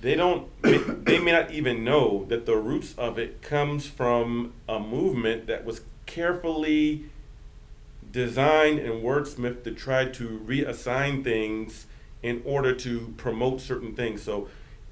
they 0.01 0.15
don't 0.15 0.49
they, 0.63 0.79
they 0.79 1.19
may 1.19 1.33
not 1.33 1.51
even 1.51 1.85
know 1.85 2.25
that 2.31 2.47
the 2.47 2.57
roots 2.57 2.95
of 2.97 3.19
it 3.19 3.43
comes 3.43 3.87
from 3.87 4.55
a 4.67 4.81
movement 4.81 5.49
that 5.49 5.67
was 5.67 5.83
carefully 6.07 7.05
designed 8.11 8.79
and 8.79 9.05
wordsmithed 9.05 9.65
to 9.65 9.73
try 9.73 10.07
to 10.07 10.43
reassign 10.47 11.23
things 11.23 11.87
in 12.23 12.41
order 12.47 12.75
to 12.75 13.13
promote 13.19 13.61
certain 13.61 13.95
things. 13.95 14.23
So 14.23 14.49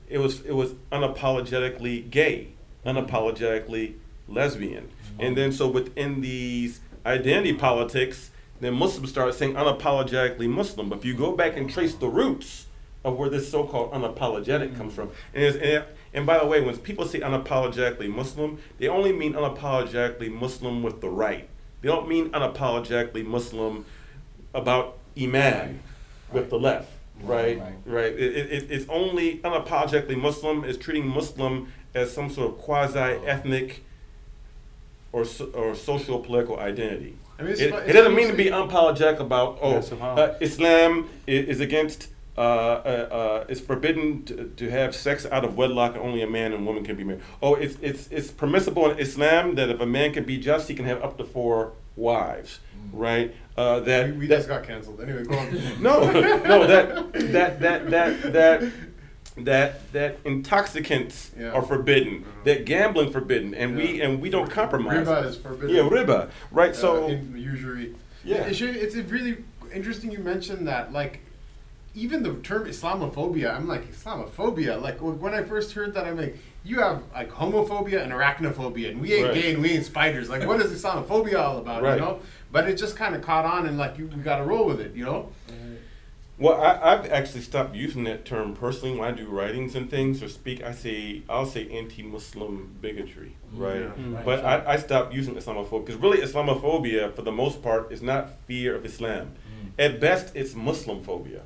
it 0.06 0.18
was 0.18 0.42
it 0.42 0.52
was 0.52 0.74
unapologetically 0.92 2.10
gay, 2.10 2.48
unapologetically 2.84 3.94
lesbian. 4.28 4.90
And 5.18 5.34
then 5.34 5.50
so 5.50 5.66
within 5.66 6.20
these 6.20 6.80
identity 7.06 7.54
politics, 7.54 8.29
then 8.60 8.74
Muslims 8.74 9.10
started 9.10 9.32
saying 9.34 9.54
unapologetically 9.54 10.48
Muslim. 10.48 10.88
But 10.88 10.98
if 10.98 11.04
you 11.04 11.14
go 11.14 11.32
back 11.32 11.56
and 11.56 11.70
trace 11.70 11.94
the 11.94 12.08
roots 12.08 12.66
of 13.04 13.16
where 13.16 13.30
this 13.30 13.50
so-called 13.50 13.92
unapologetic 13.92 14.76
comes 14.76 14.94
from, 14.94 15.10
and, 15.34 15.56
and, 15.56 15.84
and 16.12 16.26
by 16.26 16.38
the 16.38 16.46
way, 16.46 16.60
when 16.60 16.76
people 16.78 17.06
say 17.06 17.20
unapologetically 17.20 18.08
Muslim, 18.08 18.58
they 18.78 18.88
only 18.88 19.12
mean 19.12 19.32
unapologetically 19.32 20.30
Muslim 20.30 20.82
with 20.82 21.00
the 21.00 21.08
right. 21.08 21.48
They 21.80 21.88
don't 21.88 22.08
mean 22.08 22.30
unapologetically 22.30 23.24
Muslim 23.24 23.86
about 24.52 24.98
Iman 25.18 25.80
with 26.32 26.50
the 26.50 26.58
left. 26.58 26.92
right? 27.22 27.58
Right. 27.58 27.74
Right. 27.86 28.12
It, 28.12 28.36
it- 28.52 28.70
it's 28.70 28.86
only 28.90 29.38
unapologetically 29.38 30.16
Muslim 30.20 30.64
is 30.64 30.76
treating 30.76 31.08
Muslim 31.08 31.72
as 31.94 32.12
some 32.12 32.28
sort 32.30 32.50
of 32.52 32.58
quasi-ethnic 32.58 33.82
or 35.12 35.24
so, 35.24 35.46
or 35.46 35.74
social 35.74 36.18
political 36.20 36.58
identity. 36.60 37.16
I 37.40 37.42
mean, 37.42 37.52
it's 37.52 37.60
It, 37.60 37.70
fu- 37.70 37.76
it 37.78 37.92
doesn't 37.92 38.14
mean 38.14 38.28
to 38.28 38.34
be 38.34 38.44
you 38.44 38.50
unapologetic 38.52 39.18
about 39.18 39.58
oh 39.62 39.80
Yeah, 39.80 40.06
uh, 40.06 40.34
Islam 40.40 41.08
is, 41.26 41.48
is 41.48 41.60
against 41.60 42.08
uh, 42.38 42.40
uh, 42.40 43.08
uh, 43.10 43.44
it's 43.48 43.60
forbidden 43.60 44.22
to, 44.24 44.44
to 44.56 44.70
have 44.70 44.94
sex 44.94 45.26
out 45.30 45.44
of 45.44 45.56
wedlock 45.56 45.94
and 45.94 46.02
only 46.02 46.22
a 46.22 46.26
man 46.26 46.52
and 46.52 46.64
woman 46.66 46.84
can 46.84 46.96
be 46.96 47.04
married. 47.04 47.22
Oh, 47.42 47.54
it's 47.54 47.76
it's 47.82 48.08
it's 48.10 48.30
permissible 48.30 48.90
in 48.90 48.98
Islam 48.98 49.54
that 49.56 49.68
if 49.68 49.80
a 49.80 49.86
man 49.86 50.12
can 50.12 50.24
be 50.24 50.38
just, 50.38 50.68
he 50.68 50.74
can 50.74 50.84
have 50.86 51.02
up 51.02 51.18
to 51.18 51.24
four 51.24 51.72
wives, 51.96 52.60
right? 52.92 53.34
Uh, 53.56 53.80
that 53.80 54.06
We, 54.06 54.12
we 54.20 54.26
that- 54.28 54.36
just 54.36 54.48
got 54.48 54.62
canceled. 54.64 55.00
Anyway, 55.02 55.24
go 55.24 55.36
on. 55.36 55.52
no, 55.82 56.10
no, 56.52 56.66
that 56.66 57.12
that 57.32 57.60
that 57.60 57.90
that 57.90 58.32
that 58.32 58.72
that 59.44 59.92
that 59.92 60.18
intoxicants 60.24 61.30
Yeah. 61.38 61.50
are 61.50 61.62
forbidden. 61.62 62.20
Mhm. 62.20 62.44
That 62.44 62.64
gambling 62.64 63.10
forbidden, 63.12 63.54
and 63.54 63.76
we 63.76 64.00
and 64.00 64.20
we 64.20 64.30
don't 64.30 64.50
compromise. 64.50 65.06
Riba 65.06 65.26
is 65.26 65.36
forbidden. 65.36 65.74
Yeah, 65.76 65.82
riba, 65.82 66.28
right? 66.50 66.70
Uh, 66.70 66.74
So 66.74 67.06
in 67.08 67.36
usury. 67.36 67.94
Yeah. 68.24 68.44
It's, 68.46 68.60
it's 68.60 68.94
really 69.10 69.38
interesting 69.72 70.10
you 70.12 70.18
mentioned 70.18 70.68
that. 70.68 70.92
Like, 70.92 71.20
even 71.94 72.22
the 72.22 72.34
term 72.34 72.66
Islamophobia, 72.66 73.54
I'm 73.56 73.66
like 73.66 73.90
Islamophobia. 73.92 74.80
Like 74.80 74.98
when 74.98 75.34
I 75.34 75.42
first 75.42 75.72
heard 75.72 75.94
that, 75.94 76.04
I'm 76.04 76.16
like, 76.18 76.36
you 76.62 76.80
have 76.80 77.02
like 77.14 77.30
homophobia 77.32 78.02
and 78.02 78.12
arachnophobia, 78.12 78.90
and 78.90 79.00
we 79.00 79.14
ain't 79.14 79.26
Right. 79.28 79.34
gay 79.34 79.54
and 79.54 79.62
we 79.62 79.70
ain't 79.70 79.86
spiders. 79.86 80.28
Like, 80.28 80.46
what 80.46 80.60
is 80.60 80.70
Islamophobia 80.70 81.38
all 81.38 81.58
about? 81.58 81.82
Right. 81.82 81.94
You 81.94 82.00
know. 82.00 82.18
But 82.52 82.68
it 82.68 82.74
just 82.76 82.96
kind 82.96 83.14
of 83.14 83.22
caught 83.22 83.44
on, 83.46 83.66
and 83.66 83.78
like 83.78 83.96
you, 83.98 84.06
we 84.14 84.22
got 84.22 84.38
to 84.38 84.44
roll 84.44 84.66
with 84.66 84.80
it. 84.80 84.94
You 84.94 85.04
know. 85.04 85.28
Well, 86.40 86.58
I, 86.60 86.92
I've 86.94 87.10
actually 87.12 87.42
stopped 87.42 87.74
using 87.74 88.04
that 88.04 88.24
term 88.24 88.54
personally 88.54 88.98
when 88.98 89.06
I 89.06 89.14
do 89.14 89.26
writings 89.26 89.74
and 89.74 89.90
things 89.90 90.22
or 90.22 90.28
speak. 90.28 90.62
I 90.64 90.72
say 90.72 91.20
I'll 91.28 91.44
say 91.44 91.68
anti-Muslim 91.68 92.76
bigotry, 92.80 93.36
right? 93.52 93.80
Yeah. 93.82 93.90
Mm. 94.02 94.24
But 94.24 94.42
I, 94.44 94.72
I 94.72 94.76
stopped 94.78 95.12
using 95.12 95.34
Islamophobia 95.34 95.84
because 95.86 96.00
really 96.00 96.18
Islamophobia, 96.18 97.14
for 97.14 97.20
the 97.22 97.30
most 97.32 97.62
part, 97.62 97.92
is 97.92 98.00
not 98.00 98.30
fear 98.46 98.74
of 98.74 98.84
Islam. 98.86 99.32
At 99.78 100.00
best, 100.00 100.34
it's 100.34 100.54
Muslim 100.54 101.02
phobia, 101.02 101.42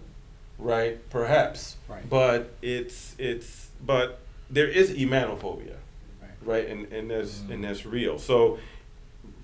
right? 0.59 0.99
Perhaps, 1.11 1.77
Right. 1.89 2.09
but 2.09 2.55
it's 2.63 3.15
it's 3.19 3.69
but 3.85 4.21
there 4.49 4.69
is 4.69 4.91
Imanophobia, 4.93 5.77
Right. 6.23 6.31
right? 6.45 6.67
And 6.69 6.93
and 6.93 7.11
that's 7.11 7.39
Mm. 7.41 7.51
and 7.53 7.65
that's 7.65 7.85
real. 7.85 8.19
So 8.19 8.59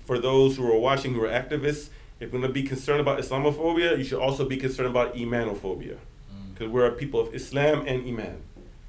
for 0.05 0.17
those 0.17 0.55
who 0.57 0.65
are 0.71 0.77
watching 0.79 1.13
who 1.13 1.23
are 1.23 1.29
activists, 1.29 1.89
you're 2.21 2.29
going 2.29 2.43
to 2.43 2.49
be 2.49 2.63
concerned 2.63 3.01
about 3.01 3.19
Islamophobia, 3.19 3.97
you 3.97 4.03
should 4.03 4.19
also 4.19 4.47
be 4.47 4.55
concerned 4.55 4.89
about 4.89 5.15
Imanophobia. 5.15 5.97
Because 6.53 6.69
we're 6.69 6.85
a 6.85 6.91
people 6.91 7.19
of 7.19 7.33
Islam 7.33 7.85
and 7.87 8.07
Iman. 8.07 8.37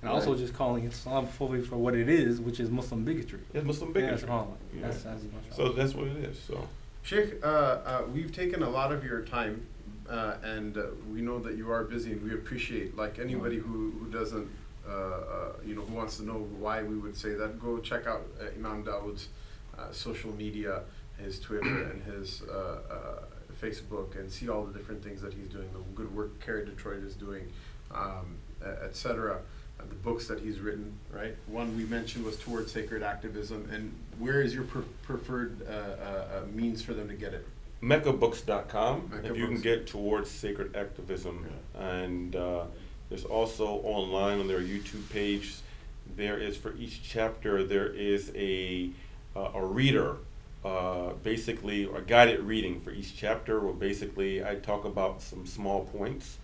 And 0.02 0.10
also 0.10 0.34
just 0.34 0.52
calling 0.52 0.88
Islamophobia 0.88 1.64
for 1.64 1.76
what 1.76 1.94
it 1.94 2.08
is, 2.08 2.40
which 2.40 2.60
is 2.60 2.70
Muslim 2.70 3.04
bigotry. 3.04 3.40
It's 3.54 3.64
Muslim 3.64 3.88
Yeah, 3.90 3.94
bigotry. 3.94 4.28
subhanAllah. 4.28 4.56
Yeah. 4.74 4.82
That's, 4.82 5.02
that's 5.02 5.22
much 5.24 5.56
So 5.56 5.72
that's 5.72 5.94
what 5.94 6.08
it 6.08 6.16
is. 6.18 6.38
So 6.38 6.68
Sheikh, 7.02 7.42
uh, 7.42 7.46
uh, 7.46 8.02
we've 8.12 8.32
taken 8.32 8.62
a 8.62 8.68
lot 8.68 8.92
of 8.92 9.02
your 9.04 9.22
time, 9.22 9.66
uh, 10.10 10.34
and 10.42 10.76
uh, 10.76 10.82
we 11.10 11.22
know 11.22 11.38
that 11.38 11.56
you 11.56 11.72
are 11.72 11.84
busy, 11.84 12.12
and 12.12 12.22
we 12.22 12.34
appreciate. 12.34 12.96
Like 12.96 13.18
anybody 13.18 13.56
who, 13.56 13.92
who 13.98 14.06
doesn't, 14.10 14.48
uh, 14.86 14.92
uh, 14.92 15.52
you 15.64 15.74
know, 15.74 15.82
who 15.82 15.94
wants 15.94 16.18
to 16.18 16.24
know 16.24 16.46
why 16.58 16.82
we 16.82 16.96
would 16.96 17.16
say 17.16 17.32
that, 17.34 17.60
go 17.60 17.78
check 17.78 18.06
out 18.06 18.22
uh, 18.40 18.46
Imam 18.56 18.84
Dawood's 18.84 19.28
uh, 19.78 19.90
social 19.90 20.32
media, 20.32 20.82
his 21.22 21.38
Twitter 21.38 21.84
and 21.84 22.02
his 22.02 22.42
uh, 22.42 22.78
uh, 22.90 22.94
Facebook, 23.60 24.18
and 24.18 24.30
see 24.30 24.48
all 24.48 24.64
the 24.64 24.76
different 24.76 25.02
things 25.02 25.20
that 25.22 25.32
he's 25.32 25.48
doing, 25.48 25.68
the 25.72 25.80
good 25.94 26.14
work 26.14 26.40
CAIR 26.40 26.64
Detroit 26.64 27.02
is 27.04 27.14
doing, 27.14 27.48
um, 27.94 28.36
etc. 28.84 29.38
Uh, 29.78 29.84
the 29.88 29.94
books 29.96 30.26
that 30.28 30.40
he's 30.40 30.58
written, 30.60 30.92
right? 31.10 31.34
One 31.46 31.76
we 31.76 31.84
mentioned 31.84 32.24
was 32.24 32.36
Towards 32.36 32.72
Sacred 32.72 33.02
Activism, 33.02 33.68
and 33.72 33.92
where 34.18 34.42
is 34.42 34.54
your 34.54 34.64
pre- 34.64 34.82
preferred 35.02 35.66
uh, 35.66 36.46
means 36.52 36.82
for 36.82 36.94
them 36.94 37.08
to 37.08 37.14
get 37.14 37.34
it? 37.34 37.46
meccabooks.com 37.82 39.10
Mecca 39.12 39.30
if 39.32 39.36
you 39.36 39.46
can 39.46 39.60
get 39.60 39.86
towards 39.86 40.30
sacred 40.30 40.76
activism 40.76 41.44
and 41.76 42.36
uh, 42.36 42.64
there's 43.08 43.24
also 43.24 43.80
online 43.82 44.38
on 44.38 44.46
their 44.46 44.60
youtube 44.60 45.08
page 45.10 45.56
there 46.16 46.38
is 46.38 46.56
for 46.56 46.76
each 46.76 47.02
chapter 47.02 47.64
there 47.64 47.88
is 47.88 48.30
a 48.36 48.90
uh, 49.34 49.50
a 49.54 49.64
reader 49.64 50.16
uh, 50.64 51.12
basically 51.22 51.84
a 51.84 52.00
guided 52.00 52.40
reading 52.40 52.78
for 52.80 52.90
each 52.90 53.16
chapter 53.16 53.60
where 53.60 53.72
basically 53.72 54.44
i 54.44 54.54
talk 54.54 54.84
about 54.84 55.20
some 55.20 55.46
small 55.46 55.84
points 55.84 56.38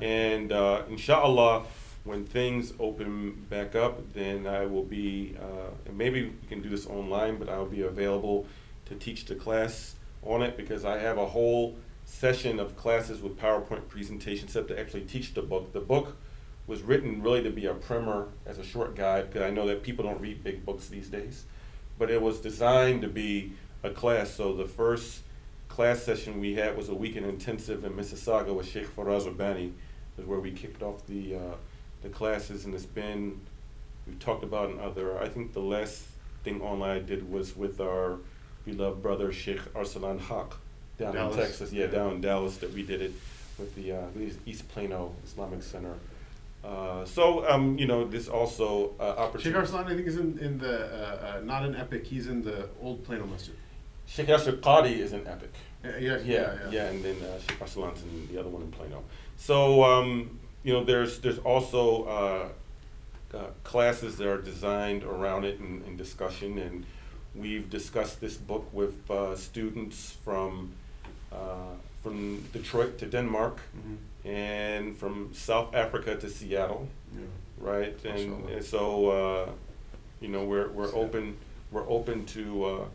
and 0.00 0.52
uh, 0.52 0.82
inshallah 0.88 1.64
when 2.04 2.24
things 2.24 2.72
open 2.78 3.46
back 3.48 3.74
up 3.74 4.12
then 4.12 4.46
i 4.46 4.66
will 4.66 4.84
be 4.84 5.34
uh, 5.40 5.70
and 5.86 5.96
maybe 5.96 6.24
we 6.24 6.48
can 6.48 6.60
do 6.60 6.68
this 6.68 6.86
online 6.86 7.36
but 7.36 7.48
i'll 7.48 7.66
be 7.66 7.82
available 7.82 8.46
to 8.86 8.94
teach 8.94 9.24
the 9.24 9.34
class 9.34 9.94
on 10.22 10.42
it 10.42 10.56
because 10.56 10.84
I 10.84 10.98
have 10.98 11.18
a 11.18 11.26
whole 11.26 11.76
session 12.04 12.60
of 12.60 12.76
classes 12.76 13.20
with 13.20 13.38
PowerPoint 13.38 13.88
presentations 13.88 14.52
set 14.52 14.68
to 14.68 14.78
actually 14.78 15.02
teach 15.02 15.34
the 15.34 15.42
book. 15.42 15.72
The 15.72 15.80
book 15.80 16.16
was 16.66 16.82
written 16.82 17.22
really 17.22 17.42
to 17.42 17.50
be 17.50 17.66
a 17.66 17.74
primer 17.74 18.28
as 18.46 18.58
a 18.58 18.64
short 18.64 18.94
guide 18.94 19.28
because 19.28 19.42
I 19.42 19.50
know 19.50 19.66
that 19.66 19.82
people 19.82 20.04
don't 20.04 20.20
read 20.20 20.44
big 20.44 20.64
books 20.64 20.88
these 20.88 21.08
days. 21.08 21.44
But 21.98 22.10
it 22.10 22.22
was 22.22 22.40
designed 22.40 23.02
to 23.02 23.08
be 23.08 23.52
a 23.82 23.90
class. 23.90 24.30
So 24.30 24.54
the 24.54 24.64
first 24.64 25.20
class 25.68 26.02
session 26.02 26.40
we 26.40 26.54
had 26.54 26.76
was 26.76 26.88
a 26.88 26.94
weekend 26.94 27.26
intensive 27.26 27.84
in 27.84 27.92
Mississauga 27.92 28.54
with 28.54 28.68
Sheikh 28.68 28.94
Faraz 28.94 29.26
Rabbani, 29.26 29.72
is 30.18 30.26
where 30.26 30.40
we 30.40 30.50
kicked 30.50 30.82
off 30.82 31.06
the 31.06 31.36
uh, 31.36 31.54
the 32.02 32.08
classes, 32.08 32.64
and 32.64 32.74
it's 32.74 32.86
been 32.86 33.40
we've 34.06 34.18
talked 34.18 34.44
about 34.44 34.70
in 34.70 34.80
other. 34.80 35.18
I 35.20 35.28
think 35.28 35.52
the 35.52 35.60
last 35.60 36.04
thing 36.44 36.60
online 36.60 36.96
I 36.96 37.00
did 37.00 37.30
was 37.30 37.56
with 37.56 37.80
our 37.80 38.18
beloved 38.64 39.02
brother 39.02 39.32
Sheikh 39.32 39.60
Arsalan 39.74 40.20
Haq 40.20 40.56
down 40.98 41.14
Dallas. 41.14 41.36
in 41.36 41.42
Texas. 41.42 41.72
Yeah, 41.72 41.86
down 41.86 42.14
in 42.14 42.20
Dallas 42.20 42.58
that 42.58 42.72
we 42.72 42.82
did 42.82 43.00
it 43.00 43.12
with 43.58 43.74
the 43.74 43.92
uh, 43.92 44.06
East 44.46 44.68
Plano 44.68 45.14
Islamic 45.24 45.62
Center. 45.62 45.94
Uh, 46.64 47.04
so 47.04 47.48
um, 47.50 47.76
you 47.78 47.86
know, 47.86 48.06
this 48.06 48.28
also 48.28 48.92
uh, 49.00 49.10
Sheikh 49.10 49.18
opportunity. 49.18 49.58
Arslan, 49.58 49.84
I 49.86 49.94
think, 49.94 50.06
is 50.06 50.16
in, 50.16 50.38
in 50.38 50.58
the, 50.58 50.86
uh, 50.86 51.38
uh, 51.38 51.40
not 51.42 51.64
in 51.64 51.74
EPIC, 51.74 52.06
he's 52.06 52.28
in 52.28 52.42
the 52.42 52.68
old 52.80 53.02
Plano 53.04 53.26
Masjid. 53.26 53.54
Sheikh 54.06 54.26
Yasir 54.28 54.60
Qadi 54.60 54.98
is 54.98 55.12
an 55.12 55.26
EPIC. 55.26 55.50
Yeah, 55.84 55.98
yeah, 55.98 56.18
Yeah, 56.24 56.54
yeah, 56.70 56.84
and 56.90 57.02
then 57.04 57.16
uh, 57.22 57.38
Sheikh 57.40 57.58
Arsalan's 57.58 58.02
in 58.02 58.28
the 58.32 58.38
other 58.38 58.48
one 58.48 58.62
in 58.62 58.70
Plano. 58.70 59.02
So 59.36 59.82
um, 59.82 60.38
you 60.62 60.72
know, 60.72 60.84
there's 60.84 61.18
there's 61.20 61.38
also 61.38 62.04
uh, 62.04 62.48
uh, 63.36 63.46
classes 63.64 64.16
that 64.18 64.28
are 64.28 64.40
designed 64.40 65.02
around 65.02 65.44
it 65.44 65.58
and, 65.58 65.82
and 65.84 65.98
discussion, 65.98 66.58
and 66.58 66.84
we've 67.34 67.68
discussed 67.70 68.20
this 68.20 68.36
book 68.36 68.68
with 68.72 69.10
uh, 69.10 69.34
students 69.34 70.16
from 70.24 70.72
uh, 71.32 71.74
from 72.02 72.42
Detroit 72.52 72.98
to 72.98 73.06
Denmark, 73.06 73.58
Mhm. 73.76 73.96
and 74.24 74.96
from 74.96 75.32
South 75.34 75.74
Africa 75.74 76.14
to 76.16 76.28
Seattle, 76.28 76.88
Yeah. 77.14 77.20
right? 77.58 78.04
And, 78.04 78.48
and 78.50 78.64
so 78.64 79.08
uh, 79.10 79.50
you 80.20 80.28
know, 80.28 80.44
we're 80.44 80.68
we're 80.68 80.94
open 80.94 81.36
we're 81.72 81.88
open 81.88 82.24
to. 82.26 82.86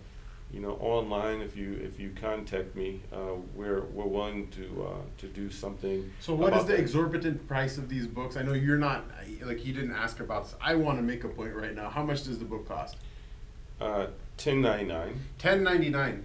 You 0.51 0.61
know, 0.61 0.77
online. 0.79 1.41
If 1.41 1.57
you 1.57 1.73
if 1.73 1.99
you 1.99 2.11
contact 2.19 2.75
me, 2.75 3.01
uh, 3.11 3.35
we're 3.53 3.81
we're 3.81 4.05
willing 4.05 4.47
to 4.51 4.87
uh, 4.89 5.01
to 5.17 5.27
do 5.27 5.49
something. 5.51 6.09
So 6.21 6.33
what 6.33 6.53
is 6.53 6.63
the 6.63 6.71
that. 6.71 6.79
exorbitant 6.79 7.47
price 7.47 7.77
of 7.77 7.89
these 7.89 8.07
books? 8.07 8.37
I 8.37 8.43
know 8.43 8.53
you're 8.53 8.77
not, 8.77 9.05
like, 9.41 9.59
he 9.59 9.73
didn't 9.73 9.91
ask 9.93 10.21
about 10.21 10.45
this. 10.45 10.55
I 10.61 10.75
want 10.75 10.99
to 10.99 11.03
make 11.03 11.25
a 11.25 11.27
point 11.27 11.53
right 11.53 11.75
now. 11.75 11.89
How 11.89 12.03
much 12.03 12.23
does 12.23 12.39
the 12.39 12.45
book 12.45 12.67
cost? 12.67 12.95
Uh, 13.81 14.07
Ten 14.37 14.61
ninety 14.61 14.85
nine. 14.85 15.19
Ten 15.37 15.63
ninety 15.63 15.89
nine. 15.89 16.23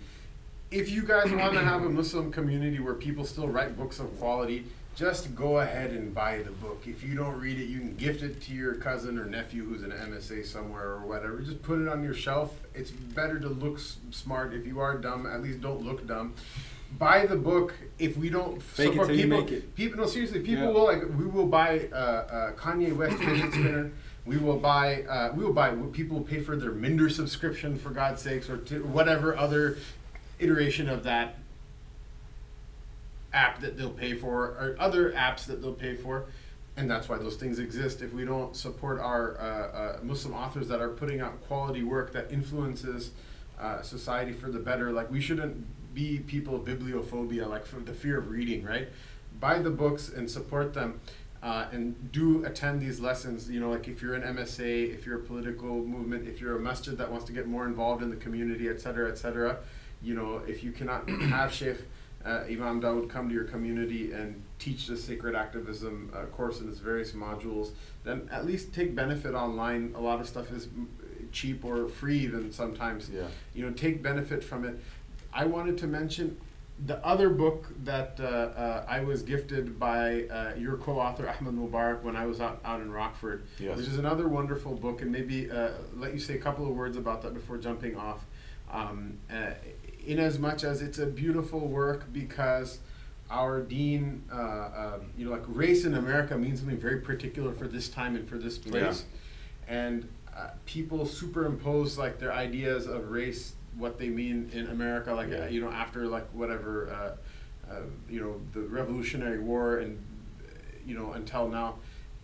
If 0.71 0.91
you 0.91 1.03
guys 1.03 1.31
want 1.31 1.55
to 1.55 1.61
have 1.61 1.83
a 1.83 1.89
Muslim 1.91 2.31
community 2.31 2.79
where 2.79 2.95
people 2.95 3.25
still 3.25 3.49
write 3.49 3.77
books 3.77 3.99
of 3.99 4.19
quality, 4.19 4.67
just 4.95 5.35
go 5.35 5.59
ahead 5.61 5.91
and 5.91 6.15
buy 6.15 6.39
the 6.43 6.51
book. 6.51 6.83
If 6.87 7.03
you 7.03 7.15
don't 7.15 7.39
read 7.41 7.59
it, 7.59 7.65
you 7.65 7.79
can 7.79 7.95
gift 7.97 8.23
it 8.23 8.43
to 8.43 8.53
your 8.53 8.75
cousin 8.75 9.19
or 9.19 9.25
nephew 9.25 9.65
who's 9.65 9.83
an 9.83 9.91
MSA 9.91 10.45
somewhere 10.45 10.85
or 10.91 11.07
whatever. 11.07 11.39
Just 11.41 11.63
put 11.63 11.81
it 11.81 11.89
on 11.89 12.03
your 12.05 12.15
shelf. 12.15 12.55
It's 12.75 12.91
better 12.91 13.41
to 13.41 13.49
look 13.49 13.79
s- 13.79 13.97
smart. 14.11 14.53
If 14.53 14.67
you 14.67 14.81
are 14.81 14.99
dumb, 14.99 15.27
at 15.27 15.43
least 15.43 15.61
don't 15.63 15.83
look 15.83 16.07
dumb. 16.07 16.35
Buy 16.99 17.25
the 17.25 17.37
book. 17.37 17.73
If 17.99 18.19
we 18.19 18.29
don't 18.29 18.63
Fake 18.63 18.89
it 18.89 18.93
support 18.93 19.11
you 19.13 19.23
people, 19.25 19.41
make 19.41 19.51
it. 19.51 19.75
people 19.75 19.99
no 19.99 20.07
seriously, 20.07 20.41
people 20.41 20.65
Yeah. 20.65 20.71
will 20.73 20.85
like. 20.85 21.03
We 21.19 21.25
will 21.25 21.47
buy 21.47 21.89
uh, 21.91 21.97
uh, 21.97 22.53
Kanye 22.53 22.95
West 22.95 23.17
fidget 23.17 23.51
spinner. 23.55 23.91
We 24.27 24.37
will 24.37 24.59
buy. 24.59 25.05
Uh, 25.05 25.33
we 25.35 25.43
will 25.43 25.55
buy. 25.55 25.71
People 25.93 26.19
will 26.19 26.25
pay 26.27 26.41
for 26.41 26.55
their 26.55 26.71
Minder 26.71 27.09
subscription 27.09 27.79
for 27.79 27.89
God's 27.91 28.21
sakes, 28.21 28.51
or 28.51 28.59
to 28.59 28.85
whatever 28.85 29.35
other 29.37 29.79
iteration 30.39 30.89
of 30.91 31.03
that 31.05 31.37
app 33.33 33.61
that 33.61 33.77
they'll 33.77 33.91
pay 33.91 34.15
for, 34.15 34.45
or 34.45 34.77
other 34.79 35.13
apps 35.13 35.47
that 35.47 35.63
they'll 35.63 35.73
pay 35.73 35.97
for, 35.97 36.27
and 36.77 36.91
that's 36.91 37.09
why 37.09 37.19
those 37.19 37.37
things 37.37 37.59
exist. 37.59 38.03
If 38.03 38.13
we 38.13 38.25
don't 38.25 38.57
support 38.57 39.01
our 39.01 39.39
uh, 39.39 39.43
uh, 39.45 39.99
Muslim 40.03 40.35
authors 40.35 40.69
that 40.69 40.81
are 40.81 40.89
putting 40.91 41.21
out 41.21 41.43
quality 41.47 41.83
work 41.83 42.13
that 42.13 42.33
influences 42.33 43.11
uh, 43.61 43.83
society 43.83 44.33
for 44.33 44.51
the 44.51 44.59
better, 44.59 44.91
like 44.93 45.11
we 45.11 45.21
shouldn't 45.21 45.67
be 45.95 46.21
people 46.21 46.57
of 46.57 46.63
bibliophobia, 46.63 47.49
like 47.49 47.67
for 47.67 47.81
the 47.81 47.93
fear 47.93 48.19
of 48.19 48.31
reading, 48.31 48.65
right? 48.65 48.89
buy 49.43 49.59
the 49.59 49.71
books 49.71 50.09
and 50.09 50.31
support 50.31 50.73
them. 50.75 51.01
Uh, 51.43 51.67
and 51.73 52.13
do 52.13 52.45
attend 52.45 52.81
these 52.81 53.01
lessons. 53.01 53.51
You 53.51 53.59
know, 53.59 53.71
like 53.71 53.89
if 53.89 54.01
you're 54.01 54.15
an 54.15 54.23
MSA, 54.23 54.95
if 54.95 55.05
you're 55.05 55.19
a 55.19 55.23
political 55.25 55.85
movement, 55.85 56.29
if 56.29 56.41
you're 56.41 56.57
a 56.57 56.61
masjid 56.61 56.97
that 56.99 57.11
wants 57.11 57.25
to 57.25 57.33
get 57.33 57.49
more 57.49 57.67
involved 57.67 58.01
in 58.01 58.11
the 58.11 58.17
community, 58.17 58.69
et 58.69 58.81
cetera, 58.81 59.11
et 59.11 59.19
cetera. 59.19 59.59
You 60.01 60.15
know, 60.15 60.41
if 60.47 60.63
you 60.63 60.71
cannot 60.71 61.11
have 61.11 61.53
Sheikh 61.53 61.79
uh, 62.25 62.45
Imam 62.49 62.81
Dawud 62.81 63.09
come 63.09 63.29
to 63.29 63.35
your 63.35 63.45
community 63.45 64.13
and 64.13 64.43
teach 64.59 64.87
the 64.87 64.97
sacred 64.97 65.35
activism 65.35 66.11
uh, 66.15 66.25
course 66.27 66.61
in 66.61 66.69
its 66.69 66.79
various 66.79 67.13
modules, 67.13 67.71
then 68.05 68.29
at 68.33 68.47
least 68.47 68.73
take 68.73 68.95
benefit 68.95 69.35
online. 69.35 69.93
A 69.97 70.01
lot 70.01 70.21
of 70.21 70.29
stuff 70.29 70.51
is 70.53 70.69
cheap 71.33 71.65
or 71.65 71.89
free 71.89 72.27
then 72.27 72.53
sometimes. 72.53 73.11
Yeah. 73.11 73.27
You 73.55 73.67
know, 73.67 73.73
take 73.73 74.03
benefit 74.03 74.45
from 74.45 74.65
it. 74.65 74.79
I 75.33 75.47
wanted 75.47 75.79
to 75.79 75.87
mention 75.87 76.39
the 76.87 77.05
other 77.07 77.29
book 77.29 77.67
that 77.85 78.19
uh, 78.21 78.25
uh, 78.25 78.85
I 78.89 79.01
was 79.01 79.23
gifted 79.23 79.79
by 79.79 80.25
uh, 80.25 80.53
your 80.59 80.77
co-author 80.79 81.29
Ahmed 81.29 81.55
Mubarak 81.55 82.03
when 82.03 82.17
I 82.17 82.27
was 82.27 82.41
out, 82.41 82.61
out 82.65 82.81
in 82.81 82.91
Rockford, 82.91 83.45
Yes. 83.59 83.77
which 83.77 83.87
is 83.87 83.99
another 83.99 84.27
wonderful 84.29 84.75
book, 84.75 85.01
and 85.03 85.13
maybe 85.13 85.51
uh, 85.51 85.71
let 85.97 86.13
you 86.13 86.19
say 86.19 86.35
a 86.35 86.39
couple 86.39 86.67
of 86.67 86.75
words 86.75 86.97
about 86.97 87.23
that 87.23 87.35
before 87.35 87.57
jumping 87.59 87.97
off. 87.97 88.25
Um, 88.71 89.19
uh, 89.31 89.51
in 90.07 90.19
as 90.19 90.39
much 90.39 90.65
as 90.65 90.83
it's 90.83 90.99
a 90.99 91.07
beautiful 91.07 91.61
work 91.61 92.13
because 92.13 92.79
our 93.31 93.61
deen, 93.61 94.23
uh, 94.33 94.37
um, 94.97 95.11
you 95.17 95.25
know, 95.25 95.31
like 95.31 95.45
race 95.47 95.85
in 95.85 95.95
America 95.95 96.37
means 96.37 96.61
something 96.61 96.79
very 96.79 97.01
particular 97.01 97.53
for 97.53 97.69
this 97.69 97.89
time 97.89 98.17
and 98.17 98.29
for 98.29 98.37
this 98.39 98.59
place, 98.59 99.05
and 99.69 100.09
uh, 100.37 100.49
people 100.67 101.07
superimpose 101.07 101.99
like 101.99 102.19
their 102.19 102.33
ideas 102.33 102.87
of 102.87 103.11
race, 103.11 103.55
what 103.77 103.99
they 103.99 104.09
mean 104.09 104.51
in 104.53 104.67
America, 104.69 105.15
like 105.15 105.31
Yeah. 105.31 105.45
uh, 105.45 105.47
you 105.49 105.61
know, 105.61 105.71
after 105.71 106.07
like 106.07 106.29
whatever, 106.33 106.91
uh, 106.91 107.73
uh, 107.73 107.81
you 108.11 108.21
know, 108.21 108.41
the 108.53 108.61
Revolutionary 108.69 109.39
War 109.39 109.79
and 109.79 109.99
uh, 110.41 110.53
you 110.87 110.95
know 110.97 111.13
until 111.13 111.49
now. 111.49 111.77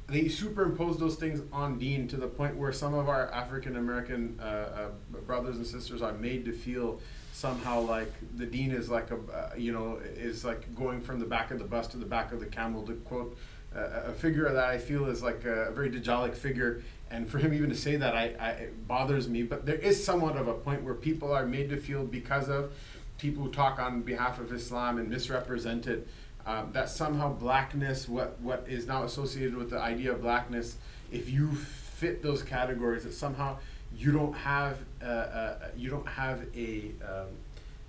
They 0.08 0.24
superimpose 0.24 0.98
those 0.98 1.16
things 1.16 1.42
on 1.52 1.78
deen 1.78 2.08
to 2.08 2.16
the 2.16 2.26
point 2.26 2.56
where 2.56 2.72
some 2.72 2.94
of 2.94 3.08
our 3.08 3.30
African 3.30 3.76
American 3.76 4.40
uh, 4.40 4.44
uh, 4.44 5.18
brothers 5.26 5.56
and 5.56 5.66
sisters 5.66 6.00
are 6.00 6.14
made 6.14 6.46
to 6.46 6.52
feel 6.52 7.00
somehow 7.32 7.80
like 7.80 8.12
the 8.36 8.46
deen 8.46 8.70
is 8.72 8.88
like 8.88 9.10
a 9.10 9.16
uh, 9.16 9.54
you 9.56 9.70
know 9.70 10.00
is 10.16 10.44
like 10.44 10.74
going 10.74 11.00
from 11.00 11.20
the 11.20 11.26
back 11.26 11.50
of 11.50 11.58
the 11.58 11.64
bus 11.64 11.86
to 11.88 11.98
the 11.98 12.06
back 12.06 12.32
of 12.32 12.40
the 12.40 12.46
camel 12.46 12.82
to 12.86 12.94
quote 12.94 13.36
uh, 13.76 14.04
a 14.06 14.12
figure 14.12 14.50
that 14.50 14.64
I 14.64 14.78
feel 14.78 15.06
is 15.06 15.22
like 15.22 15.44
a 15.44 15.70
very 15.72 15.90
Dajjalic 15.90 16.34
figure. 16.34 16.82
And 17.10 17.28
for 17.28 17.38
him 17.38 17.54
even 17.54 17.70
to 17.70 17.76
say 17.76 17.96
that 17.96 18.14
I, 18.14 18.34
I 18.38 18.50
it 18.50 18.88
bothers 18.88 19.28
me. 19.28 19.42
But 19.42 19.66
there 19.66 19.76
is 19.76 20.02
somewhat 20.02 20.36
of 20.36 20.48
a 20.48 20.54
point 20.54 20.82
where 20.82 20.94
people 20.94 21.32
are 21.32 21.46
made 21.46 21.70
to 21.70 21.76
feel 21.76 22.04
because 22.04 22.48
of 22.48 22.72
people 23.18 23.44
who 23.44 23.50
talk 23.50 23.78
on 23.78 24.02
behalf 24.02 24.38
of 24.38 24.52
Islam 24.52 24.98
and 24.98 25.08
misrepresented 25.08 26.08
um, 26.48 26.70
that 26.72 26.88
somehow 26.88 27.28
blackness 27.32 28.08
what 28.08 28.40
what 28.40 28.64
is 28.68 28.86
now 28.86 29.02
associated 29.04 29.54
with 29.54 29.70
the 29.70 29.78
idea 29.78 30.10
of 30.12 30.22
blackness 30.22 30.76
if 31.12 31.28
you 31.30 31.52
fit 31.54 32.22
those 32.22 32.42
categories 32.42 33.04
that 33.04 33.12
somehow 33.12 33.56
you 33.96 34.10
don't 34.12 34.34
have 34.34 34.78
uh, 35.02 35.04
uh, 35.06 35.68
you 35.76 35.90
don't 35.90 36.08
have 36.08 36.42
a 36.56 36.92
um, 37.02 37.26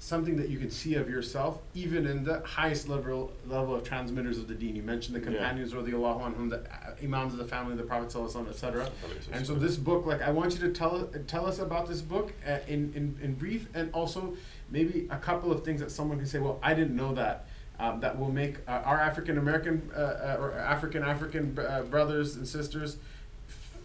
something 0.02 0.38
that 0.38 0.48
you 0.50 0.58
can 0.58 0.72
see 0.72 0.96
of 0.96 1.10
yourself 1.10 1.60
even 1.76 2.06
in 2.08 2.24
the 2.24 2.40
highest 2.46 2.88
level 2.88 3.32
level 3.46 3.76
of 3.76 3.84
transmitters 3.84 4.38
of 4.38 4.48
the 4.48 4.54
deen. 4.54 4.74
You 4.76 4.82
mentioned 4.84 5.14
the 5.16 5.20
Yeah. 5.20 5.38
companions 5.38 5.74
or 5.74 5.82
the 5.82 5.94
Allah 5.94 6.14
anhum 6.30 6.50
the 6.50 6.60
uh, 6.60 6.96
imams 7.04 7.34
of 7.34 7.40
the 7.40 7.46
family 7.56 7.76
the 7.76 7.84
prophet 7.84 8.10
sallallahu 8.10 8.50
etc 8.50 8.90
and 9.34 9.46
so 9.46 9.56
this 9.56 9.76
book 9.78 10.06
like 10.06 10.22
I 10.22 10.32
want 10.32 10.54
you 10.56 10.60
to 10.68 10.72
tell 10.74 11.10
tell 11.28 11.46
us 11.46 11.60
about 11.60 11.88
this 11.88 12.02
book 12.02 12.34
uh, 12.48 12.60
in, 12.68 12.94
in 12.96 13.18
in 13.22 13.34
brief 13.36 13.68
and 13.74 13.92
also 13.94 14.36
maybe 14.70 15.08
a 15.12 15.18
couple 15.18 15.52
of 15.52 15.64
things 15.66 15.80
that 15.82 15.92
someone 15.92 16.18
can 16.18 16.28
say 16.28 16.40
well 16.40 16.60
I 16.64 16.74
didn't 16.74 16.96
know 16.96 17.14
that 17.16 17.46
um, 17.80 18.00
that 18.02 18.18
will 18.20 18.32
make 18.32 18.58
uh, 18.68 18.82
our 18.86 19.00
African 19.00 19.38
American 19.38 19.90
uh, 19.96 20.00
uh, 20.00 20.38
or 20.40 20.52
African 20.54 21.04
African 21.04 21.58
uh, 21.58 21.84
brothers 21.84 22.36
and 22.36 22.48
sisters 22.48 22.98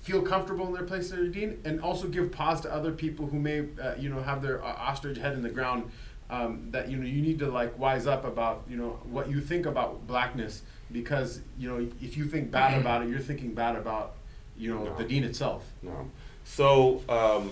feel 0.02 0.20
comfortable 0.20 0.66
in 0.66 0.72
their 0.74 0.82
place 0.82 1.10
in 1.10 1.16
their 1.16 1.28
deen, 1.28 1.58
and 1.64 1.80
also 1.80 2.08
give 2.08 2.30
pause 2.30 2.60
to 2.60 2.70
other 2.72 2.92
people 2.92 3.26
who 3.26 3.38
may, 3.38 3.60
uh, 3.82 3.94
you 3.98 4.10
know, 4.10 4.20
have 4.22 4.42
their 4.42 4.62
ostrich 4.62 5.16
head 5.18 5.32
in 5.32 5.42
the 5.42 5.48
ground. 5.48 5.90
Um, 6.30 6.68
that 6.70 6.88
you 6.90 6.96
know 6.96 7.06
you 7.06 7.20
need 7.20 7.38
to 7.40 7.48
like 7.50 7.78
wise 7.78 8.06
up 8.06 8.24
about 8.24 8.64
you 8.68 8.76
know 8.76 8.98
what 9.04 9.28
you 9.30 9.40
think 9.42 9.66
about 9.66 10.06
blackness 10.06 10.62
because 10.90 11.40
you 11.58 11.68
know 11.68 11.86
if 12.00 12.16
you 12.16 12.24
think 12.24 12.50
bad 12.50 12.80
about 12.80 13.02
it, 13.02 13.10
you're 13.10 13.18
thinking 13.20 13.52
bad 13.54 13.76
about 13.76 14.14
you 14.56 14.74
know 14.74 14.84
No. 14.84 14.94
the 14.96 15.04
deen 15.04 15.22
itself. 15.22 15.64
No. 15.82 16.10
So 16.44 17.02
um, 17.10 17.50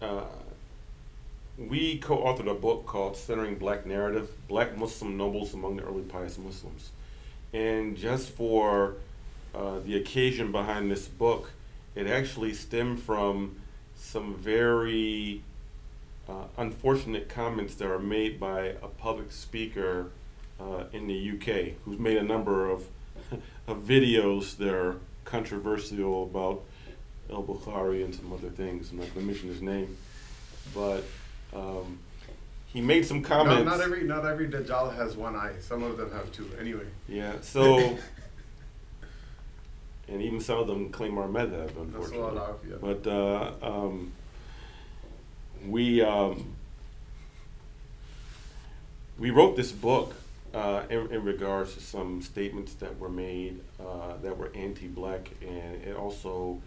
uh, 0.00 0.22
we 1.58 1.98
co-authored 1.98 2.50
a 2.50 2.54
book 2.54 2.86
called 2.86 3.16
"Centering 3.16 3.56
Black 3.56 3.86
Narrative: 3.86 4.30
Black 4.48 4.76
Muslim 4.76 5.16
Nobles 5.16 5.54
Among 5.54 5.76
the 5.76 5.82
Early 5.82 6.02
Pious 6.02 6.38
Muslims," 6.38 6.90
and 7.52 7.96
just 7.96 8.30
for 8.30 8.96
uh, 9.54 9.78
the 9.80 9.96
occasion 9.96 10.52
behind 10.52 10.90
this 10.90 11.08
book, 11.08 11.52
it 11.94 12.06
actually 12.06 12.52
stemmed 12.52 13.00
from 13.00 13.56
some 13.96 14.34
very 14.34 15.42
uh, 16.28 16.44
unfortunate 16.58 17.28
comments 17.28 17.74
that 17.76 17.90
are 17.90 17.98
made 17.98 18.38
by 18.38 18.74
a 18.82 18.88
public 18.88 19.32
speaker 19.32 20.10
uh, 20.60 20.84
in 20.92 21.06
the 21.06 21.30
UK 21.30 21.74
who's 21.84 21.98
made 21.98 22.16
a 22.16 22.22
number 22.22 22.68
of, 22.68 22.86
of 23.66 23.78
videos 23.78 24.56
that 24.56 24.74
are 24.74 24.96
controversial 25.24 26.24
about 26.24 26.62
El 27.30 27.42
Bukhari 27.42 28.04
and 28.04 28.14
some 28.14 28.32
other 28.32 28.50
things. 28.50 28.90
I'm 28.90 28.98
not 28.98 29.12
going 29.14 29.26
to 29.26 29.32
mention 29.32 29.48
his 29.48 29.62
name, 29.62 29.96
but 30.74 31.04
um, 31.56 31.98
he 32.66 32.80
made 32.80 33.06
some 33.06 33.22
comments. 33.22 33.64
not 33.64 33.80
every 33.80 34.04
not 34.04 34.26
every 34.26 34.48
dajjal 34.48 34.94
has 34.94 35.16
one 35.16 35.34
eye. 35.34 35.54
Some 35.60 35.82
of 35.82 35.96
them 35.96 36.10
have 36.12 36.30
two. 36.32 36.48
Anyway. 36.60 36.86
Yeah, 37.08 37.32
so. 37.40 37.78
and 40.08 40.22
even 40.22 40.40
some 40.40 40.58
of 40.58 40.66
them 40.66 40.90
claim 40.90 41.18
our 41.18 41.26
madhab, 41.26 41.66
That's 41.66 41.76
a 41.76 41.80
unfortunately. 41.80 42.18
lot 42.18 42.36
of 42.36 42.60
yeah. 42.68 42.76
But 42.80 43.06
uh, 43.06 43.52
um, 43.62 44.12
we 45.66 46.02
um, 46.02 46.54
we 49.18 49.30
wrote 49.30 49.56
this 49.56 49.72
book 49.72 50.14
uh, 50.54 50.82
in, 50.90 51.10
in 51.12 51.24
regards 51.24 51.74
to 51.74 51.80
some 51.80 52.22
statements 52.22 52.74
that 52.74 52.98
were 52.98 53.08
made 53.08 53.60
uh, 53.80 54.16
that 54.22 54.36
were 54.36 54.50
anti-black, 54.54 55.30
and 55.40 55.82
it 55.82 55.96
also 55.96 56.60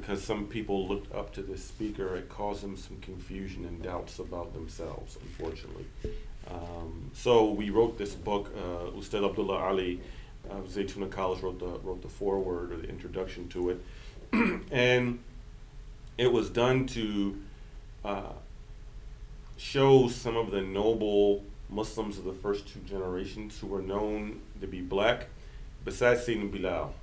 because 0.00 0.22
some 0.22 0.46
people 0.46 0.86
looked 0.86 1.14
up 1.14 1.32
to 1.34 1.42
this 1.42 1.64
speaker, 1.64 2.16
it 2.16 2.28
caused 2.28 2.62
them 2.62 2.76
some 2.76 2.98
confusion 2.98 3.64
and 3.64 3.82
doubts 3.82 4.18
about 4.18 4.52
themselves, 4.52 5.16
unfortunately. 5.22 5.86
Um, 6.50 7.10
so 7.14 7.50
we 7.50 7.70
wrote 7.70 7.98
this 7.98 8.14
book. 8.14 8.52
Uh, 8.56 8.96
Ustad 8.96 9.24
Abdullah 9.24 9.58
Ali 9.58 10.00
of 10.48 10.68
Zaytuna 10.68 11.10
College 11.10 11.42
wrote 11.42 11.58
the 11.58 11.78
wrote 11.80 12.02
the 12.02 12.08
foreword 12.08 12.72
or 12.72 12.76
the 12.76 12.88
introduction 12.88 13.48
to 13.48 13.70
it, 13.70 13.80
and 14.70 15.18
it 16.18 16.32
was 16.32 16.50
done 16.50 16.86
to 16.86 17.36
uh, 18.04 18.32
show 19.56 20.08
some 20.08 20.36
of 20.36 20.50
the 20.50 20.60
noble 20.60 21.42
Muslims 21.68 22.18
of 22.18 22.24
the 22.24 22.32
first 22.32 22.68
two 22.68 22.80
generations 22.80 23.58
who 23.58 23.66
were 23.66 23.82
known 23.82 24.40
to 24.60 24.66
be 24.68 24.80
black, 24.80 25.26
besides 25.84 26.26
Sayyidina 26.26 26.52
Bilal, 26.52 26.94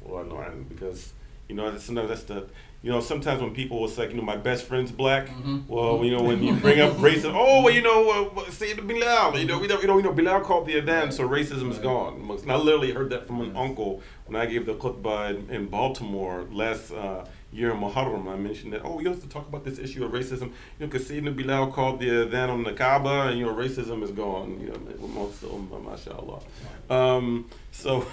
because 0.70 1.12
you 1.50 1.56
know 1.56 1.78
sometimes 1.78 2.08
that's 2.08 2.24
the 2.24 2.46
you 2.84 2.92
know 2.92 3.00
sometimes 3.00 3.42
when 3.42 3.54
people 3.54 3.80
will 3.82 3.88
say 3.88 4.10
you 4.10 4.16
know 4.16 4.22
my 4.24 4.36
best 4.50 4.66
friend's 4.66 4.92
black, 4.92 5.28
Mhm. 5.30 5.64
well 5.68 6.04
you 6.06 6.12
know 6.16 6.22
when 6.30 6.44
you 6.44 6.54
bring 6.66 6.80
up 6.82 6.94
racism, 7.10 7.34
oh 7.34 7.64
well 7.64 7.74
you 7.74 7.82
know 7.82 8.00
uh, 8.12 8.42
Sayyidina 8.60 8.86
Bilal, 8.88 9.40
you 9.40 9.46
know 9.46 9.58
we 9.58 9.68
don't 9.68 9.82
you 9.82 9.88
know 9.88 9.98
you 9.98 10.04
know 10.04 10.14
Bilal 10.14 10.42
called 10.42 10.66
the 10.68 10.76
adhan, 10.82 11.12
so 11.14 11.22
racism 11.28 11.72
is 11.72 11.80
gone. 11.80 12.14
And 12.44 12.52
I 12.52 12.56
literally 12.58 12.92
heard 12.92 13.10
that 13.12 13.26
from 13.28 13.40
an 13.42 13.56
uncle 13.56 14.02
when 14.28 14.36
I 14.40 14.46
gave 14.46 14.66
the 14.66 14.76
khutbah 14.76 15.30
in, 15.34 15.50
in 15.56 15.68
Baltimore 15.68 16.46
last 16.52 16.92
uh, 16.92 17.26
year 17.54 17.72
in 17.72 17.78
Muharram. 17.80 18.28
I 18.28 18.36
mentioned 18.36 18.74
that, 18.74 18.82
oh, 18.84 19.00
you 19.00 19.08
have 19.10 19.22
to 19.22 19.30
talk 19.30 19.48
about 19.48 19.64
this 19.64 19.78
issue 19.80 20.04
of 20.06 20.12
racism. 20.12 20.48
You 20.78 20.82
know, 20.82 20.88
because 20.88 21.04
Sayyidina 21.10 21.36
Bilal 21.38 21.72
called 21.72 22.00
the 22.02 22.10
adhan 22.10 22.50
on 22.50 22.64
the 22.64 22.74
Kaaba, 22.74 23.28
and, 23.30 23.38
you 23.40 23.46
know, 23.46 23.54
racism 23.54 24.02
is 24.04 24.12
gone. 24.12 24.60
You 24.60 24.68
know, 24.70 24.80
amongst 25.06 25.42
the 25.42 25.48
ummah, 25.48 25.82
mashallah. 25.90 26.42
Um, 26.90 27.26
so, 27.72 28.06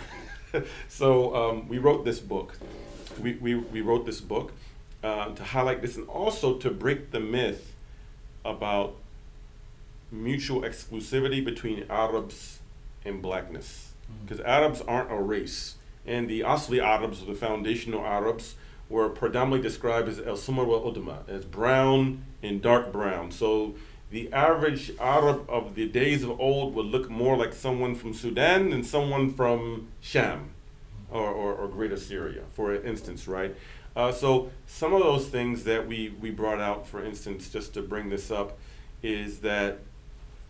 so 0.88 1.34
um, 1.34 1.68
we 1.68 1.78
wrote 1.78 2.04
this 2.04 2.20
book. 2.20 2.56
We, 3.20 3.34
we, 3.34 3.54
we 3.56 3.80
wrote 3.80 4.04
this 4.06 4.20
book 4.20 4.52
uh, 5.02 5.30
to 5.34 5.42
highlight 5.42 5.82
this 5.82 5.96
and 5.96 6.08
also 6.08 6.56
to 6.58 6.70
break 6.70 7.10
the 7.10 7.20
myth 7.20 7.74
about 8.44 8.96
mutual 10.10 10.62
exclusivity 10.62 11.44
between 11.44 11.84
Arabs 11.88 12.60
and 13.04 13.22
blackness. 13.22 13.92
Because 14.24 14.40
Arabs 14.40 14.80
aren't 14.82 15.12
a 15.12 15.16
race. 15.16 15.76
And 16.06 16.28
the 16.28 16.40
Asli 16.40 16.82
Arabs, 16.82 17.22
or 17.22 17.26
the 17.26 17.34
foundational 17.34 18.04
Arabs, 18.04 18.56
were 18.88 19.08
predominantly 19.08 19.62
described 19.62 20.08
as 20.08 20.18
El 20.18 20.36
Sumar 20.36 20.66
wal 20.66 20.92
Udma, 20.92 21.28
as 21.28 21.44
brown 21.44 22.24
and 22.42 22.60
dark 22.60 22.92
brown. 22.92 23.30
So 23.30 23.74
the 24.10 24.32
average 24.32 24.90
Arab 24.98 25.48
of 25.48 25.76
the 25.76 25.86
days 25.86 26.24
of 26.24 26.40
old 26.40 26.74
would 26.74 26.86
look 26.86 27.08
more 27.08 27.36
like 27.36 27.52
someone 27.52 27.94
from 27.94 28.12
Sudan 28.12 28.70
than 28.70 28.82
someone 28.82 29.32
from 29.32 29.88
Sham 30.00 30.50
or, 31.10 31.28
or, 31.28 31.54
or 31.54 31.68
Greater 31.68 31.96
Syria, 31.96 32.42
for 32.52 32.74
instance, 32.74 33.28
right? 33.28 33.54
Uh, 34.00 34.10
so 34.10 34.50
some 34.66 34.94
of 34.94 35.02
those 35.02 35.26
things 35.28 35.64
that 35.64 35.86
we, 35.86 36.08
we 36.22 36.30
brought 36.30 36.58
out, 36.58 36.86
for 36.86 37.04
instance, 37.04 37.50
just 37.50 37.74
to 37.74 37.82
bring 37.82 38.08
this 38.08 38.30
up, 38.30 38.58
is 39.02 39.40
that 39.40 39.80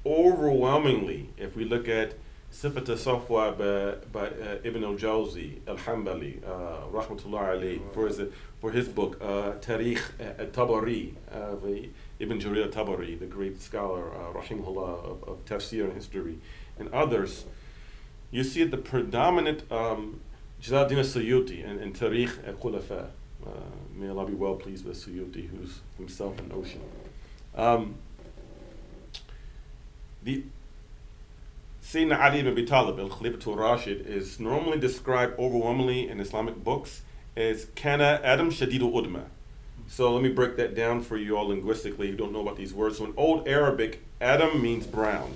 overwhelmingly, 0.06 1.30
if 1.36 1.56
we 1.56 1.64
look 1.64 1.88
at 1.88 2.14
Sifat 2.52 2.88
al-Safwa 2.88 3.58
by, 3.58 4.06
by 4.12 4.26
uh, 4.28 4.58
Ibn 4.62 4.84
al-Jawzi 4.84 5.66
al-Hanbali, 5.66 6.46
uh, 6.46 6.86
rahmatullah 6.92 7.56
alayhi, 7.56 7.80
for 7.92 8.06
his, 8.06 8.20
for 8.60 8.70
his 8.70 8.86
book, 8.86 9.18
uh, 9.20 9.54
Tarikh 9.60 10.02
al-Tabari, 10.38 11.14
uh, 11.32 11.56
Ibn 12.20 12.40
Jarir 12.40 12.66
al-Tabari, 12.66 13.18
the 13.18 13.26
great 13.26 13.60
scholar, 13.60 14.12
uh, 14.14 14.32
rahimahullah, 14.32 15.04
of, 15.04 15.24
of 15.24 15.44
tafsir 15.44 15.86
and 15.86 15.94
history, 15.94 16.38
and 16.78 16.88
others, 16.92 17.46
you 18.30 18.44
see 18.44 18.62
the 18.62 18.76
predominant 18.76 19.64
um, 19.72 20.20
Jalaluddin 20.62 20.98
al-Suyuti 20.98 21.64
in, 21.64 21.80
in 21.80 21.92
Tarikh 21.92 22.46
al-Khulafa, 22.46 23.08
uh, 23.46 23.50
may 23.94 24.08
Allah 24.08 24.26
be 24.26 24.34
well 24.34 24.54
pleased 24.54 24.84
with 24.84 24.96
Suyuti, 24.96 25.48
who's 25.48 25.80
himself 25.96 26.38
an 26.38 26.52
ocean. 26.54 26.80
Um, 27.54 27.96
the 30.22 30.44
Sayyidina 31.82 32.20
Ali 32.20 32.40
ibn 32.40 32.52
Abi 32.52 32.66
Talib, 32.66 33.00
al-Khalifatul 33.00 33.56
Rashid, 33.56 34.06
is 34.06 34.38
normally 34.38 34.78
described 34.78 35.38
overwhelmingly 35.38 36.08
in 36.08 36.20
Islamic 36.20 36.62
books 36.62 37.02
as 37.36 37.66
Kana 37.74 38.20
Adam 38.22 38.50
Shadidul 38.50 38.92
Udma. 38.92 39.24
So 39.88 40.12
let 40.12 40.22
me 40.22 40.28
break 40.28 40.56
that 40.56 40.76
down 40.76 41.02
for 41.02 41.16
you 41.16 41.36
all 41.36 41.48
linguistically 41.48 42.10
who 42.10 42.16
don't 42.16 42.32
know 42.32 42.42
about 42.42 42.56
these 42.56 42.72
words. 42.72 42.98
So 42.98 43.06
in 43.06 43.14
Old 43.16 43.48
Arabic, 43.48 44.04
Adam 44.20 44.62
means 44.62 44.86
brown. 44.86 45.34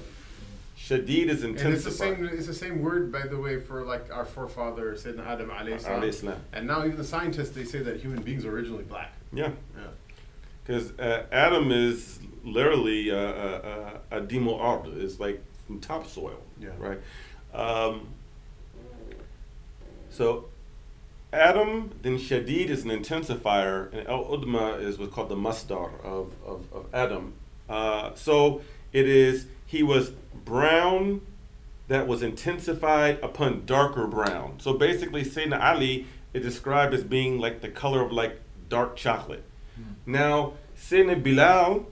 Shadid 0.84 1.28
is 1.28 1.42
intensified. 1.42 1.66
And 1.66 1.74
it's 1.74 1.84
the 1.84 1.90
same. 1.90 2.24
It's 2.26 2.46
the 2.46 2.54
same 2.54 2.82
word, 2.82 3.10
by 3.10 3.26
the 3.26 3.38
way, 3.38 3.58
for 3.58 3.84
like 3.84 4.12
our 4.12 4.26
forefather 4.26 4.92
Sayyidina 4.94 5.26
Adam 5.26 5.48
alayhi 5.48 5.80
salam. 5.80 6.36
And 6.52 6.66
now 6.66 6.84
even 6.84 6.96
the 6.96 7.04
scientists 7.04 7.50
they 7.50 7.64
say 7.64 7.78
that 7.78 8.00
human 8.00 8.22
beings 8.22 8.44
are 8.44 8.50
originally 8.50 8.84
black. 8.84 9.14
Yeah. 9.32 9.52
Yeah. 9.76 9.84
Because 10.62 10.98
uh, 10.98 11.24
Adam 11.32 11.70
is 11.70 12.18
literally 12.42 13.10
uh, 13.10 13.16
uh, 13.16 13.98
uh, 14.10 14.16
a 14.18 14.20
demo 14.20 14.58
ard. 14.58 14.88
It's 14.88 15.18
like 15.18 15.42
from 15.66 15.80
topsoil. 15.80 16.40
Yeah. 16.60 16.70
Right. 16.78 17.00
Um, 17.54 18.08
so 20.10 20.46
Adam, 21.32 21.92
then 22.02 22.18
Shadid 22.18 22.68
is 22.68 22.84
an 22.84 22.90
intensifier, 22.90 23.90
and 23.92 24.06
El 24.06 24.24
Udma 24.26 24.80
is 24.80 24.98
what's 24.98 25.14
called 25.14 25.30
the 25.30 25.36
masdar 25.36 25.98
of, 26.04 26.32
of, 26.46 26.66
of 26.72 26.86
Adam. 26.92 27.32
Uh, 27.68 28.14
so 28.14 28.60
it 28.92 29.08
is, 29.08 29.46
he 29.66 29.82
was 29.82 30.12
brown 30.44 31.20
that 31.88 32.06
was 32.06 32.22
intensified 32.22 33.18
upon 33.22 33.66
darker 33.66 34.06
brown. 34.06 34.58
So 34.58 34.74
basically, 34.74 35.22
Sayyidina 35.22 35.60
Ali 35.62 36.06
is 36.32 36.42
described 36.42 36.94
as 36.94 37.04
being 37.04 37.38
like 37.38 37.60
the 37.60 37.68
color 37.68 38.02
of 38.02 38.12
like 38.12 38.40
dark 38.68 38.96
chocolate. 38.96 39.44
Hmm. 39.76 39.82
Now, 40.06 40.54
Sayyidina 40.76 41.22
Bilal 41.22 41.86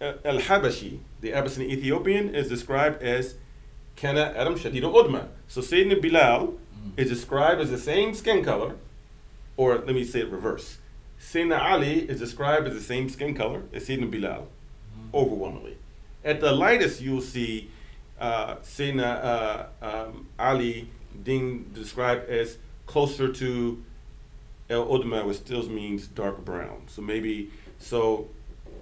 uh, 0.00 0.12
al 0.24 0.38
Habashi, 0.38 1.00
the 1.20 1.32
Abyssinian 1.32 1.70
Ethiopian, 1.70 2.34
is 2.34 2.48
described 2.48 3.02
as 3.02 3.34
Kana 3.96 4.32
Adam 4.36 4.54
Shadid 4.54 4.82
Udma. 4.82 5.28
So 5.48 5.60
Sayyidina 5.60 6.00
Bilal 6.00 6.48
mm. 6.48 6.92
is 6.96 7.08
described 7.08 7.60
as 7.60 7.70
the 7.70 7.78
same 7.78 8.14
skin 8.14 8.44
color, 8.44 8.76
or 9.56 9.76
let 9.76 9.94
me 9.94 10.04
say 10.04 10.20
it 10.20 10.30
reverse. 10.30 10.78
Sayyidina 11.20 11.60
Ali 11.60 12.08
is 12.08 12.20
described 12.20 12.68
as 12.68 12.74
the 12.74 12.80
same 12.80 13.08
skin 13.08 13.34
color 13.34 13.62
as 13.72 13.88
Sayyidina 13.88 14.10
Bilal, 14.10 14.46
mm. 14.46 15.14
overwhelmingly. 15.14 15.78
At 16.24 16.40
the 16.40 16.52
lightest, 16.52 17.00
you'll 17.00 17.20
see 17.20 17.70
uh, 18.20 18.56
Sayyidina 18.56 19.24
uh, 19.24 19.66
um, 19.82 20.26
Ali 20.38 20.90
being 21.24 21.64
described 21.74 22.28
as 22.28 22.58
closer 22.86 23.32
to 23.32 23.82
El 24.70 24.86
Udma, 24.86 25.24
which 25.24 25.38
still 25.38 25.68
means 25.68 26.06
dark 26.06 26.44
brown. 26.44 26.82
So 26.88 27.02
maybe, 27.02 27.50
so 27.78 28.28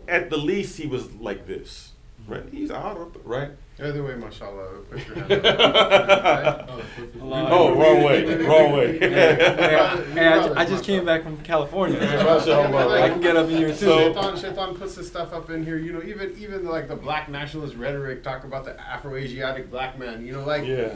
at 0.09 0.31
the 0.31 0.37
least, 0.37 0.79
he 0.79 0.87
was 0.87 1.13
like 1.15 1.47
this, 1.47 1.93
right? 2.27 2.45
He's 2.51 2.71
Arab, 2.71 3.21
right? 3.25 3.51
Either 3.79 4.03
way, 4.03 4.15
mashallah. 4.15 4.69
Put 4.91 5.07
your 5.07 5.17
hand 5.17 5.33
up. 5.47 6.81
oh, 7.21 7.75
wrong 7.75 8.03
way, 8.03 8.25
wrong 8.37 8.73
way. 8.73 8.99
hey, 8.99 9.77
I, 9.77 10.63
I, 10.63 10.65
just 10.65 10.83
came 10.83 11.05
back 11.05 11.23
from 11.23 11.37
California. 11.43 12.01
I 12.01 13.11
can 13.11 13.21
get 13.21 13.37
up 13.37 13.51
in 13.51 13.57
here 13.57 13.69
too. 13.69 13.75
So, 13.75 13.99
Shaitan, 13.99 14.37
Shaitan 14.39 14.75
puts 14.77 14.95
this 14.95 15.07
stuff 15.07 15.35
up 15.35 15.51
in 15.51 15.63
here. 15.63 15.77
You 15.77 15.93
know, 15.93 16.03
even 16.03 16.35
even 16.39 16.65
like 16.65 16.89
the 16.89 16.97
black 16.97 17.29
nationalist 17.29 17.75
rhetoric 17.75 18.23
talk 18.23 18.45
about 18.45 18.65
the 18.65 18.81
Afro-Asiatic 18.81 19.71
black 19.71 19.99
man. 19.99 20.25
You 20.25 20.33
know, 20.33 20.45
like 20.45 20.65
yeah. 20.65 20.95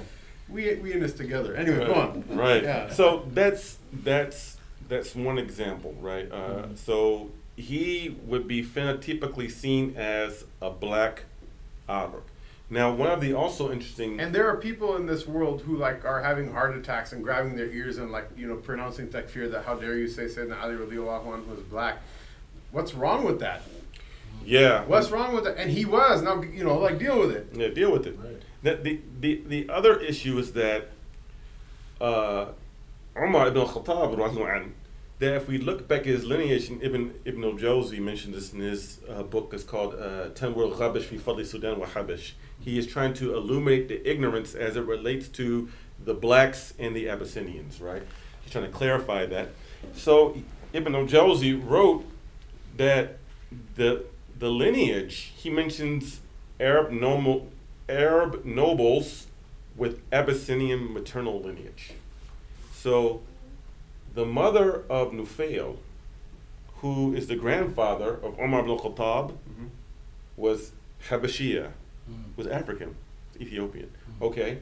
we 0.49 0.75
we 0.77 0.95
in 0.95 1.01
this 1.01 1.13
together. 1.13 1.55
Anyway, 1.55 1.81
right. 1.81 1.87
go 1.87 1.95
on. 1.95 2.25
Right. 2.31 2.63
Yeah. 2.63 2.91
So 2.91 3.27
that's 3.31 3.77
that's 3.93 4.57
that's 4.89 5.15
one 5.15 5.37
example, 5.37 5.95
right? 6.01 6.33
Uh, 6.33 6.37
mm-hmm. 6.37 6.77
So 6.77 7.31
he 7.57 8.17
would 8.25 8.49
be 8.49 8.65
phenotypically 8.65 9.51
seen 9.51 9.95
as 9.99 10.47
a 10.63 10.71
black 10.71 11.25
Arab. 11.87 12.23
Now, 12.73 12.93
one 12.93 13.11
of 13.11 13.21
the 13.21 13.35
also 13.35 13.73
interesting 13.73 14.21
and 14.21 14.33
there 14.33 14.49
are 14.49 14.57
people 14.57 14.95
in 14.97 15.07
this 15.07 15.27
world 15.27 15.63
who 15.63 15.77
like 15.77 16.05
are 16.05 16.23
having 16.23 16.53
heart 16.53 16.77
attacks 16.77 17.13
and 17.13 17.23
grabbing 17.23 17.57
their 17.57 17.67
ears 17.67 17.99
and 17.99 18.13
like 18.13 18.29
you 18.37 18.47
know 18.47 18.57
pronouncing 18.57 19.09
takfir 19.09 19.51
that 19.51 19.65
how 19.65 19.75
dare 19.75 19.97
you 19.97 20.07
say 20.07 20.27
Sayyidina 20.27 20.63
Ali 20.63 20.75
radiallahu 20.75 21.27
anhu 21.27 21.49
was 21.49 21.61
black. 21.61 21.99
What's 22.71 22.95
wrong 22.95 23.25
with 23.25 23.41
that? 23.41 23.63
Yeah. 24.45 24.85
What's 24.85 25.11
wrong 25.11 25.35
with 25.35 25.45
that? 25.45 25.57
And 25.57 25.73
he 25.73 25.85
was 25.85 26.23
now 26.23 26.41
you 26.43 26.63
know 26.63 26.79
like 26.79 27.01
deal 27.01 27.19
with 27.19 27.33
it. 27.33 27.49
Yeah, 27.53 27.69
deal 27.69 27.91
with 27.91 28.07
it. 28.07 28.17
Right. 28.17 28.41
That 28.63 28.85
the 28.85 29.01
the 29.19 29.43
the 29.47 29.69
other 29.69 29.99
issue 29.99 30.39
is 30.39 30.53
that 30.53 30.91
uh, 32.01 32.47
Umar 33.17 33.49
ibn 33.49 33.67
Khattab 33.67 34.73
that 35.21 35.37
if 35.37 35.49
we 35.49 35.59
look 35.59 35.87
back 35.87 36.01
at 36.01 36.07
his 36.07 36.25
lineage, 36.25 36.71
Ibn 36.71 37.15
Ibn 37.25 37.45
al-Jawzi 37.45 37.99
mentioned 37.99 38.35
this 38.35 38.55
in 38.55 38.61
his 38.61 39.01
uh, 39.09 39.23
book. 39.23 39.51
It's 39.53 39.65
called 39.65 39.95
uh, 39.95 40.31
Tanwir 40.31 40.73
al-Ghabish 40.73 41.03
fi 41.03 41.19
Fadli 41.19 41.45
Sudan 41.45 41.79
wa 41.79 41.87
Habish. 41.87 42.33
He 42.61 42.79
is 42.79 42.87
trying 42.87 43.15
to 43.15 43.35
illuminate 43.35 43.89
the 43.89 44.09
ignorance 44.09 44.55
as 44.55 44.77
it 44.77 44.85
relates 44.85 45.29
to 45.29 45.69
the 46.05 46.15
blacks 46.15 46.75
and 46.79 46.95
the 46.95 47.09
Abyssinians, 47.09 47.81
right? 47.81 48.03
He's 48.43 48.53
trying 48.53 48.65
to 48.65 48.71
clarify 48.71 49.27
that. 49.27 49.49
So 49.95 50.37
Ibn 50.73 50.95
al-Jawzi 50.95 51.61
wrote 51.65 52.05
that 52.77 53.19
the 53.75 54.05
the 54.39 54.51
lineage 54.51 55.33
he 55.37 55.51
mentions 55.51 56.21
Arab 56.59 56.91
noble 56.91 57.49
Arab 57.89 58.45
nobles 58.45 59.27
with 59.77 60.01
Abyssinian 60.13 60.93
maternal 60.93 61.41
lineage. 61.41 61.93
So 62.73 63.23
the 64.15 64.25
mother 64.25 64.85
of 64.89 65.13
Nufail, 65.13 65.77
who 66.77 67.15
is 67.15 67.27
the 67.27 67.37
grandfather 67.37 68.15
of 68.15 68.39
Omar 68.39 68.61
ibn 68.61 68.77
Khattab, 68.79 69.33
mm-hmm. 69.33 69.67
was 70.37 70.73
Habashia, 71.09 71.73
mm-hmm. 72.11 72.37
was 72.37 72.47
African, 72.47 72.97
Ethiopian. 73.41 73.87
Mm-hmm. 73.87 74.25
Okay. 74.25 74.59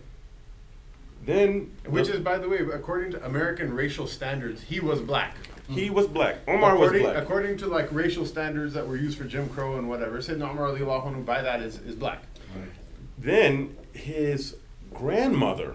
Then, 1.25 1.73
which 1.87 2.09
is, 2.09 2.21
by 2.21 2.39
the 2.39 2.49
way, 2.49 2.59
according 2.59 3.11
to 3.13 3.25
American 3.25 3.75
racial 3.75 4.07
standards, 4.07 4.63
he 4.63 4.81
was 4.81 5.01
black. 5.01 5.37
He 5.69 5.91
was 5.91 6.07
black. 6.07 6.37
Omar 6.47 6.75
according, 6.75 7.03
was 7.03 7.13
black. 7.13 7.23
According 7.23 7.59
to 7.59 7.67
like 7.67 7.93
racial 7.93 8.25
standards 8.25 8.73
that 8.75 8.87
were 8.87 8.97
used 8.97 9.19
for 9.19 9.25
Jim 9.25 9.49
Crow 9.49 9.77
and 9.77 9.89
whatever, 9.89 10.23
said 10.23 10.41
Omar 10.41 10.67
Ali 10.67 10.83
by 11.23 11.43
that 11.43 11.61
is, 11.61 11.79
is 11.81 11.95
black. 11.95 12.23
Right. 12.57 12.71
Then 13.19 13.77
his 13.93 14.57
grandmother 14.95 15.75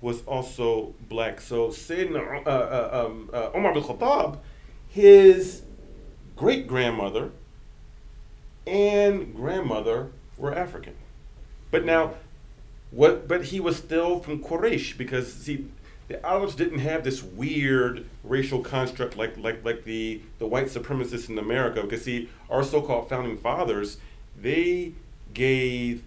was 0.00 0.22
also 0.22 0.94
black. 1.08 1.40
So 1.40 1.68
Sayyidina 1.68 2.46
uh, 2.46 2.50
uh, 2.50 3.06
um, 3.06 3.30
uh, 3.32 3.50
Umar 3.56 3.74
bin 3.74 3.82
Khattab, 3.82 4.38
his 4.88 5.62
great 6.36 6.66
grandmother 6.66 7.32
and 8.70 9.34
grandmother 9.34 10.10
were 10.38 10.54
African. 10.54 10.94
But 11.70 11.84
now, 11.84 12.14
what? 12.90 13.26
But 13.28 13.46
he 13.46 13.60
was 13.60 13.76
still 13.76 14.20
from 14.20 14.42
Quraysh 14.42 14.96
because 14.96 15.32
see, 15.32 15.66
the 16.08 16.24
Arabs 16.24 16.54
didn't 16.54 16.78
have 16.80 17.04
this 17.04 17.22
weird 17.22 18.06
racial 18.24 18.60
construct 18.60 19.16
like 19.16 19.36
like 19.36 19.64
like 19.64 19.84
the 19.84 20.22
the 20.38 20.46
white 20.46 20.66
supremacists 20.66 21.28
in 21.28 21.38
America. 21.38 21.82
Because 21.82 22.04
see, 22.04 22.28
our 22.48 22.62
so-called 22.62 23.08
founding 23.08 23.36
fathers, 23.36 23.98
they 24.40 24.92
gave 25.34 26.02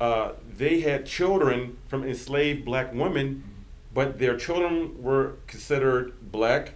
uh, 0.00 0.32
they 0.56 0.80
had 0.80 1.06
children 1.06 1.78
from 1.88 2.04
enslaved 2.04 2.64
black 2.64 2.92
women, 2.92 3.42
but 3.92 4.18
their 4.18 4.36
children 4.36 5.02
were 5.02 5.34
considered 5.46 6.12
black. 6.32 6.74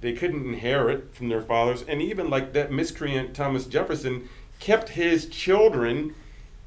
They 0.00 0.12
couldn't 0.12 0.46
inherit 0.46 1.14
from 1.14 1.30
their 1.30 1.40
fathers. 1.40 1.82
And 1.88 2.02
even 2.02 2.28
like 2.28 2.52
that 2.52 2.70
miscreant 2.70 3.34
Thomas 3.34 3.66
Jefferson 3.66 4.28
kept 4.58 4.90
his 4.90 5.26
children 5.26 6.14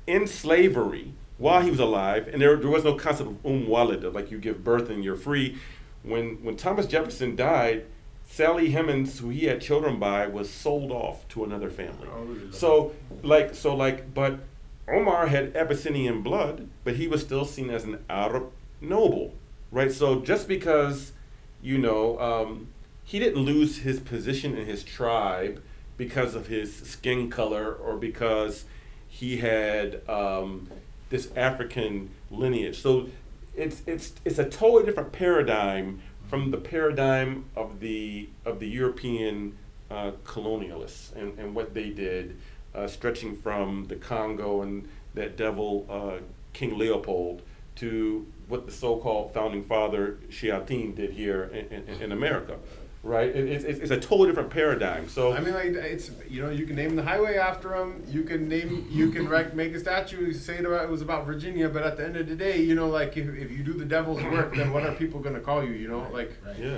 in 0.05 0.27
slavery 0.27 1.13
while 1.37 1.61
he 1.61 1.69
was 1.69 1.79
alive. 1.79 2.27
And 2.27 2.41
there, 2.41 2.55
there 2.55 2.69
was 2.69 2.83
no 2.83 2.95
concept 2.95 3.29
of 3.29 3.45
um 3.45 3.67
walid, 3.67 4.03
like 4.13 4.31
you 4.31 4.37
give 4.39 4.63
birth 4.63 4.89
and 4.89 5.03
you're 5.03 5.15
free. 5.15 5.57
When, 6.03 6.43
when 6.43 6.55
Thomas 6.55 6.85
Jefferson 6.85 7.35
died, 7.35 7.85
Sally 8.25 8.71
Hemings, 8.71 9.19
who 9.19 9.29
he 9.29 9.45
had 9.45 9.61
children 9.61 9.99
by, 9.99 10.27
was 10.27 10.49
sold 10.49 10.91
off 10.91 11.27
to 11.29 11.43
another 11.43 11.69
family. 11.69 12.07
Oh. 12.11 12.51
So, 12.51 12.93
like, 13.23 13.55
so 13.55 13.75
like, 13.75 14.13
but 14.13 14.39
Omar 14.87 15.27
had 15.27 15.55
Abyssinian 15.55 16.21
blood, 16.21 16.69
but 16.83 16.95
he 16.95 17.07
was 17.07 17.21
still 17.21 17.45
seen 17.45 17.69
as 17.69 17.83
an 17.83 18.03
Arab 18.09 18.51
noble, 18.79 19.33
right? 19.71 19.91
So 19.91 20.21
just 20.21 20.47
because, 20.47 21.13
you 21.61 21.77
know, 21.77 22.19
um, 22.19 22.67
he 23.03 23.19
didn't 23.19 23.41
lose 23.41 23.79
his 23.79 23.99
position 23.99 24.57
in 24.57 24.65
his 24.65 24.83
tribe 24.83 25.61
because 25.97 26.35
of 26.35 26.47
his 26.47 26.75
skin 26.75 27.29
color 27.29 27.73
or 27.73 27.97
because 27.97 28.65
he 29.07 29.37
had, 29.37 30.07
um, 30.07 30.69
this 31.09 31.29
African 31.35 32.09
lineage. 32.29 32.81
So 32.81 33.09
it's 33.55 33.81
it's 33.85 34.13
it's 34.23 34.39
a 34.39 34.45
totally 34.45 34.85
different 34.85 35.11
paradigm 35.11 36.01
from 36.27 36.51
the 36.51 36.57
paradigm 36.57 37.45
of 37.55 37.79
the 37.79 38.29
of 38.45 38.59
the 38.59 38.67
European 38.67 39.57
uh, 39.89 40.11
colonialists 40.23 41.15
and, 41.15 41.37
and 41.39 41.55
what 41.55 41.73
they 41.73 41.89
did, 41.89 42.37
uh, 42.75 42.87
stretching 42.87 43.35
from 43.35 43.85
the 43.85 43.95
Congo 43.95 44.61
and 44.61 44.87
that 45.15 45.37
devil 45.37 45.85
uh, 45.89 46.23
King 46.53 46.77
Leopold 46.77 47.41
to 47.75 48.25
what 48.47 48.65
the 48.65 48.71
so-called 48.71 49.33
founding 49.33 49.63
father 49.63 50.17
Shiatin 50.29 50.95
did 50.95 51.11
here 51.11 51.43
in, 51.43 51.83
in, 51.83 52.01
in 52.01 52.11
America 52.11 52.57
right? 53.03 53.29
It, 53.29 53.47
it's, 53.49 53.63
it's 53.63 53.91
a 53.91 53.99
totally 53.99 54.29
different 54.29 54.49
paradigm. 54.49 55.07
So 55.09 55.33
I 55.33 55.39
mean, 55.39 55.53
like 55.53 55.67
it's 55.67 56.11
you 56.29 56.41
know 56.41 56.49
you 56.49 56.65
can 56.65 56.75
name 56.75 56.95
the 56.95 57.03
highway 57.03 57.37
after 57.37 57.75
him. 57.75 58.03
You 58.07 58.23
can 58.23 58.47
name 58.47 58.87
you 58.89 59.11
can 59.11 59.27
write, 59.27 59.55
make 59.55 59.73
a 59.73 59.79
statue 59.79 60.33
say 60.33 60.57
it, 60.57 60.65
about, 60.65 60.83
it 60.85 60.89
was 60.89 61.01
about 61.01 61.25
Virginia. 61.25 61.69
But 61.69 61.83
at 61.83 61.97
the 61.97 62.05
end 62.05 62.17
of 62.17 62.27
the 62.27 62.35
day, 62.35 62.61
you 62.61 62.75
know, 62.75 62.87
like 62.87 63.17
if, 63.17 63.27
if 63.35 63.51
you 63.51 63.63
do 63.63 63.73
the 63.73 63.85
devil's 63.85 64.23
work, 64.23 64.55
then 64.55 64.71
what 64.73 64.83
are 64.85 64.93
people 64.93 65.19
going 65.19 65.35
to 65.35 65.41
call 65.41 65.63
you? 65.63 65.71
You 65.73 65.87
know, 65.87 66.07
like 66.11 66.35
Right. 66.45 66.57
yeah. 66.59 66.77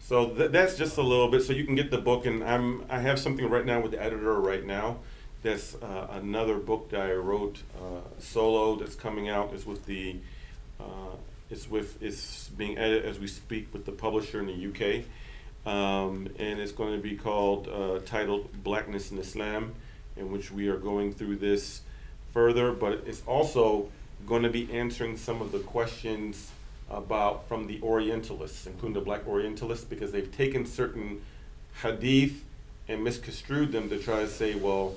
So 0.00 0.28
th- 0.30 0.50
that's 0.50 0.76
just 0.76 0.98
a 0.98 1.02
little 1.02 1.28
bit. 1.28 1.42
So 1.42 1.52
you 1.54 1.64
can 1.64 1.74
get 1.74 1.90
the 1.90 1.98
book, 1.98 2.26
and 2.26 2.42
I'm 2.44 2.84
I 2.90 3.00
have 3.00 3.18
something 3.18 3.48
right 3.48 3.64
now 3.64 3.80
with 3.80 3.92
the 3.92 4.02
editor 4.02 4.34
right 4.34 4.64
now. 4.64 4.98
That's 5.42 5.74
uh, 5.76 6.08
another 6.12 6.56
book 6.56 6.90
that 6.90 7.02
I 7.02 7.12
wrote 7.12 7.62
uh, 7.78 8.00
solo 8.18 8.76
that's 8.76 8.94
coming 8.94 9.28
out. 9.28 9.50
It's 9.52 9.66
with 9.66 9.84
the 9.86 10.16
uh, 10.80 11.16
it's 11.54 11.70
with 11.70 12.02
it's 12.02 12.48
being 12.48 12.76
edited 12.76 13.06
as 13.06 13.18
we 13.18 13.28
speak 13.28 13.72
with 13.72 13.86
the 13.86 13.92
publisher 13.92 14.40
in 14.40 14.46
the 14.46 14.68
UK. 14.70 15.04
Um, 15.66 16.28
and 16.38 16.60
it's 16.60 16.72
going 16.72 16.94
to 16.94 17.02
be 17.02 17.16
called 17.16 17.68
uh, 17.68 18.00
titled 18.04 18.62
Blackness 18.62 19.10
in 19.12 19.18
Islam, 19.18 19.72
in 20.16 20.30
which 20.30 20.50
we 20.50 20.68
are 20.68 20.76
going 20.76 21.14
through 21.14 21.36
this 21.36 21.80
further. 22.32 22.72
But 22.72 23.04
it's 23.06 23.22
also 23.26 23.88
going 24.26 24.42
to 24.42 24.50
be 24.50 24.70
answering 24.72 25.16
some 25.16 25.40
of 25.40 25.52
the 25.52 25.60
questions 25.60 26.50
about 26.90 27.48
from 27.48 27.66
the 27.66 27.80
Orientalists, 27.80 28.66
including 28.66 28.94
the 28.94 29.00
Black 29.00 29.26
Orientalists, 29.26 29.84
because 29.84 30.12
they've 30.12 30.36
taken 30.36 30.66
certain 30.66 31.22
hadith 31.82 32.44
and 32.88 33.02
misconstrued 33.02 33.72
them 33.72 33.88
to 33.88 33.98
try 33.98 34.20
to 34.20 34.28
say, 34.28 34.54
well, 34.54 34.96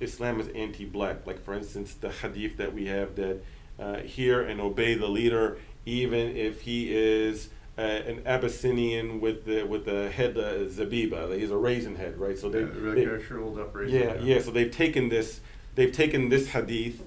Islam 0.00 0.40
is 0.40 0.48
anti-black. 0.48 1.26
Like 1.26 1.42
for 1.42 1.54
instance, 1.54 1.94
the 1.94 2.10
hadith 2.10 2.56
that 2.58 2.74
we 2.74 2.86
have 2.86 3.14
that 3.16 3.42
uh, 3.78 3.96
hear 4.00 4.42
and 4.42 4.60
obey 4.60 4.94
the 4.94 5.08
leader, 5.08 5.58
even 5.86 6.36
if 6.36 6.62
he 6.62 6.94
is 6.94 7.48
uh, 7.78 7.80
an 7.80 8.22
Abyssinian 8.26 9.20
with 9.20 9.44
the 9.46 9.62
with 9.64 9.84
the 9.86 10.10
head 10.10 10.36
uh, 10.36 10.64
zabiba. 10.68 11.36
He's 11.38 11.50
a 11.50 11.56
raisin 11.56 11.96
head, 11.96 12.18
right? 12.18 12.38
So 12.38 12.48
they, 12.48 12.60
yeah, 12.60 12.66
like 12.66 12.94
they- 12.96 13.04
a 13.04 13.22
shriveled 13.24 13.58
up 13.58 13.74
raisin. 13.74 13.98
yeah, 13.98 14.14
yeah. 14.34 14.40
So 14.40 14.50
they've 14.50 14.70
taken 14.70 15.08
this, 15.08 15.40
they've 15.74 15.92
taken 15.92 16.28
this 16.28 16.48
hadith, 16.48 17.02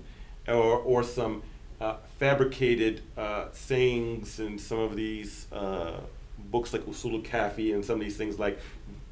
or 0.47 0.77
or 0.79 1.03
some 1.03 1.43
uh, 1.79 1.97
fabricated 2.19 3.01
uh, 3.17 3.45
sayings 3.51 4.39
in 4.39 4.57
some 4.57 4.79
of 4.79 4.95
these 4.95 5.47
uh, 5.51 5.99
books 6.39 6.73
like 6.73 6.83
Usul 6.85 7.23
Kafi 7.23 7.73
and 7.73 7.83
some 7.85 7.95
of 7.95 8.01
these 8.01 8.17
things 8.17 8.39
like, 8.39 8.59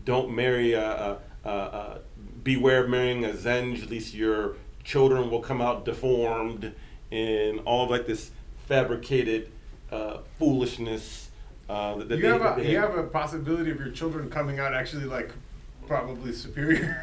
don't 0.05 0.33
marry 0.33 0.73
a, 0.73 0.89
a, 0.89 1.17
a, 1.45 1.49
a 1.49 1.99
beware 2.43 2.83
of 2.85 2.89
marrying 2.89 3.25
a 3.25 3.29
zenj, 3.29 3.83
at 3.83 3.89
least 3.89 4.13
your 4.13 4.55
children 4.83 5.29
will 5.29 5.41
come 5.41 5.61
out 5.61 5.83
deformed, 5.85 6.73
and 7.11 7.59
all 7.65 7.83
of 7.85 7.89
like 7.89 8.07
this 8.07 8.31
fabricated 8.67 9.51
uh, 9.91 10.17
foolishness. 10.39 11.29
Uh, 11.69 11.95
that, 11.95 12.09
that 12.09 12.15
you 12.17 12.21
they- 12.23 12.27
have 12.27 12.57
a 12.57 12.69
you 12.71 12.77
have 12.77 12.97
a 12.97 13.03
possibility 13.03 13.71
of 13.71 13.79
your 13.79 13.89
children 13.89 14.29
coming 14.29 14.59
out 14.59 14.73
actually 14.73 15.05
like 15.05 15.31
probably 15.87 16.31
superior. 16.33 16.97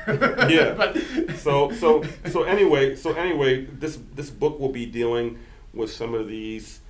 Yeah. 0.50 0.74
but 0.76 0.96
so 1.36 1.70
so 1.72 2.02
so 2.30 2.42
anyway 2.44 2.94
so 2.96 3.12
anyway 3.12 3.64
this 3.64 3.98
this 4.14 4.30
book 4.30 4.58
will 4.58 4.70
be 4.72 4.86
dealing 4.86 5.38
with 5.72 5.90
some 5.92 6.14
of 6.14 6.28
these 6.28 6.80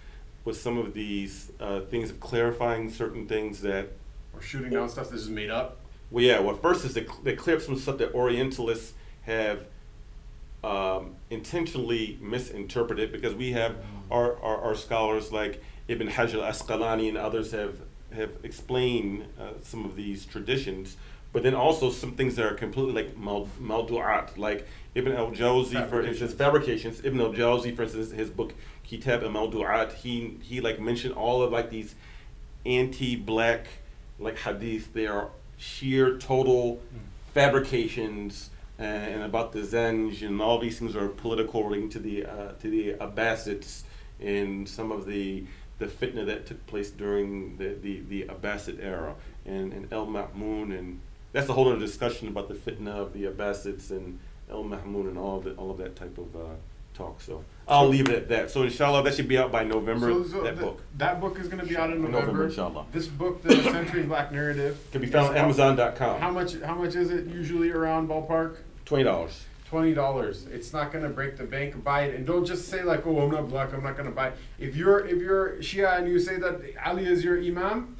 with 0.44 0.56
some 0.56 0.78
of 0.78 0.94
these 0.94 1.50
uh, 1.60 1.80
things 1.80 2.10
of 2.10 2.18
clarifying 2.20 2.90
certain 2.90 3.26
things 3.26 3.60
that 3.62 3.88
or 4.34 4.40
shooting 4.40 4.70
down 4.70 4.88
stuff 4.88 5.10
that's 5.10 5.26
made 5.26 5.50
up. 5.50 5.76
well 6.10 6.24
yeah 6.24 6.38
well 6.40 6.56
first 6.56 6.84
is 6.84 6.94
they, 6.94 7.06
they 7.22 7.34
clear 7.36 7.56
up 7.56 7.62
some 7.62 7.76
stuff 7.76 7.98
that 7.98 8.12
orientalists 8.14 8.94
have 9.22 9.64
um, 10.64 11.16
intentionally 11.30 12.18
misinterpreted 12.20 13.12
because 13.12 13.34
we 13.34 13.52
have 13.52 13.76
our, 14.10 14.36
our, 14.42 14.58
our 14.58 14.74
scholars 14.74 15.32
like 15.32 15.62
Ibn 15.88 16.08
Hajar 16.08 16.42
al-Asqalani 16.42 17.08
and 17.08 17.16
others 17.16 17.52
have 17.52 17.76
have 18.12 18.30
explained 18.42 19.24
uh, 19.40 19.52
some 19.62 19.84
of 19.84 19.94
these 19.94 20.26
traditions 20.26 20.96
but 21.32 21.44
then 21.44 21.54
also 21.54 21.90
some 21.90 22.12
things 22.12 22.34
that 22.36 22.44
are 22.44 22.54
completely 22.54 22.92
like 22.92 23.16
mal- 23.16 23.48
mawdu'at 23.60 24.36
like 24.36 24.66
Ibn 24.94 25.12
al-Jawzi 25.12 25.88
for 25.88 26.02
instance 26.02 26.34
fabrications. 26.34 27.04
Ibn 27.04 27.20
al-Jawzi 27.20 27.74
for 27.74 27.82
instance 27.84 28.10
his 28.10 28.30
book 28.30 28.52
Kitab 28.82 29.22
al-Mawdu'at 29.22 29.92
he 29.94 30.38
he 30.42 30.60
like 30.60 30.80
mentioned 30.80 31.14
all 31.14 31.42
of 31.42 31.52
like 31.52 31.70
these 31.70 31.94
anti-black 32.66 33.66
like 34.18 34.38
hadith. 34.38 34.92
They 34.92 35.06
are 35.06 35.28
sheer 35.56 36.18
total 36.18 36.80
fabrications 37.32 38.50
and, 38.80 39.14
and 39.14 39.22
about 39.22 39.52
the 39.52 39.60
Zenj 39.60 40.26
and 40.26 40.40
all 40.40 40.58
these 40.58 40.78
things 40.78 40.96
are 40.96 41.08
political 41.08 41.62
relating 41.62 41.90
to 41.90 41.98
the 42.00 42.24
uh, 42.24 42.52
to 42.60 42.68
the 42.70 42.94
Abbasids 42.94 43.82
and 44.20 44.68
some 44.68 44.90
of 44.90 45.06
the 45.06 45.44
the 45.78 45.86
fitna 45.86 46.26
that 46.26 46.44
took 46.46 46.66
place 46.66 46.90
during 46.90 47.56
the, 47.56 47.74
the, 47.80 48.00
the 48.08 48.24
Abbasid 48.24 48.82
era 48.82 49.14
and, 49.46 49.72
and 49.72 49.90
El 49.92 50.06
Ma'mun 50.06 50.78
and 50.78 51.00
that's 51.32 51.48
a 51.48 51.52
whole 51.54 51.68
other 51.68 51.78
discussion 51.78 52.28
about 52.28 52.48
the 52.48 52.54
fitna 52.54 52.88
of 52.88 53.12
the 53.14 53.24
Abbasids 53.24 53.90
and 53.90 54.18
El 54.50 54.64
Ma'mun 54.64 55.08
and 55.08 55.16
all 55.16 55.38
of 55.38 55.44
the, 55.44 55.52
all 55.54 55.70
of 55.70 55.78
that 55.78 55.96
type 55.96 56.18
of 56.18 56.34
uh, 56.36 56.40
talk. 56.92 57.20
So 57.22 57.44
I'll 57.68 57.88
leave 57.88 58.08
it 58.08 58.14
at 58.14 58.28
that. 58.28 58.50
So 58.50 58.62
inshallah 58.62 59.04
that 59.04 59.14
should 59.14 59.28
be 59.28 59.38
out 59.38 59.50
by 59.52 59.64
November. 59.64 60.10
So, 60.10 60.24
so 60.24 60.42
that 60.42 60.56
the- 60.56 60.62
book 60.62 60.82
That 60.98 61.20
book 61.20 61.38
is 61.38 61.48
going 61.48 61.60
to 61.60 61.66
be 61.66 61.76
out 61.78 61.90
in 61.90 62.02
November, 62.02 62.20
November. 62.20 62.44
inshallah. 62.46 62.86
This 62.92 63.06
book, 63.06 63.42
The 63.42 63.62
Centering 63.62 64.08
Black 64.08 64.32
Narrative, 64.32 64.78
can 64.92 65.00
be 65.00 65.06
found 65.06 65.28
on 65.28 65.36
Amazon.com. 65.36 66.20
How 66.20 66.30
much? 66.30 66.60
How 66.60 66.74
much 66.74 66.94
is 66.94 67.10
it 67.10 67.26
usually 67.26 67.70
around 67.70 68.08
ballpark? 68.08 68.56
Twenty 68.90 69.04
dollars. 69.04 69.44
Twenty 69.68 69.94
dollars. 69.94 70.46
It's 70.50 70.72
not 70.72 70.90
gonna 70.90 71.10
break 71.10 71.36
the 71.36 71.44
bank. 71.44 71.84
Buy 71.84 72.06
it, 72.06 72.16
and 72.16 72.26
don't 72.26 72.44
just 72.44 72.66
say 72.66 72.82
like, 72.82 73.06
"Oh, 73.06 73.20
I'm 73.20 73.30
not 73.30 73.48
black. 73.48 73.72
I'm 73.72 73.84
not 73.84 73.96
gonna 73.96 74.10
buy." 74.10 74.32
If 74.58 74.74
you're 74.74 75.06
if 75.06 75.22
you're 75.22 75.58
Shia 75.58 76.00
and 76.00 76.08
you 76.08 76.18
say 76.18 76.38
that 76.38 76.60
Ali 76.84 77.06
is 77.06 77.22
your 77.22 77.38
imam, 77.40 77.94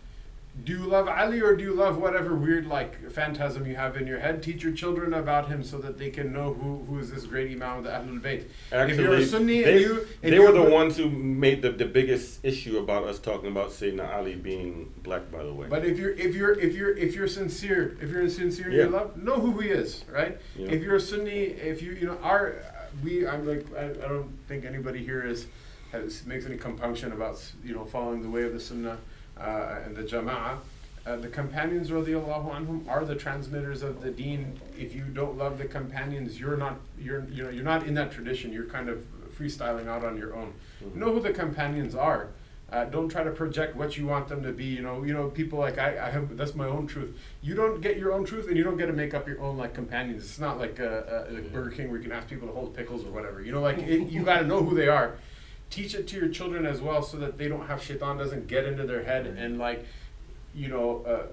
do 0.65 0.73
you 0.73 0.87
love 0.87 1.09
Ali 1.09 1.41
or 1.41 1.57
do 1.57 1.65
you 1.65 1.73
love 1.73 1.99
whatever 1.99 2.35
weird 2.35 2.67
like 2.67 3.11
phantasm 3.11 3.67
you 3.67 3.77
have 3.77 3.97
in 3.97 4.07
your 4.07 4.19
head? 4.19 4.43
Teach 4.43 4.63
your 4.63 4.73
children 4.73 5.15
about 5.15 5.49
him 5.49 5.63
so 5.63 5.79
that 5.79 5.99
they 5.99 6.11
can 6.11 6.33
know 6.33 6.53
who, 6.55 6.85
who 6.85 6.99
is 6.99 7.11
this 7.11 7.25
great 7.25 7.51
imam 7.51 7.79
of 7.79 7.85
the 7.85 7.91
Ahlul 7.91 8.21
Bayt. 8.21 8.47
Actually, 8.73 8.95
if 8.95 9.01
you're 9.01 9.15
a 9.15 9.25
Sunni 9.25 9.63
they, 9.63 9.73
and 9.73 9.81
you 9.81 10.07
they 10.23 10.39
were 10.39 10.53
the 10.53 10.71
ones 10.71 10.97
who 10.97 11.09
made 11.09 11.63
the, 11.63 11.71
the 11.71 11.85
biggest 11.85 12.45
issue 12.45 12.79
about 12.79 13.05
us 13.05 13.19
talking 13.19 13.51
about 13.51 13.71
Sayyidina 13.71 14.15
Ali 14.15 14.35
being 14.35 14.93
black. 15.03 15.31
By 15.31 15.45
the 15.45 15.53
way, 15.53 15.69
But 15.69 15.85
if 15.85 15.99
you're 15.99 16.13
if 16.13 16.35
you're 16.35 16.59
if 16.59 16.75
you're 16.75 16.97
if 16.97 17.15
you're 17.15 17.29
sincere, 17.29 17.97
if 18.01 18.11
you're 18.11 18.29
sincere 18.29 18.69
in 18.69 18.73
your 18.73 18.91
love, 18.91 19.17
know 19.17 19.39
who 19.41 19.59
he 19.61 19.69
is, 19.69 20.05
right? 20.11 20.39
Yeah. 20.57 20.69
If 20.69 20.83
you're 20.83 20.97
a 20.97 21.01
Sunni, 21.01 21.45
if 21.45 21.83
you 21.83 21.93
you 21.93 22.07
know 22.07 22.19
our 22.23 22.57
we 23.05 23.27
I'm 23.27 23.47
like 23.47 23.67
I, 23.77 23.91
I 23.91 24.09
don't 24.09 24.39
think 24.49 24.65
anybody 24.65 25.05
here 25.05 25.25
is 25.25 25.47
has 25.93 26.25
makes 26.27 26.47
any 26.47 26.57
compunction 26.57 27.13
about 27.13 27.41
you 27.65 27.75
know 27.75 27.85
following 27.85 28.23
the 28.23 28.31
way 28.31 28.43
of 28.43 28.53
the 28.53 28.61
Sunnah 28.61 28.99
the 29.41 30.03
Jama'ah. 30.03 30.59
Uh, 31.07 31.17
the 31.17 31.29
companions 31.29 31.91
radiallahu 31.91 32.51
anhum 32.55 32.87
are 32.87 33.05
the 33.07 33.15
transmitters 33.15 33.83
of 33.83 34.03
the 34.03 34.11
deen. 34.11 34.61
If 34.79 34.95
you 34.95 35.05
don't 35.05 35.39
love 35.39 35.57
the 35.57 35.65
companions, 35.65 36.39
you're 36.39 36.59
not 36.59 36.79
you're 36.99 37.25
you 37.31 37.45
know 37.45 37.51
you're 37.51 37.65
not 37.65 37.87
in 37.87 37.95
that 37.95 38.13
tradition. 38.13 38.53
You're 38.53 38.67
kind 38.67 38.89
of 38.89 39.05
freestyling 39.37 39.87
out 39.89 40.05
on 40.05 40.19
your 40.19 40.37
own. 40.37 40.53
Mhm. 40.85 40.97
Know 40.97 41.13
who 41.15 41.21
the 41.21 41.33
companions 41.33 41.95
are. 41.95 42.29
Uh, 42.71 42.85
don't 42.85 43.09
try 43.09 43.25
to 43.25 43.31
project 43.33 43.75
what 43.75 43.97
you 43.97 44.07
want 44.07 44.29
them 44.29 44.43
to 44.45 44.53
be. 44.53 44.65
You 44.67 44.83
know, 44.83 45.03
you 45.03 45.13
know, 45.13 45.29
people 45.29 45.59
like 45.59 45.79
I, 45.79 46.07
I 46.07 46.11
have. 46.11 46.37
That's 46.37 46.55
my 46.55 46.67
own 46.67 46.87
truth. 46.87 47.19
You 47.43 47.55
don't 47.55 47.81
get 47.81 47.97
your 47.97 48.13
own 48.13 48.25
truth, 48.25 48.47
and 48.47 48.57
you 48.57 48.63
don't 48.63 48.77
get 48.77 48.87
to 48.87 48.93
make 48.93 49.15
up 49.15 49.27
your 49.27 49.41
own 49.41 49.57
like 49.57 49.73
companions. 49.75 50.23
It's 50.25 50.39
not 50.39 50.59
like, 50.59 50.79
uh, 50.79 50.85
uh, 50.85 51.27
like 51.31 51.51
Burger 51.53 51.71
King 51.71 51.89
where 51.91 51.97
you 51.97 52.05
can 52.05 52.13
ask 52.13 52.29
people 52.29 52.47
to 52.47 52.55
hold 52.55 52.77
pickles 52.77 53.05
or 53.05 53.11
whatever. 53.11 53.41
You 53.43 53.53
know, 53.53 53.61
like 53.61 53.79
it, 53.79 54.09
you 54.11 54.23
got 54.23 54.41
to 54.41 54.47
know 54.47 54.63
who 54.63 54.77
they 54.77 54.87
are. 54.89 55.17
Teach 55.71 55.95
it 55.95 56.09
to 56.09 56.17
your 56.17 56.29
children 56.29 56.67
as 56.67 56.81
well, 56.81 57.03
so 57.03 57.17
that 57.19 57.39
they 57.39 57.49
don't 57.49 57.67
have 57.67 57.83
shaitan 57.83 58.19
doesn't 58.19 58.49
get 58.49 58.65
into 58.65 58.85
their 58.85 59.05
head 59.05 59.27
and 59.27 59.59
like, 59.59 59.87
you 60.55 60.69
know, 60.69 61.05
uh, 61.05 61.27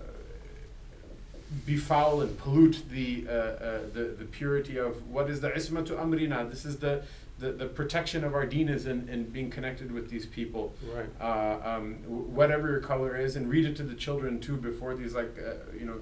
befoul 1.65 2.21
and 2.21 2.37
pollute 2.37 2.83
the, 2.89 3.25
uh, 3.27 3.31
uh, 3.31 3.79
the 3.93 4.15
the 4.19 4.25
purity 4.25 4.77
of 4.77 5.07
what 5.09 5.29
is 5.29 5.41
the 5.41 5.49
ismatu 5.49 5.97
amrina. 5.97 6.49
This 6.49 6.65
is 6.65 6.77
the 6.77 7.03
the, 7.39 7.51
the 7.51 7.65
protection 7.67 8.23
of 8.23 8.33
our 8.33 8.45
deen 8.45 8.67
is 8.67 8.87
in, 8.87 9.07
in 9.09 9.25
being 9.25 9.51
connected 9.51 9.91
with 9.91 10.09
these 10.09 10.25
people 10.25 10.73
right. 10.91 11.05
uh, 11.21 11.59
um, 11.63 11.95
whatever 12.07 12.69
your 12.69 12.79
color 12.79 13.15
is, 13.15 13.35
and 13.35 13.49
read 13.49 13.65
it 13.65 13.75
to 13.77 13.83
the 13.83 13.93
children 13.93 14.39
too 14.39 14.57
before 14.57 14.95
these 14.95 15.13
like 15.13 15.37
uh, 15.39 15.53
you 15.77 15.85
know 15.85 15.99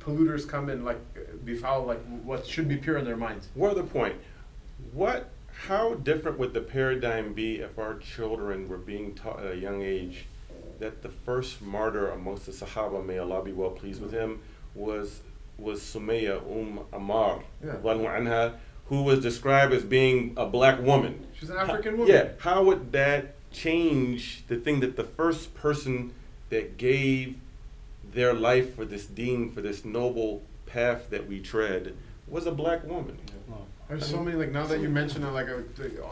polluters 0.00 0.48
come 0.48 0.70
and 0.70 0.84
like 0.84 0.98
befoul 1.44 1.84
like 1.84 2.02
what 2.24 2.46
should 2.46 2.68
be 2.68 2.76
pure 2.76 2.98
in 2.98 3.04
their 3.04 3.16
minds. 3.16 3.48
One 3.54 3.74
the 3.74 3.82
point. 3.82 4.16
What? 4.92 5.30
How 5.66 5.94
different 5.94 6.38
would 6.38 6.54
the 6.54 6.60
paradigm 6.60 7.32
be 7.34 7.56
if 7.60 7.78
our 7.78 7.94
children 7.98 8.68
were 8.68 8.78
being 8.78 9.14
taught 9.14 9.40
at 9.44 9.52
a 9.52 9.56
young 9.56 9.82
age 9.82 10.24
that 10.78 11.02
the 11.02 11.10
first 11.10 11.60
martyr 11.60 12.08
amongst 12.10 12.46
the 12.46 12.52
Sahaba, 12.52 13.04
may 13.04 13.18
Allah 13.18 13.42
be 13.44 13.52
well 13.52 13.70
pleased 13.70 14.00
with 14.00 14.12
him, 14.12 14.40
was 14.74 15.20
was 15.58 15.82
Sumayya 15.82 16.38
Umm 16.50 16.80
Ammar, 16.90 17.42
Yeah. 17.62 17.74
radiallahu 17.74 18.20
anha, 18.20 18.54
who 18.86 19.02
was 19.02 19.20
described 19.20 19.74
as 19.74 19.84
being 19.84 20.32
a 20.38 20.46
black 20.46 20.80
woman. 20.80 21.26
She's 21.38 21.50
an 21.50 21.58
African 21.58 21.98
woman. 21.98 22.08
Yeah, 22.14 22.28
how 22.38 22.62
would 22.64 22.92
that 22.92 23.34
change 23.52 24.44
the 24.48 24.56
thing 24.56 24.80
that 24.80 24.96
the 24.96 25.04
first 25.04 25.54
person 25.54 26.14
that 26.48 26.78
gave 26.78 27.36
their 28.14 28.32
life 28.32 28.74
for 28.74 28.86
this 28.86 29.04
deen, 29.06 29.52
for 29.52 29.60
this 29.60 29.84
noble 29.84 30.42
path 30.64 31.10
that 31.10 31.28
we 31.28 31.40
tread, 31.40 31.94
was 32.26 32.46
a 32.46 32.52
black 32.52 32.82
woman? 32.88 33.18
There's 33.90 34.06
so 34.06 34.22
many 34.22 34.36
like 34.36 34.52
now 34.52 34.66
that 34.66 34.78
you 34.78 34.88
mention 34.88 35.24
it, 35.24 35.30
like 35.32 35.48
a, 35.48 35.64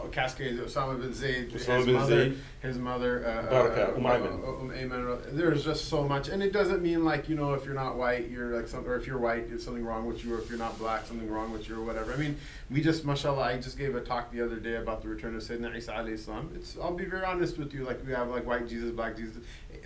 a 0.03 0.09
cascade, 0.09 0.59
Osama 0.59 0.99
bin 0.99 1.13
Zayd, 1.13 1.49
Osama 1.49 1.77
his 1.77 1.85
bin 1.85 1.95
mother, 1.95 2.23
Zayd. 2.23 2.37
his 2.61 2.77
mother, 2.77 3.25
uh, 3.25 3.49
Baraka, 3.49 3.93
uh, 3.95 5.11
uh, 5.11 5.13
uh. 5.13 5.17
There's 5.31 5.63
just 5.63 5.85
so 5.85 6.05
much, 6.05 6.27
and 6.27 6.43
it 6.43 6.51
doesn't 6.51 6.81
mean 6.81 7.05
like 7.05 7.29
you 7.29 7.37
know 7.37 7.53
if 7.53 7.63
you're 7.63 7.73
not 7.73 7.95
white, 7.95 8.29
you're 8.29 8.53
like 8.53 8.67
some, 8.67 8.85
or 8.85 8.97
if 8.97 9.07
you're 9.07 9.17
white, 9.17 9.47
there's 9.47 9.63
something 9.63 9.85
wrong 9.85 10.05
with 10.05 10.25
you, 10.25 10.35
or 10.35 10.39
if 10.39 10.49
you're 10.49 10.59
not 10.59 10.77
black, 10.77 11.05
something 11.05 11.29
wrong 11.29 11.53
with 11.53 11.69
you, 11.69 11.79
or 11.79 11.85
whatever. 11.85 12.11
I 12.11 12.17
mean, 12.17 12.37
we 12.69 12.81
just, 12.81 13.05
mashallah, 13.05 13.43
I 13.43 13.57
just 13.57 13.77
gave 13.77 13.95
a 13.95 14.01
talk 14.01 14.29
the 14.33 14.43
other 14.43 14.57
day 14.57 14.75
about 14.75 15.01
the 15.01 15.07
return 15.07 15.33
of 15.37 15.41
Sayyidina 15.41 15.77
Isa 15.77 15.93
alayhi 15.93 16.19
salam. 16.19 16.51
It's, 16.55 16.77
I'll 16.81 16.93
be 16.93 17.05
very 17.05 17.23
honest 17.23 17.57
with 17.57 17.73
you, 17.73 17.85
like 17.85 18.05
we 18.05 18.11
have 18.11 18.27
like 18.27 18.45
white 18.45 18.67
Jesus, 18.67 18.91
black 18.91 19.15
Jesus. 19.15 19.37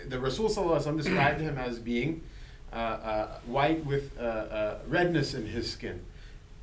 The 0.08 0.20
Rasul 0.20 0.50
sallallahu 0.50 0.82
alaihi 0.82 0.94
wasallam 0.94 0.98
described 0.98 1.42
him 1.42 1.60
as 1.60 1.78
being 1.78 2.24
uh, 2.72 2.76
uh, 2.76 3.40
white 3.46 3.86
with 3.86 4.18
uh, 4.18 4.22
uh, 4.24 4.80
redness 4.88 5.36
in 5.36 5.46
his 5.46 5.72
skin 5.72 6.04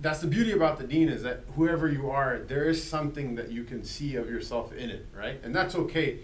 that's 0.01 0.21
the 0.21 0.27
beauty 0.27 0.53
about 0.53 0.79
the 0.79 0.87
deen 0.87 1.09
is 1.09 1.23
that 1.23 1.41
whoever 1.57 1.89
you 1.89 2.11
are, 2.11 2.39
there 2.39 2.65
is 2.65 2.83
something 2.83 3.35
that 3.35 3.51
you 3.51 3.65
can 3.65 3.85
see 3.85 4.17
of 4.17 4.31
yourself 4.31 4.73
in 4.73 4.91
it, 4.91 5.07
right? 5.17 5.41
And 5.45 5.55
that's 5.55 5.75
okay. 5.75 6.19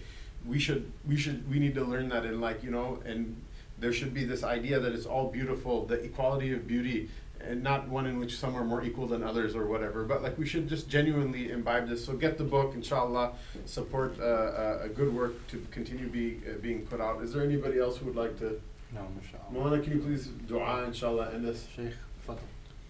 We 0.47 0.59
should 0.59 0.90
we 1.07 1.16
should 1.16 1.48
we 1.51 1.59
need 1.59 1.74
to 1.74 1.85
learn 1.85 2.09
that 2.11 2.24
and 2.24 2.40
like 2.40 2.62
you 2.62 2.70
know, 2.70 3.03
and 3.05 3.40
there 3.78 3.93
should 3.93 4.15
be 4.15 4.24
this 4.24 4.43
idea 4.43 4.81
that 4.81 4.93
it's 4.93 5.07
all 5.07 5.31
beautiful, 5.31 5.85
the 5.85 5.97
equality 5.97 6.53
of 6.53 6.66
beauty, 6.66 7.11
and 7.40 7.62
not 7.62 7.89
one 7.89 8.07
in 8.07 8.19
which 8.19 8.39
some 8.39 8.55
are 8.57 8.65
more 8.65 8.82
equal 8.82 9.07
than 9.07 9.23
others 9.23 9.55
or 9.55 9.66
whatever. 9.66 10.05
But 10.05 10.23
like 10.23 10.39
we 10.39 10.47
should 10.47 10.69
just 10.69 10.89
genuinely 10.89 11.51
imbibe 11.51 11.89
this. 11.89 12.05
So 12.05 12.15
get 12.15 12.39
the 12.39 12.44
book, 12.44 12.74
inshallah. 12.74 13.32
Support 13.66 14.19
uh, 14.19 14.23
uh, 14.23 14.81
a 14.85 14.89
good 14.89 15.15
work 15.15 15.47
to 15.48 15.66
continue 15.70 16.09
be 16.09 16.40
uh, 16.48 16.55
being 16.62 16.86
put 16.86 17.01
out. 17.01 17.23
Is 17.23 17.32
there 17.35 17.43
anybody 17.43 17.78
else 17.78 17.98
who 17.98 18.07
would 18.07 18.16
like 18.16 18.39
to? 18.39 18.61
No, 18.94 19.07
mashallah. 19.20 19.44
Moana, 19.51 19.82
can 19.82 19.94
you 19.94 19.98
please 19.98 20.27
dua, 20.27 20.85
inshallah, 20.85 21.32
end 21.35 21.44
this? 21.44 21.66
Sheikh, 21.74 21.93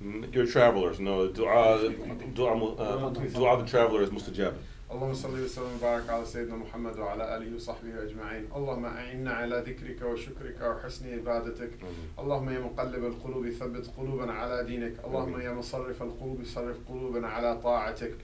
You're 0.01 0.47
travelers. 0.47 1.01
No, 1.01 1.29
dua, 1.29 1.79
dua, 2.35 2.53
uh, 2.55 3.09
dua 3.09 3.57
the 3.57 3.67
traveler 3.67 4.03
is 4.03 4.11
mustajab. 4.11 4.55
اللهم 4.91 5.15
صل 5.15 5.45
وسلم 5.45 5.77
وبارك 5.77 6.11
على 6.11 6.25
سيدنا 6.25 6.57
محمد 6.57 6.99
وعلى 6.99 7.37
اله 7.37 7.57
وصحبه 7.57 8.03
اجمعين، 8.03 8.49
اللهم 8.57 8.85
اعنا 8.85 9.33
على 9.33 9.65
ذكرك 9.67 10.03
وشكرك 10.03 10.61
وحسن 10.63 11.15
عبادتك، 11.15 11.71
اللهم 12.19 12.51
يا 12.51 12.59
مقلب 12.59 13.05
القلوب 13.05 13.51
ثبت 13.51 13.91
قلوبنا 13.99 14.33
على 14.33 14.65
دينك، 14.65 14.95
اللهم 15.05 15.41
يا 15.41 15.53
مصرف 15.53 16.03
القلوب 16.03 16.45
صرف 16.45 16.77
قلوبنا 16.89 17.29
على 17.29 17.61
طاعتك، 17.63 18.15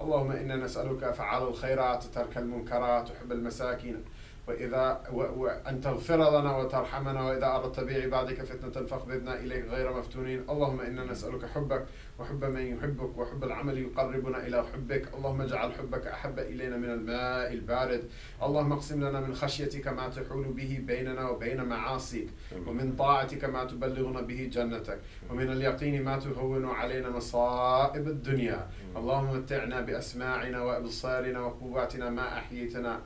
اللهم 0.00 0.30
أنا 0.30 0.56
نسالك 0.56 1.02
افعال 1.02 1.42
الخيرات 1.42 2.04
ترك 2.04 2.38
المنكرات 2.38 3.10
وحب 3.10 3.32
المساكين، 3.32 4.04
وإذا 4.50 5.02
و 5.12 5.18
وأن 5.42 5.80
تغفر 5.80 6.16
لنا 6.16 6.56
وترحمنا 6.56 7.22
وإذا 7.22 7.46
أردت 7.46 7.80
بعبادك 7.80 8.42
فتنة 8.42 8.86
فاقبضنا 8.86 9.40
إليك 9.40 9.64
غير 9.64 9.92
مفتونين. 9.92 10.44
اللهم 10.50 10.80
إنا 10.80 11.04
نسألك 11.04 11.44
حبك 11.46 11.86
وحب 12.18 12.44
من 12.44 12.66
يحبك 12.66 13.18
وحب 13.18 13.44
العمل 13.44 13.78
يقربنا 13.78 14.46
إلى 14.46 14.64
حبك. 14.72 15.14
اللهم 15.14 15.40
اجعل 15.40 15.72
حبك 15.72 16.06
أحب 16.06 16.38
إلينا 16.38 16.76
من 16.76 16.90
الماء 16.90 17.52
البارد. 17.52 18.02
اللهم 18.42 18.72
اقسم 18.72 19.04
لنا 19.04 19.20
من 19.20 19.34
خشيتك 19.34 19.88
ما 19.88 20.08
تحول 20.08 20.44
به 20.44 20.80
بيننا 20.86 21.28
وبين 21.28 21.64
معاصيك. 21.64 22.28
ومن 22.66 22.96
طاعتك 22.96 23.44
ما 23.44 23.64
تبلغنا 23.64 24.20
به 24.20 24.50
جنتك. 24.52 24.98
ومن 25.30 25.52
اليقين 25.52 26.04
ما 26.04 26.18
تهون 26.18 26.64
علينا 26.68 27.10
مصائب 27.10 28.08
الدنيا. 28.08 28.68
اللهم 28.96 29.36
متعنا 29.36 29.80
بأسماعنا 29.80 30.62
وأبصارنا 30.62 31.40
وقواتنا 31.40 32.10
ما 32.10 32.38
أحييتنا. 32.38 33.00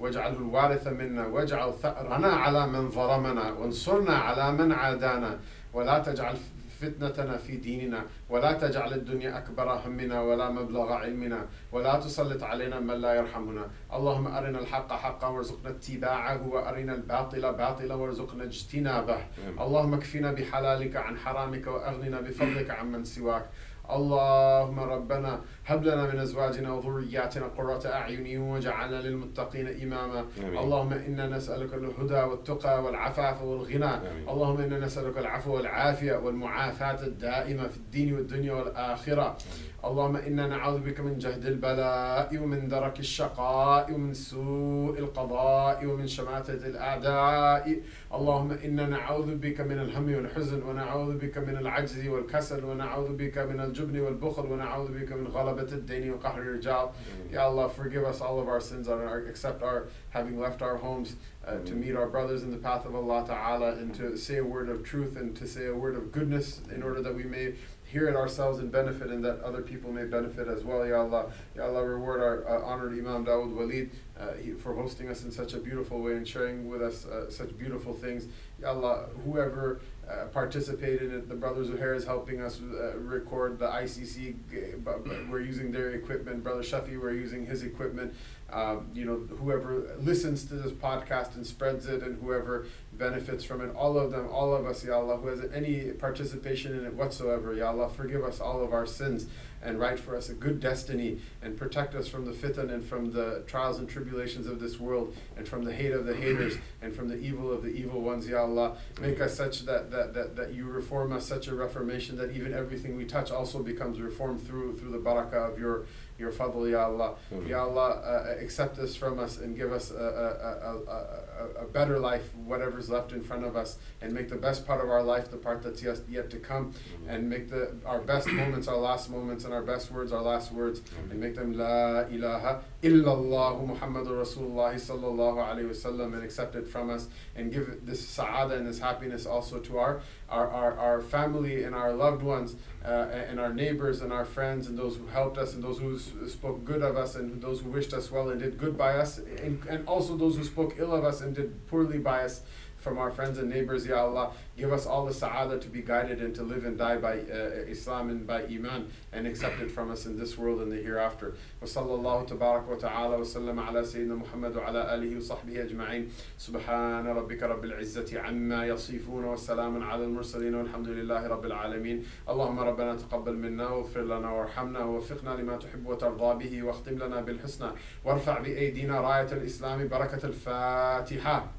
واجعله 0.00 0.36
الوارث 0.36 0.86
منا 0.86 1.26
واجعل 1.26 1.72
ثأرنا 1.72 2.28
على 2.28 2.66
من 2.66 2.90
ظلمنا 2.90 3.52
وانصرنا 3.52 4.14
على 4.14 4.52
من 4.52 4.72
عادانا. 4.72 5.38
ولا 5.74 5.98
تجعل 5.98 6.36
فتنتنا 6.80 7.36
في 7.36 7.56
ديننا 7.56 8.02
ولا 8.30 8.52
تجعل 8.52 8.92
الدنيا 8.92 9.38
أكبر 9.38 9.72
همنا 9.86 10.20
ولا 10.20 10.50
مبلغ 10.50 10.92
علمنا 10.92 11.46
ولا 11.72 11.98
تسلط 11.98 12.42
علينا 12.42 12.80
من 12.80 12.94
لا 12.94 13.14
يرحمنا. 13.14 13.64
اللهم 13.92 14.26
أرنا 14.26 14.58
الحق 14.58 14.92
حقا 14.92 15.28
وارزقنا 15.28 15.70
اتباعه 15.70 16.48
وأرنا 16.48 16.94
الباطل 16.94 17.52
باطلا 17.52 17.94
وارزقنا 17.94 18.44
اجتنابه. 18.44 19.18
اللهم 19.60 19.94
اكفنا 19.94 20.32
بحلالك 20.32 20.96
عن 20.96 21.16
حرامك 21.16 21.66
وأغننا 21.66 22.20
بفضلك 22.20 22.70
عمن 22.70 23.04
سواك. 23.04 23.46
اللهم 23.90 24.80
ربنا 24.80 25.40
هب 25.66 25.84
لنا 25.84 26.12
من 26.12 26.18
أزواجنا 26.18 26.72
وذرياتنا 26.72 27.46
قرة 27.46 27.82
أعين 27.86 28.40
واجعلنا 28.40 28.96
للمتقين 28.96 29.68
إماما 29.82 30.24
آمين. 30.38 30.58
اللهم 30.58 30.92
إنا 30.92 31.28
نسألك 31.28 31.74
الهدى 31.74 32.14
والتقى 32.22 32.84
والعفاف 32.84 33.42
والغنى 33.42 33.84
آمين. 33.84 34.28
اللهم 34.28 34.60
إنا 34.60 34.78
نسألك 34.78 35.18
العفو 35.18 35.54
والعافية 35.56 36.16
والمعافاة 36.16 37.06
الدائمة 37.06 37.68
في 37.68 37.76
الدين 37.76 38.14
والدنيا 38.14 38.52
والآخرة 38.52 39.36
اللهم 39.85 40.15
انا 40.15 40.47
نعوذ 40.47 40.79
بك 40.79 40.99
من 40.99 41.17
جهد 41.17 41.45
البلاء 41.45 42.37
ومن 42.37 42.67
درك 42.67 42.99
الشقاء 42.99 43.91
ومن 43.93 44.13
سوء 44.13 44.99
القضاء 44.99 45.85
ومن 45.85 46.07
شماتة 46.07 46.53
الاعداء 46.53 47.81
اللهم 48.13 48.51
انا 48.51 48.85
نعوذ 48.87 49.35
بك 49.35 49.61
من 49.61 49.79
الهم 49.79 50.15
والحزن 50.15 50.63
ونعوذ 50.63 51.17
بك 51.17 51.37
من 51.37 51.57
العجز 51.57 52.07
والكسل 52.07 52.65
ونعوذ 52.65 53.15
بك 53.15 53.37
من 53.37 53.59
الجبن 53.59 53.99
والبخل 53.99 54.45
ونعوذ 54.45 54.99
بك 54.99 55.11
من 55.11 55.27
غلبة 55.27 55.71
الدين 55.71 56.13
وقهر 56.13 56.41
الرجال 56.41 56.89
Ya 57.31 57.41
Allah, 57.43 57.67
forgive 57.69 58.03
us 58.05 58.21
all 58.21 58.39
of 58.39 58.47
our 58.47 58.61
sins 58.61 58.87
and 58.87 59.01
our, 59.01 59.25
accept 59.27 59.63
our 59.63 59.87
having 60.11 60.39
left 60.39 60.61
our 60.61 60.77
homes 60.77 61.15
uh, 61.47 61.57
to 61.65 61.73
meet 61.73 61.95
our 61.95 62.07
brothers 62.07 62.43
in 62.43 62.51
the 62.51 62.57
path 62.57 62.85
of 62.85 62.95
Allah 62.95 63.25
Ta'ala 63.27 63.73
and 63.73 63.93
to 63.95 64.17
say 64.17 64.37
a 64.37 64.45
word 64.45 64.69
of 64.69 64.83
truth 64.83 65.17
and 65.17 65.35
to 65.35 65.47
say 65.47 65.65
a 65.65 65.75
word 65.75 65.95
of 65.95 66.11
goodness 66.11 66.61
in 66.73 66.83
order 66.83 67.01
that 67.01 67.15
we 67.15 67.23
may 67.23 67.53
hear 67.90 68.06
it 68.06 68.14
ourselves 68.14 68.58
and 68.58 68.70
benefit 68.70 69.08
and 69.08 69.24
that 69.24 69.40
other 69.40 69.62
people 69.62 69.90
may 69.92 70.04
benefit 70.04 70.46
as 70.46 70.62
well. 70.62 70.86
Ya 70.86 71.00
Allah, 71.00 71.26
Ya 71.56 71.64
Allah, 71.64 71.84
reward 71.84 72.20
our 72.20 72.46
uh, 72.46 72.64
honored 72.64 72.92
Imam 72.92 73.24
Dawud 73.24 73.54
Walid 73.54 73.90
uh, 74.18 74.34
he, 74.34 74.52
for 74.52 74.74
hosting 74.74 75.08
us 75.08 75.24
in 75.24 75.30
such 75.30 75.54
a 75.54 75.58
beautiful 75.58 76.00
way 76.00 76.12
and 76.12 76.28
sharing 76.28 76.68
with 76.68 76.82
us 76.82 77.06
uh, 77.06 77.30
such 77.30 77.56
beautiful 77.56 77.94
things. 77.94 78.26
Ya 78.60 78.68
Allah, 78.68 79.06
whoever 79.24 79.80
uh, 80.08 80.24
participated 80.26 81.12
in 81.12 81.28
the 81.28 81.34
brothers 81.34 81.68
Zuhair 81.68 81.96
is 81.96 82.04
helping 82.04 82.40
us 82.40 82.60
uh, 82.60 82.96
record 82.98 83.58
the 83.58 83.66
ICC. 83.66 85.30
We're 85.30 85.40
using 85.40 85.72
their 85.72 85.90
equipment. 85.90 86.42
Brother 86.42 86.62
Shafi, 86.62 87.00
we're 87.00 87.12
using 87.12 87.46
his 87.46 87.62
equipment. 87.62 88.14
Um, 88.50 88.88
you 88.94 89.04
know, 89.04 89.16
whoever 89.36 89.94
listens 90.00 90.44
to 90.44 90.54
this 90.54 90.72
podcast 90.72 91.34
and 91.34 91.46
spreads 91.46 91.86
it, 91.86 92.02
and 92.02 92.20
whoever 92.22 92.66
benefits 92.98 93.44
from 93.44 93.60
it, 93.60 93.74
all 93.74 93.98
of 93.98 94.10
them, 94.10 94.28
all 94.30 94.54
of 94.54 94.66
us, 94.66 94.84
Ya 94.84 94.98
Allah, 94.98 95.16
who 95.16 95.28
has 95.28 95.40
any 95.54 95.92
participation 95.92 96.76
in 96.76 96.84
it 96.84 96.94
whatsoever, 96.94 97.54
Ya 97.54 97.68
Allah, 97.68 97.88
forgive 97.88 98.24
us 98.24 98.40
all 98.40 98.62
of 98.62 98.72
our 98.72 98.86
sins 98.86 99.26
and 99.62 99.78
write 99.78 99.98
for 99.98 100.16
us 100.16 100.28
a 100.28 100.34
good 100.34 100.60
destiny 100.60 101.18
and 101.42 101.56
protect 101.56 101.94
us 101.94 102.08
from 102.08 102.24
the 102.24 102.32
fitan 102.32 102.72
and 102.72 102.84
from 102.84 103.12
the 103.12 103.42
trials 103.46 103.78
and 103.78 103.88
tribulations 103.88 104.46
of 104.46 104.60
this 104.60 104.78
world 104.78 105.14
and 105.36 105.48
from 105.48 105.64
the 105.64 105.72
hate 105.72 105.92
of 105.92 106.06
the 106.06 106.14
haters 106.14 106.54
and 106.80 106.94
from 106.94 107.08
the 107.08 107.18
evil 107.18 107.52
of 107.52 107.62
the 107.62 107.68
evil 107.68 108.00
ones, 108.00 108.28
Ya 108.28 108.42
Allah. 108.42 108.76
Make 109.00 109.20
us 109.20 109.36
such 109.36 109.64
that, 109.66 109.90
that, 109.90 110.14
that, 110.14 110.36
that 110.36 110.54
you 110.54 110.66
reform 110.66 111.12
us 111.12 111.26
such 111.26 111.48
a 111.48 111.54
reformation 111.54 112.16
that 112.18 112.30
even 112.32 112.54
everything 112.54 112.96
we 112.96 113.04
touch 113.04 113.30
also 113.30 113.62
becomes 113.62 114.00
reformed 114.00 114.46
through 114.46 114.76
through 114.76 114.90
the 114.90 114.98
barakah 114.98 115.52
of 115.52 115.58
your 115.58 115.86
your 116.18 116.32
fadl, 116.32 116.68
Ya 116.68 116.84
Allah. 116.84 117.14
Ya 117.46 117.62
Allah, 117.62 118.00
uh, 118.04 118.34
accept 118.40 118.76
this 118.76 118.96
from 118.96 119.20
us 119.20 119.38
and 119.38 119.56
give 119.56 119.72
us 119.72 119.92
a, 119.92 119.94
a, 119.94 120.00
a, 120.00 120.76
a, 120.90 121.22
a, 121.38 121.62
a 121.62 121.66
better 121.66 121.98
life, 121.98 122.34
whatever's 122.34 122.88
left 122.88 123.12
in 123.12 123.22
front 123.22 123.44
of 123.44 123.56
us, 123.56 123.78
and 124.00 124.12
make 124.12 124.28
the 124.28 124.36
best 124.36 124.66
part 124.66 124.82
of 124.82 124.90
our 124.90 125.02
life 125.02 125.30
the 125.30 125.36
part 125.36 125.62
that's 125.62 125.82
yet, 125.82 125.98
yet 126.08 126.30
to 126.30 126.38
come, 126.38 126.72
mm-hmm. 126.72 127.10
and 127.10 127.28
make 127.28 127.48
the 127.48 127.74
our 127.86 128.00
best 128.00 128.28
moments 128.28 128.68
our 128.68 128.76
last 128.76 129.10
moments, 129.10 129.44
and 129.44 129.54
our 129.54 129.62
best 129.62 129.90
words 129.90 130.12
our 130.12 130.22
last 130.22 130.52
words, 130.52 130.82
and 131.10 131.20
make 131.20 131.34
them 131.34 131.52
La 131.56 132.00
ilaha 132.10 132.62
illallah 132.82 133.58
Muhammadur 133.66 134.22
Rasulullah 134.22 134.74
sallallahu 134.74 135.36
alayhi 135.36 135.68
wasallam, 135.68 136.14
and 136.14 136.22
accept 136.22 136.54
it 136.54 136.66
from 136.66 136.90
us, 136.90 137.08
and 137.34 137.52
give 137.52 137.84
this 137.84 138.06
sa'ada 138.08 138.54
and 138.54 138.66
this 138.66 138.78
happiness 138.78 139.26
also 139.26 139.58
to 139.58 139.78
our 139.78 140.00
our, 140.28 140.48
our, 140.48 140.78
our 140.78 141.00
family 141.00 141.64
and 141.64 141.74
our 141.74 141.92
loved 141.92 142.22
ones 142.22 142.56
uh, 142.84 142.88
and 142.88 143.40
our 143.40 143.52
neighbors 143.52 144.02
and 144.02 144.12
our 144.12 144.24
friends 144.24 144.66
and 144.66 144.78
those 144.78 144.96
who 144.96 145.06
helped 145.06 145.38
us 145.38 145.54
and 145.54 145.64
those 145.64 145.78
who 145.78 145.98
spoke 146.28 146.64
good 146.64 146.82
of 146.82 146.96
us 146.96 147.14
and 147.14 147.40
those 147.40 147.60
who 147.60 147.70
wished 147.70 147.94
us 147.94 148.10
well 148.10 148.28
and 148.28 148.40
did 148.40 148.58
good 148.58 148.76
by 148.76 148.92
us 148.92 149.18
and, 149.18 149.64
and 149.68 149.86
also 149.88 150.16
those 150.16 150.36
who 150.36 150.44
spoke 150.44 150.74
ill 150.78 150.94
of 150.94 151.04
us 151.04 151.22
and 151.22 151.34
did 151.34 151.66
poorly 151.68 151.98
by 151.98 152.24
us 152.24 152.42
from 152.83 152.97
our 152.97 153.09
friends 153.09 153.37
and 153.37 153.49
neighbors, 153.49 153.85
Ya 153.85 154.03
Allah. 154.05 154.31
Give 154.57 154.73
us 154.73 154.85
all 154.85 155.05
the 155.05 155.13
sa'adah 155.13 155.61
to 155.61 155.69
be 155.69 155.81
guided 155.81 156.21
and 156.21 156.35
to 156.35 156.43
live 156.43 156.65
and 156.65 156.77
die 156.77 156.97
by 156.97 157.19
uh, 157.19 157.75
Islam 157.75 158.09
and 158.09 158.27
by 158.27 158.43
Iman 158.43 158.89
and 159.13 159.25
accept 159.25 159.61
it 159.61 159.71
from 159.71 159.89
us 159.89 160.05
in 160.05 160.19
this 160.19 160.37
world 160.37 160.61
and 160.61 160.69
the 160.71 160.81
hereafter. 160.87 161.33
وصلى 161.61 161.93
الله 161.99 162.27
تبارك 162.27 162.67
وتعالى 162.69 163.15
وسلم 163.19 163.59
على 163.59 163.83
سيدنا 163.85 164.15
محمد 164.15 164.57
وعلى 164.57 164.95
آله 164.95 165.17
وصحبه 165.17 165.61
أجمعين 165.63 166.09
سبحان 166.37 167.07
ربك 167.07 167.43
رب 167.43 167.63
العزة 167.65 168.19
عما 168.19 168.65
يصفون 168.67 169.25
وسلام 169.25 169.83
على 169.83 170.03
المرسلين 170.03 170.55
والحمد 170.55 170.87
لله 170.87 171.27
رب 171.27 171.45
العالمين 171.45 172.03
اللهم 172.29 172.59
ربنا 172.59 172.95
تقبل 172.95 173.35
منا 173.35 173.67
واغفر 173.69 174.01
لنا 174.01 174.31
وارحمنا 174.31 174.79
ووفقنا 174.79 175.29
لما 175.29 175.57
تحب 175.57 175.85
وترضى 175.85 176.43
به 176.43 176.63
واختم 176.63 176.95
لنا 176.97 177.21
بالحسنى 177.21 177.71
وارفع 178.05 178.39
بأيدينا 178.39 179.01
راية 179.01 179.31
الإسلام 179.31 179.87
بركة 179.87 180.25
الفاتحة 180.25 181.56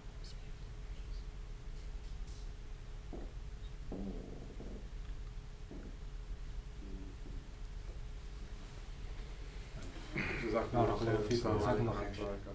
gesagt, 10.49 10.73
ja, 10.73 10.79
noch, 10.81 10.87
noch, 10.89 11.01
noch, 11.01 11.07
noch, 11.07 11.77
noch, 11.77 11.85
noch, 11.85 12.48